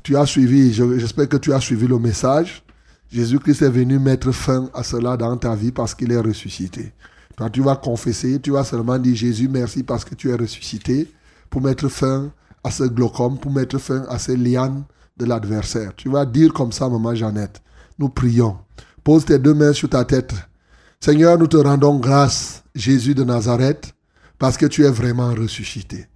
Tu 0.04 0.16
as 0.18 0.26
suivi, 0.26 0.74
j'espère 0.74 1.30
que 1.30 1.38
tu 1.38 1.54
as 1.54 1.60
suivi 1.60 1.88
le 1.88 2.00
message. 2.00 2.64
Jésus-Christ 3.12 3.62
est 3.62 3.70
venu 3.70 4.00
mettre 4.00 4.32
fin 4.32 4.70
à 4.74 4.84
cela 4.84 5.16
dans 5.16 5.38
ta 5.38 5.56
vie 5.56 5.72
parce 5.72 5.96
qu'il 5.96 6.12
est 6.12 6.20
ressuscité. 6.20 6.94
Toi, 7.36 7.50
tu 7.50 7.62
vas 7.62 7.76
confesser, 7.76 8.40
tu 8.42 8.52
vas 8.52 8.64
seulement 8.64 8.98
dire 8.98 9.16
Jésus, 9.16 9.48
merci 9.48 9.84
parce 9.84 10.04
que 10.04 10.16
tu 10.16 10.30
es 10.30 10.36
ressuscité 10.36 11.10
pour 11.50 11.62
mettre 11.62 11.88
fin 11.88 12.32
à 12.64 12.72
ce 12.72 12.84
glaucome, 12.84 13.38
pour 13.38 13.52
mettre 13.52 13.78
fin 13.78 14.04
à 14.10 14.20
ces 14.20 14.36
lianes 14.36 14.84
de 15.16 15.26
l'adversaire. 15.26 15.94
Tu 15.96 16.10
vas 16.10 16.26
dire 16.26 16.54
comme 16.54 16.72
ça, 16.72 16.90
maman 16.90 17.16
Jeannette. 17.16 17.62
Nous 18.00 18.10
prions. 18.10 18.58
Pose 19.04 19.26
tes 19.26 19.40
deux 19.40 19.54
mains 19.54 19.74
sur 19.74 19.90
ta 19.90 20.04
tête. 20.04 20.34
Seigneur, 21.00 21.38
nous 21.38 21.48
te 21.48 21.58
rendons 21.58 22.00
grâce, 22.00 22.64
Jésus 22.74 23.14
de 23.14 23.24
Nazareth, 23.24 23.94
parce 24.40 24.58
que 24.58 24.66
tu 24.66 24.84
es 24.84 24.90
vraiment 24.90 25.34
ressuscité. 25.34 26.08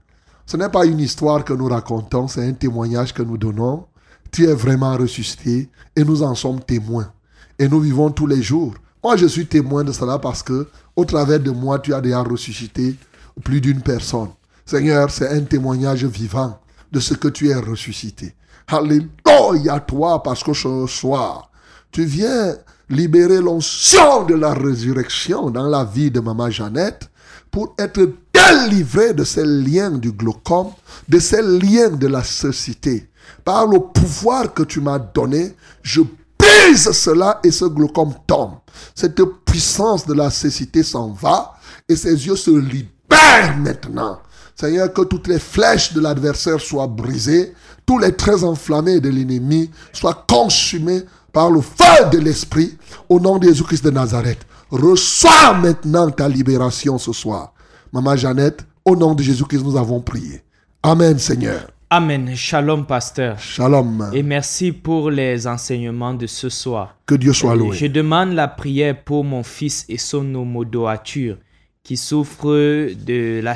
Ce 0.46 0.58
n'est 0.58 0.70
pas 0.70 0.86
une 0.86 1.00
histoire 1.00 1.46
que 1.46 1.54
nous 1.54 1.68
racontons, 1.68 2.28
c'est 2.28 2.46
un 2.46 2.54
témoignage 2.54 3.14
que 3.14 3.22
nous 3.22 3.38
donnons. 3.38 3.86
Tu 4.32 4.46
es 4.46 4.54
vraiment 4.54 4.98
ressuscité 4.98 5.70
et 5.96 6.04
nous 6.04 6.24
en 6.24 6.36
sommes 6.36 6.62
témoins. 6.62 7.12
Et 7.60 7.70
nous 7.70 7.80
vivons 7.80 8.10
tous 8.10 8.28
les 8.28 8.42
jours. 8.42 8.74
Moi, 9.04 9.16
je 9.18 9.28
suis 9.28 9.46
témoin 9.46 9.84
de 9.84 9.92
cela 9.92 10.18
parce 10.20 10.42
que, 10.44 10.68
au 10.96 11.06
travers 11.06 11.40
de 11.40 11.52
moi, 11.52 11.80
tu 11.80 11.94
as 11.94 12.02
déjà 12.02 12.22
ressuscité 12.22 12.96
plus 13.44 13.62
d'une 13.62 13.82
personne. 13.82 14.30
Seigneur, 14.66 15.12
c'est 15.12 15.30
un 15.30 15.42
témoignage 15.42 16.06
vivant 16.06 16.60
de 16.92 17.00
ce 17.00 17.14
que 17.14 17.28
tu 17.28 17.50
es 17.50 17.56
ressuscité. 17.56 18.34
Alléluia 18.68 19.80
toi, 19.80 20.22
parce 20.24 20.44
que 20.44 20.54
ce 20.54 20.88
soir, 20.88 21.52
tu 21.92 22.04
viens 22.04 22.56
libérer 22.92 23.42
l'onction 23.42 24.26
de 24.26 24.36
la 24.36 24.54
résurrection 24.54 25.50
dans 25.50 25.68
la 25.68 25.84
vie 25.84 26.12
de 26.12 26.20
Maman 26.20 26.50
Jeannette 26.50 27.10
pour 27.50 27.74
être 27.80 28.08
délivré 28.34 29.14
de 29.14 29.24
ces 29.24 29.46
liens 29.46 29.92
du 29.92 30.12
glaucome, 30.12 30.72
de 31.08 31.20
ces 31.20 31.42
liens 31.42 31.90
de 31.90 32.08
la 32.08 32.24
cécité. 32.24 33.10
Par 33.44 33.68
le 33.68 33.80
pouvoir 33.80 34.54
que 34.54 34.64
tu 34.64 34.82
m'as 34.82 35.00
donné, 35.00 35.56
je 35.82 36.02
brise 36.38 36.92
cela 36.92 37.40
et 37.44 37.52
ce 37.52 37.66
glaucome 37.66 38.14
tombe. 38.28 38.56
Cette 38.94 39.22
puissance 39.46 40.06
de 40.06 40.14
la 40.14 40.30
cécité 40.30 40.84
s'en 40.84 41.12
va 41.12 41.54
et 41.88 41.96
ses 41.96 42.28
yeux 42.28 42.36
se 42.36 42.52
libèrent 42.52 43.58
maintenant. 43.58 44.20
Seigneur, 44.56 44.94
que 44.94 45.02
toutes 45.02 45.28
les 45.28 45.40
flèches 45.40 45.94
de 45.94 46.02
l'adversaire 46.02 46.60
soient 46.60 46.88
brisées, 46.88 47.54
tous 47.86 47.98
les 47.98 48.16
traits 48.16 48.44
enflammés 48.44 49.00
de 49.00 49.10
l'ennemi 49.10 49.72
soient 49.92 50.26
consumés 50.28 51.04
par 51.32 51.50
le 51.50 51.62
feu 51.62 52.10
de 52.12 52.20
l'Esprit 52.20 52.78
au 53.10 53.20
nom 53.20 53.38
de 53.38 53.48
Jésus-Christ 53.48 53.84
de 53.86 53.92
Nazareth. 53.92 54.46
Reçois 54.70 55.54
maintenant 55.54 56.10
ta 56.10 56.28
libération 56.28 56.98
ce 56.98 57.14
soir. 57.14 57.54
Maman 57.92 58.16
Jeannette, 58.16 58.66
au 58.86 58.96
nom 58.96 59.14
de 59.14 59.24
Jésus-Christ, 59.24 59.64
nous 59.64 59.78
avons 59.78 60.02
prié. 60.02 60.42
Amen, 60.84 61.20
Seigneur. 61.20 61.68
Amen. 61.90 62.34
Shalom, 62.36 62.86
pasteur. 62.86 63.38
Shalom. 63.38 64.12
Et 64.14 64.24
merci 64.24 64.72
pour 64.72 65.12
les 65.12 65.46
enseignements 65.46 66.14
de 66.14 66.26
ce 66.26 66.48
soir. 66.48 66.96
Que 67.06 67.16
Dieu 67.16 67.34
soit 67.34 67.56
loué. 67.56 67.76
Je 67.76 67.88
demande 67.88 68.32
la 68.32 68.48
prière 68.48 69.04
pour 69.04 69.26
mon 69.26 69.44
fils 69.44 69.86
et 69.90 69.98
son 69.98 70.34
homodoature 70.34 71.36
qui 71.84 71.98
souffre 71.98 72.94
de 72.94 73.42
la, 73.44 73.56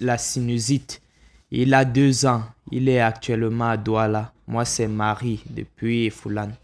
la 0.00 0.18
sinusite. 0.18 1.02
Il 1.50 1.74
a 1.74 1.84
deux 1.84 2.24
ans. 2.24 2.44
Il 2.72 2.88
est 2.88 3.00
actuellement 3.00 3.68
à 3.68 3.76
Douala. 3.76 4.32
Moi, 4.48 4.64
c'est 4.64 4.88
Marie 4.88 5.42
depuis 5.50 6.08
Foulane. 6.08 6.54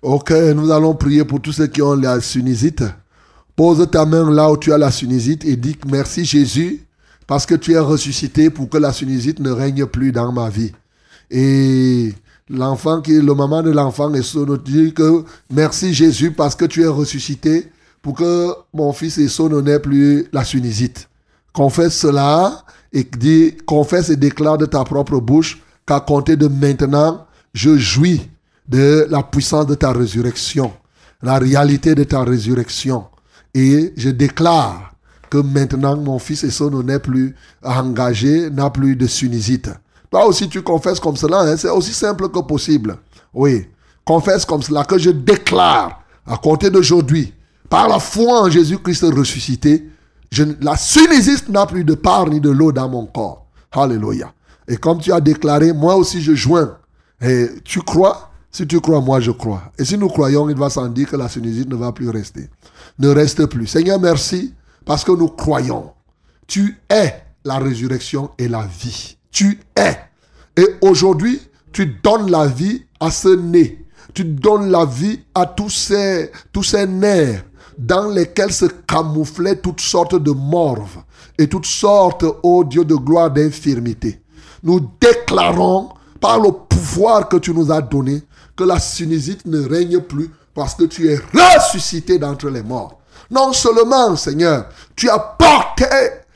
Ok, 0.00 0.30
nous 0.30 0.70
allons 0.70 0.94
prier 0.94 1.24
pour 1.24 1.42
tous 1.42 1.54
ceux 1.54 1.66
qui 1.66 1.82
ont 1.82 1.96
la 1.96 2.20
sinusite. 2.20 2.84
Pose 3.56 3.84
ta 3.90 4.06
main 4.06 4.30
là 4.30 4.48
où 4.48 4.56
tu 4.56 4.72
as 4.72 4.78
la 4.78 4.92
sinusite 4.92 5.44
et 5.44 5.56
dis 5.56 5.76
merci 5.88 6.24
Jésus 6.24 6.86
parce 7.26 7.44
que 7.46 7.56
tu 7.56 7.72
es 7.72 7.78
ressuscité 7.80 8.48
pour 8.48 8.68
que 8.68 8.78
la 8.78 8.92
sinusite 8.92 9.40
ne 9.40 9.50
règne 9.50 9.86
plus 9.86 10.12
dans 10.12 10.30
ma 10.30 10.50
vie. 10.50 10.70
Et 11.32 12.14
l'enfant 12.48 13.00
qui, 13.00 13.20
le 13.20 13.34
maman 13.34 13.64
de 13.64 13.72
l'enfant 13.72 14.14
est 14.14 14.38
dit 14.64 14.94
que 14.94 15.24
merci 15.52 15.92
Jésus 15.92 16.30
parce 16.30 16.54
que 16.54 16.66
tu 16.66 16.84
es 16.84 16.86
ressuscité 16.86 17.66
pour 18.00 18.14
que 18.14 18.52
mon 18.72 18.92
fils 18.92 19.18
et 19.18 19.26
son 19.26 19.48
n'ait 19.60 19.80
plus 19.80 20.28
la 20.32 20.44
sinusite. 20.44 21.08
Confesse 21.52 21.98
cela 21.98 22.62
et 22.92 23.02
dis, 23.02 23.56
confesse 23.66 24.10
et 24.10 24.16
déclare 24.16 24.58
de 24.58 24.66
ta 24.66 24.84
propre 24.84 25.18
bouche 25.18 25.60
qu'à 25.84 25.98
compter 25.98 26.36
de 26.36 26.46
maintenant, 26.46 27.26
je 27.52 27.76
jouis 27.76 28.28
de 28.68 29.06
la 29.10 29.22
puissance 29.22 29.66
de 29.66 29.74
ta 29.74 29.92
résurrection, 29.92 30.72
la 31.22 31.38
réalité 31.38 31.94
de 31.94 32.04
ta 32.04 32.22
résurrection. 32.22 33.06
Et 33.54 33.92
je 33.96 34.10
déclare 34.10 34.92
que 35.30 35.38
maintenant 35.38 35.96
mon 35.96 36.18
fils 36.18 36.44
et 36.44 36.50
son 36.50 36.70
n'est 36.82 36.98
plus 36.98 37.34
engagé, 37.62 38.50
n'a 38.50 38.70
plus 38.70 38.96
de 38.96 39.06
sunnisite. 39.06 39.70
Toi 40.10 40.26
aussi 40.26 40.48
tu 40.48 40.62
confesses 40.62 41.00
comme 41.00 41.16
cela, 41.16 41.40
hein, 41.40 41.56
c'est 41.56 41.70
aussi 41.70 41.92
simple 41.92 42.28
que 42.28 42.40
possible. 42.40 42.98
Oui, 43.34 43.66
confesse 44.04 44.44
comme 44.44 44.62
cela 44.62 44.84
que 44.84 44.98
je 44.98 45.10
déclare 45.10 46.02
à 46.26 46.36
compter 46.36 46.70
d'aujourd'hui, 46.70 47.32
par 47.68 47.88
la 47.88 47.98
foi 47.98 48.42
en 48.42 48.50
Jésus-Christ 48.50 49.04
ressuscité, 49.14 49.88
je, 50.30 50.44
la 50.60 50.76
sunnisite 50.76 51.48
n'a 51.48 51.66
plus 51.66 51.84
de 51.84 51.94
part 51.94 52.28
ni 52.28 52.40
de 52.40 52.50
l'eau 52.50 52.72
dans 52.72 52.88
mon 52.88 53.06
corps. 53.06 53.46
Alléluia. 53.72 54.32
Et 54.66 54.76
comme 54.76 54.98
tu 54.98 55.12
as 55.12 55.20
déclaré, 55.20 55.72
moi 55.72 55.96
aussi 55.96 56.20
je 56.20 56.34
joins. 56.34 56.76
Et 57.20 57.48
tu 57.64 57.80
crois 57.80 58.27
Si 58.50 58.66
tu 58.66 58.80
crois, 58.80 59.00
moi 59.00 59.20
je 59.20 59.30
crois. 59.30 59.72
Et 59.78 59.84
si 59.84 59.98
nous 59.98 60.08
croyons, 60.08 60.48
il 60.48 60.56
va 60.56 60.70
sans 60.70 60.88
dire 60.88 61.08
que 61.08 61.16
la 61.16 61.28
sinusite 61.28 61.68
ne 61.68 61.76
va 61.76 61.92
plus 61.92 62.08
rester. 62.08 62.48
Ne 62.98 63.08
reste 63.08 63.46
plus. 63.46 63.66
Seigneur, 63.66 64.00
merci 64.00 64.54
parce 64.84 65.04
que 65.04 65.12
nous 65.12 65.28
croyons. 65.28 65.92
Tu 66.46 66.78
es 66.88 67.22
la 67.44 67.58
résurrection 67.58 68.30
et 68.38 68.48
la 68.48 68.66
vie. 68.66 69.16
Tu 69.30 69.60
es. 69.76 69.96
Et 70.56 70.66
aujourd'hui, 70.80 71.40
tu 71.72 71.86
donnes 72.02 72.30
la 72.30 72.46
vie 72.46 72.84
à 72.98 73.10
ce 73.10 73.28
nez. 73.28 73.84
Tu 74.14 74.24
donnes 74.24 74.70
la 74.70 74.84
vie 74.84 75.20
à 75.34 75.46
tous 75.46 75.70
ces, 75.70 76.32
tous 76.52 76.62
ces 76.62 76.86
nerfs 76.86 77.44
dans 77.78 78.08
lesquels 78.08 78.52
se 78.52 78.64
camouflaient 78.64 79.60
toutes 79.60 79.80
sortes 79.80 80.16
de 80.16 80.32
morves 80.32 81.02
et 81.38 81.46
toutes 81.46 81.66
sortes, 81.66 82.24
ô 82.42 82.64
Dieu 82.64 82.84
de 82.84 82.96
gloire, 82.96 83.30
d'infirmités. 83.30 84.20
Nous 84.62 84.80
déclarons 85.00 85.90
par 86.20 86.40
le 86.40 86.50
pouvoir 86.50 87.28
que 87.28 87.36
tu 87.36 87.52
nous 87.52 87.70
as 87.70 87.80
donné 87.80 88.22
que 88.58 88.64
la 88.64 88.80
sinusite 88.80 89.46
ne 89.46 89.60
règne 89.66 90.00
plus 90.00 90.30
parce 90.52 90.74
que 90.74 90.82
tu 90.82 91.08
es 91.08 91.20
ressuscité 91.32 92.18
d'entre 92.18 92.50
les 92.50 92.64
morts. 92.64 92.98
Non 93.30 93.52
seulement, 93.52 94.16
Seigneur, 94.16 94.68
tu 94.96 95.08
as 95.08 95.18
porté 95.20 95.84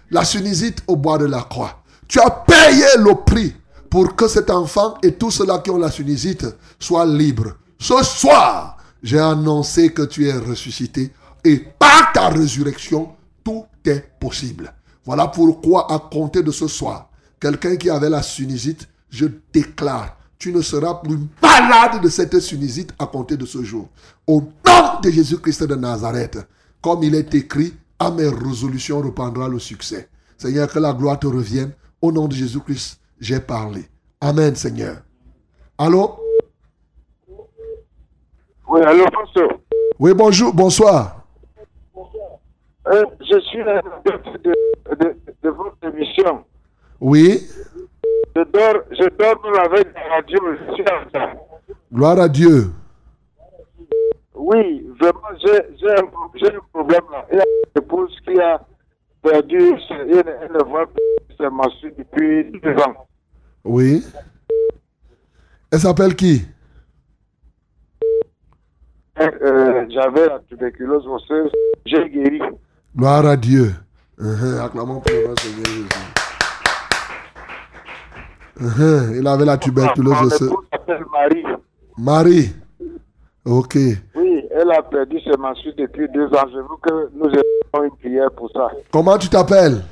la 0.08 0.24
sinusite 0.24 0.84
au 0.86 0.94
bois 0.94 1.18
de 1.18 1.24
la 1.24 1.42
croix. 1.42 1.82
Tu 2.06 2.20
as 2.20 2.30
payé 2.30 2.84
le 2.98 3.16
prix 3.24 3.56
pour 3.90 4.14
que 4.14 4.28
cet 4.28 4.50
enfant 4.50 4.94
et 5.02 5.14
tous 5.14 5.32
ceux-là 5.32 5.58
qui 5.58 5.70
ont 5.70 5.78
la 5.78 5.90
sinusite 5.90 6.46
soient 6.78 7.06
libres. 7.06 7.56
Ce 7.80 8.00
soir, 8.04 8.76
j'ai 9.02 9.18
annoncé 9.18 9.92
que 9.92 10.02
tu 10.02 10.28
es 10.28 10.32
ressuscité 10.32 11.12
et 11.44 11.58
par 11.58 12.12
ta 12.12 12.28
résurrection, 12.28 13.16
tout 13.42 13.64
est 13.84 14.04
possible. 14.20 14.72
Voilà 15.04 15.26
pourquoi, 15.26 15.92
à 15.92 15.98
compter 15.98 16.44
de 16.44 16.52
ce 16.52 16.68
soir, 16.68 17.08
quelqu'un 17.40 17.74
qui 17.74 17.90
avait 17.90 18.10
la 18.10 18.22
sinusite, 18.22 18.86
je 19.10 19.26
déclare, 19.52 20.16
tu 20.42 20.52
ne 20.52 20.60
seras 20.60 20.94
plus 20.94 21.18
malade 21.40 22.02
de 22.02 22.08
cette 22.08 22.40
sinusite 22.40 22.92
à 22.98 23.06
compter 23.06 23.36
de 23.36 23.46
ce 23.46 23.62
jour. 23.62 23.88
Au 24.26 24.40
nom 24.40 25.00
de 25.00 25.08
Jésus-Christ 25.08 25.62
de 25.62 25.76
Nazareth, 25.76 26.36
comme 26.82 27.04
il 27.04 27.14
est 27.14 27.32
écrit, 27.32 27.72
à 27.96 28.10
mes 28.10 28.26
résolutions 28.26 29.00
reprendra 29.00 29.48
le 29.48 29.60
succès. 29.60 30.08
Seigneur, 30.36 30.66
que 30.66 30.80
la 30.80 30.94
gloire 30.94 31.20
te 31.20 31.28
revienne. 31.28 31.70
Au 32.00 32.10
nom 32.10 32.26
de 32.26 32.34
Jésus-Christ, 32.34 32.98
j'ai 33.20 33.38
parlé. 33.38 33.84
Amen, 34.20 34.56
Seigneur. 34.56 34.96
Allô? 35.78 36.16
Oui, 38.66 38.80
allô, 38.80 39.04
Pasteur. 39.12 39.48
Oui, 40.00 40.12
bonjour, 40.12 40.52
bonsoir. 40.52 41.24
Euh, 42.88 43.04
je 43.20 43.38
suis 43.42 43.62
la 43.62 43.80
de, 43.80 44.96
de, 44.96 45.16
de 45.40 45.50
votre 45.50 45.76
émission. 45.84 46.44
Oui, 47.00 47.46
Je 48.34 48.42
dors, 48.44 48.82
je 48.90 49.08
dors 49.18 49.42
dans 49.42 49.50
la 49.50 49.68
veille 49.68 49.84
de 49.84 49.94
la 49.94 50.14
radio, 50.16 50.38
je 50.68 50.74
suis 50.74 50.84
gloire 51.92 52.18
à 52.18 52.28
Dieu. 52.28 52.72
Oui, 54.34 54.86
vraiment, 54.98 55.20
j'ai 55.38 55.90
un, 55.90 56.56
problème 56.72 57.02
là. 57.12 57.26
Il 57.30 57.36
y 57.36 57.40
a 57.40 57.44
une 57.44 57.82
épouse 57.82 58.16
qui 58.24 58.40
a 58.40 58.60
perdu, 59.22 59.74
elle, 59.90 60.24
elle 60.42 60.52
ne 60.52 60.64
voit 60.64 60.86
plus 60.86 61.36
ses 61.38 61.48
menstrues 61.50 61.92
depuis 61.96 62.50
deux 62.60 62.74
ans. 62.82 63.06
Oui. 63.64 64.02
Elle 65.70 65.78
s'appelle 65.78 66.16
qui? 66.16 66.42
Euh, 69.20 69.86
J'avais 69.90 70.26
la 70.26 70.38
tuberculose 70.48 71.06
osseuse, 71.06 71.52
j'ai 71.84 72.08
guéri. 72.08 72.40
Gloire 72.96 73.26
à 73.26 73.36
Dieu. 73.36 73.72
Uh-huh, 74.18 74.60
Acclamons 74.64 75.00
pour 75.00 75.12
le 75.12 75.34
Seigneur 75.38 75.66
Jésus. 75.66 76.21
Uh-huh, 78.62 79.18
Il 79.18 79.26
avait 79.26 79.44
la 79.44 79.58
tuberculose 79.58 80.50
Marie. 81.12 81.44
Marie. 81.98 82.52
Ok. 83.44 83.76
Oui, 84.14 84.44
elle 84.52 84.70
a 84.70 84.82
perdu 84.82 85.18
ses 85.20 85.36
menstrues 85.36 85.74
depuis 85.76 86.08
deux 86.14 86.26
ans. 86.26 86.46
Je 86.52 86.58
veux 86.58 86.78
que 86.80 87.10
nous 87.14 87.28
ayons 87.28 87.84
une 87.84 87.96
prière 87.96 88.30
pour 88.36 88.48
ça. 88.52 88.68
Comment 88.92 89.18
tu 89.18 89.28
t'appelles? 89.28 89.82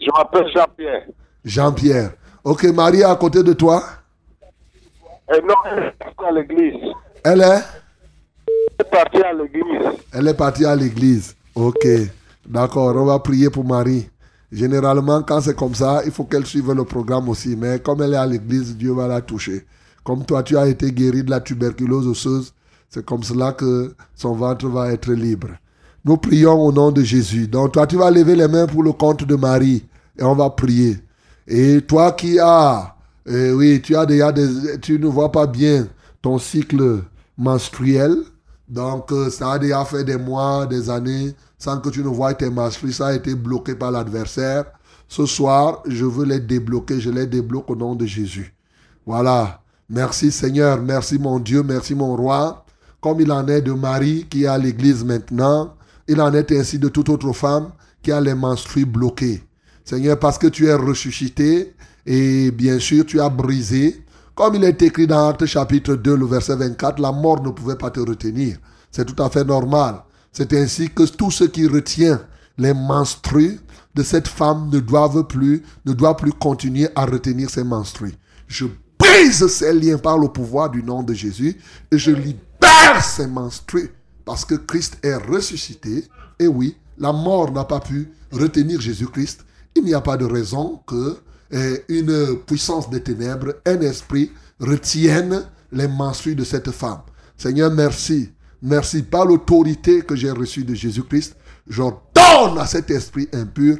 Je 0.00 0.10
m'appelle 0.16 0.48
Jean-Pierre. 0.52 1.06
Jean-Pierre. 1.44 2.10
Ok, 2.42 2.64
Marie 2.64 3.00
est 3.00 3.04
à 3.04 3.14
côté 3.14 3.42
de 3.42 3.52
toi. 3.52 3.82
Et 5.32 5.40
non, 5.42 5.54
elle 5.70 5.84
est 5.84 5.92
partie 5.92 6.24
à 6.26 6.32
l'église. 6.32 6.94
Elle 7.22 7.40
est? 7.42 7.62
Elle 8.78 8.86
est 8.86 8.90
partie 8.90 9.22
à 9.22 9.32
l'église. 9.32 9.88
Elle 10.12 10.28
est 10.28 10.34
partie 10.34 10.64
à 10.64 10.74
l'église. 10.74 11.36
Ok. 11.54 11.86
D'accord, 12.46 12.96
on 12.96 13.04
va 13.04 13.18
prier 13.20 13.50
pour 13.50 13.64
Marie. 13.64 14.08
Généralement, 14.50 15.22
quand 15.22 15.40
c'est 15.40 15.56
comme 15.56 15.74
ça, 15.74 16.02
il 16.04 16.10
faut 16.10 16.24
qu'elle 16.24 16.46
suive 16.46 16.72
le 16.72 16.84
programme 16.84 17.28
aussi. 17.28 17.54
Mais 17.56 17.78
comme 17.80 18.02
elle 18.02 18.14
est 18.14 18.16
à 18.16 18.26
l'église, 18.26 18.76
Dieu 18.76 18.92
va 18.92 19.06
la 19.06 19.20
toucher. 19.20 19.66
Comme 20.04 20.24
toi, 20.24 20.42
tu 20.42 20.56
as 20.56 20.66
été 20.66 20.90
guéri 20.90 21.22
de 21.22 21.30
la 21.30 21.40
tuberculose 21.40 22.06
osseuse, 22.06 22.54
c'est 22.88 23.04
comme 23.04 23.22
cela 23.22 23.52
que 23.52 23.94
son 24.14 24.34
ventre 24.34 24.66
va 24.68 24.90
être 24.90 25.12
libre. 25.12 25.48
Nous 26.04 26.16
prions 26.16 26.54
au 26.54 26.72
nom 26.72 26.90
de 26.90 27.02
Jésus. 27.02 27.46
Donc, 27.46 27.72
toi, 27.72 27.86
tu 27.86 27.96
vas 27.96 28.10
lever 28.10 28.34
les 28.34 28.48
mains 28.48 28.66
pour 28.66 28.82
le 28.82 28.92
compte 28.92 29.24
de 29.24 29.36
Marie 29.36 29.84
et 30.18 30.22
on 30.22 30.34
va 30.34 30.48
prier. 30.48 30.98
Et 31.46 31.82
toi 31.82 32.12
qui 32.12 32.38
as, 32.38 32.94
eh 33.26 33.52
oui, 33.52 33.82
tu 33.82 33.94
as 33.96 34.06
déjà 34.06 34.32
tu 34.80 34.98
ne 34.98 35.06
vois 35.06 35.30
pas 35.30 35.46
bien 35.46 35.86
ton 36.22 36.38
cycle 36.38 37.02
menstruel. 37.36 38.16
Donc, 38.68 39.12
euh, 39.12 39.28
ça 39.30 39.52
a 39.52 39.58
déjà 39.58 39.84
fait 39.84 40.04
des 40.04 40.16
mois, 40.16 40.66
des 40.66 40.88
années, 40.88 41.34
sans 41.58 41.80
que 41.80 41.88
tu 41.88 42.02
ne 42.02 42.08
vois 42.08 42.34
tes 42.34 42.50
menstrues. 42.50 42.92
Ça 42.92 43.08
a 43.08 43.14
été 43.14 43.34
bloqué 43.34 43.74
par 43.74 43.90
l'adversaire. 43.90 44.64
Ce 45.08 45.26
soir, 45.26 45.82
je 45.86 46.04
veux 46.04 46.24
les 46.24 46.40
débloquer. 46.40 47.00
Je 47.00 47.10
les 47.10 47.26
débloque 47.26 47.70
au 47.70 47.76
nom 47.76 47.94
de 47.94 48.06
Jésus. 48.06 48.54
Voilà. 49.04 49.62
Merci 49.88 50.30
Seigneur. 50.30 50.80
Merci 50.80 51.18
mon 51.18 51.38
Dieu. 51.38 51.62
Merci 51.62 51.94
mon 51.94 52.14
roi. 52.14 52.64
Comme 53.00 53.20
il 53.20 53.30
en 53.32 53.46
est 53.48 53.62
de 53.62 53.72
Marie 53.72 54.26
qui 54.28 54.44
est 54.44 54.48
à 54.48 54.58
l'église 54.58 55.04
maintenant, 55.04 55.74
il 56.06 56.20
en 56.20 56.32
est 56.34 56.50
ainsi 56.52 56.78
de 56.78 56.88
toute 56.88 57.08
autre 57.08 57.32
femme 57.32 57.70
qui 58.02 58.12
a 58.12 58.20
les 58.20 58.34
menstrues 58.34 58.84
bloquées. 58.84 59.42
Seigneur, 59.84 60.18
parce 60.18 60.36
que 60.36 60.48
tu 60.48 60.66
es 60.66 60.74
ressuscité 60.74 61.74
et 62.04 62.50
bien 62.50 62.78
sûr 62.78 63.06
tu 63.06 63.20
as 63.20 63.28
brisé. 63.28 64.04
Comme 64.34 64.56
il 64.56 64.64
est 64.64 64.82
écrit 64.82 65.06
dans 65.06 65.28
Actes 65.28 65.46
chapitre 65.46 65.94
2, 65.94 66.16
le 66.16 66.26
verset 66.26 66.56
24, 66.56 67.00
la 67.00 67.10
mort 67.10 67.42
ne 67.42 67.50
pouvait 67.50 67.76
pas 67.76 67.90
te 67.90 68.00
retenir. 68.00 68.58
C'est 68.90 69.04
tout 69.04 69.20
à 69.22 69.28
fait 69.30 69.44
normal. 69.44 70.02
C'est 70.38 70.52
ainsi 70.52 70.88
que 70.88 71.02
tout 71.02 71.32
ce 71.32 71.42
qui 71.42 71.66
retient 71.66 72.22
les 72.58 72.72
menstrues 72.72 73.58
de 73.96 74.04
cette 74.04 74.28
femme 74.28 74.70
ne 74.72 74.78
plus, 75.22 75.64
doit 75.84 76.16
plus 76.16 76.32
continuer 76.32 76.88
à 76.94 77.06
retenir 77.06 77.50
ses 77.50 77.64
menstrues. 77.64 78.14
Je 78.46 78.66
brise 78.96 79.48
ces 79.48 79.72
liens 79.72 79.98
par 79.98 80.16
le 80.16 80.28
pouvoir 80.28 80.70
du 80.70 80.80
nom 80.80 81.02
de 81.02 81.12
Jésus 81.12 81.60
et 81.90 81.98
je 81.98 82.12
libère 82.12 83.02
ces 83.02 83.26
menstrues 83.26 83.90
parce 84.24 84.44
que 84.44 84.54
Christ 84.54 84.98
est 85.02 85.16
ressuscité. 85.16 86.04
Et 86.38 86.46
oui, 86.46 86.76
la 86.98 87.12
mort 87.12 87.50
n'a 87.50 87.64
pas 87.64 87.80
pu 87.80 88.08
retenir 88.30 88.80
Jésus-Christ. 88.80 89.44
Il 89.74 89.82
n'y 89.82 89.94
a 89.94 90.00
pas 90.00 90.16
de 90.16 90.24
raison 90.24 90.80
que 90.86 91.16
eh, 91.50 91.82
une 91.88 92.36
puissance 92.46 92.88
des 92.88 93.02
ténèbres, 93.02 93.56
un 93.66 93.80
esprit 93.80 94.30
retienne 94.60 95.48
les 95.72 95.88
menstrues 95.88 96.36
de 96.36 96.44
cette 96.44 96.70
femme. 96.70 97.00
Seigneur, 97.36 97.72
merci. 97.72 98.30
Merci. 98.62 99.02
Par 99.02 99.24
l'autorité 99.24 100.02
que 100.02 100.16
j'ai 100.16 100.30
reçue 100.30 100.64
de 100.64 100.74
Jésus-Christ, 100.74 101.36
j'ordonne 101.68 102.58
à 102.58 102.66
cet 102.66 102.90
esprit 102.90 103.28
impur, 103.32 103.78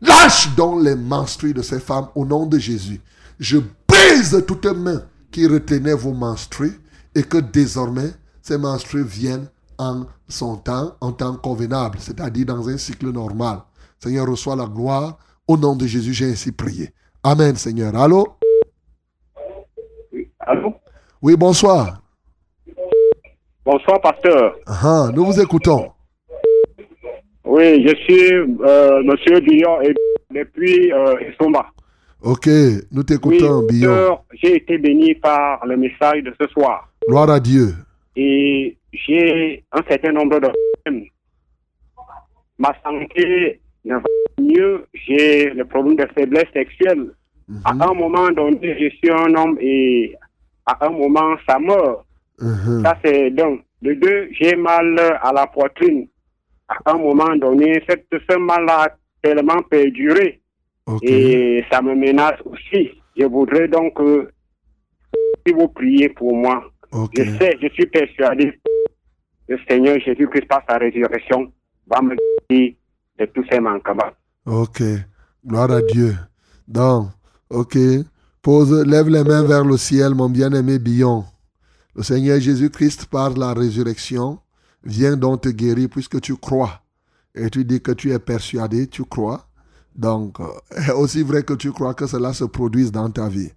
lâche 0.00 0.54
donc 0.54 0.82
les 0.82 0.94
menstrues 0.94 1.54
de 1.54 1.62
ces 1.62 1.80
femmes 1.80 2.08
au 2.14 2.24
nom 2.24 2.46
de 2.46 2.58
Jésus. 2.58 3.00
Je 3.38 3.58
brise 3.86 4.44
toutes 4.46 4.66
mains 4.66 5.02
qui 5.30 5.46
retenaient 5.46 5.94
vos 5.94 6.12
menstrues 6.12 6.80
et 7.14 7.22
que 7.22 7.38
désormais 7.38 8.12
ces 8.42 8.58
menstrues 8.58 9.04
viennent 9.04 9.48
en 9.78 10.06
son 10.28 10.56
temps, 10.56 10.96
en 11.00 11.12
temps 11.12 11.36
convenable, 11.36 11.98
c'est-à-dire 12.00 12.46
dans 12.46 12.68
un 12.68 12.76
cycle 12.76 13.10
normal. 13.10 13.60
Seigneur, 14.00 14.28
reçois 14.28 14.56
la 14.56 14.66
gloire. 14.66 15.18
Au 15.46 15.56
nom 15.56 15.74
de 15.74 15.86
Jésus, 15.86 16.12
j'ai 16.12 16.30
ainsi 16.30 16.52
prié. 16.52 16.92
Amen, 17.22 17.56
Seigneur. 17.56 17.96
Allô? 17.96 18.36
Allô? 20.40 20.74
Oui, 21.22 21.36
bonsoir. 21.36 22.02
Bonsoir, 23.70 24.00
pasteur. 24.00 24.56
Ah, 24.66 25.10
nous 25.14 25.26
vous 25.26 25.38
écoutons. 25.42 25.90
Oui, 27.44 27.86
je 27.86 27.94
suis 27.96 28.32
euh, 28.32 29.02
Monsieur 29.02 29.40
Billon 29.40 29.82
et 29.82 29.92
depuis 30.30 30.90
euh. 30.90 31.14
Ok, 32.22 32.48
nous 32.90 33.02
t'écoutons, 33.02 33.60
oui, 33.60 33.66
Billon. 33.68 34.20
J'ai 34.32 34.56
été 34.56 34.78
béni 34.78 35.14
par 35.16 35.66
le 35.66 35.76
message 35.76 36.22
de 36.22 36.32
ce 36.40 36.48
soir 36.48 36.88
Gloire 37.06 37.28
à 37.28 37.40
Dieu. 37.40 37.74
et 38.16 38.74
j'ai 38.90 39.62
un 39.72 39.82
certain 39.86 40.12
nombre 40.12 40.40
de 40.40 40.48
problèmes. 40.48 41.04
Ma 42.56 42.72
santé 42.82 43.60
ne 43.84 43.96
va 43.96 44.00
pas 44.00 44.42
mieux. 44.42 44.86
J'ai 44.94 45.50
le 45.50 45.66
problème 45.66 45.96
de 45.96 46.08
faiblesse 46.16 46.50
sexuelle. 46.54 47.10
À 47.66 47.72
un 47.72 47.92
moment 47.92 48.30
donné, 48.30 48.78
je 48.80 48.88
suis 48.96 49.10
un 49.10 49.34
homme 49.34 49.58
et 49.60 50.14
à 50.64 50.86
un 50.86 50.88
moment, 50.88 51.36
ça 51.46 51.58
meurt. 51.58 52.07
Mhm. 52.40 52.82
Ça, 52.84 52.96
c'est 53.04 53.30
d'un. 53.30 53.58
De 53.80 53.94
deux, 53.94 54.28
j'ai 54.32 54.56
mal 54.56 54.98
à 55.22 55.32
la 55.32 55.46
poitrine. 55.46 56.08
À 56.68 56.92
un 56.92 56.98
moment 56.98 57.36
donné, 57.36 57.80
cette, 57.88 58.08
ce 58.10 58.36
mal 58.36 58.68
a 58.68 58.88
tellement 59.22 59.62
perduré. 59.70 60.42
Et 61.02 61.64
ça 61.70 61.80
me 61.82 61.94
menace 61.94 62.40
aussi. 62.44 62.90
Je 63.16 63.24
voudrais 63.26 63.68
donc 63.68 63.94
que 63.94 64.30
si 65.46 65.52
vous 65.52 65.68
priez 65.68 66.08
pour 66.08 66.34
moi. 66.36 66.64
Je 67.16 67.22
sais, 67.38 67.56
je 67.62 67.68
suis 67.68 67.86
persuadé 67.86 68.52
que 68.52 69.52
le 69.52 69.58
Seigneur 69.68 69.98
Jésus-Christ, 70.00 70.46
par 70.48 70.62
sa 70.68 70.78
résurrection, 70.78 71.52
va 71.86 72.00
me 72.00 72.16
guérir 72.50 72.74
de 73.18 73.26
tous 73.26 73.44
ces 73.50 73.60
manquements. 73.60 74.12
Ok. 74.46 74.82
Gloire 75.46 75.70
à 75.70 75.82
Dieu. 75.82 76.14
Donc, 76.66 77.08
ok. 77.50 77.76
Pose, 78.42 78.84
lève 78.86 79.08
les 79.08 79.24
mains 79.24 79.44
vers 79.44 79.64
le 79.64 79.76
ciel, 79.76 80.14
mon 80.14 80.30
bien-aimé 80.30 80.78
Billon. 80.78 81.24
Le 81.98 82.04
Seigneur 82.04 82.38
Jésus-Christ, 82.38 83.06
par 83.06 83.30
la 83.30 83.52
résurrection, 83.52 84.38
vient 84.84 85.16
donc 85.16 85.40
te 85.40 85.48
guérir 85.48 85.88
puisque 85.90 86.20
tu 86.20 86.36
crois. 86.36 86.80
Et 87.34 87.50
tu 87.50 87.64
dis 87.64 87.80
que 87.80 87.90
tu 87.90 88.12
es 88.12 88.20
persuadé, 88.20 88.86
tu 88.86 89.02
crois. 89.02 89.48
Donc, 89.96 90.38
euh, 90.38 90.94
aussi 90.96 91.24
vrai 91.24 91.42
que 91.42 91.54
tu 91.54 91.72
crois 91.72 91.94
que 91.94 92.06
cela 92.06 92.32
se 92.32 92.44
produise 92.44 92.92
dans 92.92 93.10
ta 93.10 93.28
vie. 93.28 93.50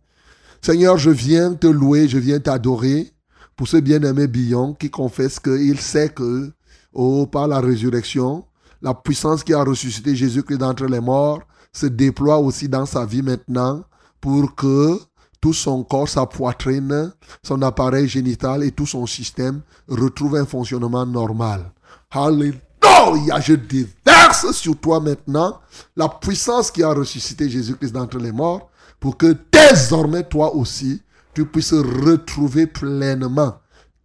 Seigneur, 0.60 0.98
je 0.98 1.12
viens 1.12 1.54
te 1.54 1.68
louer, 1.68 2.08
je 2.08 2.18
viens 2.18 2.40
t'adorer 2.40 3.12
pour 3.56 3.68
ce 3.68 3.78
bien-aimé 3.78 4.26
Billon 4.26 4.74
qui 4.74 4.90
confesse 4.90 5.40
qu'il 5.40 5.80
sait 5.80 6.10
que, 6.10 6.52
oh, 6.94 7.28
par 7.28 7.48
la 7.48 7.60
résurrection, 7.60 8.44
la 8.82 8.96
puissance 8.96 9.44
qui 9.44 9.54
a 9.54 9.64
ressuscité 9.64 10.16
Jésus-Christ 10.16 10.58
d'entre 10.58 10.88
les 10.88 11.00
morts 11.00 11.42
se 11.72 11.86
déploie 11.86 12.40
aussi 12.40 12.68
dans 12.68 12.88
sa 12.88 13.06
vie 13.06 13.22
maintenant 13.22 13.84
pour 14.20 14.56
que 14.56 14.98
tout 15.42 15.54
son 15.54 15.84
corps, 15.84 16.08
sa 16.08 16.28
poitrine, 16.28 17.12
son 17.44 17.62
appareil 17.64 18.08
génital 18.08 18.64
et 18.64 18.72
tout 18.72 18.86
son 18.86 19.08
système 19.08 19.62
retrouvent 19.88 20.36
un 20.36 20.46
fonctionnement 20.46 21.06
normal. 21.06 21.72
Alléluia, 22.12 23.40
je 23.42 23.54
déverse 23.54 24.52
sur 24.52 24.78
toi 24.78 25.00
maintenant 25.00 25.60
la 25.96 26.08
puissance 26.08 26.70
qui 26.70 26.84
a 26.84 26.94
ressuscité 26.94 27.50
Jésus-Christ 27.50 27.92
d'entre 27.92 28.20
les 28.20 28.32
morts 28.32 28.70
pour 29.00 29.18
que 29.18 29.36
désormais 29.52 30.24
toi 30.24 30.56
aussi, 30.56 31.02
tu 31.34 31.46
puisses 31.46 31.74
retrouver 31.74 32.68
pleinement, 32.68 33.56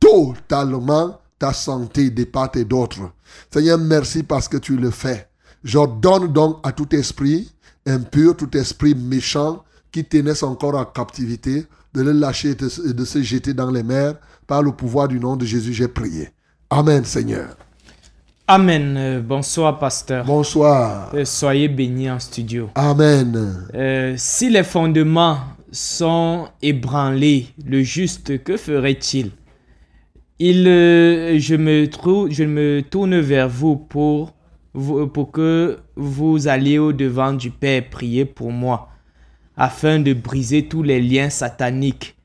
totalement 0.01 1.21
ta 1.39 1.53
santé 1.53 2.11
des 2.11 2.25
part 2.25 2.51
et 2.55 2.65
d'autre. 2.65 3.11
Seigneur, 3.53 3.79
merci 3.79 4.23
parce 4.23 4.49
que 4.49 4.57
tu 4.57 4.77
le 4.77 4.91
fais. 4.91 5.29
J'ordonne 5.63 6.33
donc 6.33 6.61
à 6.63 6.73
tout 6.73 6.95
esprit 6.95 7.53
impur, 7.87 8.37
tout 8.37 8.57
esprit 8.57 8.95
méchant 8.95 9.63
qui 9.93 10.05
tenait 10.05 10.35
son 10.35 10.55
corps 10.55 10.75
en 10.77 10.85
captivité, 10.85 11.67
de 11.95 12.03
le 12.03 12.13
lâcher 12.13 12.51
et 12.51 12.55
de, 12.55 13.05
se 13.05 13.23
jeter 13.23 13.55
dans 13.55 13.71
les 13.71 13.83
mers. 13.83 14.15
Par 14.47 14.63
le 14.63 14.71
pouvoir 14.73 15.09
du 15.09 15.19
nom 15.19 15.37
de 15.37 15.45
Jésus, 15.45 15.73
j'ai 15.73 15.89
prié. 15.89 16.29
Amen, 16.71 17.05
Seigneur. 17.05 17.57
Amen. 18.49 18.97
Euh, 18.97 19.21
bonsoir, 19.21 19.79
pasteur. 19.79 20.25
Bonsoir. 20.25 21.11
Euh, 21.15 21.25
soyez 21.25 21.69
bénis 21.69 22.11
en 22.11 22.21
studio. 22.21 22.71
Amen. 22.77 23.67
Euh, 23.75 24.15
si 24.17 24.51
les 24.51 24.63
fondements 24.63 25.39
sont 25.73 26.47
ébranlés, 26.63 27.49
le 27.67 27.83
juste, 27.83 28.43
que 28.45 28.57
ferait-il? 28.57 29.33
Il, 30.39 30.69
euh, 30.69 31.39
je, 31.41 31.55
me 31.57 31.89
je 32.31 32.45
me 32.45 32.83
tourne 32.83 33.19
vers 33.19 33.49
vous 33.49 33.77
pour, 33.77 34.33
vous- 34.75 35.07
pour 35.09 35.33
que 35.33 35.79
vous 35.97 36.47
alliez 36.47 36.79
au-devant 36.79 37.33
du 37.33 37.51
Père 37.51 37.89
prier 37.91 38.25
pour 38.27 38.53
moi, 38.53 38.91
afin 39.57 39.99
de 40.01 40.13
briser 40.13 40.67
tous 40.69 40.83
les 40.83 41.01
liens 41.01 41.31
sataniques, 41.31 42.17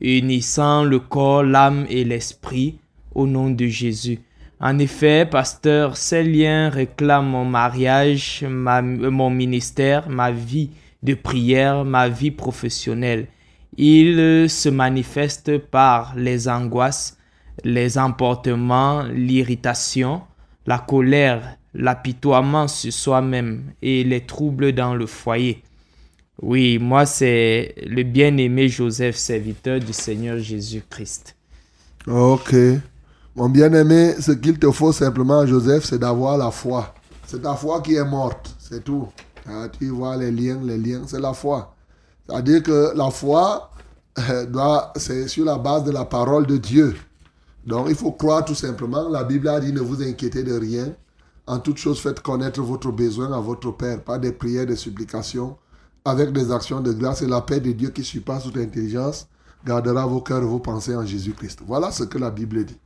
unissant 0.00 0.84
le 0.84 0.98
corps, 0.98 1.42
l'âme 1.42 1.86
et 1.88 2.04
l'esprit 2.04 2.78
au 3.14 3.26
nom 3.26 3.50
de 3.50 3.66
Jésus. 3.66 4.20
En 4.60 4.78
effet, 4.78 5.26
pasteur, 5.26 5.96
ces 5.96 6.24
liens 6.24 6.68
réclament 6.68 7.28
mon 7.28 7.44
mariage, 7.44 8.44
ma- 8.48 8.82
euh, 8.82 9.10
mon 9.10 9.30
ministère, 9.30 10.08
ma 10.08 10.30
vie 10.32 10.70
de 11.02 11.14
prière, 11.14 11.84
ma 11.84 12.08
vie 12.08 12.32
professionnelle. 12.32 13.28
Ils 13.76 14.48
se 14.48 14.68
manifestent 14.68 15.58
par 15.58 16.14
les 16.16 16.48
angoisses, 16.48 17.16
les 17.62 17.98
emportements, 17.98 19.02
l'irritation, 19.04 20.22
la 20.66 20.78
colère, 20.78 21.56
l'apitoiement 21.74 22.66
sur 22.66 22.92
soi-même 22.92 23.72
et 23.82 24.02
les 24.02 24.22
troubles 24.22 24.72
dans 24.72 24.94
le 24.94 25.06
foyer. 25.06 25.62
Oui, 26.40 26.78
moi 26.78 27.04
c'est 27.04 27.74
le 27.84 28.02
bien-aimé 28.04 28.68
Joseph, 28.68 29.16
serviteur 29.16 29.80
du 29.80 29.92
Seigneur 29.92 30.38
Jésus-Christ. 30.38 31.34
Ok. 32.06 32.54
Mon 33.34 33.48
bien-aimé, 33.48 34.14
ce 34.20 34.32
qu'il 34.32 34.58
te 34.58 34.70
faut 34.70 34.92
simplement, 34.92 35.46
Joseph, 35.46 35.84
c'est 35.84 35.98
d'avoir 35.98 36.38
la 36.38 36.50
foi. 36.50 36.94
C'est 37.26 37.42
ta 37.42 37.54
foi 37.54 37.80
qui 37.82 37.94
est 37.94 38.04
morte, 38.04 38.54
c'est 38.58 38.82
tout. 38.82 39.08
Ah, 39.46 39.68
tu 39.68 39.88
vois 39.88 40.16
les 40.16 40.30
liens, 40.30 40.60
les 40.62 40.78
liens, 40.78 41.02
c'est 41.06 41.20
la 41.20 41.32
foi. 41.32 41.74
C'est-à-dire 42.26 42.62
que 42.62 42.92
la 42.96 43.10
foi, 43.10 43.70
euh, 44.18 44.46
c'est 44.96 45.28
sur 45.28 45.44
la 45.44 45.58
base 45.58 45.84
de 45.84 45.90
la 45.90 46.04
parole 46.04 46.46
de 46.46 46.56
Dieu. 46.56 46.96
Donc 47.66 47.86
il 47.88 47.94
faut 47.94 48.12
croire 48.12 48.44
tout 48.44 48.54
simplement. 48.54 49.08
La 49.08 49.24
Bible 49.24 49.48
a 49.48 49.60
dit 49.60 49.72
ne 49.72 49.80
vous 49.80 50.02
inquiétez 50.02 50.42
de 50.42 50.58
rien. 50.58 50.92
En 51.46 51.58
toute 51.58 51.78
chose, 51.78 52.00
faites 52.00 52.20
connaître 52.20 52.60
votre 52.62 52.92
besoin 52.92 53.32
à 53.32 53.40
votre 53.40 53.70
Père, 53.72 54.02
par 54.02 54.18
des 54.18 54.32
prières, 54.32 54.66
des 54.66 54.76
supplications, 54.76 55.56
avec 56.04 56.32
des 56.32 56.50
actions 56.52 56.80
de 56.80 56.92
grâce 56.92 57.22
et 57.22 57.26
la 57.26 57.40
paix 57.40 57.60
de 57.60 57.72
Dieu 57.72 57.90
qui 57.90 58.04
surpasse 58.04 58.44
toute 58.44 58.56
intelligence 58.56 59.28
gardera 59.64 60.06
vos 60.06 60.20
cœurs 60.20 60.42
et 60.42 60.46
vos 60.46 60.60
pensées 60.60 60.94
en 60.94 61.04
Jésus-Christ. 61.04 61.60
Voilà 61.66 61.90
ce 61.90 62.04
que 62.04 62.18
la 62.18 62.30
Bible 62.30 62.64
dit. 62.64 62.78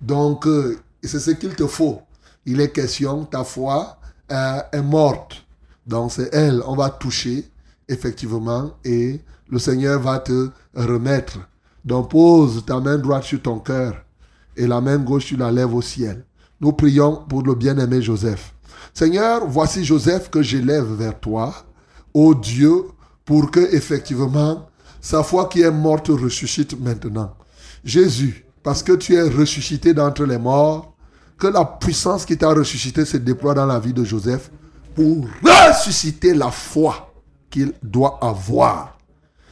Donc, 0.00 0.46
euh, 0.46 0.78
c'est 1.02 1.18
ce 1.18 1.32
qu'il 1.32 1.54
te 1.54 1.66
faut. 1.66 2.00
Il 2.46 2.60
est 2.60 2.70
question, 2.70 3.24
ta 3.24 3.44
foi 3.44 3.98
euh, 4.30 4.60
est 4.72 4.82
morte. 4.82 5.44
Donc, 5.86 6.12
c'est 6.12 6.32
elle, 6.32 6.62
on 6.66 6.76
va 6.76 6.90
toucher, 6.90 7.50
effectivement, 7.88 8.70
et 8.84 9.20
le 9.48 9.58
Seigneur 9.58 10.00
va 10.00 10.20
te 10.20 10.50
remettre. 10.74 11.38
Donc, 11.84 12.10
pose 12.10 12.64
ta 12.64 12.78
main 12.80 12.98
droite 12.98 13.24
sur 13.24 13.42
ton 13.42 13.58
cœur 13.58 13.94
et 14.56 14.66
la 14.66 14.80
main 14.80 14.98
gauche, 14.98 15.26
tu 15.26 15.36
la 15.36 15.50
lèves 15.50 15.74
au 15.74 15.82
ciel. 15.82 16.24
Nous 16.60 16.72
prions 16.72 17.16
pour 17.28 17.42
le 17.42 17.54
bien-aimé 17.54 18.02
Joseph. 18.02 18.54
Seigneur, 18.92 19.46
voici 19.46 19.84
Joseph 19.84 20.30
que 20.30 20.42
j'élève 20.42 20.92
vers 20.92 21.18
toi, 21.18 21.54
ô 22.14 22.34
Dieu, 22.34 22.84
pour 23.24 23.50
que, 23.50 23.60
effectivement, 23.74 24.68
sa 25.00 25.22
foi 25.22 25.48
qui 25.48 25.62
est 25.62 25.70
morte 25.70 26.08
ressuscite 26.08 26.78
maintenant. 26.78 27.34
Jésus, 27.84 28.44
parce 28.62 28.82
que 28.82 28.92
tu 28.92 29.14
es 29.14 29.22
ressuscité 29.22 29.94
d'entre 29.94 30.24
les 30.24 30.38
morts, 30.38 30.94
que 31.38 31.46
la 31.46 31.64
puissance 31.64 32.26
qui 32.26 32.36
t'a 32.36 32.50
ressuscité 32.50 33.04
se 33.04 33.16
déploie 33.16 33.54
dans 33.54 33.66
la 33.66 33.78
vie 33.78 33.94
de 33.94 34.04
Joseph 34.04 34.50
pour 34.94 35.26
ressusciter 35.42 36.34
la 36.34 36.50
foi 36.50 37.12
qu'il 37.48 37.72
doit 37.82 38.18
avoir. 38.20 38.98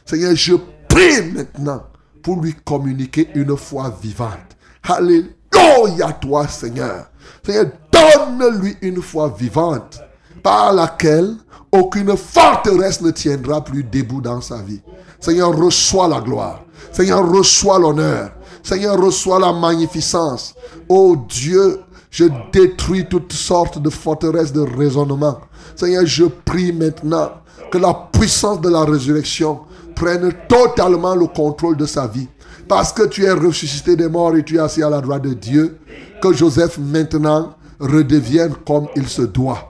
Seigneur, 0.05 0.35
je 0.35 0.53
prie 0.87 1.31
maintenant 1.33 1.83
pour 2.21 2.41
lui 2.41 2.53
communiquer 2.53 3.29
une 3.33 3.57
foi 3.57 3.95
vivante. 4.01 4.57
Alléluia 4.83 6.11
toi, 6.21 6.47
Seigneur. 6.47 7.09
Seigneur, 7.43 7.65
donne-lui 7.91 8.77
une 8.81 9.01
foi 9.01 9.33
vivante 9.37 9.99
par 10.43 10.73
laquelle, 10.73 11.35
Aucune 11.71 12.15
forteresse 12.17 13.01
ne 13.01 13.11
tiendra 13.11 13.63
plus 13.63 13.83
debout 13.83 14.21
dans 14.21 14.41
sa 14.41 14.57
vie. 14.57 14.81
Seigneur, 15.19 15.55
reçois 15.55 16.07
la 16.07 16.19
gloire. 16.19 16.63
Seigneur, 16.91 17.29
reçois 17.29 17.77
l'honneur. 17.77 18.31
Seigneur, 18.63 18.99
reçois 18.99 19.39
la 19.39 19.53
magnificence. 19.53 20.55
Oh 20.87 21.15
Dieu, 21.27 21.79
je 22.09 22.25
détruis 22.51 23.05
toutes 23.07 23.33
sortes 23.33 23.81
de 23.81 23.89
forteresses 23.89 24.51
de 24.51 24.61
raisonnement. 24.61 25.39
Seigneur, 25.75 26.05
je 26.05 26.25
prie 26.25 26.73
maintenant 26.73 27.29
que 27.71 27.77
la 27.77 27.93
puissance 28.11 28.59
de 28.61 28.69
la 28.69 28.83
résurrection 28.83 29.59
prenne 29.95 30.31
totalement 30.47 31.15
le 31.15 31.27
contrôle 31.27 31.77
de 31.77 31.85
sa 31.85 32.07
vie. 32.07 32.27
Parce 32.67 32.93
que 32.93 33.03
tu 33.03 33.25
es 33.25 33.31
ressuscité 33.31 33.95
des 33.95 34.07
morts 34.07 34.35
et 34.35 34.43
tu 34.43 34.55
es 34.55 34.59
assis 34.59 34.83
à 34.83 34.89
la 34.89 35.01
droite 35.01 35.23
de 35.23 35.33
Dieu, 35.33 35.77
que 36.21 36.33
Joseph 36.33 36.77
maintenant 36.77 37.55
redevienne 37.79 38.53
comme 38.65 38.87
il 38.95 39.07
se 39.07 39.23
doit. 39.23 39.68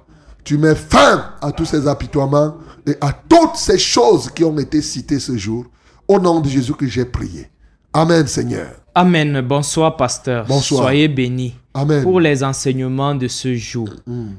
Tu 0.50 0.58
mets 0.58 0.74
fin 0.74 1.36
à 1.44 1.52
tous 1.52 1.66
ces 1.66 1.88
apitoiements 1.88 2.56
et 2.88 2.96
à 3.02 3.14
toutes 3.14 3.56
ces 3.56 3.78
choses 3.78 4.32
qui 4.32 4.44
ont 4.44 4.58
été 4.58 4.82
citées 4.82 5.20
ce 5.20 5.38
jour. 5.38 5.68
Au 6.08 6.18
nom 6.18 6.40
de 6.40 6.50
Jésus 6.50 6.74
que 6.74 6.88
j'ai 6.88 7.06
prié. 7.06 7.52
Amen, 7.94 8.26
Seigneur. 8.26 8.72
Amen. 8.96 9.42
Bonsoir, 9.42 9.96
pasteur. 9.96 10.48
Bonsoir. 10.48 10.86
Soyez 10.86 11.08
bénis. 11.08 11.54
Amen. 11.76 12.02
Pour 12.02 12.20
les 12.20 12.44
enseignements 12.44 13.14
de 13.14 13.28
ce 13.28 13.54
jour. 13.54 13.90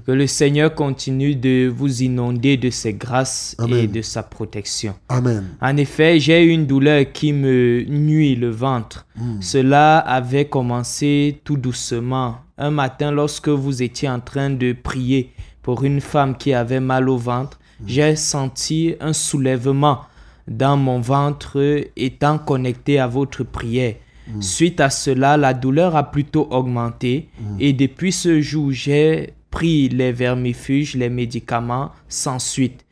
Que 0.05 0.11
le 0.11 0.27
Seigneur 0.27 0.75
continue 0.75 1.37
de 1.37 1.73
vous 1.73 2.03
inonder 2.03 2.57
de 2.57 2.71
ses 2.71 2.93
grâces 2.93 3.55
et 3.69 3.87
de 3.87 4.03
sa 4.03 4.25
protection. 4.25 4.97
Amen. 5.09 5.45
En 5.63 5.77
effet, 5.77 6.19
j'ai 6.19 6.43
une 6.43 6.67
douleur 6.67 7.05
qui 7.13 7.33
me 7.33 7.85
nuit 7.85 8.35
le 8.35 8.51
ventre. 8.51 9.07
Cela 9.41 9.99
avait 9.99 10.47
commencé 10.47 11.41
tout 11.45 11.57
doucement. 11.57 12.39
Un 12.59 12.73
matin, 12.73 13.13
lorsque 13.13 13.49
vous 13.49 13.81
étiez 13.81 14.09
en 14.09 14.19
train 14.19 14.51
de 14.51 14.73
prier 14.73 15.33
pour 15.63 15.85
une 15.85 16.01
femme 16.01 16.37
qui 16.37 16.53
avait 16.55 16.81
mal 16.81 17.09
au 17.09 17.17
ventre, 17.17 17.59
j'ai 17.87 18.17
senti 18.17 18.95
un 19.01 19.13
soulèvement 19.13 20.01
dans 20.49 20.77
mon 20.77 21.01
ventre 21.01 21.83
étant 21.97 22.39
connecté 22.39 22.99
à 22.99 23.07
votre 23.07 23.43
prière. 23.45 23.95
Suite 24.41 24.81
à 24.81 24.91
cela, 24.91 25.37
la 25.37 25.55
douleur 25.55 25.97
a 25.97 26.11
plutôt 26.11 26.47
augmenté 26.51 27.29
et 27.59 27.73
depuis 27.73 28.13
ce 28.13 28.41
jour, 28.41 28.71
j'ai 28.71 29.33
pris 29.51 29.89
les 29.89 30.13
vermifuges, 30.13 30.95
les 30.95 31.09
médicaments 31.09 31.91
sans 32.09 32.39
suite. 32.39 32.85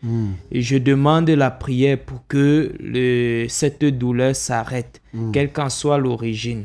Et 0.51 0.61
je 0.63 0.77
demande 0.79 1.31
la 1.31 1.51
prière 1.53 1.99
pour 1.99 2.27
que 2.27 2.75
le- 2.81 3.47
cette 3.49 3.85
douleur 3.85 4.35
s'arrête, 4.35 5.01
quelle 5.33 5.53
qu'en 5.53 5.69
soit 5.71 5.99
l'origine. 5.99 6.65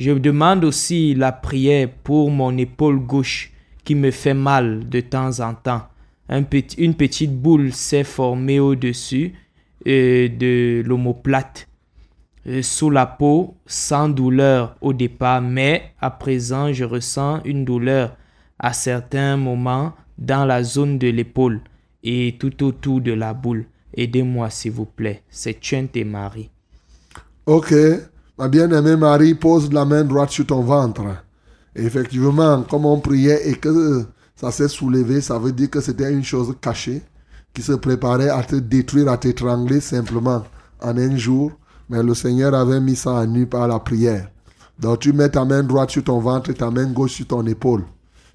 Je 0.00 0.10
demande 0.12 0.64
aussi 0.64 1.14
la 1.14 1.30
prière 1.32 1.88
pour 2.02 2.30
mon 2.30 2.56
épaule 2.58 2.98
gauche 2.98 3.52
me 3.94 4.10
fait 4.10 4.34
mal 4.34 4.88
de 4.88 5.00
temps 5.00 5.40
en 5.40 5.54
temps. 5.54 5.82
Une 6.28 6.94
petite 6.94 7.40
boule 7.40 7.72
s'est 7.72 8.04
formée 8.04 8.60
au-dessus 8.60 9.34
euh, 9.86 10.28
de 10.28 10.82
l'omoplate 10.86 11.68
euh, 12.46 12.62
sous 12.62 12.90
la 12.90 13.06
peau 13.06 13.56
sans 13.66 14.08
douleur 14.08 14.76
au 14.80 14.92
départ, 14.92 15.40
mais 15.40 15.92
à 16.00 16.10
présent 16.10 16.72
je 16.72 16.84
ressens 16.84 17.40
une 17.44 17.64
douleur 17.64 18.16
à 18.58 18.72
certains 18.72 19.36
moments 19.36 19.92
dans 20.18 20.44
la 20.44 20.62
zone 20.62 20.98
de 20.98 21.08
l'épaule 21.08 21.60
et 22.02 22.36
tout 22.38 22.64
autour 22.64 23.00
de 23.00 23.12
la 23.12 23.34
boule. 23.34 23.66
Aidez-moi 23.94 24.50
s'il 24.50 24.72
vous 24.72 24.84
plaît. 24.84 25.22
C'est 25.28 25.62
Chente 25.62 25.96
et 25.96 26.04
Marie. 26.04 26.50
Ok. 27.46 27.74
Ma 28.38 28.48
bien-aimée 28.48 28.96
Marie 28.96 29.34
pose 29.34 29.72
la 29.72 29.84
main 29.84 30.04
droite 30.04 30.30
sur 30.30 30.46
ton 30.46 30.62
ventre. 30.62 31.02
Effectivement, 31.78 32.62
comme 32.62 32.86
on 32.86 32.98
priait 32.98 33.48
et 33.48 33.54
que 33.54 34.04
ça 34.34 34.50
s'est 34.50 34.68
soulevé, 34.68 35.20
ça 35.20 35.38
veut 35.38 35.52
dire 35.52 35.70
que 35.70 35.80
c'était 35.80 36.12
une 36.12 36.24
chose 36.24 36.54
cachée 36.60 37.02
qui 37.54 37.62
se 37.62 37.72
préparait 37.72 38.30
à 38.30 38.42
te 38.42 38.56
détruire, 38.56 39.08
à 39.08 39.16
t'étrangler 39.16 39.80
simplement 39.80 40.42
en 40.82 40.98
un 40.98 41.16
jour. 41.16 41.52
Mais 41.88 42.02
le 42.02 42.14
Seigneur 42.14 42.52
avait 42.54 42.80
mis 42.80 42.96
ça 42.96 43.12
en 43.12 43.26
nu 43.26 43.46
par 43.46 43.68
la 43.68 43.78
prière. 43.78 44.28
Donc 44.78 45.00
tu 45.00 45.12
mets 45.12 45.28
ta 45.28 45.44
main 45.44 45.62
droite 45.62 45.90
sur 45.90 46.02
ton 46.04 46.18
ventre 46.18 46.50
et 46.50 46.54
ta 46.54 46.70
main 46.70 46.86
gauche 46.86 47.12
sur 47.12 47.28
ton 47.28 47.46
épaule. 47.46 47.84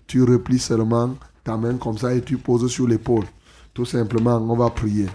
Tu 0.08 0.24
replies 0.24 0.60
seulement 0.60 1.16
ta 1.44 1.58
main 1.58 1.76
comme 1.76 1.98
ça 1.98 2.14
et 2.14 2.22
tu 2.22 2.38
poses 2.38 2.70
sur 2.72 2.88
l'épaule. 2.88 3.26
Tout 3.74 3.86
simplement, 3.86 4.38
on 4.38 4.56
va 4.56 4.70
prier. 4.70 5.08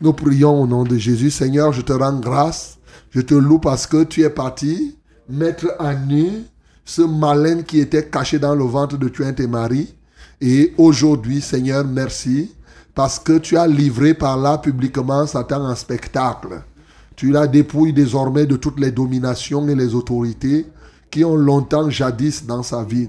Nous 0.00 0.12
prions 0.12 0.60
au 0.60 0.66
nom 0.66 0.82
de 0.82 0.96
Jésus. 0.96 1.30
Seigneur, 1.30 1.72
je 1.72 1.82
te 1.82 1.92
rends 1.92 2.18
grâce. 2.18 2.78
Je 3.10 3.20
te 3.20 3.34
loue 3.34 3.58
parce 3.60 3.86
que 3.86 4.02
tu 4.02 4.22
es 4.22 4.30
parti 4.30 4.98
mettre 5.28 5.74
à 5.78 5.94
nu 5.94 6.44
ce 6.84 7.02
malin 7.02 7.62
qui 7.62 7.80
était 7.80 8.06
caché 8.06 8.38
dans 8.38 8.54
le 8.54 8.64
ventre 8.64 8.96
de 8.96 9.08
Tuinte 9.08 9.40
et 9.40 9.46
Marie. 9.46 9.94
Et 10.40 10.74
aujourd'hui, 10.78 11.40
Seigneur, 11.40 11.84
merci 11.84 12.52
parce 12.94 13.18
que 13.18 13.38
tu 13.38 13.56
as 13.56 13.66
livré 13.66 14.14
par 14.14 14.36
là 14.36 14.58
publiquement 14.58 15.26
Satan 15.26 15.64
en 15.64 15.74
spectacle. 15.74 16.62
Tu 17.14 17.30
la 17.30 17.46
dépouilles 17.46 17.92
désormais 17.92 18.46
de 18.46 18.56
toutes 18.56 18.80
les 18.80 18.90
dominations 18.90 19.66
et 19.68 19.74
les 19.74 19.94
autorités 19.94 20.66
qui 21.10 21.24
ont 21.24 21.36
longtemps 21.36 21.90
jadis 21.90 22.44
dans 22.46 22.62
sa 22.62 22.82
vie. 22.82 23.08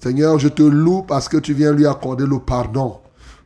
Seigneur, 0.00 0.38
je 0.38 0.48
te 0.48 0.62
loue 0.62 1.02
parce 1.02 1.28
que 1.28 1.36
tu 1.36 1.54
viens 1.54 1.72
lui 1.72 1.86
accorder 1.86 2.26
le 2.26 2.38
pardon 2.38 2.96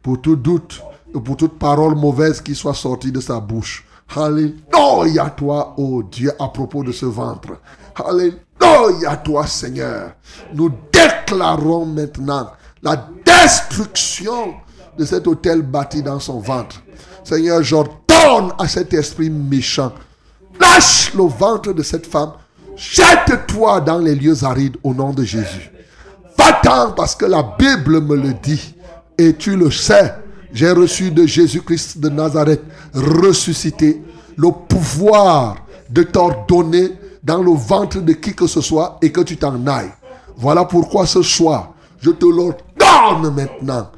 pour 0.03 0.21
tout 0.23 0.37
doute 0.37 0.81
pour 1.21 1.37
toute 1.37 1.59
parole 1.59 1.95
mauvaise 1.95 2.41
qui 2.41 2.55
soit 2.55 2.75
sortie 2.75 3.13
de 3.13 3.21
sa 3.21 3.41
bouche. 3.41 3.87
Alléluia 4.15 5.31
toi, 5.31 5.75
ô 5.77 6.03
Dieu, 6.03 6.33
à 6.39 6.49
propos 6.49 6.83
de 6.85 6.93
ce 6.93 7.07
ventre. 7.07 7.61
Alléluia 7.97 9.17
toi, 9.17 9.47
Seigneur. 9.47 10.13
Nous 10.55 10.71
déclarons 10.93 11.87
maintenant 11.87 12.51
la 12.83 13.09
destruction 13.25 14.55
de 14.97 15.05
cet 15.05 15.27
hôtel 15.27 15.63
bâti 15.63 16.03
dans 16.03 16.21
son 16.21 16.41
ventre. 16.41 16.83
Seigneur, 17.25 17.63
j'ordonne 17.63 18.53
à 18.59 18.69
cet 18.69 18.95
esprit 18.95 19.31
méchant, 19.31 19.93
lâche 20.61 21.13
le 21.15 21.25
ventre 21.25 21.73
de 21.73 21.83
cette 21.83 22.07
femme, 22.07 22.33
jette-toi 22.77 23.81
dans 23.81 23.99
les 23.99 24.15
lieux 24.15 24.45
arides 24.45 24.77
au 24.83 24.95
nom 24.95 25.13
de 25.13 25.25
Jésus. 25.25 25.71
Va-t'en 26.39 26.93
parce 26.93 27.17
que 27.17 27.27
la 27.27 27.43
Bible 27.59 28.01
me 28.01 28.17
le 28.17 28.35
dit 28.35 28.75
et 29.19 29.35
tu 29.35 29.57
le 29.57 29.71
sais. 29.71 30.15
J'ai 30.57 30.71
reçu 30.71 31.11
de 31.11 31.27
Jésus-Christ 31.27 31.99
de 31.99 32.09
Nazareth 32.09 32.63
ressuscité 32.95 34.03
le 34.39 34.49
pouvoir 34.67 35.59
de 35.91 36.03
t'ordonner 36.03 36.93
dans 37.23 37.43
le 37.43 37.53
ventre 37.53 38.01
de 38.01 38.15
qui 38.15 38.33
que 38.33 38.47
ce 38.47 38.63
soit 38.63 38.97
et 39.03 39.13
que 39.13 39.21
tu 39.21 39.37
t'en 39.37 39.67
ailles. 39.67 39.93
Voilà 40.35 40.65
pourquoi 40.65 41.05
ce 41.05 41.21
soir, 41.21 41.75
je 42.01 42.09
te 42.09 42.25
l'ordonne 42.25 43.35
maintenant. 43.35 43.91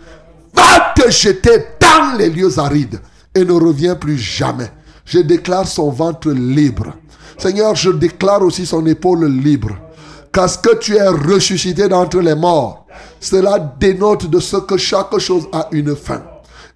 Va 0.52 0.94
te 0.96 1.08
jeter 1.08 1.64
dans 1.80 2.18
les 2.18 2.28
lieux 2.28 2.58
arides 2.58 2.98
et 3.36 3.44
ne 3.44 3.52
reviens 3.52 3.94
plus 3.94 4.18
jamais. 4.18 4.72
Je 5.04 5.20
déclare 5.20 5.68
son 5.68 5.90
ventre 5.90 6.32
libre. 6.32 6.92
Seigneur, 7.38 7.76
je 7.76 7.90
déclare 7.90 8.42
aussi 8.42 8.66
son 8.66 8.84
épaule 8.86 9.26
libre. 9.26 9.76
Parce 10.32 10.56
que 10.56 10.74
tu 10.78 10.96
es 10.96 11.06
ressuscité 11.06 11.86
d'entre 11.88 12.18
les 12.18 12.34
morts. 12.34 12.84
Cela 13.20 13.60
dénote 13.78 14.28
de 14.28 14.40
ce 14.40 14.56
que 14.56 14.76
chaque 14.76 15.16
chose 15.18 15.46
a 15.52 15.68
une 15.70 15.94
fin. 15.94 16.20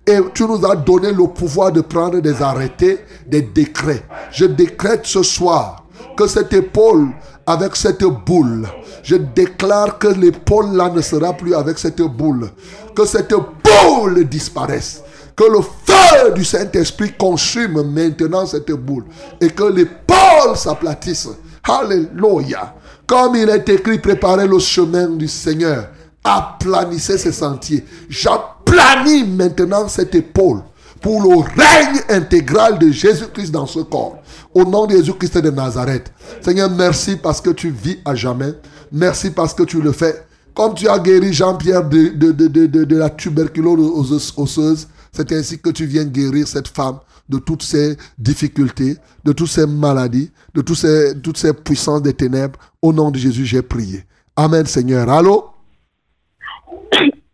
Et 0.06 0.18
tu 0.34 0.44
nous 0.44 0.64
as 0.66 0.76
donné 0.76 1.12
le 1.12 1.26
pouvoir 1.28 1.70
de 1.70 1.80
prendre 1.80 2.20
des 2.20 2.42
arrêtés, 2.42 2.98
des 3.26 3.42
décrets. 3.42 4.02
Je 4.32 4.46
décrète 4.46 5.06
ce 5.06 5.22
soir 5.22 5.84
que 6.16 6.26
cette 6.26 6.52
épaule 6.52 7.08
avec 7.46 7.76
cette 7.76 8.04
boule, 8.04 8.68
je 9.02 9.16
déclare 9.16 9.98
que 9.98 10.08
l'épaule 10.08 10.76
là 10.76 10.90
ne 10.90 11.00
sera 11.00 11.32
plus 11.32 11.54
avec 11.54 11.78
cette 11.78 12.00
boule. 12.02 12.50
Que 12.94 13.04
cette 13.04 13.34
boule 13.34 14.24
disparaisse. 14.24 15.02
Que 15.34 15.44
le 15.44 15.60
feu 15.60 16.32
du 16.34 16.44
Saint-Esprit 16.44 17.12
consume 17.18 17.82
maintenant 17.82 18.46
cette 18.46 18.70
boule. 18.72 19.04
Et 19.40 19.48
que 19.48 19.64
l'épaule 19.64 20.56
s'aplatisse. 20.56 21.28
Alléluia. 21.68 22.74
Comme 23.06 23.36
il 23.36 23.48
est 23.48 23.68
écrit, 23.68 23.98
préparez 23.98 24.46
le 24.46 24.58
chemin 24.58 25.08
du 25.08 25.28
Seigneur. 25.28 25.88
Aplanissez 26.24 27.18
ses 27.18 27.32
sentiers. 27.32 27.84
J'aplanis 28.08 29.24
maintenant 29.24 29.88
cette 29.88 30.14
épaule 30.14 30.62
pour 31.00 31.20
le 31.22 31.36
règne 31.38 32.00
intégral 32.08 32.78
de 32.78 32.90
Jésus-Christ 32.90 33.50
dans 33.50 33.66
ce 33.66 33.80
corps. 33.80 34.18
Au 34.54 34.64
nom 34.64 34.86
de 34.86 34.96
Jésus-Christ 34.96 35.38
de 35.38 35.50
Nazareth. 35.50 36.12
Seigneur, 36.40 36.70
merci 36.70 37.16
parce 37.16 37.40
que 37.40 37.50
tu 37.50 37.70
vis 37.70 37.98
à 38.04 38.14
jamais. 38.14 38.54
Merci 38.92 39.30
parce 39.30 39.52
que 39.52 39.64
tu 39.64 39.82
le 39.82 39.92
fais. 39.92 40.24
Comme 40.54 40.74
tu 40.74 40.86
as 40.88 40.98
guéri 40.98 41.32
Jean-Pierre 41.32 41.88
de, 41.88 42.94
la 42.94 43.10
tuberculose 43.10 44.32
osseuse, 44.36 44.86
c'est 45.10 45.32
ainsi 45.32 45.58
que 45.58 45.70
tu 45.70 45.86
viens 45.86 46.04
guérir 46.04 46.46
cette 46.46 46.68
femme 46.68 46.98
de 47.28 47.38
toutes 47.38 47.62
ses 47.62 47.96
difficultés, 48.18 48.96
de 49.24 49.32
toutes 49.32 49.48
ses 49.48 49.66
maladies, 49.66 50.30
de 50.54 50.60
toutes 50.60 50.76
ces, 50.76 51.14
toutes 51.20 51.38
ces 51.38 51.52
puissances 51.52 52.02
des 52.02 52.12
ténèbres. 52.12 52.58
Au 52.80 52.92
nom 52.92 53.10
de 53.10 53.18
Jésus, 53.18 53.46
j'ai 53.46 53.62
prié. 53.62 54.04
Amen, 54.36 54.66
Seigneur. 54.66 55.08
Allô? 55.08 55.51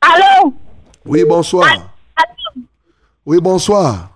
Allô? 0.08 0.52
Oui, 1.04 1.24
bonsoir. 1.24 1.68
Oui, 3.26 3.38
bonsoir. 3.40 4.10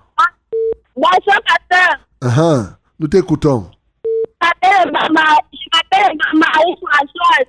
Bonsoir, 0.96 1.38
pasteur. 1.46 1.98
Uh-huh. 2.22 2.74
Nous 2.98 3.08
t'écoutons. 3.08 3.70
Je 4.04 4.46
m'appelle 4.46 4.92
Maman, 4.92 5.36
je 5.52 5.68
m'appelle 5.72 6.16
Marie 6.34 6.76
Françoise. 6.80 7.48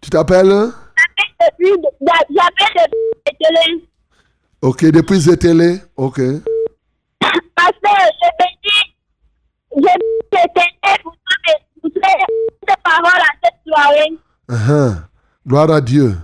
Tu 0.00 0.10
t'appelles? 0.10 0.70
J'appelle 0.96 1.32
depuis, 1.40 1.72
Béthelin. 3.24 3.78
Ok, 4.62 4.84
depuis 4.84 5.20
Zétélé. 5.20 5.80
Ok. 5.96 6.18
Pasteur, 7.54 8.02
je 8.22 8.28
te 8.38 8.48
dis, 8.62 8.94
je 9.76 9.92
t'étais 10.30 11.02
pour 11.02 11.14
vous 11.82 11.88
des 11.90 12.74
paroles 12.84 13.20
à 13.20 13.32
cette 13.42 13.60
soirée. 13.66 14.12
Uh-huh. 14.48 15.02
Gloire 15.46 15.70
à 15.70 15.80
Dieu. 15.80 16.16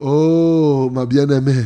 Oh, 0.00 0.88
ma 0.92 1.06
bien-aimée. 1.06 1.64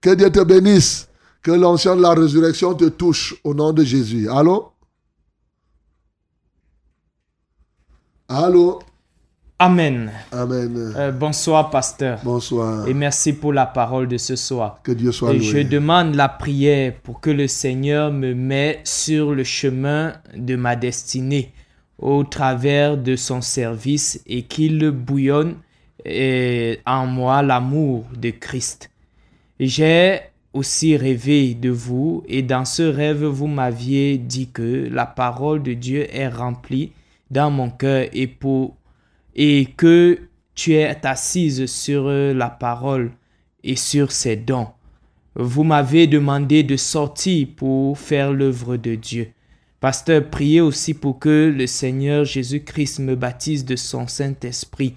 Que 0.00 0.14
Dieu 0.14 0.30
te 0.30 0.42
bénisse. 0.42 1.08
Que 1.42 1.50
l'ancien 1.52 1.94
de 1.96 2.02
la 2.02 2.14
résurrection 2.14 2.74
te 2.74 2.86
touche 2.88 3.34
au 3.44 3.52
nom 3.54 3.72
de 3.72 3.84
Jésus. 3.84 4.28
Allô? 4.30 4.72
Allô? 8.28 8.78
Amen. 9.58 10.10
Amen. 10.32 10.94
Euh, 10.96 11.12
bonsoir, 11.12 11.70
pasteur. 11.70 12.18
Bonsoir. 12.24 12.88
Et 12.88 12.94
merci 12.94 13.32
pour 13.34 13.52
la 13.52 13.66
parole 13.66 14.08
de 14.08 14.16
ce 14.16 14.34
soir. 14.36 14.80
Que 14.82 14.92
Dieu 14.92 15.12
soit 15.12 15.32
Et 15.34 15.38
loué. 15.38 15.44
je 15.46 15.58
demande 15.58 16.14
la 16.14 16.28
prière 16.28 16.94
pour 17.02 17.20
que 17.20 17.30
le 17.30 17.46
Seigneur 17.46 18.10
me 18.10 18.34
mette 18.34 18.86
sur 18.86 19.32
le 19.34 19.44
chemin 19.44 20.14
de 20.36 20.56
ma 20.56 20.76
destinée 20.76 21.52
au 21.98 22.24
travers 22.24 22.96
de 22.96 23.14
son 23.14 23.42
service 23.42 24.20
et 24.26 24.42
qu'il 24.42 24.90
bouillonne 24.90 25.56
euh, 26.06 26.76
en 26.86 27.06
moi 27.06 27.42
l'amour 27.42 28.04
de 28.16 28.30
Christ. 28.30 28.90
J'ai 29.58 30.20
aussi 30.52 30.96
rêvé 30.96 31.54
de 31.54 31.70
vous 31.70 32.24
et 32.28 32.42
dans 32.42 32.64
ce 32.64 32.82
rêve, 32.82 33.24
vous 33.24 33.46
m'aviez 33.46 34.18
dit 34.18 34.48
que 34.50 34.88
la 34.90 35.06
parole 35.06 35.62
de 35.62 35.74
Dieu 35.74 36.06
est 36.14 36.28
remplie 36.28 36.92
dans 37.30 37.50
mon 37.50 37.70
cœur 37.70 38.06
et, 38.12 38.26
pour, 38.26 38.76
et 39.34 39.66
que 39.76 40.18
tu 40.54 40.74
es 40.74 40.96
assise 41.04 41.66
sur 41.66 42.08
la 42.08 42.48
parole 42.48 43.10
et 43.64 43.76
sur 43.76 44.12
ses 44.12 44.36
dons. 44.36 44.68
Vous 45.34 45.64
m'avez 45.64 46.06
demandé 46.06 46.62
de 46.62 46.76
sortir 46.76 47.48
pour 47.56 47.98
faire 47.98 48.32
l'œuvre 48.32 48.76
de 48.76 48.94
Dieu. 48.94 49.32
Pasteur, 49.80 50.30
priez 50.30 50.60
aussi 50.60 50.94
pour 50.94 51.18
que 51.18 51.52
le 51.54 51.66
Seigneur 51.66 52.24
Jésus-Christ 52.24 53.00
me 53.00 53.16
baptise 53.16 53.64
de 53.64 53.76
son 53.76 54.06
Saint-Esprit, 54.06 54.94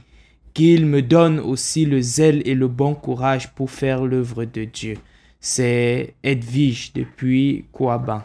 qu'il 0.58 0.88
me 0.88 1.04
donne 1.04 1.40
aussi 1.40 1.86
le 1.86 2.02
zèle 2.02 2.42
et 2.46 2.56
le 2.56 2.68
bon 2.68 2.96
courage 2.96 3.54
pour 3.54 3.70
faire 3.70 4.04
l'œuvre 4.04 4.44
de 4.44 4.64
Dieu. 4.64 4.98
C'est 5.40 6.16
Edwige 6.24 6.94
depuis 6.96 7.66
Kouaban. 7.72 8.24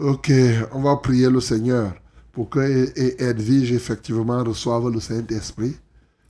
Ok, 0.00 0.32
on 0.72 0.80
va 0.80 0.96
prier 0.96 1.30
le 1.30 1.40
Seigneur 1.40 1.92
pour 2.32 2.50
que 2.50 3.22
Edwige 3.22 3.70
effectivement 3.70 4.42
reçoive 4.42 4.90
le 4.90 4.98
Saint-Esprit 4.98 5.76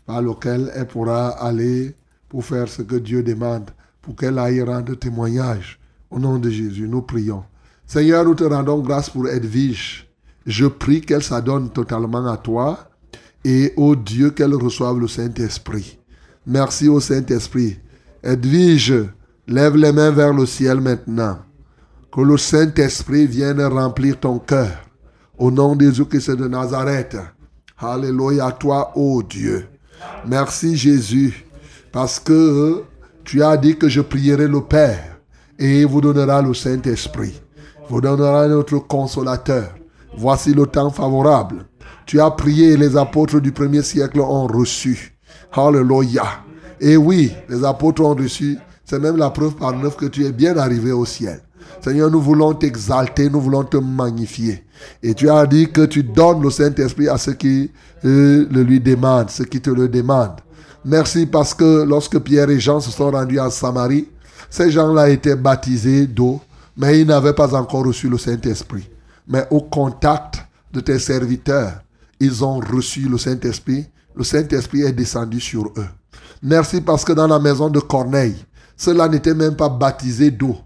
par 0.04 0.20
lequel 0.20 0.70
elle 0.74 0.86
pourra 0.86 1.30
aller 1.30 1.94
pour 2.28 2.44
faire 2.44 2.68
ce 2.68 2.82
que 2.82 2.96
Dieu 2.96 3.22
demande, 3.22 3.70
pour 4.02 4.14
qu'elle 4.14 4.38
aille 4.38 4.60
rendre 4.60 4.94
témoignage. 4.96 5.80
Au 6.10 6.18
nom 6.18 6.36
de 6.36 6.50
Jésus, 6.50 6.86
nous 6.86 7.00
prions. 7.00 7.42
Seigneur, 7.86 8.26
nous 8.26 8.34
te 8.34 8.44
rendons 8.44 8.80
grâce 8.80 9.08
pour 9.08 9.30
Edwige. 9.30 10.10
Je 10.44 10.66
prie 10.66 11.00
qu'elle 11.00 11.22
s'adonne 11.22 11.70
totalement 11.70 12.26
à 12.26 12.36
toi 12.36 12.89
et 13.44 13.72
au 13.76 13.96
Dieu 13.96 14.30
qu'elle 14.30 14.54
reçoive 14.54 14.98
le 14.98 15.08
Saint-Esprit. 15.08 15.98
Merci 16.46 16.88
au 16.88 17.00
Saint-Esprit. 17.00 17.78
Edwige, 18.22 18.94
lève 19.46 19.76
les 19.76 19.92
mains 19.92 20.10
vers 20.10 20.32
le 20.32 20.46
ciel 20.46 20.80
maintenant. 20.80 21.38
Que 22.12 22.20
le 22.20 22.36
Saint-Esprit 22.36 23.26
vienne 23.26 23.62
remplir 23.62 24.18
ton 24.18 24.38
cœur. 24.38 24.72
Au 25.38 25.50
nom 25.50 25.76
de 25.76 25.86
Jésus-Christ 25.86 26.32
de 26.32 26.48
Nazareth. 26.48 27.16
Alléluia 27.78 28.46
à 28.46 28.52
toi, 28.52 28.92
ô 28.94 29.22
Dieu. 29.22 29.66
Merci 30.26 30.76
Jésus, 30.76 31.46
parce 31.92 32.18
que 32.18 32.82
tu 33.24 33.42
as 33.42 33.56
dit 33.56 33.76
que 33.76 33.88
je 33.88 34.00
prierai 34.00 34.48
le 34.48 34.60
Père 34.60 35.18
et 35.58 35.80
il 35.80 35.86
vous 35.86 36.00
donnera 36.00 36.42
le 36.42 36.52
Saint-Esprit. 36.52 37.40
Vous 37.88 38.00
donnera 38.00 38.48
notre 38.48 38.78
consolateur. 38.78 39.74
Voici 40.16 40.52
le 40.52 40.66
temps 40.66 40.90
favorable. 40.90 41.66
Tu 42.10 42.20
as 42.20 42.32
prié 42.32 42.72
et 42.72 42.76
les 42.76 42.96
apôtres 42.96 43.38
du 43.38 43.52
premier 43.52 43.82
siècle 43.82 44.20
ont 44.20 44.48
reçu. 44.48 45.16
Alléluia. 45.52 46.24
Et 46.80 46.96
oui, 46.96 47.32
les 47.48 47.62
apôtres 47.62 48.02
ont 48.02 48.16
reçu. 48.16 48.58
C'est 48.84 48.98
même 48.98 49.16
la 49.16 49.30
preuve 49.30 49.54
par 49.54 49.76
neuf 49.76 49.96
que 49.96 50.06
tu 50.06 50.26
es 50.26 50.32
bien 50.32 50.56
arrivé 50.56 50.90
au 50.90 51.04
ciel. 51.04 51.40
Seigneur, 51.80 52.10
nous 52.10 52.20
voulons 52.20 52.52
t'exalter, 52.52 53.30
nous 53.30 53.40
voulons 53.40 53.62
te 53.62 53.76
magnifier. 53.76 54.64
Et 55.04 55.14
tu 55.14 55.30
as 55.30 55.46
dit 55.46 55.70
que 55.70 55.82
tu 55.82 56.02
donnes 56.02 56.42
le 56.42 56.50
Saint-Esprit 56.50 57.08
à 57.08 57.16
ceux 57.16 57.34
qui 57.34 57.70
euh, 58.04 58.44
le 58.50 58.62
lui 58.64 58.80
demandent, 58.80 59.30
ceux 59.30 59.44
qui 59.44 59.60
te 59.60 59.70
le 59.70 59.86
demandent. 59.86 60.40
Merci 60.84 61.26
parce 61.26 61.54
que 61.54 61.84
lorsque 61.84 62.18
Pierre 62.18 62.50
et 62.50 62.58
Jean 62.58 62.80
se 62.80 62.90
sont 62.90 63.12
rendus 63.12 63.38
en 63.38 63.50
Samarie, 63.50 64.08
ces 64.50 64.72
gens-là 64.72 65.10
étaient 65.10 65.36
baptisés 65.36 66.08
d'eau, 66.08 66.40
mais 66.76 67.02
ils 67.02 67.06
n'avaient 67.06 67.34
pas 67.34 67.54
encore 67.54 67.86
reçu 67.86 68.08
le 68.08 68.18
Saint-Esprit. 68.18 68.90
Mais 69.28 69.46
au 69.52 69.60
contact 69.60 70.44
de 70.72 70.80
tes 70.80 70.98
serviteurs, 70.98 71.74
ils 72.20 72.44
ont 72.44 72.60
reçu 72.60 73.08
le 73.08 73.18
Saint-Esprit. 73.18 73.86
Le 74.14 74.22
Saint-Esprit 74.22 74.82
est 74.82 74.92
descendu 74.92 75.40
sur 75.40 75.72
eux. 75.76 75.88
Merci 76.42 76.80
parce 76.80 77.04
que 77.04 77.12
dans 77.12 77.26
la 77.26 77.38
maison 77.38 77.68
de 77.68 77.80
Corneille, 77.80 78.36
ceux-là 78.76 79.08
n'étaient 79.08 79.34
même 79.34 79.56
pas 79.56 79.68
baptisés 79.68 80.30
d'eau, 80.30 80.56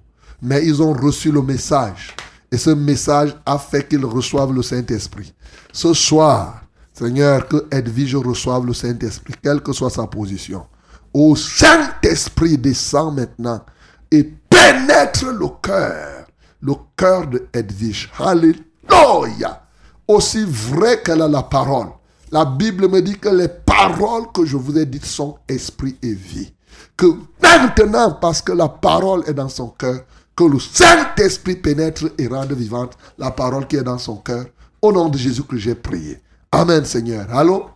mais 0.42 0.64
ils 0.64 0.82
ont 0.82 0.92
reçu 0.92 1.32
le 1.32 1.42
message. 1.42 2.14
Et 2.50 2.56
ce 2.56 2.70
message 2.70 3.36
a 3.46 3.58
fait 3.58 3.88
qu'ils 3.88 4.04
reçoivent 4.04 4.52
le 4.52 4.62
Saint-Esprit. 4.62 5.32
Ce 5.72 5.92
soir, 5.94 6.62
Seigneur, 6.92 7.48
que 7.48 7.66
Edwige 7.72 8.14
reçoive 8.16 8.66
le 8.66 8.72
Saint-Esprit, 8.72 9.34
quelle 9.42 9.60
que 9.60 9.72
soit 9.72 9.90
sa 9.90 10.06
position. 10.06 10.64
Au 11.12 11.34
Saint-Esprit 11.34 12.58
descend 12.58 13.16
maintenant 13.16 13.64
et 14.10 14.22
pénètre 14.22 15.26
le 15.26 15.48
cœur, 15.60 16.26
le 16.60 16.74
cœur 16.96 17.26
de 17.26 17.48
Edwige. 17.52 18.10
Alléluia. 18.18 19.63
Aussi 20.06 20.44
vrai 20.46 21.02
qu'elle 21.02 21.22
a 21.22 21.28
la 21.28 21.42
parole. 21.42 21.88
La 22.30 22.44
Bible 22.44 22.88
me 22.88 23.00
dit 23.00 23.18
que 23.18 23.28
les 23.28 23.48
paroles 23.48 24.30
que 24.32 24.44
je 24.44 24.56
vous 24.56 24.76
ai 24.76 24.86
dites 24.86 25.04
sont 25.04 25.36
esprit 25.48 25.96
et 26.02 26.12
vie. 26.12 26.52
Que 26.96 27.06
maintenant, 27.40 28.12
parce 28.20 28.42
que 28.42 28.52
la 28.52 28.68
parole 28.68 29.22
est 29.26 29.34
dans 29.34 29.48
son 29.48 29.68
cœur, 29.68 30.00
que 30.36 30.44
le 30.44 30.58
Saint-Esprit 30.58 31.56
pénètre 31.56 32.06
et 32.18 32.26
rende 32.26 32.52
vivante 32.52 32.98
la 33.18 33.30
parole 33.30 33.66
qui 33.66 33.76
est 33.76 33.82
dans 33.82 33.98
son 33.98 34.16
cœur. 34.16 34.46
Au 34.82 34.92
nom 34.92 35.08
de 35.08 35.16
Jésus 35.16 35.44
que 35.44 35.56
j'ai 35.56 35.74
prié. 35.74 36.18
Amen, 36.52 36.84
Seigneur. 36.84 37.26
Allô? 37.32 37.66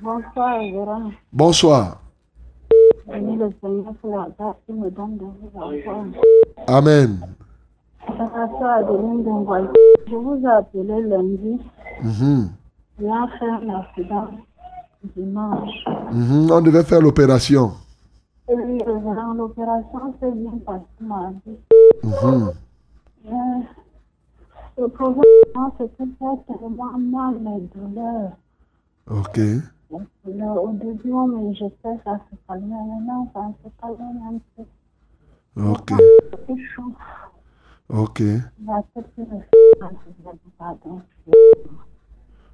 Bonsoir, 0.00 0.60
Véran. 0.60 1.10
Bonsoir. 1.32 2.00
Bénis 3.06 3.36
le 3.36 3.50
Seigneur 3.60 3.92
pour 4.00 4.18
la 4.18 4.28
grâce 4.38 4.56
qu'il 4.66 4.76
me 4.76 4.90
donne 4.90 5.18
de 5.18 5.24
vous 5.24 5.50
avoir. 5.54 6.04
Amen. 6.66 7.18
Je 10.06 10.14
vous 10.14 10.40
ai 10.42 10.50
appelé 10.50 11.02
lundi. 11.02 11.60
Mhm. 12.02 12.50
J'ai 12.98 13.06
fait 13.38 13.50
un 13.50 13.68
accident 13.80 14.28
dimanche. 15.16 15.84
Mhm. 16.12 16.50
On 16.50 16.60
devait 16.60 16.84
faire 16.84 17.00
l'opération. 17.00 17.72
Et 18.48 18.54
l'opération 18.56 20.14
s'est 20.20 20.32
bien 20.32 20.58
passée 20.64 20.84
mardi. 21.00 21.56
Mais 23.24 23.66
le 24.78 24.88
problème, 24.88 25.22
c'est 25.76 25.96
que 25.96 26.04
j'ai 26.04 26.54
tellement 26.54 26.98
mal 26.98 27.34
mes 27.40 27.60
douleurs. 27.74 28.32
Ok. 29.10 29.38
Au 29.90 30.72
début, 30.72 31.12
on 31.12 31.26
me 31.28 31.54
jetait, 31.54 31.98
ça 32.04 32.18
se 32.30 32.36
calmait. 32.46 32.74
Maintenant, 32.74 33.28
ça 33.34 33.40
se 33.64 33.68
calme 33.80 34.20
un 34.28 34.38
peu. 34.56 35.70
Ok. 35.70 35.92
C'est 36.46 36.58
chaud. 36.74 36.92
Ok. 37.88 38.22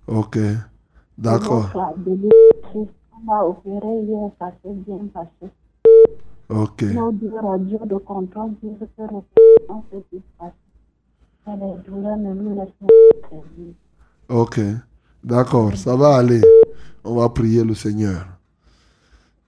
Ok. 0.07 0.39
D'accord. 1.19 1.71
Ok. 6.49 6.83
Ok. 14.29 14.61
D'accord. 15.25 15.77
Ça 15.77 15.97
va 15.97 16.17
aller. 16.17 16.43
On 17.03 17.17
va 17.17 17.29
prier 17.29 17.65
le 17.65 17.75
Seigneur. 17.75 18.27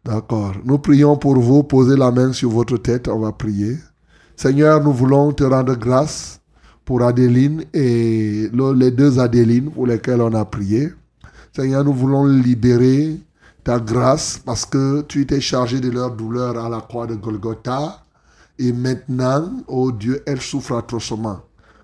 D'accord. 0.05 0.55
Nous 0.65 0.79
prions 0.79 1.17
pour 1.17 1.37
vous. 1.37 1.63
Posez 1.63 1.97
la 1.97 2.11
main 2.11 2.33
sur 2.33 2.51
votre 2.51 2.77
tête. 2.79 3.09
On 3.09 3.21
va 3.21 3.33
prier. 3.33 3.77
Seigneur, 4.37 4.83
nous 4.83 4.93
voulons 4.93 5.33
te 5.33 5.45
rendre 5.45 5.75
grâce 5.77 6.41
pour 6.85 7.03
Adéline 7.03 7.65
et 7.73 8.49
le- 8.53 8.75
les 8.75 8.91
deux 8.91 9.19
Adélines 9.19 9.71
pour 9.71 9.87
lesquelles 9.87 10.21
on 10.21 10.35
a 10.35 10.45
prié. 10.45 10.93
Seigneur, 11.55 11.85
nous 11.85 11.95
voulons 11.95 12.27
libérer 12.27 13.19
ta 13.65 13.81
grâce 13.81 14.39
parce 14.45 14.67
que 14.67 15.03
tu 15.03 15.23
étais 15.23 15.41
chargé 15.41 15.81
de 15.81 15.91
leur 15.91 16.11
douleur 16.11 16.59
à 16.63 16.69
la 16.69 16.81
croix 16.81 17.07
de 17.07 17.15
Golgotha. 17.15 18.03
Et 18.59 18.73
maintenant, 18.73 19.51
oh 19.67 19.91
Dieu, 19.91 20.23
elles 20.27 20.41
souffrent 20.41 20.77
atrocement. 20.77 21.41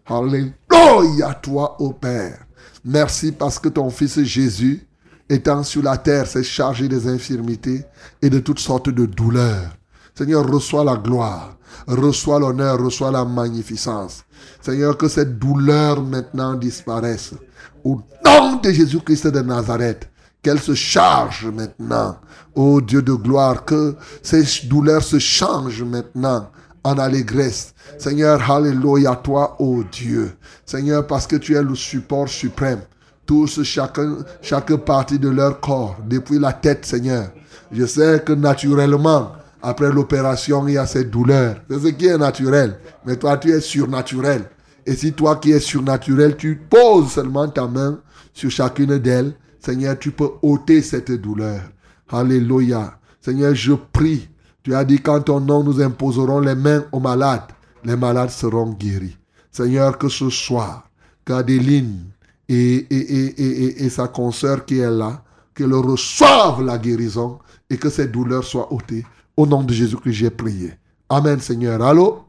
Alléluia 0.07 1.35
toi, 1.43 1.77
ô 1.81 1.93
Père. 1.93 2.45
Merci 2.85 3.33
parce 3.33 3.59
que 3.59 3.69
ton 3.69 3.89
Fils 3.91 4.23
Jésus 4.23 4.87
étant 5.29 5.63
sur 5.63 5.83
la 5.83 5.97
terre, 5.97 6.27
s'est 6.27 6.43
chargé 6.43 6.89
des 6.89 7.09
infirmités 7.09 7.85
et 8.21 8.29
de 8.29 8.39
toutes 8.41 8.59
sortes 8.59 8.91
de 8.91 9.07
douleurs. 9.07 9.71
Seigneur, 10.15 10.47
reçois 10.47 10.85
la 10.85 10.97
gloire, 10.97 11.57
reçois 11.87 12.39
l'honneur, 12.39 12.79
reçois 12.79 13.11
la 13.11 13.25
magnificence. 13.25 14.25
Seigneur, 14.61 14.97
que 14.97 15.09
cette 15.09 15.39
douleur 15.39 16.03
maintenant 16.03 16.55
disparaisse. 16.55 17.35
Au 17.85 18.01
nom 18.25 18.57
de 18.57 18.71
Jésus-Christ 18.71 19.27
de 19.29 19.41
Nazareth, 19.41 20.09
qu'elle 20.43 20.61
se 20.61 20.75
charge 20.75 21.47
maintenant. 21.47 22.19
Ô 22.55 22.81
Dieu 22.81 23.03
de 23.03 23.13
gloire, 23.13 23.65
que 23.65 23.97
ces 24.23 24.45
douleurs 24.67 25.03
se 25.03 25.19
changent 25.19 25.85
maintenant 25.85 26.51
en 26.85 26.99
allégresse. 26.99 27.75
Seigneur, 27.99 28.51
alléluia 28.51 29.15
toi, 29.17 29.57
ô 29.61 29.83
Dieu. 29.91 30.37
Seigneur, 30.67 31.07
parce 31.07 31.27
que 31.27 31.37
tu 31.37 31.55
es 31.55 31.63
le 31.63 31.75
support 31.75 32.29
suprême. 32.29 32.81
Tous, 33.25 33.63
chacun, 33.63 34.19
chaque 34.43 34.75
partie 34.77 35.19
de 35.19 35.29
leur 35.29 35.61
corps, 35.61 35.97
depuis 36.07 36.39
la 36.39 36.53
tête, 36.53 36.85
Seigneur. 36.85 37.31
Je 37.71 37.87
sais 37.87 38.23
que 38.25 38.33
naturellement, 38.33 39.33
après 39.63 39.93
l'opération, 39.93 40.67
il 40.67 40.75
y 40.75 40.79
a 40.79 40.87
cette 40.87 41.11
douleur. 41.11 41.57
C'est 41.71 41.79
ce 41.79 41.89
qui 41.89 42.07
est 42.07 42.19
naturel. 42.19 42.79
Mais 43.07 43.17
toi, 43.17 43.39
tu 43.39 43.51
es 43.51 43.61
surnaturel. 43.61 44.51
Et 44.85 44.95
si 44.97 45.13
toi 45.13 45.37
qui 45.37 45.53
es 45.53 45.61
surnaturel, 45.61 46.37
tu 46.37 46.57
poses 46.57 47.13
seulement 47.13 47.49
ta 47.49 47.69
main 47.69 48.01
sur 48.35 48.51
chacune 48.51 48.99
d'elles, 48.99 49.35
Seigneur, 49.61 49.97
tu 49.99 50.11
peux 50.11 50.31
ôter 50.43 50.83
cette 50.83 51.13
douleur. 51.13 51.61
Alléluia. 52.11 52.99
Seigneur, 53.21 53.55
je 53.55 53.75
prie. 53.75 54.29
Tu 54.65 54.75
as 54.75 54.85
dit 54.85 54.99
qu'en 55.01 55.21
ton 55.21 55.41
nom, 55.41 55.63
nous 55.63 55.81
imposerons 55.81 56.41
les 56.41 56.57
mains 56.57 56.85
aux 56.91 57.01
malades. 57.01 57.53
Les 57.85 57.97
malades 57.97 58.31
seront 58.31 58.73
guéris. 58.73 59.17
Seigneur, 59.53 59.99
que 59.99 60.09
ce 60.09 60.31
soir, 60.31 60.89
qu'Adeline 61.25 62.07
et, 62.49 62.87
et, 62.91 63.25
et, 63.41 63.85
et, 63.85 63.91
sa 63.91 64.09
consoeur 64.09 64.65
qui 64.65 64.79
est 64.79 64.91
là, 64.91 65.23
qu'elle 65.55 65.75
reçoivent 65.75 66.63
la 66.63 66.79
guérison 66.79 67.39
et 67.71 67.77
que 67.77 67.89
cette 67.89 68.13
douleur 68.13 68.43
soit 68.45 68.73
ôtée. 68.73 69.05
Au 69.37 69.47
nom 69.47 69.63
de 69.63 69.73
Jésus 69.73 69.97
que 69.97 70.11
j'ai 70.11 70.31
prié. 70.31 70.73
Amen, 71.09 71.39
Seigneur. 71.39 71.83
Allô? 71.83 72.25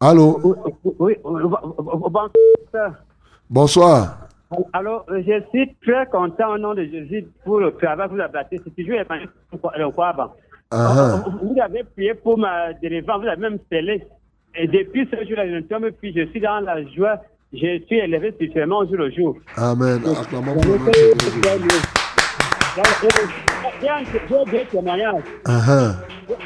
Allô? 0.00 0.56
Oui, 0.98 1.16
bonsoir. 3.48 4.28
Alors, 4.72 5.06
je 5.08 5.42
suis 5.50 5.76
très 5.82 6.06
content 6.10 6.54
au 6.54 6.58
nom 6.58 6.74
de 6.74 6.84
Jésus 6.84 7.26
pour 7.44 7.60
le 7.60 7.72
travail 7.72 8.08
que 8.08 8.14
vous 8.14 8.20
avez 8.20 8.44
fait. 8.50 8.60
C'est 8.64 8.74
toujours 8.74 9.00
le 9.78 9.90
quoi 9.90 10.08
avant. 10.08 10.34
Vous 11.42 11.60
avez 11.60 11.84
prié 11.84 12.14
pour 12.14 12.38
ma 12.38 12.72
délivrance, 12.74 13.22
vous 13.22 13.28
avez 13.28 13.40
même 13.40 13.58
scellé. 13.70 14.06
Et 14.54 14.66
depuis 14.66 15.08
ce 15.10 15.16
jour-là, 15.26 15.46
je 15.48 15.54
ne 15.54 15.60
tombe 15.60 15.90
plus, 15.90 16.12
je 16.14 16.26
suis 16.30 16.40
dans 16.40 16.60
la 16.60 16.84
joie. 16.88 17.20
Je 17.52 17.80
suis 17.86 17.98
élevé 17.98 18.30
spirituellement 18.32 18.84
jour 18.86 18.96
le 18.96 19.10
jour. 19.10 19.36
Amen. 19.56 20.00
Acclamons 20.06 20.54
pour 20.54 20.78
J'ai 22.76 22.82
des 24.50 24.64
témoignages. 24.66 25.24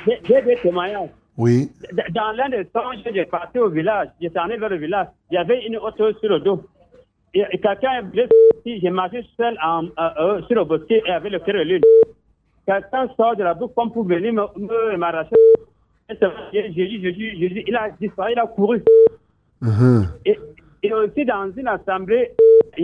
J'ai 0.07 0.43
des 0.43 0.57
témoignages. 0.57 1.09
Oui. 1.37 1.71
Dans 2.13 2.33
l'un 2.33 2.49
des 2.49 2.65
temps, 2.67 2.93
j'ai 3.05 3.25
parti 3.25 3.59
au 3.59 3.69
village. 3.69 4.09
J'étais 4.21 4.39
allé 4.39 4.57
vers 4.57 4.69
le 4.69 4.77
village. 4.77 5.09
Il 5.31 5.35
y 5.35 5.39
avait 5.39 5.67
une 5.67 5.77
auto 5.77 6.13
sur 6.15 6.29
le 6.29 6.41
dos. 6.41 6.63
Et, 7.35 7.45
quelqu'un 7.59 7.99
est 7.99 8.03
blessé. 8.03 8.31
J'ai 8.65 8.91
marché 8.91 9.25
seul 9.37 9.59
en, 9.63 9.85
euh, 9.99 10.41
sur 10.43 10.57
le 10.57 10.65
bosquet 10.65 11.03
et 11.05 11.11
avec 11.11 11.33
le 11.33 11.41
cœur 11.41 11.57
de 11.57 11.63
lune. 11.63 11.83
Quelqu'un 12.67 13.09
sort 13.17 13.37
de 13.37 13.43
la 13.43 13.55
boucle 13.55 13.75
comme 13.75 13.93
pour 13.93 14.05
venir 14.05 14.33
m'arracher. 14.97 15.35
Jésus, 16.53 17.01
Jésus, 17.01 17.37
Jésus, 17.39 17.65
il 17.67 17.77
a 17.77 17.91
disparu, 17.91 18.33
il 18.33 18.39
a 18.39 18.47
couru. 18.47 18.83
Uh-huh. 19.63 20.07
et, 20.27 20.39
et, 20.83 20.93
aussi 20.93 21.25
dans 21.25 21.51
une 21.57 21.69
assemblée, 21.69 22.33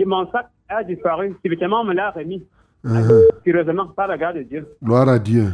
mon 0.05 0.29
sac 0.31 0.47
a 0.67 0.83
disparu. 0.83 1.35
Subitement, 1.43 1.81
on 1.81 1.85
me 1.85 1.93
l'a 1.93 2.11
remis. 2.11 2.43
Uh-huh. 2.83 3.27
Curieusement, 3.43 3.87
par 3.87 4.07
la 4.07 4.17
grâce 4.17 4.35
de 4.35 4.43
Dieu. 4.43 4.67
Gloire 4.83 5.07
à 5.07 5.19
Dieu. 5.19 5.53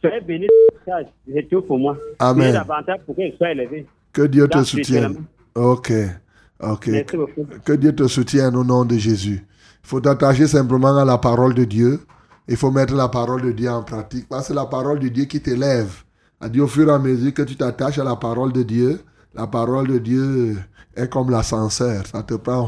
Soyez 0.00 0.20
béni, 0.20 0.46
c'est 0.84 1.48
tout 1.48 1.62
pour 1.62 1.78
moi. 1.78 1.96
Amen. 2.18 2.62
pour 3.06 3.16
élevé. 3.18 3.86
Que 4.12 4.22
Dieu 4.22 4.48
te 4.48 4.62
soutienne. 4.62 5.24
Ok. 5.54 5.92
Ok. 6.60 6.90
Que 7.64 7.72
Dieu 7.74 7.94
te 7.94 8.06
soutienne 8.08 8.56
au 8.56 8.64
nom 8.64 8.84
de 8.84 8.96
Jésus. 8.96 9.44
Il 9.84 9.88
faut 9.88 10.00
t'attacher 10.00 10.46
simplement 10.46 10.96
à 10.96 11.04
la 11.04 11.18
parole 11.18 11.54
de 11.54 11.64
Dieu. 11.64 12.00
Il 12.48 12.56
faut 12.56 12.70
mettre 12.70 12.94
la 12.94 13.08
parole 13.08 13.42
de 13.42 13.52
Dieu 13.52 13.70
en 13.70 13.82
pratique. 13.82 14.28
Parce 14.28 14.42
que 14.42 14.48
c'est 14.48 14.54
la 14.54 14.66
parole 14.66 14.98
de 14.98 15.08
Dieu 15.08 15.24
qui 15.24 15.40
t'élève. 15.40 16.02
A 16.40 16.48
dit 16.48 16.60
au 16.60 16.66
fur 16.66 16.88
et 16.88 16.92
à 16.92 16.98
mesure 16.98 17.32
que 17.34 17.42
tu 17.42 17.56
t'attaches 17.56 17.98
à 17.98 18.04
la 18.04 18.16
parole 18.16 18.52
de 18.52 18.62
Dieu, 18.62 19.00
la 19.34 19.46
parole 19.46 19.88
de 19.88 19.98
Dieu 19.98 20.56
est 20.96 21.08
comme 21.08 21.30
l'ascenseur. 21.30 22.06
Ça 22.06 22.22
te 22.22 22.34
prend 22.34 22.62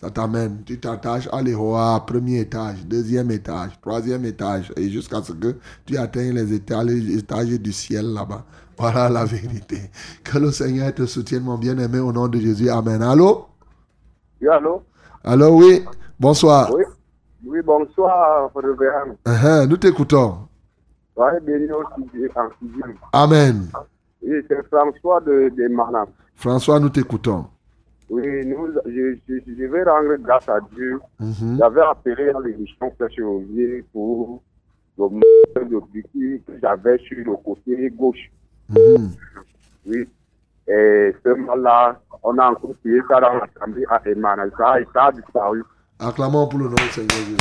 ça 0.00 0.10
t'amène. 0.10 0.62
Tu 0.64 0.80
t'attaches, 0.80 1.28
allez, 1.30 1.54
à 1.54 2.02
premier 2.06 2.40
étage, 2.40 2.86
deuxième 2.86 3.30
étage, 3.30 3.78
troisième 3.82 4.24
étage, 4.24 4.72
et 4.76 4.88
jusqu'à 4.88 5.22
ce 5.22 5.32
que 5.32 5.56
tu 5.84 5.96
atteignes 5.98 6.34
les 6.34 6.54
étages, 6.54 6.86
les 6.86 7.18
étages 7.18 7.48
du 7.48 7.72
ciel 7.72 8.06
là-bas. 8.14 8.44
Voilà 8.78 9.10
la 9.10 9.26
vérité. 9.26 9.90
Que 10.24 10.38
le 10.38 10.50
Seigneur 10.52 10.94
te 10.94 11.04
soutienne, 11.04 11.42
mon 11.42 11.58
bien-aimé, 11.58 11.98
au 11.98 12.12
nom 12.12 12.28
de 12.28 12.38
Jésus. 12.38 12.70
Amen. 12.70 13.02
Allô? 13.02 13.46
Oui, 14.40 14.48
allô? 14.48 14.82
Allô, 15.22 15.48
oui. 15.58 15.84
Bonsoir. 16.18 16.72
Oui, 16.74 16.84
oui 17.44 17.58
bonsoir, 17.62 18.50
Révérend. 18.54 19.12
Uh 19.26 19.30
-huh, 19.30 19.66
nous 19.68 19.76
t'écoutons. 19.76 20.48
Soyez 21.14 21.40
béni 21.40 21.70
aussi 21.72 22.24
en 22.34 22.48
sixième. 22.58 22.94
Amen. 23.12 23.68
Oui, 24.22 24.36
c'est 24.48 24.66
François 24.68 25.20
de, 25.20 25.52
de. 25.54 25.68
François, 26.36 26.80
nous 26.80 26.88
t'écoutons. 26.88 27.44
Oui, 28.10 28.44
nous, 28.44 28.66
je, 28.86 29.14
je, 29.28 29.34
je, 29.46 29.64
vais 29.66 29.84
rendre 29.84 30.16
grâce 30.16 30.48
à 30.48 30.58
Dieu. 30.74 30.98
-hmm. 31.20 31.58
J'avais 31.58 31.80
appelé 31.82 32.32
dans 32.32 32.40
l'émission 32.40 32.92
Flèche 32.96 33.20
pour 33.92 34.42
le 34.98 35.04
mouvement 35.04 35.70
d'objectif 35.70 36.44
que 36.44 36.52
j'avais 36.60 36.98
sur 36.98 37.18
le 37.18 37.36
côté 37.36 37.88
gauche. 37.90 38.24
Mm-hmm. 38.72 39.10
Oui. 39.86 40.08
Et 40.66 41.14
ce 41.22 41.28
moment-là, 41.28 42.00
on 42.24 42.36
a 42.38 42.50
encore 42.50 42.74
prié 42.82 43.00
ça 43.08 43.20
dans 43.20 43.34
l'assemblée 43.40 43.86
à 43.88 44.00
Emmanuel. 44.04 44.50
Ça, 44.58 44.74
ça 44.92 45.04
a 45.04 45.12
disparu. 45.12 45.62
Acclamons 46.00 46.48
pour 46.48 46.58
le 46.58 46.66
nom 46.66 46.74
du 46.74 46.90
Seigneur 46.96 47.22
Jésus. 47.28 47.36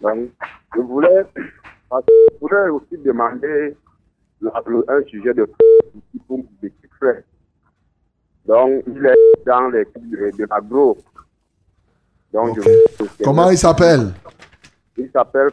Donc, 0.00 0.18
je 0.74 0.80
voulais, 0.80 1.22
je 1.92 2.38
voulais 2.40 2.68
aussi 2.70 2.96
demander 3.04 3.76
un 4.42 5.02
sujet 5.08 5.34
de 5.34 5.48
pour. 6.26 6.44
Donc, 8.46 8.82
il 8.86 9.06
est 9.06 9.44
dans 9.44 9.68
l'équipe 9.68 10.10
de, 10.10 10.46
l'agro. 10.48 10.96
Donc, 12.32 12.58
okay. 12.58 12.84
je, 12.98 13.24
Comment 13.24 13.50
il 13.50 13.58
s'appelle? 13.58 14.12
Il 14.96 15.10
s'appelle 15.10 15.50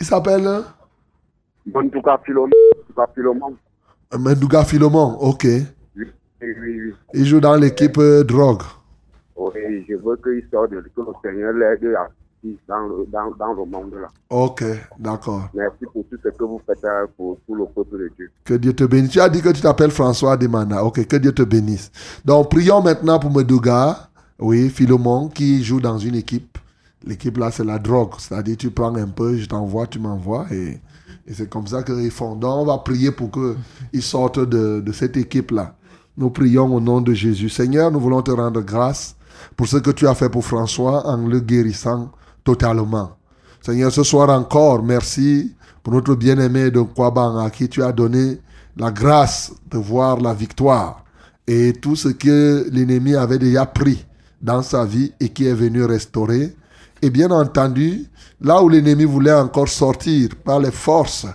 Il 0.00 0.06
s'appelle? 0.06 0.62
Mendouga 1.66 2.20
Philomon. 2.24 3.56
Mendouga 4.16 4.64
Philomon, 4.64 5.18
ok. 5.20 5.44
Oui, 5.96 6.06
oui, 6.40 6.54
oui. 6.60 6.94
Il 7.12 7.26
joue 7.26 7.40
dans 7.40 7.56
l'équipe 7.56 7.98
euh, 7.98 8.22
drogue. 8.22 8.62
Oui, 9.34 9.84
je 9.88 9.94
veux 9.96 10.16
qu'il 10.16 10.48
sorte 10.50 10.70
de 10.70 10.80
que 10.80 11.00
le 11.00 11.12
Seigneur 11.22 11.52
l'aide 11.54 11.96
dans 12.68 12.86
le, 12.86 13.06
dans, 13.12 13.30
dans 13.38 13.52
le 13.52 13.64
monde 13.70 13.92
là. 14.00 14.08
Ok, 14.30 14.64
d'accord. 14.98 15.48
Merci 15.54 15.84
pour 15.92 16.04
tout 16.10 16.16
ce 16.22 16.28
que 16.28 16.44
vous 16.44 16.60
faites 16.66 16.84
euh, 16.84 17.06
pour, 17.16 17.38
pour 17.38 17.56
le 17.56 17.64
peuple 17.66 17.98
de 17.98 18.10
Dieu. 18.16 18.30
Que 18.44 18.54
Dieu 18.54 18.72
te 18.72 18.84
bénisse. 18.84 19.10
Tu 19.10 19.20
as 19.20 19.28
dit 19.28 19.42
que 19.42 19.50
tu 19.50 19.60
t'appelles 19.60 19.90
François 19.90 20.36
Demana. 20.36 20.84
Ok, 20.84 21.06
que 21.06 21.16
Dieu 21.16 21.32
te 21.32 21.42
bénisse. 21.42 21.90
Donc, 22.24 22.50
prions 22.50 22.82
maintenant 22.82 23.18
pour 23.18 23.30
Medouga, 23.30 24.08
oui, 24.38 24.68
Philomon, 24.68 25.28
qui 25.28 25.62
joue 25.64 25.80
dans 25.80 25.98
une 25.98 26.14
équipe. 26.14 26.58
L'équipe 27.04 27.36
là, 27.38 27.50
c'est 27.50 27.64
la 27.64 27.78
drogue. 27.78 28.14
C'est-à-dire, 28.18 28.56
tu 28.56 28.70
prends 28.70 28.94
un 28.94 29.08
peu, 29.08 29.36
je 29.36 29.46
t'envoie, 29.46 29.86
tu 29.86 29.98
m'envoies. 29.98 30.46
Et, 30.50 30.80
et 31.26 31.34
c'est 31.34 31.48
comme 31.48 31.66
ça 31.66 31.82
qu'ils 31.82 32.10
font. 32.10 32.34
Donc, 32.36 32.62
on 32.62 32.64
va 32.64 32.78
prier 32.78 33.12
pour 33.12 33.30
qu'ils 33.30 34.02
sortent 34.02 34.40
de, 34.40 34.80
de 34.80 34.92
cette 34.92 35.16
équipe 35.16 35.50
là. 35.50 35.74
Nous 36.18 36.30
prions 36.30 36.74
au 36.74 36.80
nom 36.80 37.02
de 37.02 37.12
Jésus. 37.12 37.50
Seigneur, 37.50 37.90
nous 37.90 38.00
voulons 38.00 38.22
te 38.22 38.30
rendre 38.30 38.62
grâce 38.62 39.14
pour 39.54 39.66
ce 39.68 39.76
que 39.76 39.90
tu 39.90 40.08
as 40.08 40.14
fait 40.14 40.30
pour 40.30 40.44
François 40.44 41.06
en 41.06 41.18
le 41.28 41.40
guérissant 41.40 42.10
totalement. 42.46 43.16
Seigneur, 43.60 43.92
ce 43.92 44.04
soir 44.04 44.30
encore, 44.30 44.82
merci 44.82 45.52
pour 45.82 45.92
notre 45.92 46.14
bien-aimé 46.14 46.70
de 46.70 46.80
Kwabang 46.80 47.44
à 47.44 47.50
qui 47.50 47.68
tu 47.68 47.82
as 47.82 47.90
donné 47.92 48.38
la 48.76 48.92
grâce 48.92 49.52
de 49.68 49.78
voir 49.78 50.20
la 50.20 50.32
victoire 50.32 51.04
et 51.46 51.72
tout 51.72 51.96
ce 51.96 52.08
que 52.08 52.68
l'ennemi 52.72 53.16
avait 53.16 53.38
déjà 53.38 53.66
pris 53.66 54.06
dans 54.40 54.62
sa 54.62 54.84
vie 54.84 55.12
et 55.18 55.28
qui 55.30 55.46
est 55.46 55.54
venu 55.54 55.82
restaurer. 55.84 56.54
Et 57.02 57.10
bien 57.10 57.30
entendu, 57.32 58.06
là 58.40 58.62
où 58.62 58.68
l'ennemi 58.68 59.04
voulait 59.04 59.32
encore 59.32 59.68
sortir 59.68 60.28
par 60.44 60.60
les 60.60 60.70
forces, 60.70 61.26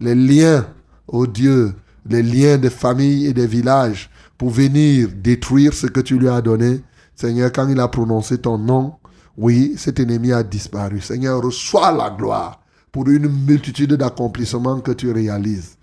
les 0.00 0.16
liens, 0.16 0.66
oh 1.06 1.28
Dieu, 1.28 1.74
les 2.08 2.22
liens 2.22 2.58
des 2.58 2.70
familles 2.70 3.26
et 3.26 3.32
des 3.32 3.46
villages 3.46 4.10
pour 4.36 4.50
venir 4.50 5.08
détruire 5.14 5.72
ce 5.72 5.86
que 5.86 6.00
tu 6.00 6.18
lui 6.18 6.28
as 6.28 6.40
donné, 6.42 6.82
Seigneur, 7.14 7.52
quand 7.52 7.68
il 7.68 7.78
a 7.78 7.86
prononcé 7.86 8.38
ton 8.38 8.58
nom, 8.58 8.94
oui, 9.36 9.74
cet 9.76 10.00
ennemi 10.00 10.32
a 10.32 10.42
disparu. 10.42 11.00
Seigneur, 11.00 11.42
reçois 11.42 11.92
la 11.92 12.10
gloire 12.10 12.60
pour 12.90 13.08
une 13.08 13.28
multitude 13.28 13.92
d'accomplissements 13.94 14.80
que 14.80 14.92
tu 14.92 15.10
réalises. 15.12 15.76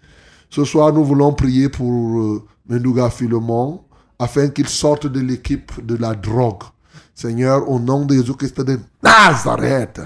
Ce 0.50 0.64
soir, 0.66 0.92
nous 0.92 1.04
voulons 1.04 1.34
prier 1.34 1.70
pour 1.70 2.20
euh, 2.20 2.44
Mendouga 2.68 3.10
Philomon 3.10 3.82
afin 4.18 4.50
qu'il 4.50 4.68
sorte 4.68 5.08
de 5.08 5.20
l'équipe 5.20 5.86
de 5.86 5.96
la 5.96 6.16
drogue. 6.16 6.64
Seigneur, 7.14 7.70
au 7.70 7.80
nom 7.80 8.06
de 8.06 8.16
Jésus-Christ 8.16 8.62
de 8.62 8.80
Nazareth, 9.04 10.02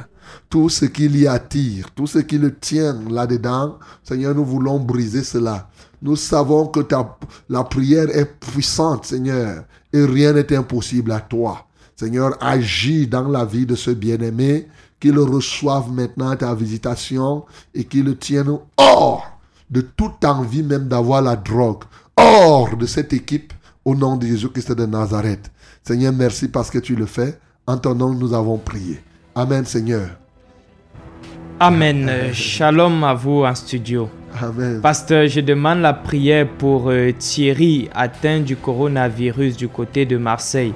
tout 0.50 0.68
ce 0.68 0.86
qui 0.86 1.08
l'y 1.08 1.28
attire, 1.28 1.92
tout 1.96 2.08
ce 2.08 2.20
qui 2.20 2.38
le 2.38 2.56
tient 2.56 3.00
là-dedans, 3.10 3.78
Seigneur, 4.04 4.36
nous 4.36 4.44
voulons 4.44 4.80
briser 4.80 5.24
cela. 5.24 5.70
Nous 6.02 6.18
savons 6.18 6.68
que 6.68 6.82
ta, 6.82 7.18
la 7.50 7.64
prière 7.64 8.10
est 8.10 8.26
puissante, 8.26 9.06
Seigneur, 9.06 9.64
et 9.94 10.04
rien 10.04 10.34
n'est 10.34 10.54
impossible 10.56 11.12
à 11.12 11.22
toi. 11.22 11.67
Seigneur, 11.98 12.38
agis 12.40 13.08
dans 13.08 13.28
la 13.28 13.44
vie 13.44 13.66
de 13.66 13.76
ce 13.76 13.90
bien-aimé, 13.90 14.68
qu'il 15.00 15.18
reçoive 15.18 15.92
maintenant 15.92 16.36
ta 16.36 16.54
visitation 16.54 17.44
et 17.74 17.84
qu'il 17.84 18.06
le 18.06 18.16
tienne 18.16 18.58
hors 18.78 19.26
de 19.70 19.82
toute 19.82 20.24
envie 20.24 20.64
même 20.64 20.88
d'avoir 20.88 21.22
la 21.22 21.36
drogue, 21.36 21.84
hors 22.16 22.78
de 22.78 22.86
cette 22.86 23.14
équipe, 23.14 23.52
au 23.84 23.96
nom 23.96 24.16
de 24.16 24.28
Jésus-Christ 24.28 24.74
de 24.74 24.86
Nazareth. 24.86 25.52
Seigneur, 25.84 26.14
merci 26.14 26.48
parce 26.50 26.70
que 26.70 26.78
tu 26.78 26.96
le 26.96 27.06
fais. 27.06 27.40
En 27.66 27.78
ton 27.78 27.96
nom, 27.96 28.14
nous 28.14 28.34
avons 28.34 28.58
prié. 28.58 29.02
Amen, 29.36 29.66
Seigneur. 29.66 30.10
Amen. 31.60 32.32
Shalom 32.34 33.04
à 33.04 33.14
vous 33.14 33.44
en 33.44 33.56
studio. 33.56 34.10
Amen. 34.42 34.82
Pasteur, 34.82 35.28
je 35.28 35.42
demande 35.42 35.80
la 35.82 35.94
prière 35.94 36.48
pour 36.48 36.90
euh, 36.90 37.12
Thierry, 37.18 37.90
atteint 37.94 38.40
du 38.40 38.56
coronavirus 38.56 39.58
du 39.58 39.68
côté 39.68 40.06
de 40.06 40.18
Marseille. 40.18 40.74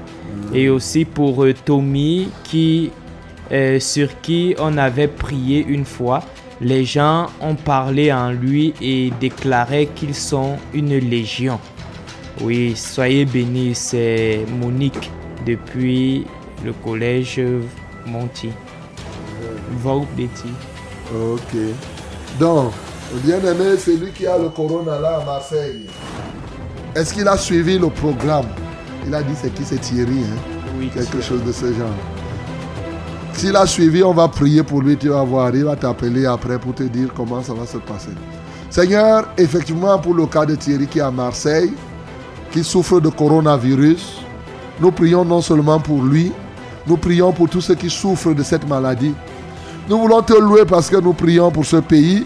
Et 0.53 0.69
aussi 0.69 1.05
pour 1.05 1.43
euh, 1.43 1.53
Tommy, 1.65 2.29
qui, 2.43 2.91
euh, 3.51 3.79
sur 3.79 4.19
qui 4.21 4.55
on 4.59 4.77
avait 4.77 5.07
prié 5.07 5.65
une 5.67 5.85
fois. 5.85 6.23
Les 6.59 6.85
gens 6.85 7.27
ont 7.41 7.55
parlé 7.55 8.13
en 8.13 8.31
lui 8.31 8.73
et 8.81 9.11
déclaré 9.19 9.89
qu'ils 9.95 10.15
sont 10.15 10.57
une 10.73 10.97
légion. 10.97 11.59
Oui, 12.41 12.75
soyez 12.75 13.25
bénis, 13.25 13.75
c'est 13.75 14.45
Monique 14.59 15.11
depuis 15.45 16.25
le 16.63 16.73
collège 16.73 17.41
Monty. 18.05 18.49
Vaut 19.77 20.05
Betty. 20.15 20.49
Ok. 21.13 21.57
Donc, 22.39 22.71
bien-aimé, 23.19 23.75
c'est 23.77 23.95
lui 23.95 24.11
qui 24.11 24.25
a 24.25 24.37
le 24.37 24.49
corona 24.49 24.99
là 24.99 25.19
à 25.21 25.25
Marseille. 25.25 25.85
Est-ce 26.95 27.13
qu'il 27.13 27.27
a 27.27 27.37
suivi 27.37 27.77
le 27.77 27.89
programme? 27.89 28.47
Il 29.05 29.13
a 29.13 29.23
dit 29.23 29.33
c'est 29.41 29.53
qui 29.53 29.63
c'est 29.63 29.79
Thierry, 29.79 30.19
hein? 30.23 30.37
Oui. 30.79 30.89
Quelque 30.93 31.21
chose 31.21 31.43
de 31.43 31.51
ce 31.51 31.67
genre. 31.67 31.89
S'il 33.33 33.55
a 33.55 33.65
suivi, 33.65 34.03
on 34.03 34.13
va 34.13 34.27
prier 34.27 34.63
pour 34.63 34.81
lui, 34.81 34.97
tu 34.97 35.09
vas 35.09 35.23
voir. 35.23 35.55
Il 35.55 35.65
va 35.65 35.75
t'appeler 35.75 36.25
après 36.25 36.59
pour 36.59 36.75
te 36.75 36.83
dire 36.83 37.09
comment 37.15 37.41
ça 37.41 37.53
va 37.53 37.65
se 37.65 37.77
passer. 37.77 38.11
Seigneur, 38.69 39.27
effectivement, 39.37 39.97
pour 39.99 40.13
le 40.13 40.25
cas 40.25 40.45
de 40.45 40.55
Thierry 40.55 40.87
qui 40.87 40.99
est 40.99 41.01
à 41.01 41.11
Marseille, 41.11 41.73
qui 42.51 42.63
souffre 42.63 42.99
de 42.99 43.09
coronavirus, 43.09 44.21
nous 44.79 44.91
prions 44.91 45.25
non 45.25 45.41
seulement 45.41 45.79
pour 45.79 46.03
lui, 46.03 46.31
nous 46.87 46.97
prions 46.97 47.31
pour 47.31 47.49
tous 47.49 47.61
ceux 47.61 47.75
qui 47.75 47.89
souffrent 47.89 48.33
de 48.33 48.43
cette 48.43 48.67
maladie. 48.67 49.13
Nous 49.89 49.97
voulons 49.97 50.21
te 50.21 50.33
louer 50.33 50.65
parce 50.65 50.89
que 50.89 50.97
nous 50.97 51.13
prions 51.13 51.51
pour 51.51 51.65
ce 51.65 51.77
pays 51.77 52.25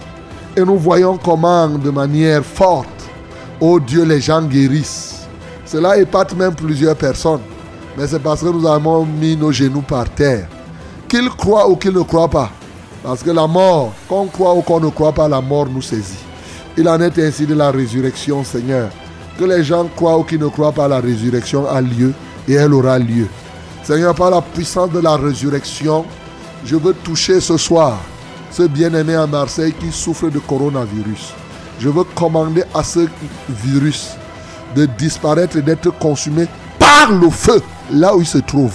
et 0.56 0.62
nous 0.62 0.78
voyons 0.78 1.18
comment 1.18 1.68
de 1.68 1.90
manière 1.90 2.44
forte, 2.44 2.88
oh 3.60 3.80
Dieu, 3.80 4.04
les 4.04 4.22
gens 4.22 4.42
guérissent. 4.42 5.28
Cela 5.66 5.98
épate 5.98 6.36
même 6.36 6.56
plusieurs 6.56 6.96
personnes. 6.96 7.42
Mais 7.98 8.08
c'est 8.08 8.20
parce 8.20 8.42
que 8.42 8.48
nous 8.48 8.66
avons 8.66 9.06
mis 9.06 9.36
nos 9.36 9.52
genoux 9.52 9.82
par 9.82 10.10
terre. 10.10 10.48
Qu'ils 11.08 11.30
croient 11.30 11.70
ou 11.70 11.76
qu'ils 11.76 11.94
ne 11.94 12.02
croient 12.02 12.30
pas. 12.30 12.50
Parce 13.04 13.22
que 13.22 13.32
la 13.32 13.48
mort, 13.48 13.94
qu'on 14.08 14.28
croit 14.28 14.54
ou 14.54 14.62
qu'on 14.62 14.80
ne 14.80 14.90
croit 14.90 15.14
pas, 15.14 15.28
la 15.28 15.42
mort 15.42 15.68
nous 15.68 15.82
saisit. 15.82 16.18
Il 16.78 16.88
en 16.90 17.00
est 17.00 17.18
ainsi 17.20 17.46
de 17.46 17.54
la 17.54 17.72
résurrection, 17.72 18.44
Seigneur. 18.44 18.90
Que 19.38 19.46
les 19.46 19.64
gens 19.64 19.88
croient 19.96 20.18
ou 20.18 20.24
qu'ils 20.24 20.40
ne 20.40 20.48
croient 20.48 20.72
pas, 20.72 20.88
la 20.88 21.00
résurrection 21.00 21.68
a 21.68 21.82
lieu 21.82 22.14
et 22.48 22.54
elle 22.54 22.74
aura 22.74 22.98
lieu. 23.00 23.28
Seigneur, 23.84 24.16
par 24.16 24.30
la 24.30 24.42
puissance 24.42 24.92
de 24.92 25.00
la 25.00 25.16
résurrection, 25.16 26.06
je 26.66 26.76
veux 26.76 26.94
toucher 26.94 27.40
ce 27.40 27.58
soir 27.58 27.98
ce 28.56 28.64
bien-aimé 28.64 29.16
à 29.16 29.28
Marseille 29.28 29.74
qui 29.78 29.92
souffre 29.92 30.30
de 30.30 30.40
coronavirus. 30.40 31.34
Je 31.78 31.90
veux 31.90 32.06
commander 32.06 32.64
à 32.74 32.84
ce 32.84 33.02
virus 33.50 34.12
de 34.74 34.86
disparaître 34.86 35.58
et 35.58 35.62
d'être 35.62 35.90
consumé 36.00 36.48
par 36.80 37.12
le 37.12 37.30
feu 37.30 37.62
là 37.92 38.16
où 38.16 38.22
il 38.22 38.28
se 38.28 38.38
trouve. 38.38 38.72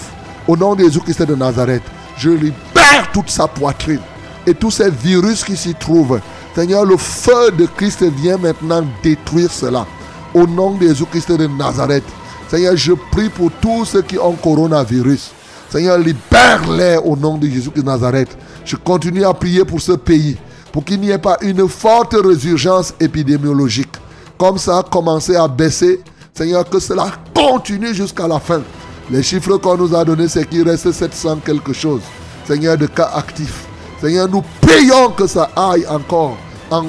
Au 0.46 0.54
nom 0.54 0.74
de 0.74 0.84
Jésus-Christ 0.84 1.22
de 1.22 1.34
Nazareth, 1.34 1.82
je 2.18 2.28
libère 2.28 3.10
toute 3.14 3.30
sa 3.30 3.48
poitrine 3.48 4.00
et 4.46 4.52
tous 4.52 4.70
ces 4.70 4.90
virus 4.90 5.44
qui 5.44 5.56
s'y 5.56 5.74
trouvent. 5.74 6.20
Seigneur, 6.54 6.84
le 6.84 6.98
feu 6.98 7.50
de 7.52 7.64
Christ 7.64 8.02
vient 8.02 8.36
maintenant 8.36 8.84
détruire 9.02 9.50
cela. 9.50 9.86
Au 10.34 10.46
nom 10.46 10.72
de 10.74 10.88
Jésus-Christ 10.88 11.32
de 11.32 11.46
Nazareth. 11.46 12.04
Seigneur, 12.48 12.76
je 12.76 12.92
prie 13.12 13.30
pour 13.30 13.50
tous 13.62 13.86
ceux 13.86 14.02
qui 14.02 14.18
ont 14.18 14.34
coronavirus. 14.34 15.30
Seigneur, 15.70 15.96
libère-les 15.96 16.98
au 17.02 17.16
nom 17.16 17.38
de 17.38 17.46
Jésus-Christ 17.46 17.82
de 17.82 17.86
Nazareth. 17.86 18.36
Je 18.70 18.76
continue 18.76 19.24
à 19.24 19.34
prier 19.34 19.64
pour 19.64 19.80
ce 19.80 19.90
pays, 19.90 20.36
pour 20.70 20.84
qu'il 20.84 21.00
n'y 21.00 21.10
ait 21.10 21.18
pas 21.18 21.36
une 21.40 21.68
forte 21.68 22.14
résurgence 22.14 22.94
épidémiologique. 23.00 23.90
Comme 24.38 24.58
ça 24.58 24.78
a 24.78 24.82
commencé 24.84 25.34
à 25.34 25.48
baisser, 25.48 26.00
Seigneur, 26.32 26.64
que 26.70 26.78
cela 26.78 27.10
continue 27.34 27.92
jusqu'à 27.92 28.28
la 28.28 28.38
fin. 28.38 28.62
Les 29.10 29.24
chiffres 29.24 29.56
qu'on 29.56 29.76
nous 29.76 29.92
a 29.92 30.04
donnés, 30.04 30.28
c'est 30.28 30.48
qu'il 30.48 30.62
reste 30.62 30.92
700 30.92 31.38
quelque 31.44 31.72
chose. 31.72 32.02
Seigneur, 32.46 32.78
de 32.78 32.86
cas 32.86 33.10
actifs. 33.12 33.64
Seigneur, 34.00 34.28
nous 34.28 34.44
prions 34.60 35.10
que 35.16 35.26
ça 35.26 35.50
aille 35.56 35.84
encore 35.88 36.36
en 36.70 36.84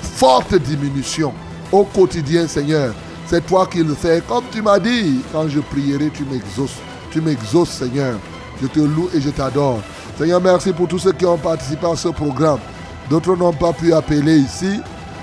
forte 0.00 0.54
diminution 0.54 1.34
au 1.70 1.84
quotidien, 1.84 2.48
Seigneur. 2.48 2.94
C'est 3.26 3.46
toi 3.46 3.68
qui 3.70 3.82
le 3.82 3.94
fais. 3.94 4.22
Comme 4.26 4.44
tu 4.50 4.62
m'as 4.62 4.78
dit, 4.78 5.20
quand 5.30 5.46
je 5.46 5.60
prierai, 5.60 6.08
tu 6.08 6.24
m'exauces. 6.24 6.78
Tu 7.10 7.20
m'exauces, 7.20 7.68
Seigneur. 7.68 8.18
Je 8.62 8.66
te 8.66 8.80
loue 8.80 9.10
et 9.14 9.20
je 9.20 9.28
t'adore. 9.28 9.80
Seigneur, 10.18 10.40
merci 10.40 10.72
pour 10.72 10.88
tous 10.88 10.98
ceux 10.98 11.12
qui 11.12 11.24
ont 11.24 11.38
participé 11.38 11.86
à 11.86 11.96
ce 11.96 12.08
programme. 12.08 12.60
D'autres 13.08 13.34
n'ont 13.34 13.52
pas 13.52 13.72
pu 13.72 13.92
appeler 13.92 14.38
ici. 14.38 14.80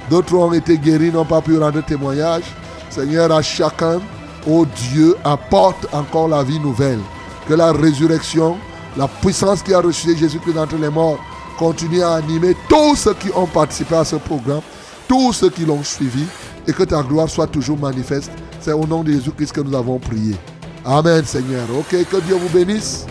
D'autres 0.10 0.36
ont 0.36 0.52
été 0.52 0.78
guéris, 0.78 1.12
n'ont 1.12 1.26
pas 1.26 1.42
pu 1.42 1.58
rendre 1.58 1.84
témoignage. 1.84 2.44
Seigneur, 2.90 3.32
à 3.32 3.42
chacun, 3.42 4.00
oh 4.48 4.66
Dieu, 4.92 5.16
apporte 5.24 5.88
encore 5.94 6.28
la 6.28 6.44
vie 6.44 6.60
nouvelle. 6.60 7.00
Que 7.48 7.54
la 7.54 7.72
résurrection, 7.72 8.58
la 8.98 9.08
puissance 9.08 9.62
qui 9.62 9.74
a 9.74 9.80
reçu 9.80 10.16
Jésus-Christ 10.18 10.54
d'entre 10.54 10.76
les 10.78 10.90
morts, 10.90 11.20
continue 11.58 12.02
à 12.02 12.16
animer 12.16 12.56
tous 12.68 12.96
ceux 12.96 13.14
qui 13.14 13.30
ont 13.36 13.46
participé 13.46 13.96
à 13.96 14.06
ce 14.06 14.16
programme, 14.16 14.62
tous 15.08 15.34
ceux 15.34 15.50
qui 15.50 15.66
l'ont 15.66 15.84
suivi, 15.84 16.26
et 16.68 16.74
que 16.74 16.84
ta 16.84 17.04
gloire 17.04 17.30
soit 17.30 17.48
toujours 17.48 17.78
manifeste. 17.78 18.32
C'est 18.60 18.74
au 18.74 18.86
nom 18.86 19.04
de 19.04 19.12
Jésus-Christ 19.12 19.52
que 19.52 19.62
nous 19.62 19.76
avons 19.76 20.00
prié. 20.00 20.36
Amen, 20.84 21.24
Seigneur. 21.26 21.66
Ok, 21.78 21.96
que 22.10 22.18
Dieu 22.22 22.36
vous 22.36 22.50
bénisse. 22.50 23.06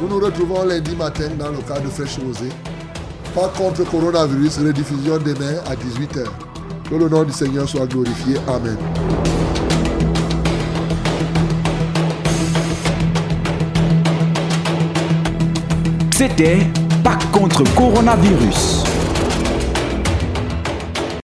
Nous 0.00 0.08
nous 0.08 0.18
retrouvons 0.18 0.62
lundi 0.64 0.94
matin 0.94 1.30
dans 1.38 1.50
le 1.50 1.58
cadre 1.58 1.84
de 1.84 1.88
Fraîche 1.88 2.18
Rosée. 2.18 2.50
Pas 3.34 3.48
contre 3.56 3.82
coronavirus, 3.90 4.58
rediffusion 4.58 5.16
demain 5.18 5.56
à 5.66 5.74
18h. 5.74 6.26
Que 6.90 6.94
le 6.96 7.08
nom 7.08 7.24
du 7.24 7.32
Seigneur 7.32 7.66
soit 7.66 7.86
glorifié. 7.86 8.36
Amen. 8.46 8.76
C'était 16.14 16.66
Pas 17.02 17.18
contre 17.32 17.62
coronavirus. 17.74 18.85